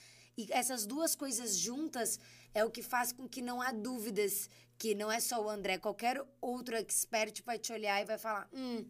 e 0.40 0.46
essas 0.50 0.86
duas 0.86 1.14
coisas 1.14 1.56
juntas 1.56 2.18
é 2.54 2.64
o 2.64 2.70
que 2.70 2.82
faz 2.82 3.12
com 3.12 3.28
que 3.28 3.42
não 3.42 3.60
há 3.60 3.72
dúvidas 3.72 4.48
que 4.80 4.94
não 4.94 5.12
é 5.12 5.20
só 5.20 5.44
o 5.44 5.50
André, 5.50 5.76
qualquer 5.76 6.24
outro 6.40 6.74
expert 6.74 7.42
vai 7.44 7.58
te 7.58 7.70
olhar 7.70 8.00
e 8.00 8.06
vai 8.06 8.16
falar: 8.16 8.48
hum, 8.50 8.82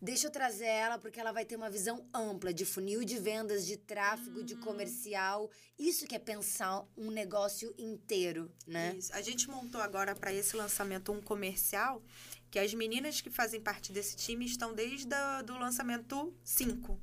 deixa 0.00 0.26
eu 0.26 0.32
trazer 0.32 0.66
ela 0.66 0.98
porque 0.98 1.20
ela 1.20 1.30
vai 1.30 1.44
ter 1.44 1.54
uma 1.54 1.70
visão 1.70 2.04
ampla 2.12 2.52
de 2.52 2.64
funil 2.64 3.04
de 3.04 3.16
vendas, 3.18 3.64
de 3.64 3.76
tráfego, 3.76 4.40
uhum. 4.40 4.44
de 4.44 4.56
comercial. 4.56 5.48
Isso 5.78 6.08
que 6.08 6.16
é 6.16 6.18
pensar 6.18 6.84
um 6.96 7.12
negócio 7.12 7.72
inteiro, 7.78 8.50
né? 8.66 8.96
Isso. 8.98 9.14
A 9.14 9.22
gente 9.22 9.48
montou 9.48 9.80
agora 9.80 10.12
para 10.16 10.34
esse 10.34 10.56
lançamento 10.56 11.12
um 11.12 11.22
comercial 11.22 12.02
que 12.50 12.58
as 12.58 12.74
meninas 12.74 13.20
que 13.20 13.30
fazem 13.30 13.60
parte 13.60 13.92
desse 13.92 14.16
time 14.16 14.44
estão 14.44 14.74
desde 14.74 15.14
o 15.48 15.58
lançamento 15.58 16.34
5, 16.42 17.00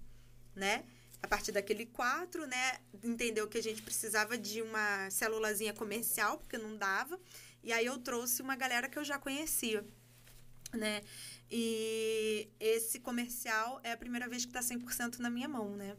né? 0.54 0.84
a 1.22 1.28
partir 1.28 1.52
daquele 1.52 1.86
4, 1.86 2.48
né, 2.48 2.80
entendeu 3.04 3.46
que 3.48 3.58
a 3.58 3.62
gente 3.62 3.82
precisava 3.82 4.38
de 4.38 4.62
uma 4.62 5.10
célulazinha 5.10 5.74
comercial, 5.74 6.38
porque 6.38 6.58
não 6.58 6.78
dava. 6.78 7.20
E 7.64 7.72
aí 7.72 7.86
eu 7.86 7.98
trouxe 7.98 8.42
uma 8.42 8.56
galera 8.56 8.88
que 8.90 8.98
eu 8.98 9.04
já 9.04 9.18
conhecia, 9.18 9.86
né? 10.74 11.02
E 11.50 12.50
esse 12.60 13.00
comercial 13.00 13.80
é 13.84 13.92
a 13.92 13.98
primeira 13.98 14.28
vez 14.28 14.46
que 14.46 14.58
está 14.58 14.62
100% 14.62 15.20
na 15.20 15.30
minha 15.30 15.48
mão, 15.48 15.76
né? 15.76 15.96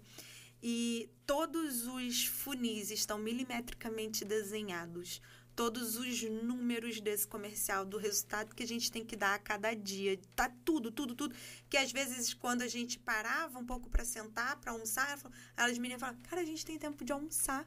E 0.62 1.08
todos 1.26 1.86
os 1.86 2.26
funis 2.26 2.90
estão 2.90 3.18
milimetricamente 3.18 4.24
desenhados 4.24 5.20
todos 5.60 5.96
os 5.96 6.22
números 6.22 7.02
desse 7.02 7.28
comercial, 7.28 7.84
do 7.84 7.98
resultado 7.98 8.54
que 8.54 8.62
a 8.62 8.66
gente 8.66 8.90
tem 8.90 9.04
que 9.04 9.14
dar 9.14 9.34
a 9.34 9.38
cada 9.38 9.74
dia. 9.74 10.18
Tá 10.34 10.50
tudo, 10.64 10.90
tudo, 10.90 11.14
tudo. 11.14 11.34
Que 11.68 11.76
às 11.76 11.92
vezes, 11.92 12.32
quando 12.32 12.62
a 12.62 12.66
gente 12.66 12.98
parava 12.98 13.58
um 13.58 13.66
pouco 13.66 13.90
para 13.90 14.02
sentar, 14.02 14.56
para 14.56 14.72
almoçar, 14.72 15.18
elas 15.54 15.76
meninas 15.76 16.00
falavam, 16.00 16.22
cara, 16.22 16.40
a 16.40 16.44
gente 16.46 16.64
tem 16.64 16.78
tempo 16.78 17.04
de 17.04 17.12
almoçar, 17.12 17.66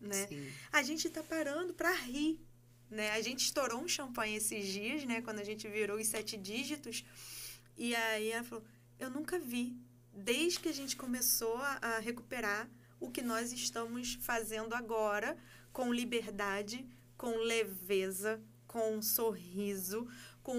né? 0.00 0.28
Sim. 0.28 0.52
A 0.70 0.84
gente 0.84 1.10
tá 1.10 1.20
parando 1.20 1.74
para 1.74 1.92
rir, 1.92 2.38
né? 2.92 3.10
A 3.12 3.20
gente 3.22 3.40
estourou 3.40 3.80
um 3.80 3.88
champanhe 3.88 4.36
esses 4.36 4.66
dias, 4.66 5.04
né? 5.04 5.22
Quando 5.22 5.40
a 5.40 5.44
gente 5.44 5.66
virou 5.68 5.98
os 5.98 6.06
sete 6.06 6.36
dígitos. 6.36 7.04
E 7.76 7.94
aí 7.94 8.30
ela 8.30 8.44
falou, 8.44 8.64
eu 8.98 9.10
nunca 9.10 9.38
vi, 9.38 9.76
desde 10.12 10.60
que 10.60 10.68
a 10.68 10.72
gente 10.72 10.94
começou 10.94 11.56
a, 11.56 11.78
a 11.82 11.98
recuperar, 11.98 12.68
o 13.00 13.10
que 13.10 13.20
nós 13.20 13.52
estamos 13.52 14.14
fazendo 14.20 14.74
agora, 14.74 15.36
com 15.72 15.92
liberdade, 15.92 16.86
com 17.16 17.34
leveza, 17.38 18.40
com 18.66 18.96
um 18.96 19.02
sorriso, 19.02 20.06
com. 20.42 20.54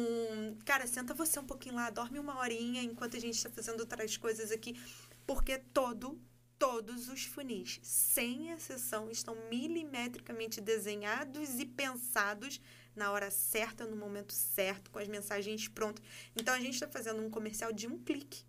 Cara, 0.65 0.85
senta 0.85 1.13
você 1.13 1.39
um 1.39 1.45
pouquinho 1.45 1.75
lá, 1.75 1.89
dorme 1.89 2.19
uma 2.19 2.37
horinha 2.37 2.83
enquanto 2.83 3.15
a 3.15 3.19
gente 3.19 3.35
está 3.35 3.49
fazendo 3.49 3.79
outras 3.79 4.17
coisas 4.17 4.51
aqui. 4.51 4.77
Porque 5.25 5.57
todo, 5.57 6.19
todos 6.63 7.09
os 7.09 7.25
funis, 7.25 7.81
sem 7.83 8.49
exceção, 8.49 9.11
estão 9.11 9.35
milimetricamente 9.49 10.61
desenhados 10.61 11.59
e 11.59 11.65
pensados 11.65 12.61
na 12.95 13.11
hora 13.11 13.29
certa, 13.29 13.85
no 13.85 13.97
momento 13.97 14.31
certo, 14.31 14.89
com 14.89 14.97
as 14.97 15.09
mensagens 15.09 15.67
prontas. 15.67 16.01
Então 16.33 16.53
a 16.53 16.59
gente 16.61 16.75
está 16.75 16.87
fazendo 16.87 17.21
um 17.21 17.29
comercial 17.29 17.73
de 17.73 17.85
um 17.85 17.99
clique. 17.99 18.45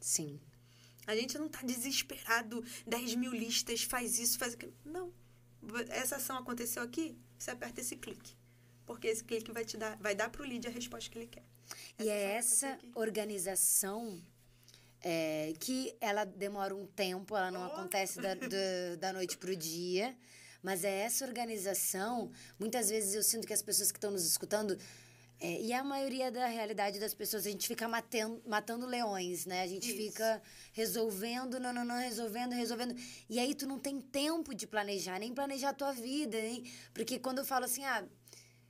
Sim. 0.00 0.38
A 1.04 1.16
gente 1.16 1.36
não 1.36 1.46
está 1.46 1.62
desesperado, 1.62 2.64
10 2.86 3.16
mil 3.16 3.32
listas, 3.32 3.82
faz 3.82 4.20
isso, 4.20 4.38
faz 4.38 4.54
aquilo. 4.54 4.72
Não. 4.84 5.12
Essa 5.88 6.14
ação 6.14 6.38
aconteceu 6.38 6.80
aqui, 6.80 7.18
você 7.36 7.50
aperta 7.50 7.80
esse 7.80 7.96
clique. 7.96 8.36
Porque 8.86 9.08
esse 9.08 9.24
clique 9.24 9.50
vai 9.50 9.64
te 9.64 9.76
dar, 9.76 9.96
vai 9.96 10.14
dar 10.14 10.30
para 10.30 10.42
o 10.42 10.46
lead 10.46 10.64
a 10.68 10.70
resposta 10.70 11.10
que 11.10 11.18
ele 11.18 11.26
quer. 11.26 11.44
E 11.98 12.08
é 12.08 12.34
essa 12.34 12.78
organização 12.94 14.22
é, 15.02 15.52
que 15.60 15.94
ela 16.00 16.24
demora 16.24 16.74
um 16.74 16.86
tempo, 16.86 17.36
ela 17.36 17.50
não 17.50 17.62
oh. 17.62 17.72
acontece 17.72 18.20
da, 18.20 18.34
da, 18.34 18.96
da 18.98 19.12
noite 19.12 19.36
para 19.36 19.50
o 19.50 19.56
dia. 19.56 20.16
Mas 20.62 20.84
é 20.84 21.00
essa 21.00 21.24
organização. 21.24 22.30
Muitas 22.58 22.90
vezes 22.90 23.14
eu 23.14 23.22
sinto 23.22 23.46
que 23.46 23.52
as 23.52 23.62
pessoas 23.62 23.92
que 23.92 23.98
estão 23.98 24.10
nos 24.10 24.26
escutando. 24.26 24.76
É, 25.40 25.60
e 25.60 25.72
a 25.72 25.84
maioria 25.84 26.32
da 26.32 26.46
realidade 26.46 26.98
das 26.98 27.14
pessoas, 27.14 27.46
a 27.46 27.50
gente 27.50 27.68
fica 27.68 27.86
matando, 27.86 28.42
matando 28.44 28.84
leões, 28.86 29.46
né? 29.46 29.62
A 29.62 29.68
gente 29.68 29.86
Isso. 29.86 29.96
fica 29.96 30.42
resolvendo, 30.72 31.60
não, 31.60 31.72
não, 31.72 31.84
não, 31.84 31.96
resolvendo, 31.96 32.54
resolvendo. 32.54 32.96
E 33.30 33.38
aí 33.38 33.54
tu 33.54 33.64
não 33.64 33.78
tem 33.78 34.00
tempo 34.00 34.52
de 34.52 34.66
planejar, 34.66 35.20
nem 35.20 35.32
planejar 35.32 35.68
a 35.68 35.74
tua 35.74 35.92
vida, 35.92 36.36
hein? 36.36 36.64
Porque 36.92 37.20
quando 37.20 37.38
eu 37.38 37.44
falo 37.44 37.66
assim, 37.66 37.84
ah, 37.84 38.04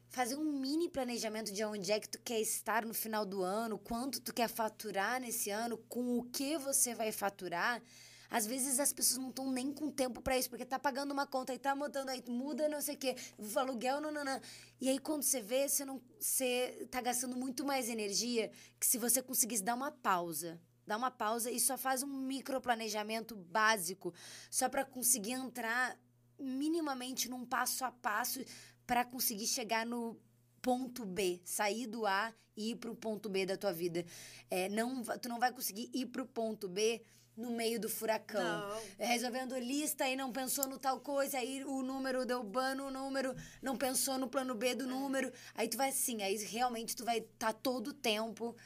fazer 0.08 0.36
um 0.36 0.52
mini 0.52 0.88
planejamento 0.88 1.52
de 1.52 1.64
onde 1.64 1.92
é 1.92 2.00
que 2.00 2.08
tu 2.08 2.18
quer 2.20 2.40
estar 2.40 2.84
no 2.84 2.94
final 2.94 3.26
do 3.26 3.42
ano, 3.42 3.78
quanto 3.78 4.20
tu 4.20 4.32
quer 4.32 4.48
faturar 4.48 5.20
nesse 5.20 5.50
ano, 5.50 5.76
com 5.88 6.18
o 6.18 6.24
que 6.24 6.56
você 6.58 6.94
vai 6.94 7.12
faturar. 7.12 7.82
Às 8.30 8.46
vezes 8.46 8.78
as 8.78 8.92
pessoas 8.92 9.18
não 9.18 9.30
estão 9.30 9.50
nem 9.50 9.72
com 9.72 9.90
tempo 9.90 10.20
para 10.20 10.36
isso, 10.36 10.50
porque 10.50 10.64
tá 10.64 10.78
pagando 10.78 11.12
uma 11.12 11.26
conta 11.26 11.54
e 11.54 11.58
tá 11.58 11.74
mudando 11.74 12.10
aí, 12.10 12.22
muda 12.28 12.68
não 12.68 12.80
sei 12.80 12.94
o 12.94 12.98
quê, 12.98 13.16
aluguel, 13.56 14.00
não, 14.00 14.12
não, 14.12 14.24
não. 14.24 14.40
E 14.80 14.88
aí 14.88 14.98
quando 14.98 15.22
você 15.22 15.40
vê, 15.40 15.66
você 15.66 15.84
não 15.84 16.00
você 16.20 16.86
tá 16.90 17.00
gastando 17.00 17.36
muito 17.36 17.64
mais 17.64 17.88
energia 17.88 18.50
que 18.78 18.86
se 18.86 18.98
você 18.98 19.22
conseguisse 19.22 19.62
dar 19.62 19.74
uma 19.74 19.90
pausa. 19.90 20.60
Dar 20.86 20.96
uma 20.96 21.10
pausa 21.10 21.50
e 21.50 21.60
só 21.60 21.76
faz 21.76 22.02
um 22.02 22.06
microplanejamento 22.06 23.36
básico, 23.36 24.14
só 24.50 24.70
para 24.70 24.86
conseguir 24.86 25.32
entrar 25.32 25.98
minimamente 26.38 27.28
num 27.28 27.44
passo 27.44 27.84
a 27.84 27.90
passo 27.90 28.40
para 28.88 29.04
conseguir 29.04 29.46
chegar 29.46 29.84
no 29.84 30.18
ponto 30.62 31.04
B, 31.04 31.42
sair 31.44 31.86
do 31.86 32.06
A 32.06 32.32
e 32.56 32.70
ir 32.70 32.76
para 32.76 32.90
o 32.90 32.96
ponto 32.96 33.28
B 33.28 33.44
da 33.44 33.54
tua 33.54 33.70
vida. 33.70 34.02
É, 34.50 34.70
não, 34.70 35.04
tu 35.20 35.28
não 35.28 35.38
vai 35.38 35.52
conseguir 35.52 35.90
ir 35.92 36.06
para 36.06 36.22
o 36.22 36.26
ponto 36.26 36.66
B 36.66 37.02
no 37.36 37.50
meio 37.50 37.78
do 37.78 37.86
furacão. 37.86 38.66
Não. 38.66 38.82
É, 38.98 39.06
resolvendo 39.08 39.56
lista 39.58 40.08
e 40.08 40.16
não 40.16 40.32
pensou 40.32 40.66
no 40.66 40.78
tal 40.78 41.00
coisa, 41.00 41.38
aí 41.38 41.62
o 41.64 41.82
número 41.82 42.24
deu 42.24 42.42
ban 42.42 42.74
no 42.76 42.90
número, 42.90 43.34
não 43.60 43.76
pensou 43.76 44.16
no 44.16 44.26
plano 44.26 44.54
B 44.54 44.74
do 44.74 44.84
é. 44.84 44.88
número. 44.88 45.30
Aí 45.54 45.68
tu 45.68 45.76
vai 45.76 45.90
assim, 45.90 46.22
aí 46.22 46.36
realmente 46.38 46.96
tu 46.96 47.04
vai 47.04 47.18
estar 47.18 47.52
tá 47.52 47.52
todo 47.52 47.88
o 47.88 47.92
tempo 47.92 48.56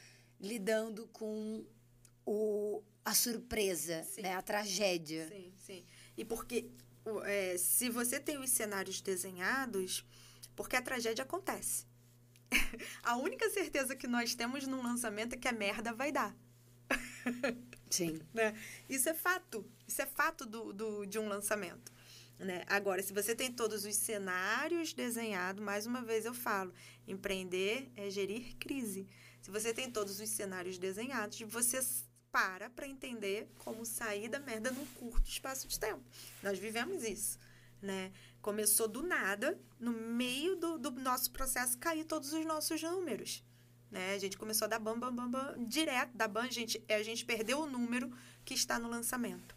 lidando 0.40 1.08
com 1.08 1.66
o, 2.24 2.80
a 3.04 3.12
surpresa, 3.12 4.06
né? 4.22 4.34
A 4.34 4.42
tragédia. 4.42 5.26
Sim, 5.26 5.52
sim. 5.56 5.84
E 6.16 6.24
porque 6.24 6.70
é, 7.24 7.56
se 7.56 7.88
você 7.88 8.20
tem 8.20 8.38
os 8.38 8.50
cenários 8.50 9.00
desenhados, 9.00 10.04
porque 10.54 10.76
a 10.76 10.82
tragédia 10.82 11.24
acontece. 11.24 11.86
a 13.02 13.16
única 13.16 13.48
certeza 13.50 13.96
que 13.96 14.06
nós 14.06 14.34
temos 14.34 14.66
no 14.66 14.82
lançamento 14.82 15.34
é 15.34 15.38
que 15.38 15.48
a 15.48 15.52
merda 15.52 15.92
vai 15.92 16.12
dar. 16.12 16.36
Sim. 17.90 18.20
né? 18.32 18.56
Isso 18.88 19.08
é 19.08 19.14
fato. 19.14 19.64
Isso 19.86 20.02
é 20.02 20.06
fato 20.06 20.44
do, 20.46 20.72
do, 20.72 21.06
de 21.06 21.18
um 21.18 21.28
lançamento. 21.28 21.92
Né? 22.38 22.64
Agora, 22.66 23.02
se 23.02 23.12
você 23.12 23.34
tem 23.34 23.52
todos 23.52 23.84
os 23.84 23.94
cenários 23.94 24.92
desenhados, 24.92 25.62
mais 25.62 25.86
uma 25.86 26.02
vez 26.02 26.24
eu 26.24 26.34
falo, 26.34 26.72
empreender 27.06 27.90
é 27.96 28.10
gerir 28.10 28.56
crise. 28.56 29.06
Se 29.40 29.50
você 29.50 29.72
tem 29.72 29.90
todos 29.90 30.20
os 30.20 30.28
cenários 30.28 30.78
desenhados, 30.78 31.40
você 31.42 31.80
para 32.32 32.70
para 32.70 32.88
entender 32.88 33.46
como 33.58 33.84
sair 33.84 34.28
da 34.28 34.40
merda 34.40 34.72
num 34.72 34.86
curto 34.86 35.28
espaço 35.28 35.68
de 35.68 35.78
tempo. 35.78 36.02
Nós 36.42 36.58
vivemos 36.58 37.04
isso, 37.04 37.38
né? 37.80 38.10
Começou 38.40 38.88
do 38.88 39.02
nada, 39.02 39.60
no 39.78 39.92
meio 39.92 40.56
do, 40.56 40.78
do 40.78 40.90
nosso 40.90 41.30
processo, 41.30 41.78
cair 41.78 42.04
todos 42.04 42.32
os 42.32 42.44
nossos 42.44 42.82
números. 42.82 43.44
Né? 43.88 44.14
A 44.14 44.18
gente 44.18 44.38
começou 44.38 44.64
a 44.64 44.68
dar 44.68 44.78
bam, 44.78 44.98
bam, 44.98 45.14
bam, 45.14 45.30
bam, 45.30 45.64
direto 45.64 46.16
da 46.16 46.26
ban, 46.26 46.50
gente, 46.50 46.82
a 46.88 47.02
gente 47.02 47.24
perdeu 47.24 47.60
o 47.60 47.66
número 47.66 48.10
que 48.44 48.54
está 48.54 48.78
no 48.78 48.88
lançamento. 48.88 49.54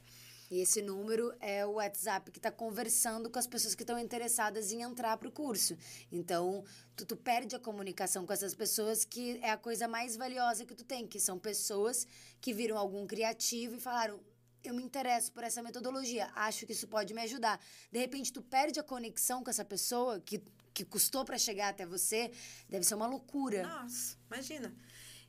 E 0.56 0.62
esse 0.62 0.82
número 0.82 1.36
é 1.42 1.66
o 1.66 1.74
WhatsApp 1.74 2.32
que 2.32 2.40
está 2.40 2.50
conversando 2.50 3.30
com 3.30 3.38
as 3.38 3.46
pessoas 3.46 3.76
que 3.76 3.84
estão 3.84 4.00
interessadas 4.00 4.72
em 4.72 4.84
entrar 4.84 5.18
para 5.18 5.28
o 5.28 5.32
curso. 5.32 5.78
Então, 6.10 6.64
tu, 6.96 7.06
tu 7.06 7.18
perde 7.18 7.58
a 7.58 7.60
comunicação 7.60 8.26
com 8.26 8.32
essas 8.32 8.56
pessoas, 8.56 9.04
que 9.04 9.38
é 9.42 9.52
a 9.52 9.58
coisa 9.58 9.86
mais 9.86 10.16
valiosa 10.16 10.66
que 10.66 10.74
tu 10.74 10.86
tem, 10.86 11.06
que 11.06 11.20
são 11.20 11.38
pessoas 11.38 12.08
que 12.40 12.54
viram 12.54 12.78
algum 12.78 13.06
criativo 13.06 13.76
e 13.76 13.82
falaram: 13.82 14.18
eu 14.64 14.74
me 14.74 14.82
interesso 14.82 15.30
por 15.34 15.44
essa 15.44 15.62
metodologia, 15.62 16.32
acho 16.34 16.66
que 16.66 16.72
isso 16.72 16.88
pode 16.88 17.14
me 17.14 17.24
ajudar. 17.24 17.60
De 17.92 18.00
repente, 18.00 18.32
tu 18.32 18.42
perde 18.42 18.80
a 18.80 18.84
conexão 18.84 19.44
com 19.44 19.50
essa 19.50 19.66
pessoa 19.66 20.22
que, 20.22 20.42
que 20.74 20.86
custou 20.86 21.26
para 21.26 21.38
chegar 21.38 21.68
até 21.68 21.86
você, 21.86 22.32
deve 22.70 22.86
ser 22.86 22.96
uma 22.96 23.08
loucura. 23.08 23.68
Nossa, 23.68 24.18
imagina. 24.32 24.74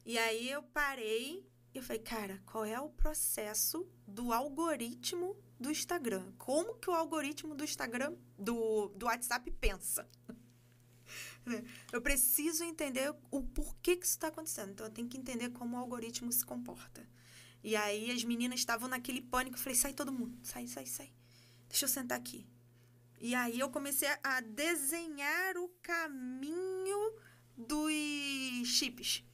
E 0.05 0.17
aí 0.19 0.49
eu 0.49 0.63
parei 0.63 1.45
eu 1.79 1.83
falei, 1.83 2.03
cara, 2.03 2.43
qual 2.47 2.65
é 2.65 2.81
o 2.81 2.89
processo 2.89 3.87
do 4.07 4.33
algoritmo 4.33 5.37
do 5.59 5.71
Instagram? 5.71 6.33
Como 6.39 6.75
que 6.77 6.89
o 6.89 6.95
algoritmo 6.95 7.55
do 7.55 7.65
Instagram, 7.65 8.15
do, 8.39 8.89
do 8.89 9.07
WhatsApp 9.07 9.51
pensa? 9.53 10.09
eu 11.93 12.01
preciso 12.01 12.65
entender 12.65 13.15
o 13.31 13.43
porquê 13.43 13.97
que 13.97 14.05
isso 14.05 14.15
está 14.15 14.29
acontecendo. 14.29 14.73
Então, 14.73 14.87
eu 14.87 14.93
tenho 14.93 15.09
que 15.09 15.19
entender 15.19 15.51
como 15.51 15.77
o 15.77 15.81
algoritmo 15.81 16.33
se 16.33 16.45
comporta. 16.45 17.07
E 17.63 17.75
aí, 17.77 18.11
as 18.11 18.25
meninas 18.25 18.61
estavam 18.61 18.89
naquele 18.89 19.21
pânico. 19.21 19.57
Eu 19.57 19.61
falei, 19.61 19.77
sai 19.77 19.93
todo 19.93 20.13
mundo. 20.13 20.39
Sai, 20.43 20.67
sai, 20.67 20.87
sai. 20.87 21.13
Deixa 21.69 21.85
eu 21.85 21.89
sentar 21.89 22.19
aqui. 22.19 22.47
E 23.21 23.35
aí, 23.35 23.59
eu 23.59 23.71
comecei 23.71 24.09
a 24.23 24.41
desenhar 24.41 25.57
o 25.57 25.69
caminho 25.83 27.13
dos 27.57 28.67
chips 28.67 29.25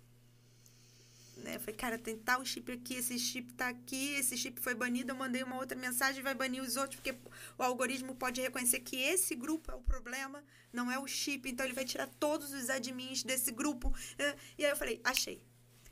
né? 1.36 1.58
Falei, 1.58 1.74
cara, 1.74 1.98
tem 1.98 2.16
tal 2.16 2.44
chip 2.44 2.70
aqui, 2.70 2.94
esse 2.94 3.18
chip 3.18 3.52
tá 3.54 3.68
aqui, 3.68 4.14
esse 4.14 4.36
chip 4.36 4.60
foi 4.60 4.74
banido, 4.74 5.12
eu 5.12 5.16
mandei 5.16 5.42
uma 5.42 5.56
outra 5.56 5.76
mensagem, 5.76 6.22
vai 6.22 6.34
banir 6.34 6.62
os 6.62 6.76
outros, 6.76 6.96
porque 6.96 7.16
o 7.58 7.62
algoritmo 7.62 8.14
pode 8.14 8.40
reconhecer 8.40 8.80
que 8.80 8.96
esse 8.96 9.34
grupo 9.34 9.70
é 9.70 9.74
o 9.74 9.80
problema, 9.80 10.44
não 10.72 10.90
é 10.90 10.98
o 10.98 11.06
chip, 11.06 11.48
então 11.48 11.64
ele 11.64 11.74
vai 11.74 11.84
tirar 11.84 12.06
todos 12.06 12.52
os 12.52 12.70
admins 12.70 13.22
desse 13.22 13.50
grupo. 13.50 13.94
Né? 14.18 14.36
E 14.58 14.64
aí 14.64 14.70
eu 14.70 14.76
falei, 14.76 15.00
achei. 15.04 15.42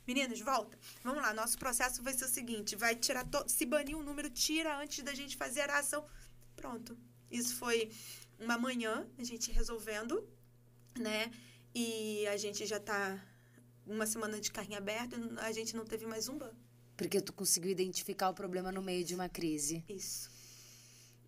Meninas, 0.07 0.41
volta. 0.41 0.79
Vamos 1.05 1.23
lá, 1.23 1.33
nosso 1.33 1.59
processo 1.59 2.03
vai 2.03 2.13
ser 2.13 2.25
o 2.25 2.29
seguinte, 2.29 2.75
vai 2.75 2.97
tirar 2.97 3.25
todo, 3.25 3.49
se 3.49 3.65
banir 3.65 3.97
um 3.97 4.03
número, 4.03 4.29
tira 4.29 4.77
antes 4.79 5.05
da 5.05 5.15
gente 5.15 5.37
fazer 5.37 5.71
a 5.71 5.79
ação. 5.79 6.05
Pronto. 6.57 6.99
Isso 7.31 7.55
foi 7.57 7.91
uma 8.39 8.59
manhã, 8.59 9.07
a 9.19 9.23
gente 9.23 9.53
resolvendo, 9.53 10.29
né? 10.99 11.31
E 11.73 12.27
a 12.27 12.37
gente 12.37 12.67
já 12.67 12.81
tá 12.81 13.23
uma 13.91 14.07
semana 14.07 14.41
de 14.41 14.51
carrinho 14.51 14.79
aberto, 14.79 15.17
a 15.39 15.53
gente 15.53 15.77
não 15.77 15.85
teve 15.85 16.07
mais 16.07 16.29
um 16.29 16.39
ban. 16.39 16.53
Porque 16.97 17.21
tu 17.21 17.33
conseguiu 17.33 17.71
identificar 17.71 18.31
o 18.31 18.35
problema 18.35 18.71
no 18.71 18.83
meio 18.83 19.05
de 19.05 19.15
uma 19.15 19.29
crise. 19.29 19.85
Isso. 19.89 20.31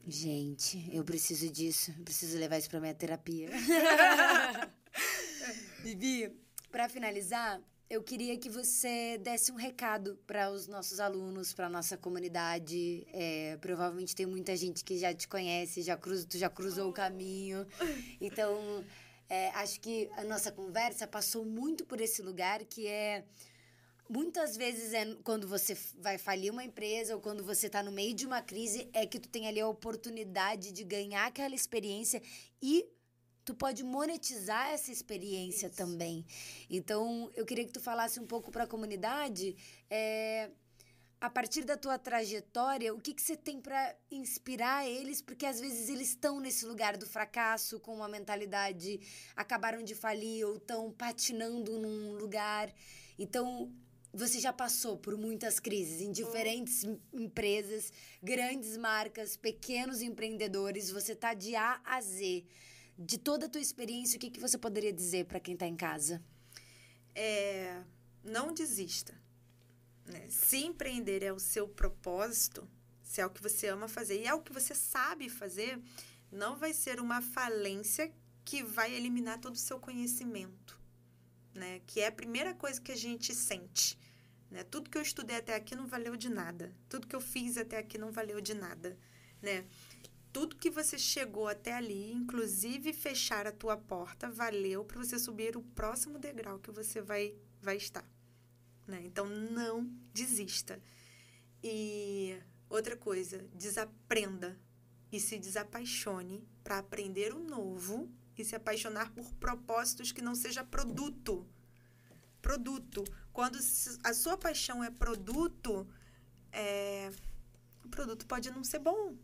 Gente, 0.06 0.90
eu 0.93 1.05
preciso 1.05 1.51
disso. 1.51 1.93
Eu 1.97 2.05
preciso 2.05 2.39
levar 2.39 2.59
isso 2.59 2.68
pra 2.68 2.80
minha 2.80 2.94
terapia. 2.94 3.51
Bibi, 5.82 6.32
para 6.70 6.89
finalizar, 6.89 7.60
eu 7.89 8.02
queria 8.02 8.36
que 8.39 8.48
você 8.48 9.18
desse 9.18 9.52
um 9.52 9.56
recado 9.56 10.18
para 10.26 10.51
os 10.51 10.66
nossos 10.66 10.98
alunos, 10.98 11.52
para 11.52 11.68
nossa 11.68 11.97
comunidade. 11.97 13.06
É, 13.12 13.56
provavelmente 13.60 14.14
tem 14.14 14.26
muita 14.26 14.56
gente 14.56 14.82
que 14.82 14.98
já 14.98 15.14
te 15.14 15.28
conhece, 15.28 15.82
já 15.82 15.97
cruza, 15.97 16.26
tu 16.26 16.39
já 16.39 16.51
cruzou 16.51 16.90
o 16.90 16.93
caminho. 16.93 17.66
Então, 18.20 18.84
é, 19.33 19.49
acho 19.55 19.81
que 19.81 20.11
a 20.19 20.25
nossa 20.25 20.53
conversa 20.53 21.07
passou 21.07 21.43
muito 21.43 21.87
por 21.87 21.99
esse 22.03 22.21
lugar 22.21 22.63
que 22.67 22.87
é 22.87 23.25
muitas 24.07 24.59
vezes 24.59 24.93
é 24.93 25.15
quando 25.25 25.49
você 25.49 25.75
vai 25.97 26.19
falir 26.19 26.53
uma 26.53 26.63
empresa 26.63 27.15
ou 27.15 27.21
quando 27.23 27.43
você 27.43 27.69
está 27.69 27.83
no 27.83 27.91
meio 27.91 28.13
de 28.13 28.27
uma 28.27 28.43
crise 28.43 28.91
é 28.93 29.07
que 29.07 29.19
tu 29.19 29.31
tem 29.31 29.49
ali 29.49 29.59
a 29.59 29.67
oportunidade 29.67 30.71
de 30.71 30.85
ganhar 30.85 31.27
aquela 31.29 31.55
experiência 31.55 32.21
e 32.61 32.87
tu 33.43 33.55
pode 33.55 33.83
monetizar 33.83 34.69
essa 34.69 34.93
experiência 34.93 35.69
Isso. 35.69 35.77
também. 35.77 36.27
Então, 36.69 37.31
eu 37.35 37.47
queria 37.47 37.65
que 37.65 37.73
tu 37.73 37.81
falasse 37.81 38.21
um 38.21 38.27
pouco 38.27 38.51
para 38.51 38.65
a 38.65 38.67
comunidade 38.67 39.57
é, 39.89 40.51
a 41.23 41.31
partir 41.31 41.65
da 41.65 41.77
tua 41.77 41.97
trajetória, 41.97 42.93
o 42.93 43.01
que, 43.01 43.15
que 43.15 43.23
você 43.23 43.36
tem 43.36 43.61
para 43.61 43.94
inspirar 44.11 44.89
eles? 44.89 45.23
Porque 45.23 45.47
às 45.47 45.61
vezes 45.61 45.89
eles 45.89 46.09
estão 46.09 46.40
nesse 46.40 46.66
lugar 46.66 46.97
do 46.97 47.07
fracasso, 47.07 47.78
com 47.78 47.94
uma 47.94 48.09
mentalidade, 48.09 48.99
acabaram 49.36 49.85
de 49.85 49.94
falir 49.94 50.44
ou 50.44 50.57
estão 50.57 50.90
patinando 50.90 51.78
num 51.78 52.15
lugar. 52.15 52.74
Então, 53.16 53.73
você 54.12 54.40
já 54.40 54.53
passou 54.53 54.99
por 54.99 55.16
muitas 55.16 55.61
crises 55.61 56.01
em 56.01 56.11
diferentes 56.11 56.85
empresas, 57.12 57.93
grandes 58.20 58.77
marcas, 58.77 59.36
pequenos 59.36 60.03
empreendedores. 60.03 60.90
Você 60.90 61.15
tá 61.15 61.35
de 61.35 61.55
A 61.55 61.81
a 61.85 62.01
Z. 62.01 62.44
De 62.99 63.16
toda 63.16 63.47
a 63.47 63.49
tua 63.49 63.61
experiência, 63.61 64.16
o 64.16 64.20
que, 64.20 64.28
que 64.28 64.40
você 64.40 64.59
poderia 64.59 64.93
dizer 64.93 65.27
para 65.27 65.39
quem 65.39 65.55
está 65.55 65.69
em 65.69 65.77
casa? 65.77 66.20
É, 67.15 67.81
não 68.24 68.53
desista. 68.53 69.22
Né? 70.05 70.27
Se 70.29 70.59
empreender 70.59 71.23
é 71.23 71.33
o 71.33 71.39
seu 71.39 71.69
propósito, 71.69 72.69
se 73.03 73.20
é 73.20 73.27
o 73.27 73.31
que 73.31 73.43
você 73.43 73.69
ama 73.69 73.89
fazer 73.89 74.20
e 74.20 74.27
é 74.27 74.35
o 74.35 74.43
que 74.43 74.53
você 74.53 74.74
sabe 74.74 75.29
fazer, 75.29 75.81
não 76.31 76.57
vai 76.57 76.73
ser 76.73 76.99
uma 76.99 77.20
falência 77.20 78.12
que 78.45 78.62
vai 78.62 78.93
eliminar 78.93 79.39
todo 79.39 79.55
o 79.55 79.59
seu 79.59 79.79
conhecimento, 79.79 80.81
né? 81.55 81.81
Que 81.87 82.01
é 82.01 82.07
a 82.07 82.12
primeira 82.12 82.55
coisa 82.55 82.81
que 82.81 82.91
a 82.91 82.97
gente 82.97 83.35
sente, 83.35 83.99
né? 84.51 84.65
Tudo 84.65 84.91
que 84.91 84.99
eu 84.99 85.03
estudei 85.03 85.37
até 85.37 85.55
aqui 85.55 85.74
não 85.74 85.87
valeu 85.87 86.16
de 86.16 86.29
nada. 86.29 86.74
Tudo 86.89 87.07
que 87.07 87.15
eu 87.15 87.20
fiz 87.20 87.57
até 87.57 87.79
aqui 87.79 87.99
não 87.99 88.11
valeu 88.11 88.41
de 88.41 88.55
nada, 88.55 88.99
né? 89.41 89.65
Tudo 90.33 90.57
que 90.57 90.70
você 90.70 90.99
chegou 90.99 91.47
até 91.47 91.74
ali, 91.74 92.11
inclusive 92.12 92.95
fechar 92.95 93.47
a 93.47 93.53
tua 93.53 93.77
porta, 93.77 94.31
valeu 94.31 94.85
para 94.85 94.99
você 94.99 95.19
subir 95.19 95.57
o 95.57 95.62
próximo 95.62 96.19
degrau 96.19 96.59
que 96.59 96.70
você 96.70 97.03
vai 97.03 97.35
vai 97.61 97.77
estar, 97.77 98.05
né? 98.87 99.03
Então 99.05 99.27
não 99.27 99.85
desista. 100.13 100.81
E 101.63 102.39
outra 102.69 102.97
coisa, 102.97 103.39
desaprenda 103.55 104.59
e 105.11 105.21
se 105.21 105.39
desapaixone 105.39 106.47
para 106.65 106.79
aprender 106.79 107.35
o 107.35 107.39
novo 107.39 108.11
e 108.37 108.45
se 108.45 108.57
apaixonar 108.57 109.13
por 109.13 109.33
propósitos 109.35 110.11
que 110.11 110.23
não 110.23 110.35
seja 110.35 110.65
produto. 110.65 111.47
Produto. 112.41 113.05
Quando 113.33 113.59
a 114.03 114.15
sua 114.15 114.37
paixão 114.37 114.83
é 114.83 114.91
produto, 114.91 115.87
é... 116.51 117.11
o 117.85 117.89
produto 117.89 118.27
pode 118.27 118.51
não 118.51 118.65
ser 118.65 118.79
bom, 118.79 119.17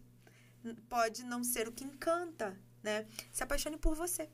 pode 0.88 1.24
não 1.24 1.42
ser 1.42 1.66
o 1.66 1.72
que 1.72 1.84
encanta, 1.84 2.56
né? 2.82 3.06
Se 3.32 3.42
apaixone 3.42 3.76
por 3.76 3.94
você. 3.94 4.28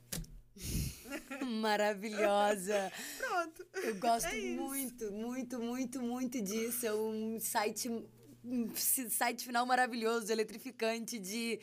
Maravilhosa. 1.61 2.93
Pronto. 3.19 3.67
Eu 3.83 3.95
gosto 3.97 4.27
é 4.27 4.41
muito, 4.41 5.13
muito, 5.13 5.61
muito, 5.61 6.03
muito 6.03 6.41
disso. 6.41 6.87
É 6.87 6.95
um 6.95 7.39
site, 7.41 7.89
um 8.45 8.75
site 8.75 9.45
final 9.45 9.67
maravilhoso, 9.67 10.31
eletrificante 10.33 11.19
de 11.19 11.61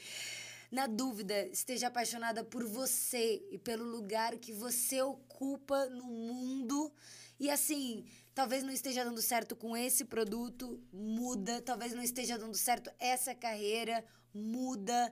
na 0.71 0.87
dúvida, 0.87 1.47
esteja 1.47 1.87
apaixonada 1.87 2.45
por 2.45 2.65
você 2.65 3.45
e 3.51 3.57
pelo 3.57 3.83
lugar 3.83 4.37
que 4.37 4.53
você 4.53 5.01
ocupa 5.01 5.87
no 5.87 6.05
mundo. 6.05 6.93
E 7.37 7.49
assim, 7.49 8.05
talvez 8.33 8.63
não 8.63 8.71
esteja 8.71 9.03
dando 9.03 9.21
certo 9.21 9.53
com 9.53 9.75
esse 9.75 10.05
produto, 10.05 10.81
muda. 10.93 11.61
Talvez 11.61 11.93
não 11.93 12.01
esteja 12.01 12.37
dando 12.37 12.55
certo 12.55 12.89
essa 12.99 13.35
carreira, 13.35 14.05
muda. 14.33 15.11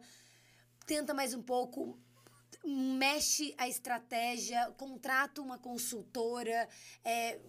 Tenta 0.86 1.14
mais 1.14 1.34
um 1.34 1.41
pouco, 1.41 1.99
mexe 2.64 3.54
a 3.58 3.68
estratégia, 3.68 4.72
contrata 4.78 5.42
uma 5.42 5.58
consultora, 5.58 6.68
é, 7.04 7.40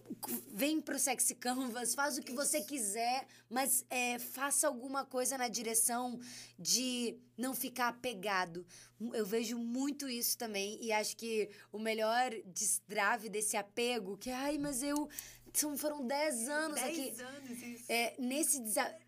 vem 0.53 0.79
pro 0.79 0.97
Sexy 0.97 1.35
Canvas, 1.35 1.93
faz 1.93 2.17
o 2.17 2.21
que 2.21 2.33
você 2.33 2.61
quiser, 2.61 3.27
mas 3.49 3.85
é, 3.89 4.17
faça 4.19 4.67
alguma 4.67 5.05
coisa 5.05 5.37
na 5.37 5.47
direção 5.47 6.19
de 6.57 7.17
não 7.37 7.53
ficar 7.53 7.89
apegado. 7.89 8.65
Eu 9.13 9.25
vejo 9.25 9.57
muito 9.57 10.07
isso 10.07 10.37
também 10.37 10.77
e 10.81 10.91
acho 10.91 11.17
que 11.17 11.49
o 11.71 11.79
melhor 11.79 12.31
destrave 12.45 13.29
desse 13.29 13.57
apego, 13.57 14.17
que, 14.17 14.29
ai, 14.29 14.57
mas 14.57 14.81
eu. 14.81 15.09
São, 15.53 15.77
foram 15.77 16.07
10 16.07 16.47
anos 16.47 16.79
10 16.79 16.87
aqui. 16.87 17.11
10 17.11 17.19
anos, 17.19 17.49
isso. 17.61 17.91
É, 17.91 18.15
nesse. 18.17 18.63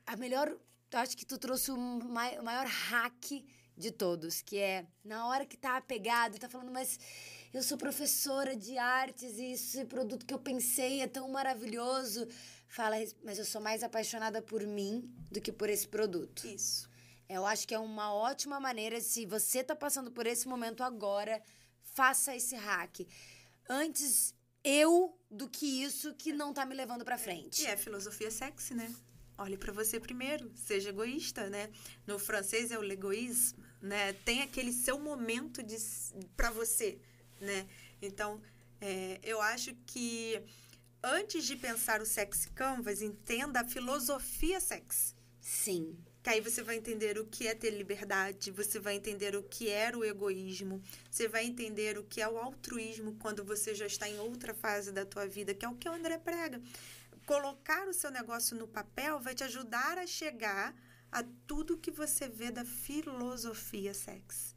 A 0.06 0.15
melhor. 0.18 0.56
Acho 0.91 1.18
que 1.18 1.26
tu 1.26 1.40
trouxe 1.40 1.72
o 1.72 1.78
maior 1.78 2.68
hack 2.68 3.44
de 3.84 3.91
todos, 3.91 4.41
que 4.41 4.57
é 4.57 4.88
na 5.03 5.27
hora 5.27 5.45
que 5.45 5.57
tá 5.57 5.76
apegado, 5.76 6.39
tá 6.39 6.47
falando, 6.47 6.72
mas 6.72 6.97
eu 7.53 7.61
sou 7.61 7.77
professora 7.77 8.55
de 8.55 8.77
artes 8.77 9.38
e 9.38 9.51
esse 9.51 9.85
produto 9.85 10.26
que 10.26 10.34
eu 10.34 10.39
pensei 10.39 11.01
é 11.01 11.07
tão 11.07 11.30
maravilhoso. 11.30 12.27
Fala, 12.68 12.95
mas 13.23 13.38
eu 13.38 13.45
sou 13.45 13.61
mais 13.61 13.84
apaixonada 13.84 14.41
por 14.41 14.65
mim 14.65 15.14
do 15.30 15.41
que 15.41 15.51
por 15.51 15.69
esse 15.69 15.88
produto. 15.88 16.47
Isso. 16.47 16.89
Eu 17.27 17.45
acho 17.45 17.68
que 17.68 17.76
é 17.76 17.80
uma 17.80 18.14
ótima 18.14 18.60
maneira, 18.60 19.01
se 19.01 19.26
você 19.26 19.64
tá 19.64 19.76
passando 19.76 20.11
por 20.11 20.26
esse 20.26 20.47
momento 20.47 20.81
agora, 20.81 21.41
faça 21.81 22.35
esse 22.35 22.55
hack. 22.55 23.01
Antes 23.69 24.34
eu 24.64 25.18
do 25.30 25.49
que 25.49 25.84
isso 25.84 26.14
que 26.14 26.31
não 26.31 26.53
tá 26.53 26.65
me 26.65 26.73
levando 26.73 27.03
para 27.03 27.18
frente. 27.18 27.64
E 27.64 27.65
é 27.65 27.76
filosofia 27.76 28.31
sexy, 28.31 28.73
né? 28.73 28.93
olhe 29.38 29.57
para 29.57 29.72
você 29.72 29.99
primeiro, 29.99 30.51
seja 30.55 30.89
egoísta, 30.89 31.49
né? 31.49 31.69
No 32.05 32.19
francês 32.19 32.72
é 32.72 32.77
o 32.77 32.81
l'égoïsme, 32.81 33.62
né? 33.84 34.14
Tem 34.26 34.41
aquele 34.41 34.72
seu 34.72 34.97
momento 34.97 35.61
de 35.61 35.77
para 36.38 36.49
você, 36.49 36.97
né? 37.39 37.68
Então, 38.01 38.41
é, 38.80 39.19
eu 39.22 39.41
acho 39.41 39.76
que 39.85 40.41
antes 41.03 41.45
de 41.45 41.57
pensar 41.57 42.01
o 42.01 42.05
sex 42.05 42.47
canvas, 42.55 43.01
entenda 43.01 43.60
a 43.60 43.68
filosofia 43.68 44.61
sex. 44.61 45.14
Sim. 45.41 45.97
Que 46.23 46.30
aí 46.30 46.39
você 46.39 46.64
vai 46.64 46.77
entender 46.77 47.19
o 47.19 47.26
que 47.26 47.45
é 47.45 47.53
ter 47.53 47.72
liberdade, 47.72 48.49
você 48.49 48.80
vai 48.80 48.95
entender 48.95 49.35
o 49.35 49.43
que 49.43 49.69
é 49.69 49.93
o 49.93 50.05
egoísmo, 50.05 50.81
você 51.11 51.27
vai 51.27 51.45
entender 51.45 51.97
o 51.97 52.03
que 52.05 52.22
é 52.22 52.27
o 52.30 52.38
altruísmo 52.38 53.18
quando 53.19 53.43
você 53.43 53.76
já 53.76 53.85
está 53.85 54.07
em 54.07 54.18
outra 54.19 54.53
fase 54.53 54.93
da 54.93 55.05
tua 55.05 55.27
vida, 55.27 55.53
que 55.53 55.65
é 55.65 55.69
o 55.69 55.76
que 55.76 55.89
o 55.89 55.91
André 55.91 56.18
prega 56.18 56.61
colocar 57.26 57.88
o 57.88 57.93
seu 57.93 58.11
negócio 58.11 58.55
no 58.57 58.68
papel 58.68 59.19
vai 59.19 59.34
te 59.34 59.43
ajudar 59.43 59.97
a 59.97 60.07
chegar 60.07 60.76
a 61.14 61.23
tudo 61.45 61.77
que 61.77 61.91
você 61.91 62.27
vê 62.27 62.52
da 62.52 62.65
filosofia 62.65 63.94
sex, 63.94 64.56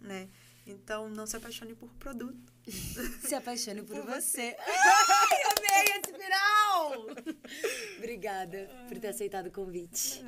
né? 0.00 0.28
Então, 0.66 1.08
não 1.08 1.26
se 1.26 1.36
apaixone 1.36 1.74
por 1.74 1.92
produto. 1.94 2.52
Se 3.26 3.34
apaixone 3.34 3.82
por, 3.82 3.96
por 3.96 4.04
você. 4.04 4.52
você. 4.52 4.56
Ai, 4.60 5.42
amei 5.50 5.96
esse 5.98 6.12
final! 6.16 7.06
Obrigada 7.98 8.70
por 8.88 8.98
ter 8.98 9.08
aceitado 9.08 9.46
o 9.46 9.50
convite. 9.50 10.22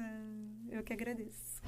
É, 0.71 0.79
eu 0.79 0.83
que 0.83 0.93
agradeço. 0.93 1.63